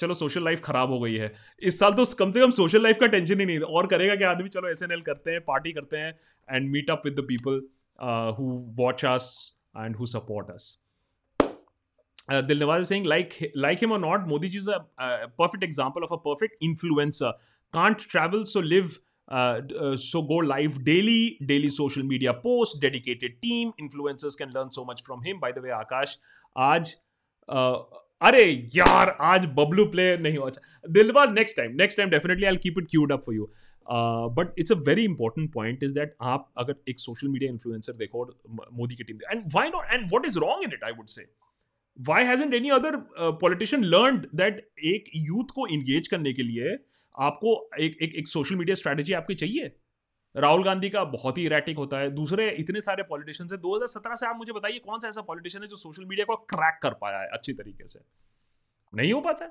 चलो 0.00 0.14
social 0.14 0.44
life 0.44 0.60
खराब 0.64 0.90
हो 0.90 0.98
गई 1.00 1.14
है। 1.14 1.32
इस 1.62 1.78
साल 1.78 1.92
तो 1.92 2.04
कम 2.18 2.32
से 2.32 2.40
कम 2.40 2.50
सोशल 2.50 2.82
लाइफ 2.82 2.96
का 3.00 3.06
टेंशन 3.06 3.40
ही 3.40 3.46
नहीं। 3.46 3.58
और 3.58 3.86
करेगा 3.86 4.14
कि 4.16 4.24
आदमी? 4.24 4.48
चलो 4.48 4.68
एस 4.68 4.82
एन 4.82 4.92
एल 4.92 5.00
करते 5.00 5.30
हैं 5.30 5.40
पार्टी 5.44 5.72
करते 5.72 5.96
हैं 5.96 6.12
and 6.48 6.70
meet 6.72 6.90
up 6.90 7.02
with 7.04 7.14
the 7.14 7.24
people 7.28 7.60
Who 8.39 8.49
watch 8.79 9.05
us 9.05 9.31
and 9.77 9.95
who 9.95 10.05
support 10.17 10.51
us 10.51 10.75
Dil 12.47 12.57
Nawaz 12.61 12.81
is 12.81 12.89
saying, 12.91 13.05
like, 13.05 13.35
like 13.55 13.83
him 13.83 13.91
or 13.95 13.97
not, 13.99 14.23
Modi 14.29 14.47
ji 14.53 14.57
is 14.61 14.65
a, 14.67 14.79
a 15.03 15.27
perfect 15.41 15.61
example 15.67 16.05
of 16.07 16.15
a 16.15 16.17
perfect 16.23 16.57
influencer. 16.61 17.29
Can't 17.73 18.01
travel, 18.13 18.41
so 18.45 18.59
live 18.59 18.97
uh, 19.27 19.61
uh, 19.79 19.97
so 19.97 20.21
go 20.21 20.35
live 20.35 20.83
daily, 20.83 21.37
daily 21.45 21.69
social 21.69 22.03
media 22.03 22.33
posts, 22.33 22.77
dedicated 22.79 23.41
team. 23.41 23.71
Influencers 23.81 24.37
can 24.37 24.51
learn 24.51 24.71
so 24.71 24.85
much 24.85 25.03
from 25.03 25.23
him. 25.23 25.39
By 25.39 25.51
the 25.51 25.61
way, 25.61 25.69
Akash, 25.77 26.17
आज 26.55 26.93
uh, 27.49 27.77
अरे 28.21 28.43
यार 28.75 29.09
आज 29.21 29.45
Bablu 29.57 29.85
play 29.85 30.05
नहीं 30.17 30.37
हो 30.37 30.45
अच्छा 30.45 30.89
दिलबाज 30.91 31.31
next 31.31 31.57
time 31.57 31.75
next 31.81 31.97
time 31.97 32.09
definitely 32.09 32.45
I 32.45 32.57
keep 32.63 32.79
it 32.79 32.87
queued 32.91 33.11
up 33.11 33.23
for 33.25 33.35
you 33.35 33.49
but 33.90 34.54
it's 34.58 34.72
a 34.72 34.74
very 34.74 35.04
important 35.04 35.52
point 35.52 35.82
is 35.82 35.94
that 35.94 36.16
आप 36.20 36.52
अगर 36.56 36.74
एक 36.88 37.00
सोशल 37.00 37.28
मीडिया 37.28 37.50
इन्फ्लुएंसर 37.50 37.92
देखो 37.92 38.20
और 38.20 38.38
मोदी 38.72 38.94
की 38.94 39.04
team 39.04 39.18
and 39.30 39.44
why 39.46 39.68
not 39.68 39.84
and 39.84 40.06
what 40.10 40.26
is 40.26 40.38
wrong 40.38 40.64
in 40.64 40.72
it 40.72 40.84
I 40.84 40.92
would 40.92 41.06
say 41.06 41.26
why 42.00 42.24
hasn't 42.24 42.54
any 42.54 42.70
other 42.70 42.96
politician 43.20 43.84
learned 43.84 44.26
that 44.34 44.68
एक 44.84 45.04
youth 45.16 45.44
को 45.44 45.66
engage 45.66 46.08
करने 46.08 46.32
के 46.32 46.42
लिए 46.42 46.78
आपको 47.18 47.70
एक 47.80 47.96
एक 48.02 48.14
एक 48.14 48.28
सोशल 48.28 48.56
मीडिया 48.56 48.74
स्ट्रैटेजी 48.74 49.12
आपकी 49.12 49.34
चाहिए? 49.34 49.72
राहुल 50.36 50.64
गांधी 50.64 50.90
का 50.90 51.04
बहुत 51.04 51.38
ही 51.38 51.44
इरेटिक 51.44 51.76
होता 51.76 51.98
है। 51.98 52.10
दूसरे 52.10 52.50
इतने 52.50 52.80
सारे 52.80 53.02
पॉलिटिशियन 53.02 53.48
है। 53.52 53.58
2017 53.58 54.14
से 54.14 54.26
आप 54.26 54.36
मुझे 54.36 54.52
बताइए 54.52 54.78
कौन 54.78 54.98
सा 54.98 55.08
ऐसा 55.08 55.22
पॉलिटिशियन 55.22 55.62
है 55.62 55.68
जो 55.68 55.76
सोशल 55.76 56.04
मीडिया 56.04 56.24
को 56.24 56.36
क्रैक 56.36 56.78
कर 56.82 56.94
पाया 56.94 57.20
है 57.20 57.28
अच्छी 57.28 57.52
तरीके 57.52 57.86
से? 57.86 58.00
नहीं 58.94 59.12
हो 59.12 59.20
पाता 59.20 59.44
है। 59.44 59.50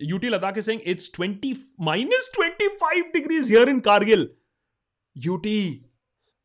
UT 0.00 0.22
Ladakh 0.22 0.56
is 0.56 0.66
saying 0.66 0.80
it's 0.84 1.08
20 1.08 1.56
minus 1.78 2.28
25 2.34 3.12
degrees 3.12 3.48
here 3.48 3.68
in 3.68 3.82
Kargil. 3.82 4.28
UT 5.16 5.46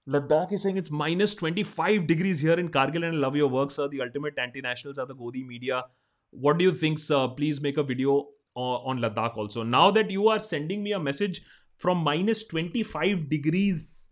Ladakh 0.08 0.52
is 0.52 0.64
saying 0.64 0.78
it's 0.78 0.90
minus 0.90 1.36
25 1.36 2.08
degrees 2.08 2.40
here 2.40 2.60
in 2.60 2.70
Kargil 2.70 3.06
and 3.06 3.18
I 3.18 3.20
love 3.20 3.36
your 3.36 3.48
work, 3.48 3.70
sir. 3.70 3.88
The 3.88 4.02
ultimate 4.02 4.38
anti-nationals 4.40 4.98
are 4.98 5.06
the 5.06 5.14
Godi 5.14 5.44
media. 5.44 5.84
What 6.32 6.58
do 6.58 6.64
you 6.64 6.74
think, 6.74 6.98
sir? 6.98 7.28
Please 7.28 7.62
make 7.62 7.78
a 7.78 7.84
video 7.84 8.30
on 8.56 9.00
Ladakh 9.00 9.38
also. 9.38 9.64
Now 9.64 9.92
that 9.92 10.10
you 10.10 10.28
are 10.30 10.40
sending 10.40 10.82
me 10.82 10.94
a 10.94 11.00
message 11.00 11.42
from 11.78 12.00
minus 12.00 12.44
25 12.46 13.30
degrees, 13.30 14.10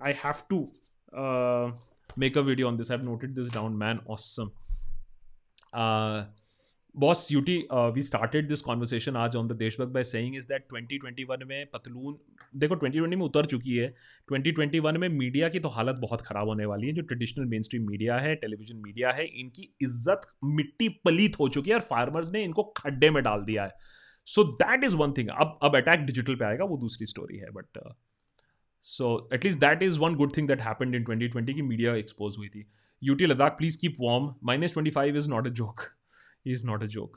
I 0.00 0.12
have 0.12 0.48
to 0.48 0.70
uh, 1.16 1.72
make 2.16 2.36
a 2.36 2.42
video 2.42 2.68
on 2.68 2.76
this. 2.76 2.90
I've 2.90 3.04
noted 3.04 3.34
this 3.34 3.48
down, 3.48 3.76
man. 3.76 4.00
Awesome. 4.06 4.52
Uh, 5.72 6.24
boss 6.94 7.26
UT 7.32 7.56
we 7.94 8.02
started 8.02 8.48
this 8.48 8.60
conversation 8.60 9.16
आज 9.16 9.36
on 9.36 9.48
the 9.48 9.52
Deshbhakt 9.56 9.92
by 9.92 10.04
saying 10.04 10.36
is 10.36 10.46
that 10.48 10.66
2021 10.72 11.44
में 11.48 11.66
पतलून, 11.72 12.16
देखो 12.56 12.76
2020 12.76 13.16
में 13.16 13.24
उतर 13.24 13.46
चुकी 13.46 13.76
है 13.76 13.94
2021 14.28 14.96
में 14.98 15.08
media 15.08 15.48
की 15.48 15.60
तो 15.60 15.68
हालत 15.68 15.96
बहुत 15.96 16.20
ख़राब 16.20 16.48
होने 16.48 16.64
वाली 16.66 16.86
है, 16.86 16.92
जो 16.92 17.02
ट्रेडिशनल 17.02 17.44
मेन 17.46 17.62
स्ट्रीम 17.62 17.86
मीडिया 17.86 18.18
है 18.18 18.34
टेलीविज़न 18.36 18.76
मीडिया 18.76 19.10
है, 19.10 19.26
इनकी 19.26 19.68
इज़्ज़त 19.82 20.26
मिट्टी 20.46 20.88
पलीत 21.04 21.38
हो 21.40 21.48
चुकी 21.48 21.70
है 21.70 21.76
और 21.76 21.82
फार्मर्स 21.84 22.32
ने 22.32 22.42
इनको 22.44 22.62
खड्डे 22.76 23.10
में 23.10 23.22
डाल 23.22 23.44
दिया 23.44 23.64
है। 23.64 23.72
So 24.28 24.44
that 24.54 24.84
is 24.84 24.96
one 24.96 25.12
thing 25.18 25.28
अब 25.30 25.58
अब 25.62 25.76
अटैक 25.76 26.04
डिजिटल 26.06 26.34
पे 26.34 26.44
आएगा, 26.44 26.64
वो 26.64 26.76
दूसरी 26.78 27.06
स्टोरी 27.06 27.38
है 27.38 27.50
but 27.52 27.78
so 28.84 29.28
at least 29.34 29.60
that 29.60 29.82
is 29.82 29.98
one 29.98 30.14
good 30.16 30.36
thing 30.36 30.48
that 30.48 30.60
happened 30.62 30.94
in 30.94 31.04
2020 31.04 31.54
की 31.54 31.62
मीडिया 31.62 31.94
एक्सपोज 31.96 32.34
हुई 32.38 32.48
थी। 32.48 32.66
UT 33.02 33.26
Ladakh 33.26 33.56
please 33.58 33.78
keep 33.80 33.96
warm 34.00 34.34
minus 34.44 34.72
twenty 34.72 34.90
five 34.90 35.16
is 35.16 35.30
not 35.30 35.46
a 35.46 35.50
joke 35.62 35.88
He's 36.42 36.64
not 36.64 36.82
a 36.82 36.86
joke. 36.86 37.16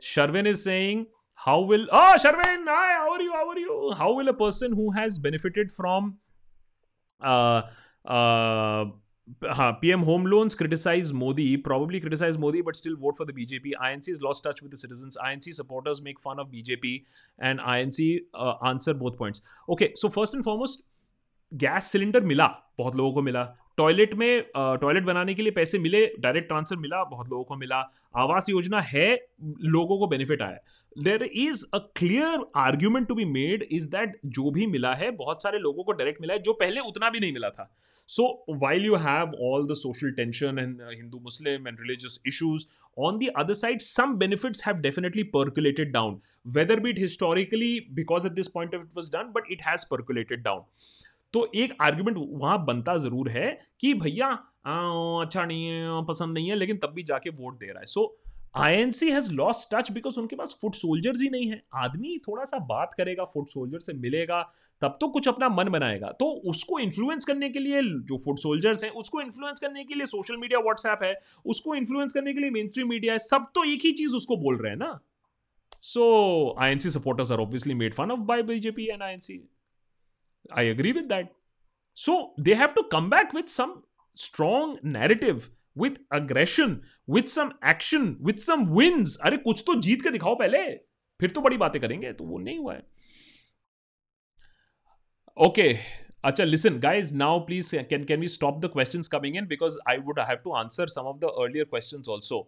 Sharvin 0.00 0.46
is 0.46 0.62
saying, 0.62 1.06
how 1.34 1.60
will 1.60 1.86
oh 1.90 2.14
Sharvin, 2.18 2.64
hi, 2.66 2.92
how 2.94 3.12
are 3.12 3.22
you? 3.22 3.32
How 3.32 3.48
are 3.48 3.58
you? 3.58 3.94
How 3.96 4.12
will 4.12 4.28
a 4.28 4.34
person 4.34 4.72
who 4.72 4.90
has 4.92 5.18
benefited 5.18 5.70
from 5.70 6.18
uh 7.20 7.62
uh 8.04 8.84
PM 9.80 10.02
home 10.02 10.24
loans 10.24 10.54
criticize 10.54 11.12
Modi, 11.12 11.56
probably 11.56 12.00
criticize 12.00 12.38
Modi, 12.38 12.62
but 12.62 12.76
still 12.76 12.96
vote 12.96 13.16
for 13.16 13.24
the 13.24 13.32
BJP. 13.32 13.72
INC 13.82 14.08
has 14.08 14.22
lost 14.22 14.42
touch 14.42 14.62
with 14.62 14.70
the 14.70 14.76
citizens. 14.76 15.16
INC 15.22 15.54
supporters 15.54 16.00
make 16.00 16.18
fun 16.18 16.38
of 16.38 16.50
BJP, 16.50 17.04
and 17.38 17.60
INC 17.60 18.20
uh, 18.34 18.54
answer 18.64 18.94
both 18.94 19.16
points. 19.16 19.42
Okay, 19.68 19.92
so 19.94 20.08
first 20.08 20.34
and 20.34 20.42
foremost, 20.42 20.84
gas 21.52 21.90
cylinder 21.92 22.20
मिला, 22.22 22.46
बहुत 22.78 22.96
लोगों 22.96 23.12
को 23.12 23.22
मिला। 23.22 23.44
Toilet 23.78 24.14
में 24.14 24.42
toilet 24.54 25.04
बनाने 25.04 25.34
के 25.34 25.42
लिए 25.42 25.52
पैसे 25.52 25.78
मिले, 25.78 26.06
डायरेक्ट 26.20 26.48
ट्रांसफ़र 26.48 26.78
मिला, 26.78 27.02
बहुत 27.04 27.28
लोगों 27.30 27.44
को 27.44 27.56
मिला। 27.56 27.76
आवास 28.16 28.48
योजना 28.48 28.80
है, 28.80 29.14
लोगों 29.64 29.98
को 29.98 30.06
बेनिफिट 30.06 30.42
आया। 30.42 30.58
There 30.96 31.22
is 31.24 31.64
a 31.74 31.78
clear 31.96 32.44
argument 32.56 33.06
to 33.08 33.14
be 33.14 33.24
made 33.24 33.66
is 33.72 33.88
that 33.88 34.18
जो 34.26 34.50
भी 34.50 34.66
मिला 34.66 34.94
है, 34.94 35.10
बहुत 35.12 35.42
सारे 35.42 35.58
लोगों 35.58 35.84
को 35.84 35.92
डायरेक्ट 35.92 36.20
मिला 36.20 36.34
है, 36.34 36.40
जो 36.40 36.52
पहले 36.54 36.80
उतना 36.80 37.10
भी 37.10 37.20
नहीं 37.20 37.32
मिला 37.32 37.50
था। 37.50 37.70
So 38.08 38.26
while 38.50 38.84
you 38.84 38.94
have 38.96 39.32
all 39.44 39.66
the 39.66 39.74
social 39.74 40.10
tension 40.12 40.58
and 40.58 40.80
Hindu 40.82 41.20
Muslim 41.20 41.68
and 41.68 41.78
religious 41.80 42.18
issues 42.26 42.66
on 42.98 43.18
the 43.18 43.30
other 43.36 43.54
side 43.54 43.80
some 43.80 44.18
have 44.66 44.80
definitely 44.80 45.22
percolated 45.34 45.92
down 45.92 46.20
whether 46.54 46.80
beat 46.80 46.98
historically 46.98 47.78
because 47.92 48.26
at 48.26 48.32
this 48.32 48.48
point 48.48 48.74
it 48.74 48.86
was 48.96 49.10
done 49.12 49.32
but 49.32 49.52
it 49.52 49.62
has 49.62 49.84
percolated 49.90 50.42
down 50.42 50.64
तो 51.34 51.50
एक 51.56 51.76
argument 51.82 52.16
वहाँ 52.32 52.64
बनता 52.66 52.96
ज़रूर 52.98 53.28
है 53.30 53.58
कि 53.80 53.92
भैया 53.96 54.28
अच्छा 54.66 55.44
नहीं 55.44 55.64
है, 55.64 56.04
पसंद 56.06 56.34
नहीं 56.34 56.48
है, 56.48 56.54
लेकिन 56.56 56.76
तब 56.76 56.92
भी 56.94 57.02
जाके 57.02 57.30
वोट 57.32 57.58
दे 57.60 57.66
रहा 57.66 57.80
है। 57.80 57.86
So 57.86 58.16
INC 58.56 59.10
has 59.10 59.30
lost 59.32 59.74
touch 59.74 59.90
because 59.92 60.18
उनके 60.20 60.36
पास 60.36 60.56
फुट 60.62 60.74
सोल्जर्स 60.74 61.20
ही 61.22 61.28
नहीं 61.30 61.50
है। 61.50 61.60
आदमी 61.76 62.16
थोड़ा 62.18 62.44
सा 62.44 62.58
बात 62.66 62.94
करेगा 62.98 63.24
फुट 63.24 63.48
सोल्जर 63.48 63.80
से 63.80 63.92
मिलेगा, 63.94 64.40
तब 64.82 64.96
तो 65.00 65.08
कुछ 65.08 65.28
अपना 65.28 65.48
मन 65.48 65.68
बनाएगा। 65.68 66.10
तो 66.20 66.26
उसको 66.50 66.78
इन्फ्लुएंस 66.78 67.24
करने 67.24 67.48
के 67.48 67.58
लिए 67.58 67.82
जो 67.82 68.18
फुट 68.24 68.38
सोल्जर्स 68.38 68.84
हैं, 68.84 68.90
उसको 68.92 69.20
इन्फ्लुएंस 69.20 69.60
करने 69.60 69.84
के 69.84 69.94
लिए 69.94 70.06
सोशल 70.06 70.36
मीडिया 70.36 70.60
व्हाट्सएप 70.60 71.02
है, 71.02 71.14
उसको 71.44 71.74
इन्फ्लुएंस 71.74 72.12
करने 72.12 72.32
के 72.32 72.40
लिए 72.40 72.50
मेन 72.50 72.68
स्ट्रीम 72.68 72.88
मीडिया 72.88 73.12
है, 73.12 73.18
सब 73.20 73.46
तो 73.54 73.64
एक 73.64 73.84
ही 73.84 73.92
चीज़ 73.92 74.16
उसको 74.16 74.36
बोल 74.38 74.56
रहे 74.56 74.72
हैं 74.72 74.78
ना। 74.78 74.98
So 75.82 76.56
I 76.60 76.72
N 76.72 76.78
C 76.78 76.90
supporters 76.90 77.32
are 77.32 77.40
obviously 77.40 77.74
made 77.74 77.94
fun 77.94 78.10
of 78.10 78.20
by 78.26 78.42
BJP 78.44 78.86
and 78.86 79.02
I 79.02 79.12
N 79.12 79.20
C 79.20 79.38
I 80.52 80.62
agree 80.62 80.92
with 80.92 81.08
that. 81.08 81.34
So 81.94 82.32
they 82.38 82.54
have 82.54 82.74
to 82.74 82.84
come 82.90 83.10
back 83.10 83.32
with 83.32 83.48
some 83.48 83.82
strong 84.14 84.78
narrative, 84.82 85.50
with 85.74 85.98
aggression, 86.10 86.82
with 87.06 87.28
some 87.28 87.54
action, 87.62 88.16
with 88.20 88.40
some 88.40 88.66
wins. 88.78 89.16
अरे 89.24 89.36
कुछ 89.46 89.62
तो 89.66 89.74
जीत 89.86 90.02
के 90.02 90.10
दिखाओ 90.10 90.34
पहले 90.34 90.62
फिर 91.20 91.30
तो 91.30 91.40
बड़ी 91.40 91.56
बातें 91.56 91.80
करेंगे 91.80 92.12
तो 92.12 92.24
वो 92.24 92.38
नहीं 92.38 92.58
हुआ 92.58 92.74
है 92.74 92.86
ओके 95.46 95.72
अच्छा 96.24 96.44
listen 96.44 96.78
guys 96.80 97.12
now 97.12 97.32
please 97.48 97.70
can 97.90 98.04
can 98.04 98.20
we 98.20 98.28
stop 98.28 98.60
the 98.60 98.68
questions 98.68 99.08
coming 99.08 99.36
in 99.40 99.46
because 99.46 99.78
I 99.86 99.98
would 99.98 100.18
have 100.18 100.42
to 100.46 100.54
answer 100.60 100.86
some 100.94 101.06
of 101.06 101.20
the 101.20 101.32
earlier 101.44 101.64
questions 101.64 102.08
also 102.08 102.46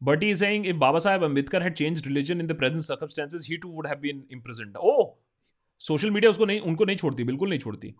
um 0.00 0.06
But 0.08 0.22
he's 0.22 0.38
saying 0.38 0.64
if 0.64 0.78
Baba 0.78 1.00
Sahib 1.00 1.22
Ambedkar 1.22 1.62
had 1.62 1.76
changed 1.76 2.06
religion 2.06 2.40
in 2.40 2.46
the 2.46 2.54
present 2.54 2.84
circumstances, 2.84 3.46
he 3.46 3.58
too 3.58 3.68
would 3.68 3.86
have 3.86 4.00
been 4.00 4.24
imprisoned. 4.30 4.76
Oh, 4.82 5.16
social 5.78 6.10
media 6.10 6.30
उसको 6.30 6.46
नहीं 6.46 6.60
उनको 6.60 6.84
नहीं 6.84 6.96
छोड़ती 6.96 7.24
बिल्कुल 7.24 7.48
नहीं 7.50 7.58
छोड़ती 7.58 7.94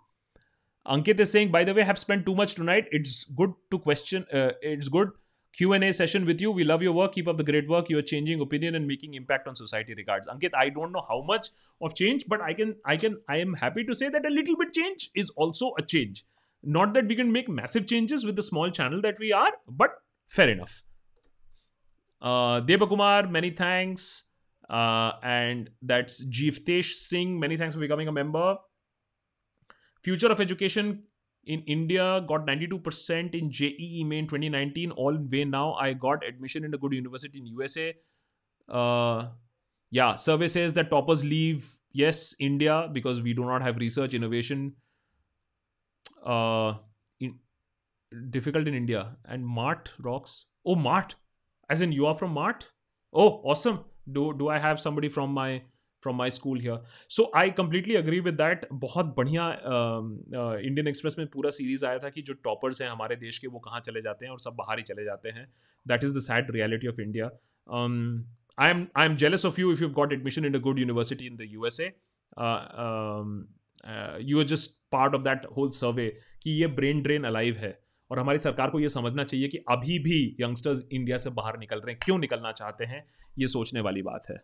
Ankit 0.87 1.21
is 1.21 1.31
saying, 1.31 1.51
by 1.51 1.65
the 1.65 1.75
way, 1.75 1.83
have 1.83 1.99
spent 1.99 2.25
too 2.25 2.35
much 2.35 2.55
tonight. 2.55 2.87
It's 2.91 3.25
good 3.25 3.53
to 3.71 3.79
question. 3.79 4.25
Uh, 4.33 4.53
it's 4.63 4.89
good 4.89 5.11
Q&A 5.53 5.93
session 5.93 6.25
with 6.25 6.41
you. 6.41 6.51
We 6.51 6.65
love 6.65 6.83
your 6.83 6.93
work. 6.93 7.13
Keep 7.13 7.29
up 7.29 7.37
the 7.37 7.45
great 7.45 7.69
work. 7.69 7.91
You 7.91 7.99
are 7.99 8.03
changing 8.03 8.41
opinion 8.41 8.75
and 8.75 8.87
making 8.87 9.15
impact 9.15 9.47
on 9.47 9.55
society. 9.55 9.95
Regards, 9.95 10.27
Ankit. 10.27 10.51
I 10.55 10.71
don't 10.71 10.93
know 10.93 11.05
how 11.07 11.21
much 11.23 11.51
of 11.83 11.95
change, 11.95 12.25
but 12.29 12.41
I 12.41 12.55
can, 12.55 12.77
I 12.85 12.97
can, 12.97 13.21
I 13.29 13.37
am 13.37 13.55
happy 13.55 13.85
to 13.85 13.95
say 13.95 14.09
that 14.09 14.25
a 14.25 14.31
little 14.31 14.57
bit 14.57 14.73
change 14.73 15.11
is 15.15 15.31
also 15.31 15.75
a 15.79 15.83
change. 15.83 16.25
Not 16.63 16.95
that 16.95 17.07
we 17.07 17.15
can 17.15 17.33
make 17.33 17.49
massive 17.49 17.87
changes 17.87 18.25
with 18.25 18.37
the 18.37 18.43
small 18.43 18.71
channel 18.71 19.03
that 19.03 19.19
we 19.19 19.33
are, 19.33 19.53
but 19.69 20.03
fair 20.29 20.49
enough. 20.49 20.83
Uh, 22.21 22.61
Deba 22.61 22.89
Kumar, 22.89 23.27
many 23.27 23.51
thanks. 23.51 24.25
Uh, 24.69 25.13
and 25.23 25.71
that's 25.83 26.25
Jeevtesh 26.25 26.93
Singh. 26.93 27.39
Many 27.39 27.57
thanks 27.57 27.75
for 27.75 27.81
becoming 27.81 28.09
a 28.09 28.13
member. 28.13 28.57
Future 30.03 30.29
of 30.29 30.41
Education 30.41 31.03
in 31.45 31.63
India 31.63 32.23
got 32.27 32.47
92% 32.47 33.35
in 33.35 33.51
JEE 33.51 34.05
Main 34.05 34.27
2019. 34.27 34.93
All 34.93 35.17
way 35.31 35.45
now. 35.45 35.75
I 35.75 35.93
got 35.93 36.25
admission 36.25 36.65
in 36.65 36.73
a 36.75 36.79
good 36.79 36.93
university 36.93 37.39
in 37.39 37.47
USA. 37.47 37.95
Uh, 38.69 39.29
yeah, 39.91 40.15
survey 40.15 40.49
says 40.49 40.75
that 40.75 40.91
toppers 40.91 41.25
leave. 41.25 41.77
Yes, 41.93 42.37
India 42.39 42.89
because 42.93 43.21
we 43.21 43.35
do 43.35 43.45
not 43.45 43.63
have 43.63 43.77
research 43.77 44.15
innovation. 44.15 44.75
Uh, 46.25 46.75
in, 47.19 47.39
difficult 48.31 48.69
in 48.69 48.75
India 48.75 49.17
and 49.25 49.45
Mart 49.45 49.93
rocks. 49.99 50.45
Oh, 50.65 50.77
Mart, 50.77 51.17
as 51.71 51.83
in 51.87 51.93
you 51.99 52.07
are 52.07 52.15
from 52.23 52.33
Mart. 52.39 52.65
Oh, 53.15 53.29
awesome. 53.45 53.85
Do 54.17 54.33
do 54.39 54.49
I 54.49 54.59
have 54.59 54.81
somebody 54.87 55.13
from 55.19 55.39
my 55.41 55.51
from 56.03 56.17
my 56.17 56.31
school 56.31 56.61
here 56.61 56.83
so 57.11 57.31
I 57.37 57.51
completely 57.57 57.95
agree 57.97 58.21
with 58.21 58.35
that 58.35 58.67
बहुत 58.73 59.07
बढ़िया 59.17 59.49
Indian 59.49 60.85
uh, 60.85 60.89
express 60.89 61.13
uh, 61.13 61.19
में 61.19 61.27
पूरा 61.31 61.51
series 61.51 61.85
आया 61.87 61.99
था 61.99 62.09
कि 62.11 62.23
जो 62.23 62.35
toppers 62.45 62.81
हैं 62.83 62.89
हमारे 62.89 63.17
देश 63.17 63.39
के 63.39 63.47
वो 63.47 63.59
कहाँ 63.59 63.81
चले 63.81 64.03
जाते 64.03 64.25
हैं 64.25 64.33
और 64.33 64.39
सब 64.41 64.55
बाहर 64.59 64.79
ही 64.79 64.83
चले 64.83 65.05
जाते 65.05 65.29
हैं। 65.29 65.47
That 65.87 66.05
is 66.05 66.17
the 66.17 66.21
sad 66.21 66.51
reality 66.55 66.89
of 66.89 67.01
India 67.01 67.27
I 68.59 68.71
am 68.71 68.87
I 68.97 69.07
am 69.07 69.17
jealous 69.17 69.45
of 69.47 69.61
you 69.61 69.73
if 69.73 69.83
you 69.83 69.89
got 70.01 70.13
admission 70.13 70.45
in 70.45 70.55
a 70.55 70.61
good 70.69 70.79
university 70.79 71.27
in 71.27 71.37
the 71.37 71.49
U 71.51 71.67
S 71.67 71.81
A 71.81 71.87
you 74.31 74.41
are 74.41 74.47
just 74.55 74.71
part 74.93 75.15
of 75.15 75.23
that 75.23 75.47
whole 75.57 75.71
survey 75.83 76.09
कि 76.43 76.51
ये 76.61 76.67
brain 76.81 77.03
drain 77.03 77.25
alive 77.25 77.57
है। 77.57 77.79
और 78.11 78.19
हमारी 78.19 78.39
सरकार 78.39 78.71
को 78.71 78.81
यह 78.81 78.89
समझना 78.89 79.25
चाहिए 79.25 79.49
कि 79.49 79.59
अभी 79.69 79.99
भी 79.99 80.37
यंगस्टर्स 80.41 80.87
इंडिया 80.93 81.19
से 81.19 81.31
बाहर 81.31 81.59
निकल 81.59 81.81
रहे 81.81 81.93
हैं। 81.93 82.01
क्यों 82.05 82.19
निकलना 82.19 82.53
चाहते 82.53 82.85
हैं? 82.85 83.05
ये 83.39 83.49
सोचने 83.49 83.81
वाली 83.81 84.03
बात 84.03 84.31
है। 84.31 84.43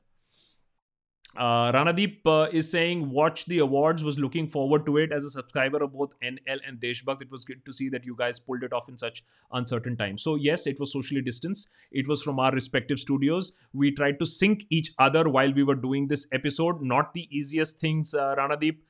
Ranadeep 1.39 2.23
is 2.55 2.67
saying 2.67 3.03
watch 3.15 3.45
the 3.49 3.59
awards 3.61 4.03
was 4.03 4.19
looking 4.19 4.49
forward 4.49 4.85
to 4.87 4.99
it 4.99 5.13
as 5.13 5.25
a 5.25 5.29
subscriber 5.29 5.83
of 5.83 5.91
both 5.91 6.25
N 6.25 6.39
L 6.49 6.61
and 6.65 6.79
Deshbhakt 6.79 7.23
it 7.23 7.33
was 7.33 7.45
good 7.49 7.61
to 7.67 7.73
see 7.73 7.89
that 7.91 8.07
you 8.07 8.15
guys 8.15 8.39
pulled 8.39 8.65
it 8.65 8.73
off 8.73 8.91
in 8.91 8.97
such 8.97 9.23
uncertain 9.55 9.97
time 9.97 10.17
so 10.17 10.37
yes 10.37 10.69
it 10.69 10.81
was 10.81 10.91
socially 10.91 11.21
distance 11.21 11.69
it 11.93 12.09
was 12.09 12.23
from 12.23 12.41
our 12.41 12.55
respective 12.55 12.97
studios 12.97 13.53
we 13.77 13.91
try 13.91 14.13
to 14.13 14.25
sync 14.25 14.59
each 14.73 14.95
other 15.01 15.29
while 15.29 15.53
we 15.53 15.63
were 15.63 15.75
doing 15.75 16.09
this 16.09 16.29
episode 16.35 16.87
not 16.87 17.05
the 17.19 17.27
easiest 17.33 17.83
things 17.83 18.15
Ranadeep 18.15 18.83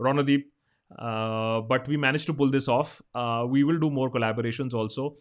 Ronadeep 0.00 0.51
Uh, 0.98 1.60
but 1.62 1.86
we 1.88 1.96
managed 1.96 2.26
to 2.26 2.34
pull 2.34 2.50
this 2.50 2.68
off. 2.68 3.00
Uh, 3.14 3.46
we 3.48 3.64
will 3.64 3.78
do 3.78 3.90
more 3.90 4.10
collaborations 4.10 4.74
also. 4.74 5.16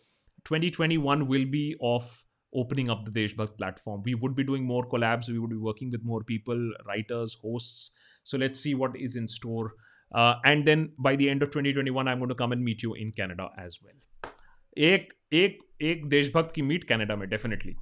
2021 0.45 1.27
will 1.27 1.45
be 1.45 1.75
of 1.81 2.23
opening 2.53 2.89
up 2.89 3.05
the 3.05 3.11
Deshbhakt 3.11 3.57
platform. 3.57 4.01
We 4.03 4.15
would 4.15 4.35
be 4.35 4.43
doing 4.43 4.65
more 4.65 4.87
collabs. 4.87 5.29
We 5.29 5.39
would 5.39 5.49
be 5.49 5.55
working 5.57 5.91
with 5.91 6.03
more 6.03 6.23
people, 6.23 6.71
writers, 6.85 7.37
hosts. 7.41 7.91
So 8.23 8.37
let's 8.37 8.59
see 8.59 8.75
what 8.75 8.95
is 8.95 9.15
in 9.15 9.27
store. 9.27 9.73
Uh, 10.13 10.35
and 10.43 10.67
then 10.67 10.91
by 10.99 11.15
the 11.15 11.29
end 11.29 11.41
of 11.41 11.49
2021, 11.49 12.07
I'm 12.07 12.19
going 12.19 12.29
to 12.29 12.35
come 12.35 12.51
and 12.51 12.63
meet 12.63 12.83
you 12.83 12.93
in 12.93 13.11
Canada 13.11 13.49
as 13.57 13.79
well. 13.81 14.33
Ek, 14.75 15.13
ek, 15.31 15.59
ek 15.79 16.05
Deshbhakt 16.09 16.53
ki 16.53 16.61
meet 16.61 16.87
Canada 16.87 17.15
mein, 17.15 17.29
definitely. 17.29 17.77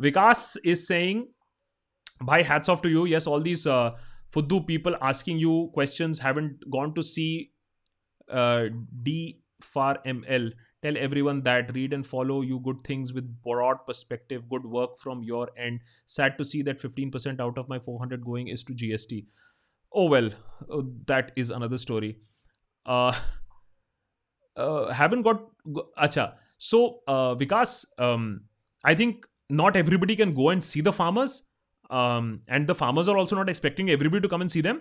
Vikas 0.00 0.56
is 0.64 0.86
saying, 0.86 1.28
Bhai, 2.20 2.42
hats 2.42 2.68
off 2.68 2.82
to 2.82 2.88
you. 2.88 3.04
Yes, 3.04 3.26
all 3.26 3.40
these 3.40 3.66
uh, 3.66 3.92
Fuddu 4.34 4.66
people 4.66 4.96
asking 5.00 5.38
you 5.38 5.70
questions 5.72 6.18
haven't 6.18 6.70
gone 6.70 6.94
to 6.94 7.02
see 7.02 7.52
uh, 8.30 8.66
DFARML. 9.02 10.52
Tell 10.82 10.96
everyone 10.96 11.42
that 11.42 11.74
read 11.74 11.92
and 11.92 12.06
follow 12.06 12.42
you 12.42 12.60
good 12.60 12.84
things 12.84 13.12
with 13.12 13.42
broad 13.42 13.78
perspective, 13.86 14.48
good 14.48 14.64
work 14.64 14.98
from 14.98 15.22
your 15.24 15.48
end. 15.56 15.80
Sad 16.06 16.38
to 16.38 16.44
see 16.44 16.62
that 16.62 16.80
15% 16.80 17.40
out 17.40 17.58
of 17.58 17.68
my 17.68 17.78
400 17.80 18.24
going 18.24 18.48
is 18.48 18.62
to 18.64 18.74
GST. 18.74 19.24
Oh 19.92 20.04
well, 20.04 20.30
uh, 20.70 20.82
that 21.06 21.32
is 21.34 21.50
another 21.50 21.78
story. 21.78 22.18
Uh, 22.86 23.12
uh, 24.56 24.92
haven't 24.92 25.22
got. 25.22 25.42
Go, 25.72 25.88
acha. 25.98 26.34
So, 26.58 27.00
uh, 27.08 27.34
Vikas, 27.34 27.86
um, 27.98 28.42
I 28.84 28.94
think 28.94 29.26
not 29.48 29.76
everybody 29.76 30.14
can 30.14 30.34
go 30.34 30.50
and 30.50 30.62
see 30.62 30.80
the 30.80 30.92
farmers 30.92 31.42
um, 31.90 32.66
the 32.66 32.72
farmers 32.72 33.08
are 33.08 33.16
also 33.16 33.36
not 33.36 33.48
expecting 33.48 33.88
expecting 33.88 34.22
to 34.22 34.28
come 34.28 34.42
and 34.42 34.56
see 34.56 34.64
them. 34.66 34.78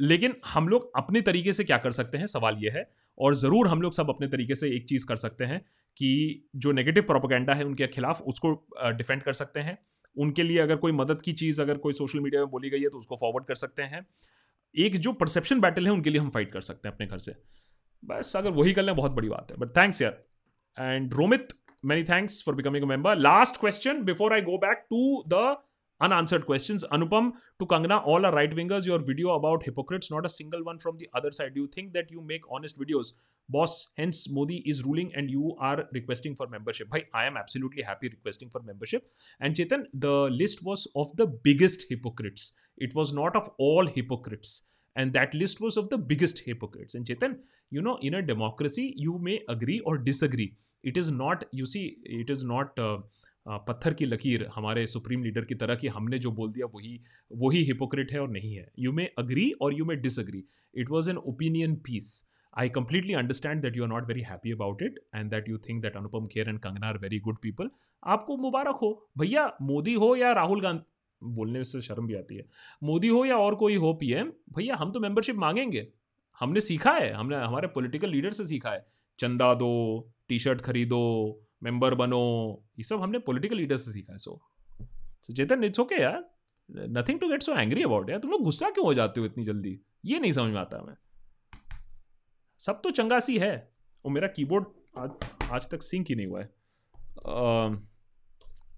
लेकिन 0.00 0.34
हम 0.46 0.68
लोग 0.68 0.90
अपने 0.96 1.20
तरीके 1.20 1.52
से 1.52 1.64
क्या 1.64 1.76
कर 1.78 1.92
सकते 1.92 2.18
हैं? 2.18 2.26
सवाल 2.26 2.56
ये 2.58 2.70
है 2.70 2.84
और 3.18 3.34
ज़रूर 3.34 3.68
हम 3.68 3.82
लोग 3.82 3.92
सब 3.92 4.10
अपने 4.10 4.26
तरीके 4.28 4.54
से 4.54 4.68
एक 4.76 4.88
चीज़ 4.88 5.06
कर 5.06 5.16
सकते 5.16 5.44
हैं 5.44 5.60
कि 5.96 6.10
जो 6.56 6.72
नेगेटिव 6.72 7.02
प्रोपोगेंडा 7.02 7.54
है 7.54 7.64
उनके 7.64 7.86
खिलाफ 7.86 8.20
उसको 8.22 8.52
डिफेंड 8.96 9.22
कर 9.22 9.32
सकते 9.32 9.60
हैं। 9.60 9.78
उनके 10.16 10.42
लिए 10.42 10.58
अगर 10.58 10.76
कोई 10.76 10.92
मदद 10.92 11.22
की 11.22 11.32
चीज़ 11.32 11.62
अगर 11.62 11.78
कोई 11.78 11.92
सोशल 11.92 12.20
मीडिया 12.20 12.42
में 12.42 12.50
बोली 12.50 12.70
गई 12.70 12.80
है 12.80 12.88
तो 12.88 12.98
उसको 12.98 13.16
फॉरवर्ड 13.16 13.46
कर 13.46 13.54
सकते 13.54 13.82
हैं। 13.82 14.06
एक 14.74 14.96
जो 14.96 15.12
परसेप्शन 15.12 15.60
बैटल 15.60 15.86
है 15.86 15.92
उनके 15.92 16.10
लिए 16.10 16.20
हम 16.20 16.30
फाइट 16.30 16.52
कर 16.52 16.60
सकते 16.60 16.88
हैं 16.88 16.94
अपने 16.94 17.06
घर 17.06 17.18
से। 17.18 17.34
बस 18.02 18.32
अगर 18.36 18.50
वही 18.52 18.72
कर 18.72 18.82
लें 18.82 18.94
बहुत 18.96 19.12
बड़ी 19.12 19.28
बात 19.28 19.50
है। 19.50 19.56
बट 19.56 19.76
थैंक्स 19.76 20.02
यार। 20.02 20.22
And 20.78 21.14
Romit 21.14 21.48
many 21.90 22.02
thanks 22.08 22.34
for 22.46 22.52
becoming 22.56 22.82
a 22.84 22.88
member. 22.88 23.12
Last 23.26 23.58
question 23.60 24.00
before 24.08 24.26
I 24.32 24.40
go 24.48 24.56
back 24.64 24.80
to 24.92 24.98
the 25.34 25.44
unanswered 26.00 26.46
questions. 26.46 26.84
Anupam 26.92 27.32
to 27.58 27.66
Kangana, 27.66 28.04
all 28.06 28.24
are 28.24 28.32
right 28.32 28.54
wingers. 28.54 28.86
Your 28.86 28.98
video 28.98 29.34
about 29.34 29.64
hypocrites, 29.64 30.10
not 30.10 30.26
a 30.26 30.28
single 30.28 30.64
one 30.64 30.78
from 30.78 30.96
the 30.98 31.08
other 31.14 31.30
side. 31.30 31.54
Do 31.54 31.60
you 31.60 31.66
think 31.68 31.92
that 31.92 32.10
you 32.10 32.20
make 32.20 32.42
honest 32.50 32.78
videos? 32.78 33.12
Boss, 33.48 33.88
hence 33.96 34.30
Modi 34.30 34.58
is 34.68 34.84
ruling 34.84 35.12
and 35.14 35.30
you 35.30 35.56
are 35.58 35.84
requesting 35.92 36.36
for 36.36 36.46
membership. 36.46 36.88
Bhai, 36.88 37.06
I 37.12 37.26
am 37.26 37.36
absolutely 37.36 37.82
happy 37.82 38.08
requesting 38.08 38.48
for 38.48 38.62
membership. 38.62 39.08
And 39.40 39.54
Chetan, 39.54 39.86
the 39.92 40.30
list 40.30 40.62
was 40.62 40.86
of 40.94 41.14
the 41.16 41.26
biggest 41.26 41.86
hypocrites. 41.88 42.52
It 42.78 42.94
was 42.94 43.12
not 43.12 43.36
of 43.36 43.50
all 43.58 43.86
hypocrites. 43.86 44.62
And 44.96 45.12
that 45.12 45.34
list 45.34 45.60
was 45.60 45.76
of 45.76 45.90
the 45.90 45.98
biggest 45.98 46.40
hypocrites. 46.40 46.94
And 46.94 47.04
Chetan, 47.04 47.38
you 47.70 47.82
know, 47.82 47.98
in 48.02 48.14
a 48.14 48.22
democracy, 48.22 48.94
you 48.96 49.18
may 49.18 49.42
agree 49.48 49.80
or 49.80 49.98
disagree. 49.98 50.54
It 50.82 50.96
is 50.96 51.10
not, 51.10 51.44
you 51.50 51.66
see, 51.66 51.98
it 52.04 52.30
is 52.30 52.42
not. 52.42 52.78
Uh, 52.78 52.98
पत्थर 53.48 53.94
की 53.94 54.04
लकीर 54.04 54.46
हमारे 54.54 54.86
supreme 54.86 55.22
leader 55.24 55.44
की 55.44 55.54
तरह 55.54 55.74
कि 55.74 55.88
हमने 55.88 56.18
जो 56.18 56.30
बोल 56.30 56.52
दिया 56.52 56.66
वही 56.66 57.00
वही 57.32 57.62
हिपोक्रेट 57.64 58.12
है 58.12 58.20
और 58.20 58.30
नहीं 58.30 58.54
है। 58.54 58.72
यू 58.78 58.92
मे 58.92 59.04
अग्री 59.18 59.50
और 59.50 59.74
you 59.74 59.84
may 59.84 59.96
disagree 59.96 60.44
it 60.74 60.90
was 60.90 61.10
an 61.10 61.16
opinion 61.16 61.76
piece 61.76 62.26
I 62.58 62.68
completely 62.68 63.12
understand 63.12 63.62
that 63.62 63.76
you 63.76 63.82
are 63.82 63.88
not 63.88 64.06
very 64.06 64.20
happy 64.20 64.52
about 64.52 64.82
it 64.82 64.98
and 65.14 65.30
that 65.30 65.48
you 65.48 65.58
think 65.58 65.82
that 65.82 65.96
Anupam 65.96 66.26
Kher 66.26 66.48
and 66.48 66.58
Kangana 66.58 66.86
are 66.86 66.98
very 66.98 67.18
good 67.18 67.38
people 67.42 67.70
आपको 68.04 68.36
मुबारक 68.36 68.76
हो। 68.82 69.08
भैया, 69.18 69.56
मोदी 69.62 69.94
हो 69.94 70.16
या 70.16 70.32
राहुल 70.32 70.60
गांधी? 70.60 70.84
बोलने 71.22 71.64
से 71.64 71.80
शर्म 71.80 72.06
भी 72.06 72.14
आती 72.14 72.34
है। 72.34 72.44
मोदी 72.82 73.08
हो 73.08 73.24
या 73.24 73.36
और 73.36 73.54
कोई 73.54 73.74
हो 73.74 73.94
पीएम 73.94 74.32
भैया, 74.56 74.76
हम 74.76 74.92
तो 74.92 75.00
मेंबरशिप 75.00 75.36
मांगेंगे। 75.36 75.88
हमने 76.40 76.60
सीखा 76.60 76.92
है। 76.92 77.12
हमने, 77.12 77.36
हमारे 77.36 77.68
पॉलिटिकल 77.68 78.10
लीडर 78.10 78.30
से 78.30 78.46
सीखा 78.46 78.70
है। 78.70 78.86
चंदा 79.18 79.54
दो 79.54 79.70
टी 80.28 80.38
शर्ट 80.38 80.60
खरीदो 80.60 81.00
मेंबर 81.62 81.94
बनो, 81.94 82.20
ये 82.78 82.84
सब 82.84 83.02
हमने 83.02 83.18
पॉलिटिकल 83.20 83.56
लीडर 83.56 83.76
से 83.76 83.92
सीखा 83.92 84.12
है 84.12 84.18
so 84.18 84.40
so 85.22 85.32
Chetan 85.32 85.64
it's 85.64 85.80
okay 85.80 86.00
यार। 86.02 86.24
Nothing 86.68 87.20
to 87.20 87.28
get 87.28 87.42
so 87.42 87.54
angry 87.54 87.82
about 87.82 88.10
यार। 88.10 88.18
तुम 88.18 88.30
लोग 88.30 88.42
गुस्सा 88.44 88.70
क्यों 88.70 88.86
हो 88.86 88.94
जाते 88.94 89.20
हो 89.20 89.26
इतनी 89.26 89.44
जल्दी? 89.44 89.78
ये 90.04 90.18
नहीं 90.18 90.32
समझ 90.32 90.52
में 90.52 90.60
आता 90.60 90.78
हमें 90.78 90.94
सब 92.60 92.80
तो 92.82 92.90
चंगासी 92.92 93.38
है। 93.38 93.52
और 94.04 94.12
मेरा 94.12 94.28
कीबोर्ड 94.28 94.64
आज 94.98 95.10
आज 95.52 95.68
तक 95.70 95.82
सिंक 95.82 96.08
ही 96.08 96.14
नहीं 96.14 96.26
हुआ 96.26 96.40
है। 96.40 96.46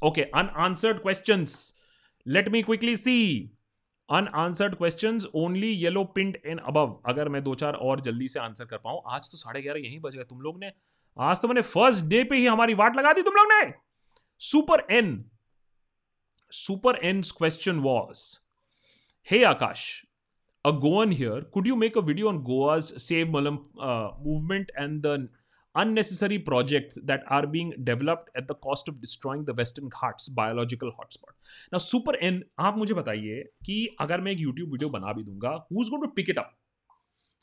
Okay 0.02 0.22
unanswered 0.36 0.98
questions 0.98 1.74
let 2.26 2.48
me 2.48 2.62
quickly 2.62 2.96
see 2.96 3.18
unanswered 4.08 4.74
question 4.74 5.20
only 5.34 5.70
yellow 5.72 6.04
pint 6.14 6.36
in 6.46 6.58
above 6.58 7.00
अगर 7.06 7.28
मैं 7.28 7.42
दो 7.44 7.54
चार 7.54 7.74
और 7.74 8.00
जल्दी 8.00 8.28
से 8.28 8.40
आंसर 8.40 8.64
कर 8.64 8.78
पाऊँ, 8.78 9.00
आज 9.06 9.30
तो 9.30 9.36
साढ़े 9.36 9.62
ग्यारह 9.62 9.80
यहीं 9.80 10.00
बज 10.00 10.16
गए। 10.16 10.24
तुम 10.24 10.40
लोग 10.40 10.58
ने 10.60 10.72
आज 11.16 11.40
तो 11.40 11.48
मैंने 11.48 11.62
फ़र्स्ट 11.62 12.04
डे 12.04 12.22
पे 12.24 12.36
ही 12.36 12.46
हमारी 12.46 12.74
वाट 12.74 12.96
लगा 12.96 13.12
दी 13.12 13.22
तुम 13.22 13.34
लोग 13.34 13.52
ने। 13.52 13.72
Super 14.42 14.86
N 14.90 15.24
super 16.52 16.98
N 17.04 17.22
question 17.38 17.78
was 17.80 18.20
hey 19.28 19.42
Akash 19.44 19.84
a 20.64 20.70
Goan 20.78 21.12
here 21.12 21.40
could 21.54 21.66
you 21.66 21.76
make 21.76 21.98
a 21.98 22.00
video 22.00 22.28
on 22.28 22.38
Goa's 22.42 22.92
save 23.02 23.30
Mollem 23.30 23.58
movement 24.24 24.72
and 24.78 25.00
the 25.02 25.28
unnecessary 25.74 26.38
project 26.38 26.98
that 27.04 27.24
are 27.32 27.46
being 27.46 27.72
developed 27.80 28.38
at 28.38 28.44
the 28.44 28.56
cost 28.62 28.88
of 28.90 28.96
destroying 28.96 29.44
the 29.46 29.58
Western 29.58 29.88
Ghats 29.88 30.30
biological 30.30 30.92
hotspot 30.98 31.34
ना 31.72 31.78
super 31.78 32.18
N 32.22 32.42
आप 32.60 32.78
मुझे 32.78 32.94
बताइए 32.94 33.42
कि 33.66 33.86
अगर 34.00 34.20
मैं 34.20 34.32
एक 34.32 34.40
YouTube 34.40 34.72
video 34.72 34.90
बना 34.90 35.12
भी 35.12 35.24
दूँगा 35.24 35.50
who 35.72 35.82
is 35.82 35.90
going 35.90 36.04
to 36.04 36.10
pick 36.16 36.30
it 36.30 36.38
up 36.38 36.52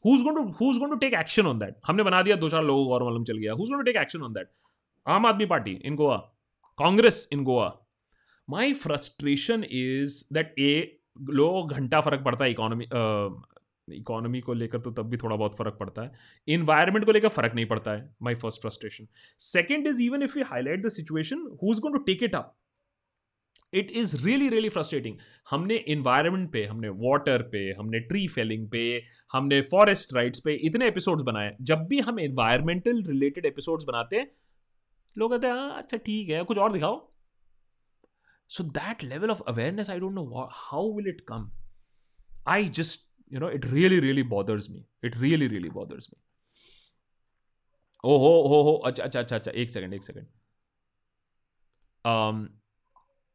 who's 0.05 0.21
going 0.23 0.35
to 0.35 1.75
हमने 1.87 2.03
बना 2.03 2.21
दिया, 2.21 2.35
दो 2.35 2.49
चार 2.49 2.63
लोगों 2.63 2.85
को 2.85 2.93
और 2.93 3.03
मालूम 3.03 3.23
चल 3.23 3.37
गया। 3.37 3.53
Who's 3.53 3.69
going 3.69 3.83
to 3.83 3.91
take 3.91 4.01
action 4.01 4.23
on 4.23 4.37
Aam 5.07 5.25
Aadmi 5.25 5.45
Party 5.45 5.71
in 5.85 5.95
Goa 5.95 6.15
Congress 6.79 7.27
in 7.33 7.43
Goa 7.43 7.67
my 8.49 8.73
frustration 8.73 9.63
is 9.63 10.23
that 10.33 10.53
ए 10.59 10.99
लोग 11.29 11.71
घंटा 11.73 12.01
फ़र्क 12.01 12.23
पड़ता 12.25 12.43
है 12.43 12.51
इकोनॉमी 12.51 12.85
इकोनॉमी 13.87 14.39
को 14.41 14.53
लेकर 14.53 14.79
तो 14.79 14.91
तब 14.91 15.09
भी 15.09 15.17
थोड़ा 15.17 15.35
बहुत 15.35 15.55
फ़र्क 15.57 15.77
पड़ता 15.79 16.01
है। 16.01 16.11
इन्वायरमेंट 16.47 17.05
को 17.05 17.11
लेकर 17.11 17.27
फ़र्क 17.29 17.55
नहीं 17.55 17.65
पड़ता 17.65 17.91
है 17.91 18.15
my 18.23 18.35
first 18.35 18.61
frustration 18.61 19.07
second 19.47 19.87
is 19.87 20.01
even 20.01 20.23
if 20.23 20.37
you 20.39 20.45
highlight 20.45 20.85
the 20.85 20.89
situation 20.91 21.47
who 21.63 21.73
is 21.73 21.81
going 21.81 21.97
to 21.97 22.03
take 22.03 22.23
it 22.23 22.35
up 22.35 22.55
it 23.73 23.91
is 23.91 24.15
really 24.25 24.49
really 24.49 24.69
frustrating 24.69 25.17
हमने 25.49 25.75
इन्वायरमेंट 25.75 26.51
पे, 26.53 26.65
हमने 26.65 26.89
वाटर 26.89 27.41
पे, 27.41 27.71
हमने 27.79 27.99
ट्री 27.99 28.27
फेलिंग 28.27 28.69
पे, 28.69 29.01
हमने 29.33 29.61
फॉरेस्ट 29.61 30.13
राइट्स 30.13 30.39
पे 30.45 30.53
इतने 30.53 30.87
एपिसोड्स 30.87 31.23
बनाए। 31.23 31.55
जब 31.61 31.85
भी 31.87 31.99
हम 31.99 32.19
इन्वायरमेंटल 32.19 33.03
रिलेटेड 33.03 33.45
एपिसोड्स 33.45 33.83
बनाते 33.83 34.17
हैं, 34.17 34.31
लोग 35.17 35.31
कहते 35.31 35.47
हैं 35.47 35.53
हाँ 35.53 35.77
अच्छा 35.77 35.97
ठीक 35.97 36.29
है, 36.29 36.43
कुछ 36.43 36.57
और 36.57 36.71
दिखाओ। 36.73 37.09
So 38.49 38.63
that 38.63 39.03
level 39.03 39.31
of 39.31 39.41
awareness 39.47 39.89
I 39.89 39.99
don't 39.99 40.13
know 40.13 40.47
how 40.51 40.93
will 40.95 41.07
it 41.07 41.21
come 41.27 41.51
I 42.47 42.69
just 42.69 43.05
you 43.33 43.39
know 43.39 43.49
it 43.49 43.65
really 43.65 43.99
really 43.99 44.23
bothers 44.23 44.69
me 44.69 44.85
it 45.05 45.17
really 45.17 45.47
really 45.47 45.69
bothers 45.69 46.09
me 46.13 46.21
ओ 48.03 48.17
हो 48.17 48.31
हो 48.47 48.61
हो 48.63 48.73
अच्छा 48.87 49.03
अच्छा 49.03 49.19
अच्छा 49.19 49.35
अच्छा 49.35 49.51
एक 49.51 49.69
सेकेंड 49.69 49.93
एक 49.93 50.03
second 50.03 50.25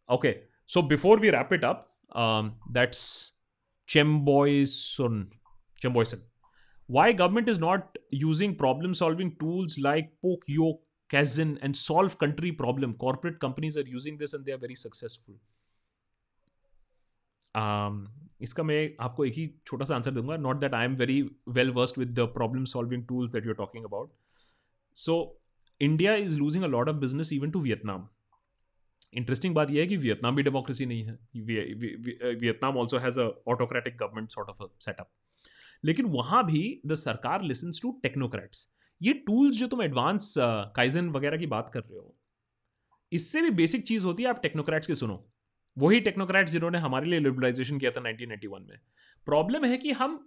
Okay, 0.09 0.41
so 0.67 0.81
before 0.81 1.17
we 1.17 1.31
wrap 1.31 1.51
it 1.51 1.63
up, 1.63 1.89
um, 2.11 2.55
that's 2.71 3.33
Chemboyson. 3.89 5.27
Chemboyson. 5.83 6.21
Why 6.89 7.11
government 7.11 7.49
is 7.49 7.59
not 7.59 7.97
using 8.11 8.55
problem-solving 8.55 9.35
tools 9.39 9.77
like 9.77 10.11
Pokyo, 10.23 10.79
Kaizen, 11.09 11.57
and 11.61 11.75
solve 11.75 12.17
country 12.17 12.51
problem? 12.51 12.95
Corporate 12.95 13.39
companies 13.39 13.77
are 13.77 13.87
using 13.87 14.17
this 14.17 14.33
and 14.33 14.45
they 14.45 14.51
are 14.51 14.57
very 14.57 14.75
successful. 14.75 15.35
Um, 17.55 18.07
इसका 18.41 18.63
मैं 18.63 18.95
आपको 19.05 19.25
एक 19.25 19.33
ही 19.33 19.47
छोटा 19.67 19.85
सा 19.85 19.95
answer 19.95 20.11
दूंगा 20.11 20.35
not 20.37 20.59
that 20.59 20.73
I 20.73 20.85
am 20.85 20.95
very 20.95 21.21
well 21.57 21.69
versed 21.77 21.97
with 21.99 22.13
the 22.19 22.25
problem 22.33 22.65
solving 22.73 23.03
tools 23.07 23.31
that 23.31 23.45
you 23.45 23.51
are 23.51 23.57
talking 23.57 23.85
about 23.85 24.11
so 24.97 25.15
India 25.81 26.13
is 26.15 26.37
losing 26.37 26.63
a 26.63 26.67
lot 26.67 26.89
of 26.89 26.95
business 26.95 27.33
even 27.33 27.51
to 27.51 27.61
Vietnam 27.61 28.07
interesting 29.14 29.54
बात 29.54 29.70
यह 29.70 29.80
है 29.80 29.86
कि 29.86 29.96
वियतनाम 29.96 30.36
भी 30.36 30.42
democracy 30.42 30.86
नहीं 30.86 31.04
है। 31.04 31.18
Vietnam 32.36 32.76
also 32.78 32.98
has 32.98 33.20
a 33.20 33.28
autocratic 33.48 33.96
government 33.96 34.30
sort 34.30 34.48
of 34.50 34.62
setup 34.80 35.10
लेकिन 35.84 36.06
वहाँ 36.10 36.44
भी 36.46 36.80
the 36.86 36.94
sarkar 36.96 37.42
listens 37.44 37.80
to 37.82 37.90
technocrats 38.02 38.68
ये 39.00 39.12
टूल्स 39.26 39.56
जो 39.56 39.66
तुम 39.66 39.82
एडवांस 39.82 40.34
काइजन 40.76 41.08
वगैरह 41.10 41.36
की 41.36 41.46
बात 41.48 41.70
कर 41.70 41.80
रहे 41.80 41.98
हो, 41.98 42.14
इससे 43.12 43.40
भी 43.42 43.50
बेसिक 43.52 43.82
चीज़ 43.86 44.04
होती 44.04 44.22
है, 44.22 44.28
आप 44.28 44.40
टेक्नोक्रेट्स 44.42 44.86
की 44.86 44.94
सुनो। 44.94 45.24
वही 45.76 46.00
टेक्नोक्रेट्स 46.00 46.52
जिन्होंने 46.52 46.78
हमारे 46.78 47.10
लिए 47.10 47.20
लिबरलाइजेशन 47.20 47.78
किया 47.78 47.90
था 47.90 48.00
1991 48.02 48.66
में। 48.68 48.78
प्रॉब्लम 49.26 49.64
है 49.64 49.76
कि 49.76 49.92
हम 49.92 50.18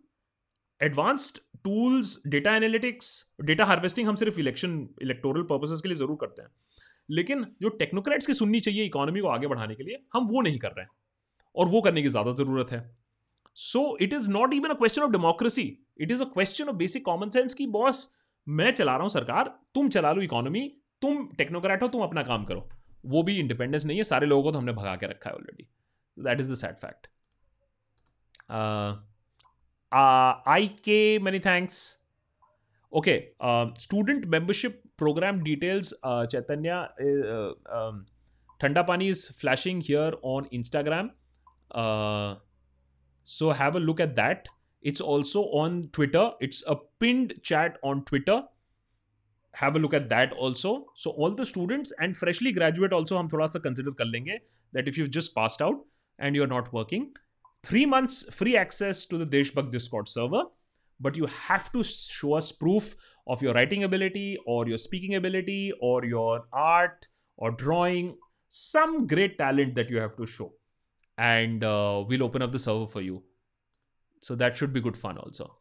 advanced 0.81 1.37
tools 1.63 2.17
data 2.27 2.55
analytics 2.55 3.09
data 3.41 3.65
harvesting 3.65 4.07
हम 4.07 4.15
सिर्फ़ 4.15 4.39
इलेक्शन 4.39 4.77
इलेक्टोरल 5.01 5.43
पर्पसेस 5.51 5.81
के 5.81 5.89
लिए 5.89 5.97
ज़रूर 5.97 6.17
करते 6.21 6.41
हैं। 6.41 6.49
लेकिन 7.09 7.45
जो 7.61 7.69
टेक्नोक्रेट्स 7.77 8.27
की 8.27 8.33
सुननी 8.33 8.59
चाहिए 8.59 8.85
इकोनॉमी 8.85 9.19
को 9.19 9.27
आगे 9.29 9.47
बढ़ाने 9.47 9.75
के 9.75 9.83
लिए, 9.83 9.99
हम 10.13 10.27
वो 10.27 10.41
नहीं 10.41 10.59
कर 10.59 10.69
रहे 10.69 10.81
हैं। 10.81 10.89
और 11.55 11.67
वो 11.67 11.81
करने 11.81 12.01
की 12.01 12.09
ज़्यादा 12.09 12.31
ज़रूरत 12.33 12.71
है। 12.71 12.79
So 13.57 13.97
it 14.01 14.13
is 14.13 14.29
not 14.29 14.53
even 14.53 14.69
a 14.69 14.73
question 14.75 15.01
of 15.01 15.11
democracy 15.11 15.63
it 15.99 16.11
is 16.11 16.21
a 16.21 16.25
question 16.33 16.69
of 16.69 16.75
basic 16.75 17.05
common 17.05 17.29
sense 17.29 17.53
की 17.53 17.67
बॉस 17.69 18.07
मैं 18.47 18.71
चला 18.71 18.91
रहा 18.91 19.01
हूँ 19.01 19.09
सरकार, 19.09 19.47
तुम 19.75 19.89
चला 19.89 20.11
लो 20.11 20.21
इकोनॉमी 20.21 20.61
तुम 21.01 21.27
टेक्नोक्रेट 21.37 21.83
हो, 21.83 21.87
तुम 21.87 22.01
अपना 22.03 22.23
काम 22.23 22.45
करो। 22.45 22.69
वो 23.05 23.23
भी 23.23 23.37
इंडिपेंडेंस 23.39 23.85
नहीं 23.85 23.97
है, 23.97 24.03
सारे 24.05 24.27
लोगों 24.27 24.43
को 24.43 24.51
तो 24.51 24.57
हमने 24.57 24.73
भगा 24.73 24.95
के 24.95 25.07
रखा 25.07 25.29
है 25.29 25.35
already 25.35 25.67
that 26.17 26.39
is 26.39 26.51
the 26.51 26.55
sad 26.55 26.75
fact 26.77 27.07
I 30.47 30.67
K 30.83 30.97
many 31.19 31.39
thanks 31.41 31.79
okay 32.91 33.19
student 33.79 34.25
membership 34.27 34.81
program 34.96 35.42
details, 35.42 35.92
uh, 36.02 36.26
Chaitanya, 36.26 36.90
uh, 37.00 37.52
um, 37.72 38.06
Thanda 38.60 38.86
Pani 38.86 39.08
is 39.08 39.28
flashing 39.28 39.80
here 39.80 40.12
on 40.22 40.46
Instagram. 40.46 41.10
Uh, 41.70 42.36
so 43.24 43.50
have 43.50 43.76
a 43.76 43.80
look 43.80 44.00
at 44.00 44.16
that. 44.16 44.48
It's 44.82 45.00
also 45.00 45.42
on 45.44 45.88
Twitter. 45.92 46.30
It's 46.40 46.62
a 46.66 46.76
pinned 47.00 47.34
chat 47.42 47.78
on 47.82 48.04
Twitter. 48.04 48.42
Have 49.54 49.76
a 49.76 49.78
look 49.78 49.94
at 49.94 50.08
that 50.08 50.32
also. 50.32 50.86
So 50.96 51.10
all 51.10 51.30
the 51.30 51.46
students 51.46 51.92
and 51.98 52.16
freshly 52.16 52.52
graduate 52.52 52.92
also 52.92 53.18
हम 53.18 53.28
थोड़ा 53.28 53.46
सा 53.46 53.62
consider 53.62 53.92
कर 54.00 54.04
लेंगे 54.04 54.38
that 54.72 54.88
if 54.88 54.96
you've 54.96 55.10
just 55.10 55.34
passed 55.34 55.60
out 55.60 55.84
and 56.18 56.34
you're 56.34 56.46
not 56.46 56.72
working, 56.72 57.12
three 57.62 57.84
months 57.86 58.24
free 58.30 58.56
access 58.56 59.04
to 59.06 59.18
the 59.18 59.26
Deshbhakt 59.26 59.70
Discord 59.70 60.08
server, 60.08 60.44
but 61.00 61.16
you 61.16 61.26
have 61.26 61.70
to 61.72 61.82
show 61.84 62.34
us 62.34 62.50
proof 62.52 62.94
of 63.27 63.41
your 63.41 63.53
writing 63.53 63.83
ability 63.83 64.37
or 64.45 64.67
your 64.67 64.77
speaking 64.77 65.15
ability 65.15 65.73
or 65.81 66.05
your 66.05 66.45
art 66.53 67.05
or 67.35 67.51
drawing, 67.51 68.17
some 68.49 69.05
great 69.05 69.37
talent 69.37 69.75
that 69.75 69.89
you 69.89 69.97
have 69.97 70.15
to 70.17 70.25
show. 70.25 70.53
And 71.17 71.63
uh, 71.63 72.03
we'll 72.07 72.23
open 72.23 72.41
up 72.41 72.51
the 72.51 72.59
server 72.59 72.87
for 72.87 73.01
you. 73.01 73.23
So 74.21 74.35
that 74.35 74.57
should 74.57 74.73
be 74.73 74.81
good 74.81 74.97
fun 74.97 75.17
also. 75.17 75.57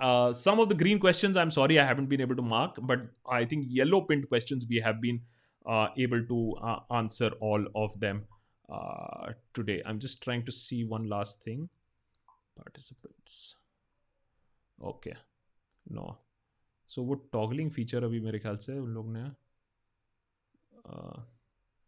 Uh, 0.00 0.32
some 0.32 0.58
of 0.58 0.68
the 0.68 0.74
green 0.74 0.98
questions, 0.98 1.36
I'm 1.36 1.50
sorry, 1.50 1.78
I 1.78 1.84
haven't 1.84 2.08
been 2.08 2.20
able 2.20 2.36
to 2.36 2.42
mark, 2.42 2.76
but 2.80 3.00
I 3.28 3.44
think 3.44 3.66
yellow 3.68 4.00
pinned 4.02 4.28
questions 4.28 4.64
we 4.68 4.76
have 4.76 5.00
been 5.00 5.20
uh, 5.66 5.88
able 5.96 6.24
to 6.26 6.54
uh, 6.62 6.78
answer 6.90 7.30
all 7.40 7.64
of 7.74 7.98
them 8.00 8.24
uh, 8.72 9.32
today. 9.52 9.82
I'm 9.84 10.00
just 10.00 10.22
trying 10.22 10.46
to 10.46 10.52
see 10.52 10.84
one 10.84 11.08
last 11.08 11.42
thing. 11.42 11.68
Participants. 12.56 13.56
Okay. 14.82 15.14
No. 15.88 16.18
सो 16.90 17.02
वो 17.04 17.14
toggling 17.32 17.70
feature 17.70 18.04
अभी 18.04 18.20
मेरे 18.20 18.38
ख्याल 18.38 18.56
से 18.56 18.78
उन 18.78 18.90
लोग 18.94 19.12
ने 19.16 19.24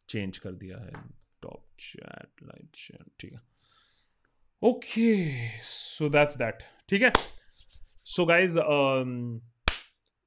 change 0.08 0.38
कर 0.38 0.52
दिया 0.54 0.78
है। 0.78 0.92
टॉप 1.42 1.66
चैट 1.80 2.42
लाइट 2.42 2.76
ठीक 3.20 3.32
है। 3.32 3.40
ओके 4.62 5.08
सो 5.62 6.08
दैट्स 6.08 6.36
दैट 6.36 6.62
ठीक 6.88 7.02
है। 7.02 7.12
So 8.06 8.24
guys 8.26 8.58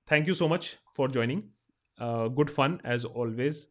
thank 0.07 0.27
you 0.27 0.33
so 0.33 0.47
much 0.47 0.77
for 0.97 1.11
joining 1.11 1.41
good 2.35 2.49
fun 2.49 2.79
as 2.85 3.05
always 3.05 3.67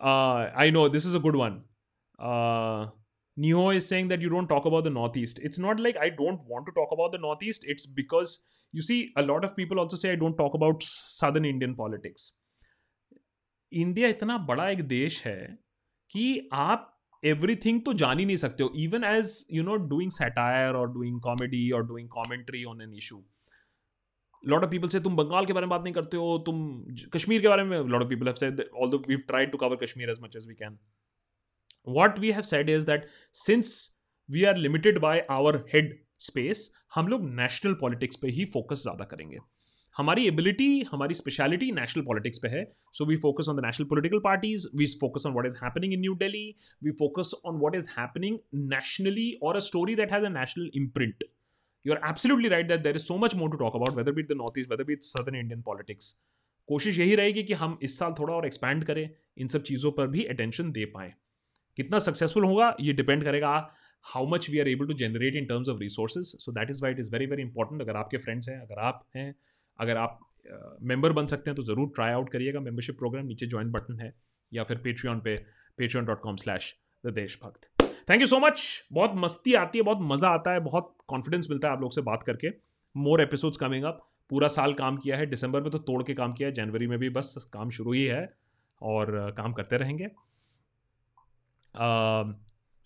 I 0.00 0.70
know 0.70 0.88
this 0.88 1.06
is 1.06 1.16
a 1.16 1.20
good 1.20 1.36
one 1.36 1.62
Niho 3.36 3.74
is 3.74 3.86
saying 3.86 4.08
that 4.08 4.20
you 4.20 4.28
don't 4.28 4.48
talk 4.48 4.66
about 4.66 4.84
the 4.84 4.90
Northeast. 4.90 5.38
It's 5.42 5.58
not 5.58 5.80
like 5.80 5.96
I 5.96 6.10
don't 6.10 6.40
want 6.46 6.66
to 6.66 6.72
talk 6.72 6.92
about 6.92 7.12
the 7.12 7.18
Northeast. 7.18 7.64
It's 7.64 7.86
because 7.86 8.38
you 8.74 8.82
see, 8.82 9.12
a 9.16 9.22
lot 9.22 9.44
of 9.44 9.56
people 9.56 9.80
also 9.80 9.96
say 9.96 10.12
I 10.12 10.16
don't 10.16 10.36
talk 10.36 10.54
about 10.54 10.82
Southern 10.82 11.44
Indian 11.44 11.74
politics. 11.74 12.30
India 13.72 14.08
इतना 14.08 14.36
बड़ा 14.48 14.68
एक 14.70 14.80
देश 14.88 15.22
है 15.24 15.40
कि 16.12 16.48
आप 16.52 16.88
everything 17.22 17.80
तो 17.84 17.92
जान 18.02 18.18
ही 18.18 18.24
नहीं 18.26 18.36
सकते 18.36 18.62
हो 18.62 18.72
even 18.78 19.04
as 19.04 19.36
you 19.52 19.62
know 19.64 19.76
doing 19.92 20.10
satire 20.10 20.74
और 20.76 20.92
डूइंग 20.94 21.20
कॉमेडी 21.26 21.70
और 21.76 21.86
doing 21.86 22.08
commentary 22.08 22.64
on 22.72 22.80
an 22.82 22.94
issue 22.96 23.22
lot 24.44 24.64
of 24.64 24.70
people 24.70 24.88
से 24.88 25.00
तुम 25.00 25.16
बंगाल 25.16 25.46
के 25.46 25.52
बारे 25.52 25.66
में 25.66 25.70
बात 25.70 25.82
नहीं 25.82 25.94
करते 25.94 26.16
हो 26.16 26.36
तुम 26.46 26.60
कश्मीर 27.14 27.40
के 27.42 27.48
बारे 27.48 27.64
में 27.64 27.78
lot 27.78 28.02
of 28.02 28.08
people 28.08 28.26
have 28.26 28.36
said 28.44 28.60
although 28.82 28.98
we 29.08 29.16
tried 29.30 29.52
to 29.52 29.58
cover 29.58 29.76
Kashmir 29.84 30.10
as 30.10 30.18
much 30.22 30.36
as 30.36 30.46
we 30.48 30.54
can 30.54 30.78
what 31.86 32.18
we 32.20 32.30
have 32.32 32.42
said 32.42 32.70
is 32.70 32.86
that 32.86 33.06
since 33.36 33.72
we 34.28 34.44
are 34.44 34.56
limited 34.56 34.98
by 35.00 35.26
our 35.30 35.56
head 35.74 35.98
space 36.20 36.70
हम 36.94 37.08
लोग 37.08 37.24
नेशनल 37.30 37.74
पॉलिटिक्स 37.80 38.16
पे 38.16 38.28
ही 38.30 38.44
focus 38.54 38.82
ज़्यादा 38.82 39.04
करेंगे। 39.04 39.38
हमारी 39.96 40.26
ability 40.28 40.68
हमारी 40.90 41.14
speciality 41.14 41.70
national 41.72 42.04
politics 42.04 42.38
पे 42.38 42.48
है। 42.48 42.64
So 42.94 43.04
we 43.06 43.16
focus 43.16 43.48
on 43.48 43.56
the 43.56 43.64
national 43.64 43.86
political 43.88 44.18
parties 44.24 44.66
we 44.76 44.86
focus 45.00 45.26
on 45.26 45.32
what 45.32 45.46
is 45.46 45.56
happening 45.62 45.92
in 45.92 46.00
New 46.00 46.14
Delhi 46.20 46.44
we 46.82 46.90
focus 46.98 47.34
on 47.44 47.58
what 47.60 47.74
is 47.74 47.88
happening 47.98 48.38
nationally 48.70 49.30
और 49.42 49.56
a 49.56 49.60
story 49.68 49.94
that 49.94 50.12
has 50.12 50.24
a 50.24 50.28
national 50.30 50.70
imprint 50.76 51.24
you 51.84 51.94
are 51.94 52.08
absolutely 52.10 52.48
right 52.48 52.68
that 52.68 52.82
there 52.82 52.96
is 52.96 53.02
so 53.04 53.16
much 53.18 53.34
more 53.34 53.50
to 53.50 53.56
talk 53.56 53.76
about 53.76 53.96
whether 53.96 54.12
be it 54.12 54.28
the 54.28 54.36
North 54.36 54.58
East 54.58 54.70
whether 54.70 54.84
be it 54.84 55.02
southern 55.04 55.36
Indian 55.36 55.62
politics 55.62 56.14
कोशिश 56.68 56.98
यही 56.98 57.14
रहेगी 57.14 57.42
कि 57.42 57.52
हम 57.54 57.78
इस 57.82 57.98
साल 57.98 58.14
थोड़ा 58.18 58.34
और 58.34 58.46
expand 58.46 58.84
करें, 58.84 59.08
इन 59.38 59.48
सब 59.48 59.62
चीज़ों 59.62 59.90
पर 59.92 60.06
भी 60.06 60.24
अटेंशन 60.24 60.70
दे 60.72 60.84
पाएँ। 60.94 61.12
कितना 61.76 61.98
सक्सेसफुल 62.00 62.44
होगा 62.44 62.74
ये 62.80 62.92
डिपेंड 62.92 63.24
करेगा 63.24 63.50
how 64.04 64.26
much 64.28 64.48
we 64.50 64.58
are 64.60 64.68
able 64.68 64.86
to 64.86 64.94
generate 64.96 65.36
in 65.36 65.46
terms 65.46 65.68
of 65.68 65.78
resources 65.80 66.34
so 66.38 66.52
that 66.52 66.70
is 66.70 66.82
why 66.82 66.92
it 66.92 66.98
is 66.98 67.10
very 67.12 67.26
very 67.26 67.42
important 67.42 67.82
अगर 67.82 67.96
आपके 67.96 68.18
फ्रेंड्स 68.18 68.48
हैं 68.48 68.60
अगर 68.60 68.80
आप 68.82 69.04
हैं 69.16 69.34
अगर 69.78 69.96
आप 69.96 70.18
मेंबर 70.82 71.08
uh, 71.08 71.16
बन 71.16 71.26
सकते 71.26 71.50
हैं 71.50 71.56
तो 71.56 71.62
ज़रूर 71.62 71.92
ट्राई 71.94 72.12
आउट 72.12 72.30
करिएगा। 72.30 72.60
मेंबरशिप 72.60 72.98
प्रोग्राम 72.98 73.26
नीचे 73.26 73.46
ज्वाइन 73.46 73.70
बटन 73.72 74.00
है 74.00 74.12
या 74.52 74.64
फिर 74.64 74.76
पेट्रियन 74.84 75.20
पे 75.20 75.34
Patreon 75.78 76.06
dot 76.06 76.20
com 76.20 76.36
slash 76.36 76.74
the 77.04 77.12
Deshbhakt 77.14 77.68
thank 78.08 78.20
you 78.20 78.26
so 78.26 78.38
much 78.40 78.64
बहुत 78.92 79.12
मस्ती 79.16 79.54
आती 79.54 79.78
है 79.78 79.84
बहुत 79.84 79.98
मज़ा 80.04 80.28
आता 80.30 80.52
है 80.52 80.60
बहुत 80.60 80.94
कॉन्फिडेंस 81.08 81.46
मिलता 81.50 81.68
है 81.68 81.74
आप 81.74 81.80
लोग 81.80 81.92
से 81.92 82.00
बात 82.02 82.22
करके। 82.22 82.48
मोर 82.94 83.22
एपिसोड्स 83.22 83.56
कमिंग 83.56 83.84
अप 83.84 84.00
पूरा 84.30 84.48
साल 84.48 84.74
काम 84.74 84.96
किया 84.96 85.16
है 85.16 85.26
दिसंबर 85.26 85.62
में 85.62 85.70
तो 85.70 85.78
तोड़ 85.80 86.02
के 86.02 86.14
काम 86.14 86.32
किया 86.32 86.48
है 86.48 86.54
जनवरी 86.54 86.86
में 86.86 86.98
भी 86.98 87.08
बस 87.10 87.34
काम 87.52 87.70
शुरू 87.70 87.92
ही 87.92 88.04
है 88.04 88.28
और 88.80 89.34
काम 89.36 89.52
करते 89.52 89.76
रहेंगे। 89.76 90.08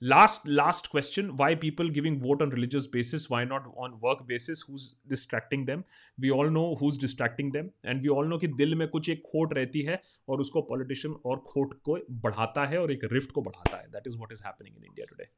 last 0.01 0.47
last 0.47 0.89
question 0.89 1.27
why 1.37 1.53
people 1.53 1.87
giving 1.87 2.19
vote 2.19 2.41
on 2.41 2.49
religious 2.49 2.87
basis 2.87 3.29
why 3.29 3.43
not 3.45 3.65
on 3.77 3.99
work 4.01 4.27
basis 4.27 4.61
who's 4.61 4.95
distracting 5.07 5.65
them 5.65 5.83
we 6.19 6.31
all 6.31 6.49
know 6.49 6.75
who's 6.79 6.97
distracting 6.97 7.51
them 7.51 7.69
and 7.83 8.01
we 8.01 8.09
all 8.09 8.25
know 8.31 8.39
कि 8.39 8.47
दिल 8.61 8.75
में 8.75 8.87
कुछ 8.87 9.09
एक 9.09 9.21
खोट 9.31 9.53
रहती 9.53 9.81
है 9.89 10.01
और 10.29 10.41
उसको 10.41 10.61
पॉलिटिशियन 10.69 11.13
और 11.25 11.37
खोट 11.51 11.73
को 11.89 11.97
बढ़ाता 12.23 12.65
है 12.71 12.81
और 12.81 12.91
एक 12.91 13.07
रिफ्ट 13.13 13.31
को 13.31 13.41
बढ़ाता 13.41 13.77
है 13.77 13.87
that 13.91 14.07
is 14.07 14.15
what 14.15 14.31
is 14.31 14.41
happening 14.45 14.75
in 14.77 14.83
India 14.83 15.05
today 15.11 15.29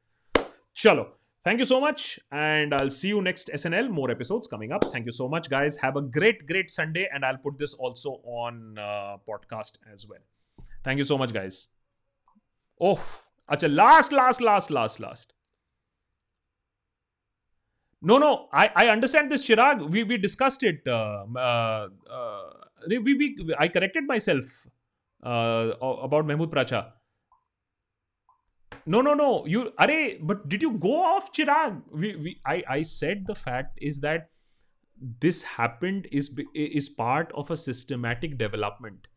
चलो 0.84 1.04
thank 1.46 1.60
you 1.60 1.66
so 1.70 1.78
much 1.80 2.04
and 2.42 2.74
i'll 2.76 2.92
see 2.98 3.08
you 3.08 3.20
next 3.24 3.50
snl 3.56 3.90
more 3.96 4.10
episodes 4.12 4.50
coming 4.52 4.72
up 4.76 4.86
thank 4.94 5.10
you 5.10 5.14
so 5.16 5.28
much 5.34 5.50
guys 5.54 5.76
have 5.82 5.98
a 6.00 6.02
great 6.16 6.46
great 6.52 6.70
sunday 6.76 7.04
and 7.12 7.26
i'll 7.28 7.42
put 7.48 7.58
this 7.64 7.74
also 7.74 8.14
on 8.38 8.78
uh, 8.78 9.18
podcast 9.32 9.76
as 9.96 10.06
well 10.12 10.24
thank 10.88 11.04
you 11.04 11.08
so 11.12 11.18
much 11.24 11.36
guys 11.40 11.60
oh 12.80 12.98
Acha, 13.51 13.73
last, 13.73 14.11
last, 14.11 14.41
last, 14.41 14.69
last, 14.69 14.99
last. 14.99 15.33
No, 18.01 18.17
no, 18.17 18.47
I, 18.53 18.69
I 18.75 18.87
understand 18.87 19.31
this, 19.31 19.45
Chirag. 19.45 19.89
We, 19.89 20.03
we 20.03 20.17
discussed 20.17 20.63
it. 20.63 20.87
Uh, 20.87 21.25
uh, 21.35 21.87
uh, 22.09 22.49
we, 22.87 22.99
we, 22.99 23.55
I 23.57 23.67
corrected 23.67 24.05
myself 24.05 24.45
about 25.21 26.25
Mahmood 26.25 26.49
Pracha. 26.49 26.91
No, 28.85 29.01
no, 29.01 29.13
no. 29.13 29.45
You, 29.45 29.73
are, 29.77 29.87
but 30.21 30.47
did 30.47 30.61
you 30.61 30.77
go 30.77 31.03
off, 31.03 31.33
Chirag? 31.33 31.81
We, 31.91 32.15
we, 32.15 32.41
I, 32.45 32.63
I 32.69 32.81
said 32.83 33.25
the 33.27 33.35
fact 33.35 33.77
is 33.81 33.99
that 33.99 34.29
this 35.19 35.41
happened 35.41 36.07
is 36.11 36.31
is 36.53 36.89
part 36.89 37.31
of 37.33 37.51
a 37.51 37.57
systematic 37.57 38.37
development. 38.37 39.07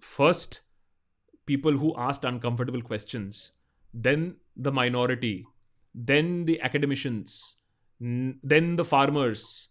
First, 0.00 0.62
people 1.45 1.71
who 1.71 1.95
asked 1.97 2.23
uncomfortable 2.23 2.81
questions, 2.81 3.51
then 3.93 4.35
the 4.55 4.71
minority, 4.71 5.45
then 5.93 6.45
the 6.45 6.61
academicians, 6.61 7.55
n- 8.01 8.39
then 8.43 8.75
the 8.75 8.85
farmers, 8.85 9.69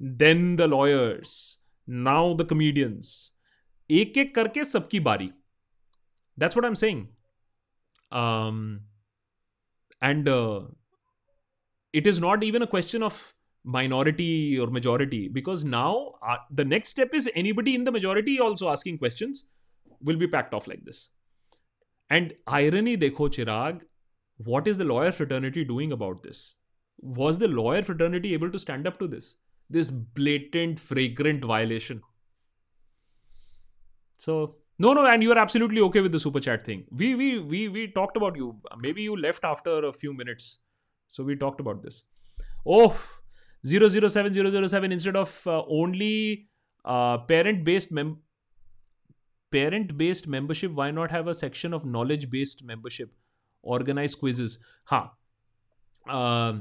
then 0.00 0.56
the 0.56 0.68
lawyers, 0.68 1.58
now 1.86 2.34
the 2.34 2.44
comedians. 2.44 3.32
एक 3.90 4.16
एक 4.18 4.34
करके 4.34 4.64
सबकी 4.64 4.98
बारी 5.00 5.30
that's 6.42 6.56
what 6.56 6.64
i'm 6.64 6.74
saying 6.74 6.98
um 8.12 8.58
and 10.08 10.28
uh, 10.28 10.60
it 11.92 12.06
is 12.06 12.20
not 12.20 12.44
even 12.48 12.62
a 12.62 12.66
question 12.66 13.02
of 13.02 13.34
minority 13.64 14.58
or 14.58 14.66
majority 14.68 15.28
because 15.28 15.64
now 15.64 16.14
uh, 16.22 16.36
the 16.50 16.64
next 16.64 16.90
step 16.90 17.12
is 17.12 17.28
anybody 17.34 17.74
in 17.74 17.84
the 17.84 17.92
majority 17.92 18.38
also 18.38 18.68
asking 18.74 18.98
questions 18.98 19.44
will 20.03 20.17
be 20.17 20.27
packed 20.27 20.53
off 20.53 20.67
like 20.67 20.83
this 20.85 21.09
and 22.09 22.33
irony, 22.47 22.97
dekho, 22.97 23.29
Chirag, 23.35 23.81
what 24.37 24.67
is 24.67 24.77
the 24.77 24.85
lawyer 24.85 25.11
fraternity 25.11 25.63
doing 25.63 25.91
about 25.91 26.23
this? 26.23 26.55
Was 26.99 27.37
the 27.37 27.47
lawyer 27.47 27.83
fraternity 27.83 28.33
able 28.33 28.51
to 28.51 28.59
stand 28.59 28.87
up 28.87 28.99
to 28.99 29.07
this? 29.07 29.37
This 29.69 29.89
blatant, 29.89 30.79
fragrant 30.79 31.43
violation. 31.43 32.01
So 34.17 34.57
no, 34.79 34.93
no, 34.93 35.05
and 35.05 35.23
you 35.23 35.31
are 35.31 35.37
absolutely 35.37 35.81
okay 35.81 36.01
with 36.01 36.11
the 36.11 36.19
super 36.19 36.39
chat 36.39 36.63
thing. 36.63 36.85
We 36.91 37.15
we 37.15 37.39
we 37.39 37.67
we 37.69 37.87
talked 37.87 38.17
about 38.17 38.35
you. 38.35 38.59
Maybe 38.77 39.01
you 39.01 39.15
left 39.15 39.43
after 39.43 39.85
a 39.85 39.93
few 39.93 40.13
minutes, 40.13 40.59
so 41.07 41.23
we 41.23 41.35
talked 41.35 41.59
about 41.61 41.81
this. 41.81 42.03
Oh, 42.65 42.95
007007 43.65 44.91
instead 44.91 45.15
of 45.15 45.47
uh, 45.47 45.63
only 45.67 46.47
uh, 46.85 47.17
parent 47.19 47.63
based 47.63 47.91
mem- 47.91 48.17
parent 49.55 49.97
based 49.97 50.27
membership 50.27 50.71
why 50.81 50.89
not 50.91 51.11
have 51.11 51.27
a 51.27 51.33
section 51.33 51.73
of 51.73 51.85
knowledge 51.85 52.29
based 52.29 52.63
membership? 52.63 53.11
Organize 53.61 54.15
quizzes. 54.15 54.59
Ha. 54.85 55.13
Uh, 56.07 56.53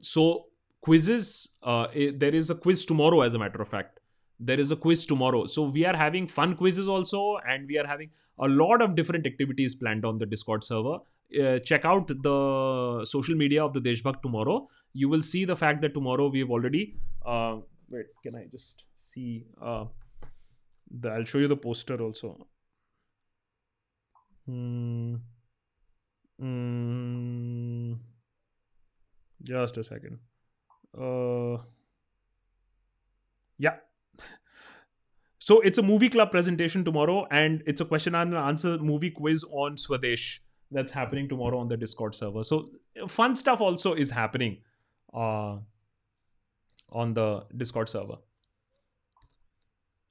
so 0.00 0.46
quizzes 0.80 1.50
uh, 1.62 1.86
there 2.14 2.34
is 2.34 2.50
a 2.50 2.54
quiz 2.54 2.84
tomorrow 2.84 3.20
as 3.20 3.34
a 3.34 3.38
matter 3.38 3.62
of 3.62 3.68
fact. 3.68 4.00
There 4.38 4.58
is 4.58 4.70
a 4.70 4.76
quiz 4.76 5.06
tomorrow. 5.06 5.46
So 5.46 5.62
we 5.64 5.84
are 5.84 5.96
having 5.96 6.26
fun 6.26 6.56
quizzes 6.56 6.88
also 6.88 7.38
and 7.46 7.68
we 7.68 7.78
are 7.78 7.86
having 7.86 8.10
a 8.38 8.48
lot 8.48 8.80
of 8.82 8.96
different 8.96 9.26
activities 9.26 9.74
planned 9.74 10.04
on 10.04 10.18
the 10.18 10.26
discord 10.26 10.64
server. 10.64 10.98
Uh, 11.40 11.58
check 11.60 11.84
out 11.84 12.08
the 12.08 13.04
social 13.04 13.36
media 13.36 13.64
of 13.64 13.74
the 13.74 13.80
deshbhakt 13.80 14.22
tomorrow. 14.22 14.66
You 14.92 15.08
will 15.08 15.22
see 15.22 15.44
the 15.44 15.54
fact 15.54 15.82
that 15.82 15.94
tomorrow 15.94 16.28
we 16.28 16.40
have 16.40 16.50
already 16.50 16.96
uh, 17.24 17.58
wait 17.90 18.06
can 18.22 18.34
i 18.34 18.44
just 18.50 18.84
see 18.96 19.44
uh, 19.60 19.84
the, 20.90 21.10
I'll 21.10 21.24
show 21.24 21.38
you 21.38 21.48
the 21.48 21.56
poster 21.56 22.00
also. 22.00 22.46
Mm, 24.48 25.20
mm, 26.42 27.98
just 29.42 29.76
a 29.76 29.84
second. 29.84 30.18
Uh, 30.96 31.62
yeah. 33.58 33.76
So 35.42 35.60
it's 35.60 35.78
a 35.78 35.82
movie 35.82 36.10
club 36.10 36.30
presentation 36.30 36.84
tomorrow, 36.84 37.26
and 37.30 37.62
it's 37.66 37.80
a 37.80 37.84
question 37.84 38.14
and 38.14 38.34
answer 38.34 38.76
movie 38.76 39.10
quiz 39.10 39.42
on 39.50 39.76
Swadesh 39.76 40.38
that's 40.70 40.92
happening 40.92 41.28
tomorrow 41.28 41.58
on 41.58 41.66
the 41.66 41.78
Discord 41.78 42.14
server. 42.14 42.44
So 42.44 42.70
fun 43.08 43.34
stuff 43.34 43.60
also 43.60 43.94
is 43.94 44.10
happening 44.10 44.58
uh, 45.12 45.56
on 46.90 47.14
the 47.14 47.46
Discord 47.56 47.88
server. 47.88 48.18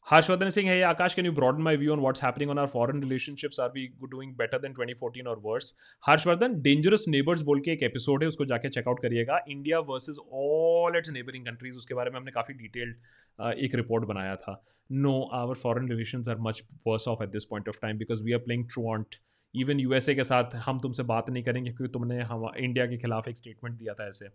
Harshvardhan 0.08 0.52
saying, 0.52 0.66
Hey 0.66 0.80
Akash, 0.82 1.14
can 1.14 1.24
you 1.24 1.32
broaden 1.32 1.62
my 1.62 1.76
view 1.76 1.92
on 1.92 2.02
what's 2.02 2.20
happening 2.20 2.50
on 2.50 2.58
our 2.58 2.68
foreign 2.68 3.00
relationships? 3.00 3.60
Are 3.60 3.70
we 3.72 3.92
doing 4.10 4.34
better 4.34 4.58
than 4.58 4.74
2014 4.74 5.28
or 5.28 5.38
worse? 5.38 5.74
Harshvardhan, 6.04 6.64
Dangerous 6.64 7.08
Neighbors 7.08 7.44
बोल 7.44 7.60
के 7.60 7.72
एक 7.72 7.84
episode 7.84 8.24
है 8.24 8.30
उसको 8.30 8.46
जाके 8.46 8.70
check out 8.70 9.02
करिएगा 9.02 9.40
India 9.50 9.80
versus 9.90 10.18
all 10.34 10.98
its 10.98 11.10
neighbouring 11.12 11.46
countries 11.46 11.78
उसके 11.78 11.96
बारे 11.96 12.12
में 12.12 12.18
हमने 12.18 12.32
काफ़ी 12.32 12.54
डिटेल्ड 12.54 13.56
एक 13.66 13.76
रिपोर्ट 13.76 14.06
बनाया 14.06 14.36
था 14.48 14.62
no 14.90 15.14
our 15.42 15.56
foreign 15.64 15.90
relations 15.90 16.30
are 16.30 16.38
much 16.50 16.64
worse 16.88 17.08
off 17.08 17.24
at 17.24 17.30
this 17.30 17.46
point 17.52 17.70
of 17.70 17.80
time 17.82 17.98
because 17.98 18.24
we 18.24 18.34
are 18.34 18.40
playing 18.46 18.66
truant 18.74 19.16
even 19.54 19.80
USA 19.80 20.16
के 20.16 20.24
साथ 20.24 20.56
हम 20.66 20.80
तुमसे 20.80 21.04
बात 21.12 21.30
नहीं 21.30 21.44
करेंगे 21.44 21.72
क्योंकि 21.72 21.92
तुमने 21.94 22.22
हम 22.32 22.52
इंडिया 22.58 22.86
के 22.88 22.98
खिलाफ 22.98 23.28
एक 23.28 23.38
स्टेटमेंट 23.38 23.78
दिया 23.78 23.94
था 24.00 24.08
ऐसे 24.08 24.30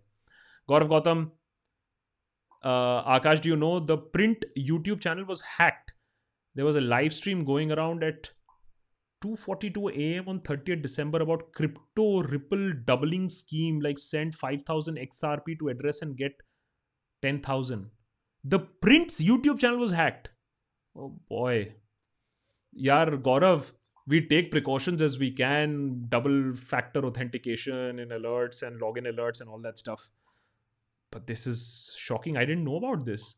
गौरव 0.68 0.88
Gautam 0.88 1.30
uh, 2.64 3.18
Akash, 3.18 3.42
do 3.42 3.50
you 3.50 3.56
know 3.56 3.78
the 3.78 3.98
print 3.98 4.44
YouTube 4.56 5.00
channel 5.00 5.24
was 5.24 5.42
hacked? 5.42 5.92
There 6.54 6.64
was 6.64 6.76
a 6.76 6.80
live 6.80 7.12
stream 7.12 7.44
going 7.44 7.70
around 7.70 8.02
at 8.02 8.30
2:42 9.22 9.90
a.m. 9.96 10.28
on 10.28 10.40
30th 10.40 10.82
December 10.82 11.20
about 11.20 11.52
crypto 11.52 12.22
Ripple 12.22 12.72
doubling 12.86 13.28
scheme, 13.28 13.80
like 13.80 13.98
send 13.98 14.34
5,000 14.34 14.96
XRP 14.96 15.58
to 15.58 15.68
address 15.68 16.00
and 16.00 16.16
get 16.16 16.32
10,000. 17.22 17.90
The 18.44 18.60
print's 18.60 19.20
YouTube 19.20 19.58
channel 19.58 19.78
was 19.78 19.92
hacked. 19.92 20.30
Oh 20.96 21.18
boy. 21.28 21.74
Yar 22.72 23.06
Gaurav, 23.06 23.72
we 24.06 24.26
take 24.26 24.50
precautions 24.50 25.00
as 25.02 25.18
we 25.18 25.30
can, 25.30 26.06
double 26.08 26.54
factor 26.54 27.04
authentication 27.04 27.98
in 27.98 28.08
alerts 28.08 28.62
and 28.62 28.80
login 28.80 29.06
alerts 29.06 29.40
and 29.40 29.48
all 29.48 29.60
that 29.60 29.78
stuff 29.78 30.10
but 31.13 31.27
this 31.27 31.47
is 31.47 31.95
shocking. 31.97 32.37
I 32.37 32.45
didn't 32.45 32.63
know 32.63 32.75
about 32.77 33.05
this. 33.05 33.35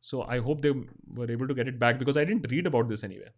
So 0.00 0.22
I 0.22 0.38
hope 0.38 0.62
they 0.62 0.72
were 1.14 1.30
able 1.30 1.46
to 1.48 1.54
get 1.54 1.68
it 1.68 1.78
back 1.78 1.98
because 1.98 2.16
I 2.16 2.24
didn't 2.24 2.50
read 2.50 2.66
about 2.66 2.88
this 2.88 3.04
anywhere. 3.04 3.32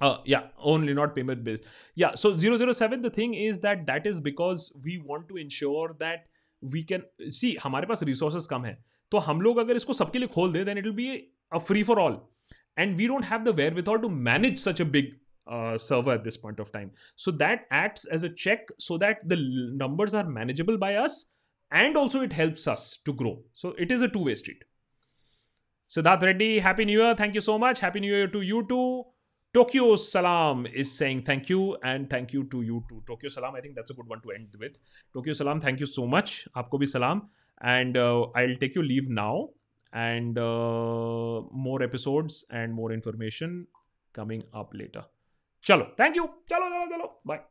Uh, 0.00 0.18
yeah, 0.24 0.42
only 0.58 0.94
not 0.94 1.14
payment 1.16 1.42
based. 1.42 1.64
Yeah, 1.96 2.14
so 2.14 2.36
007, 2.36 3.02
the 3.02 3.10
thing 3.10 3.34
is 3.34 3.58
that 3.60 3.86
that 3.86 4.06
is 4.06 4.20
because 4.20 4.72
we 4.84 4.98
want 4.98 5.28
to 5.28 5.36
ensure 5.36 5.96
that 5.98 6.26
we 6.60 6.82
can 6.82 7.02
see 7.30 7.56
हमारे 7.56 7.86
पास 7.86 8.02
resources 8.04 8.46
कम 8.46 8.64
है 8.64 8.76
तो 9.10 9.18
हम 9.26 9.40
लोग 9.40 9.58
अगर 9.58 9.76
इसको 9.76 9.92
सबके 9.92 10.18
लिए 10.18 10.28
खोल 10.28 10.52
दें 10.52 10.64
then 10.64 10.78
it 10.78 10.84
will 10.84 10.96
be 11.00 11.08
a 11.52 11.60
free 11.60 11.82
for 11.82 11.98
all 12.00 12.16
and 12.76 12.96
we 12.96 13.06
don't 13.06 13.24
have 13.24 13.44
the 13.44 13.52
wherewithal 13.52 14.00
to 14.04 14.08
manage 14.08 14.58
such 14.58 14.80
a 14.80 14.84
big 14.84 15.12
uh, 15.46 15.78
server 15.78 16.12
at 16.12 16.24
this 16.24 16.36
point 16.36 16.60
of 16.60 16.72
time 16.72 16.90
so 17.16 17.30
that 17.30 17.66
acts 17.70 18.04
as 18.16 18.22
a 18.22 18.28
check 18.28 18.68
so 18.78 18.98
that 18.98 19.22
the 19.28 19.38
numbers 19.84 20.14
are 20.14 20.24
manageable 20.24 20.76
by 20.76 20.94
us 20.96 21.26
and 21.73 21.97
also 21.97 22.21
it 22.21 22.33
helps 22.33 22.67
us 22.67 22.97
to 23.05 23.13
grow. 23.13 23.39
So 23.53 23.73
it 23.77 23.91
is 23.91 24.01
a 24.01 24.07
two 24.07 24.23
way 24.25 24.35
street. 24.35 24.63
Siddharth 25.89 26.21
Reddy, 26.21 26.59
Happy 26.59 26.85
New 26.85 26.99
Year. 27.01 27.15
Thank 27.15 27.35
you 27.35 27.41
so 27.41 27.57
much. 27.57 27.79
Happy 27.79 27.99
New 27.99 28.13
Year 28.13 28.27
to 28.27 28.41
you 28.41 28.65
too. 28.67 29.05
Tokyo 29.53 29.95
Salam 29.95 30.65
is 30.65 30.91
saying 30.91 31.21
thank 31.23 31.49
you 31.49 31.77
and 31.83 32.09
thank 32.09 32.33
you 32.33 32.43
to 32.45 32.61
you 32.63 32.83
too. 32.89 33.03
Tokyo 33.05 33.29
Salam, 33.29 33.55
I 33.55 33.61
think 33.61 33.75
that's 33.75 33.91
a 33.91 33.93
good 33.93 34.07
one 34.07 34.21
to 34.21 34.31
end 34.31 34.55
with. 34.59 34.77
Tokyo 35.13 35.33
Salam, 35.33 35.59
thank 35.59 35.79
you 35.79 35.85
so 35.85 36.07
much. 36.07 36.47
Aapko 36.55 36.79
bhi 36.83 36.87
salam. 36.87 37.29
And 37.61 37.95
uh, 37.95 38.23
I'll 38.35 38.55
take 38.55 38.75
your 38.75 38.83
leave 38.83 39.09
now. 39.09 39.49
And 39.93 40.39
uh, 40.39 41.41
more 41.51 41.83
episodes 41.83 42.43
and 42.49 42.73
more 42.73 42.91
information 42.91 43.67
coming 44.11 44.43
up 44.53 44.71
later. 44.73 45.05
Chalo. 45.63 45.95
Thank 45.95 46.15
you. 46.15 46.29
Chalo, 46.49 46.69
chalo, 46.75 46.87
chalo. 46.93 47.09
Bye. 47.23 47.41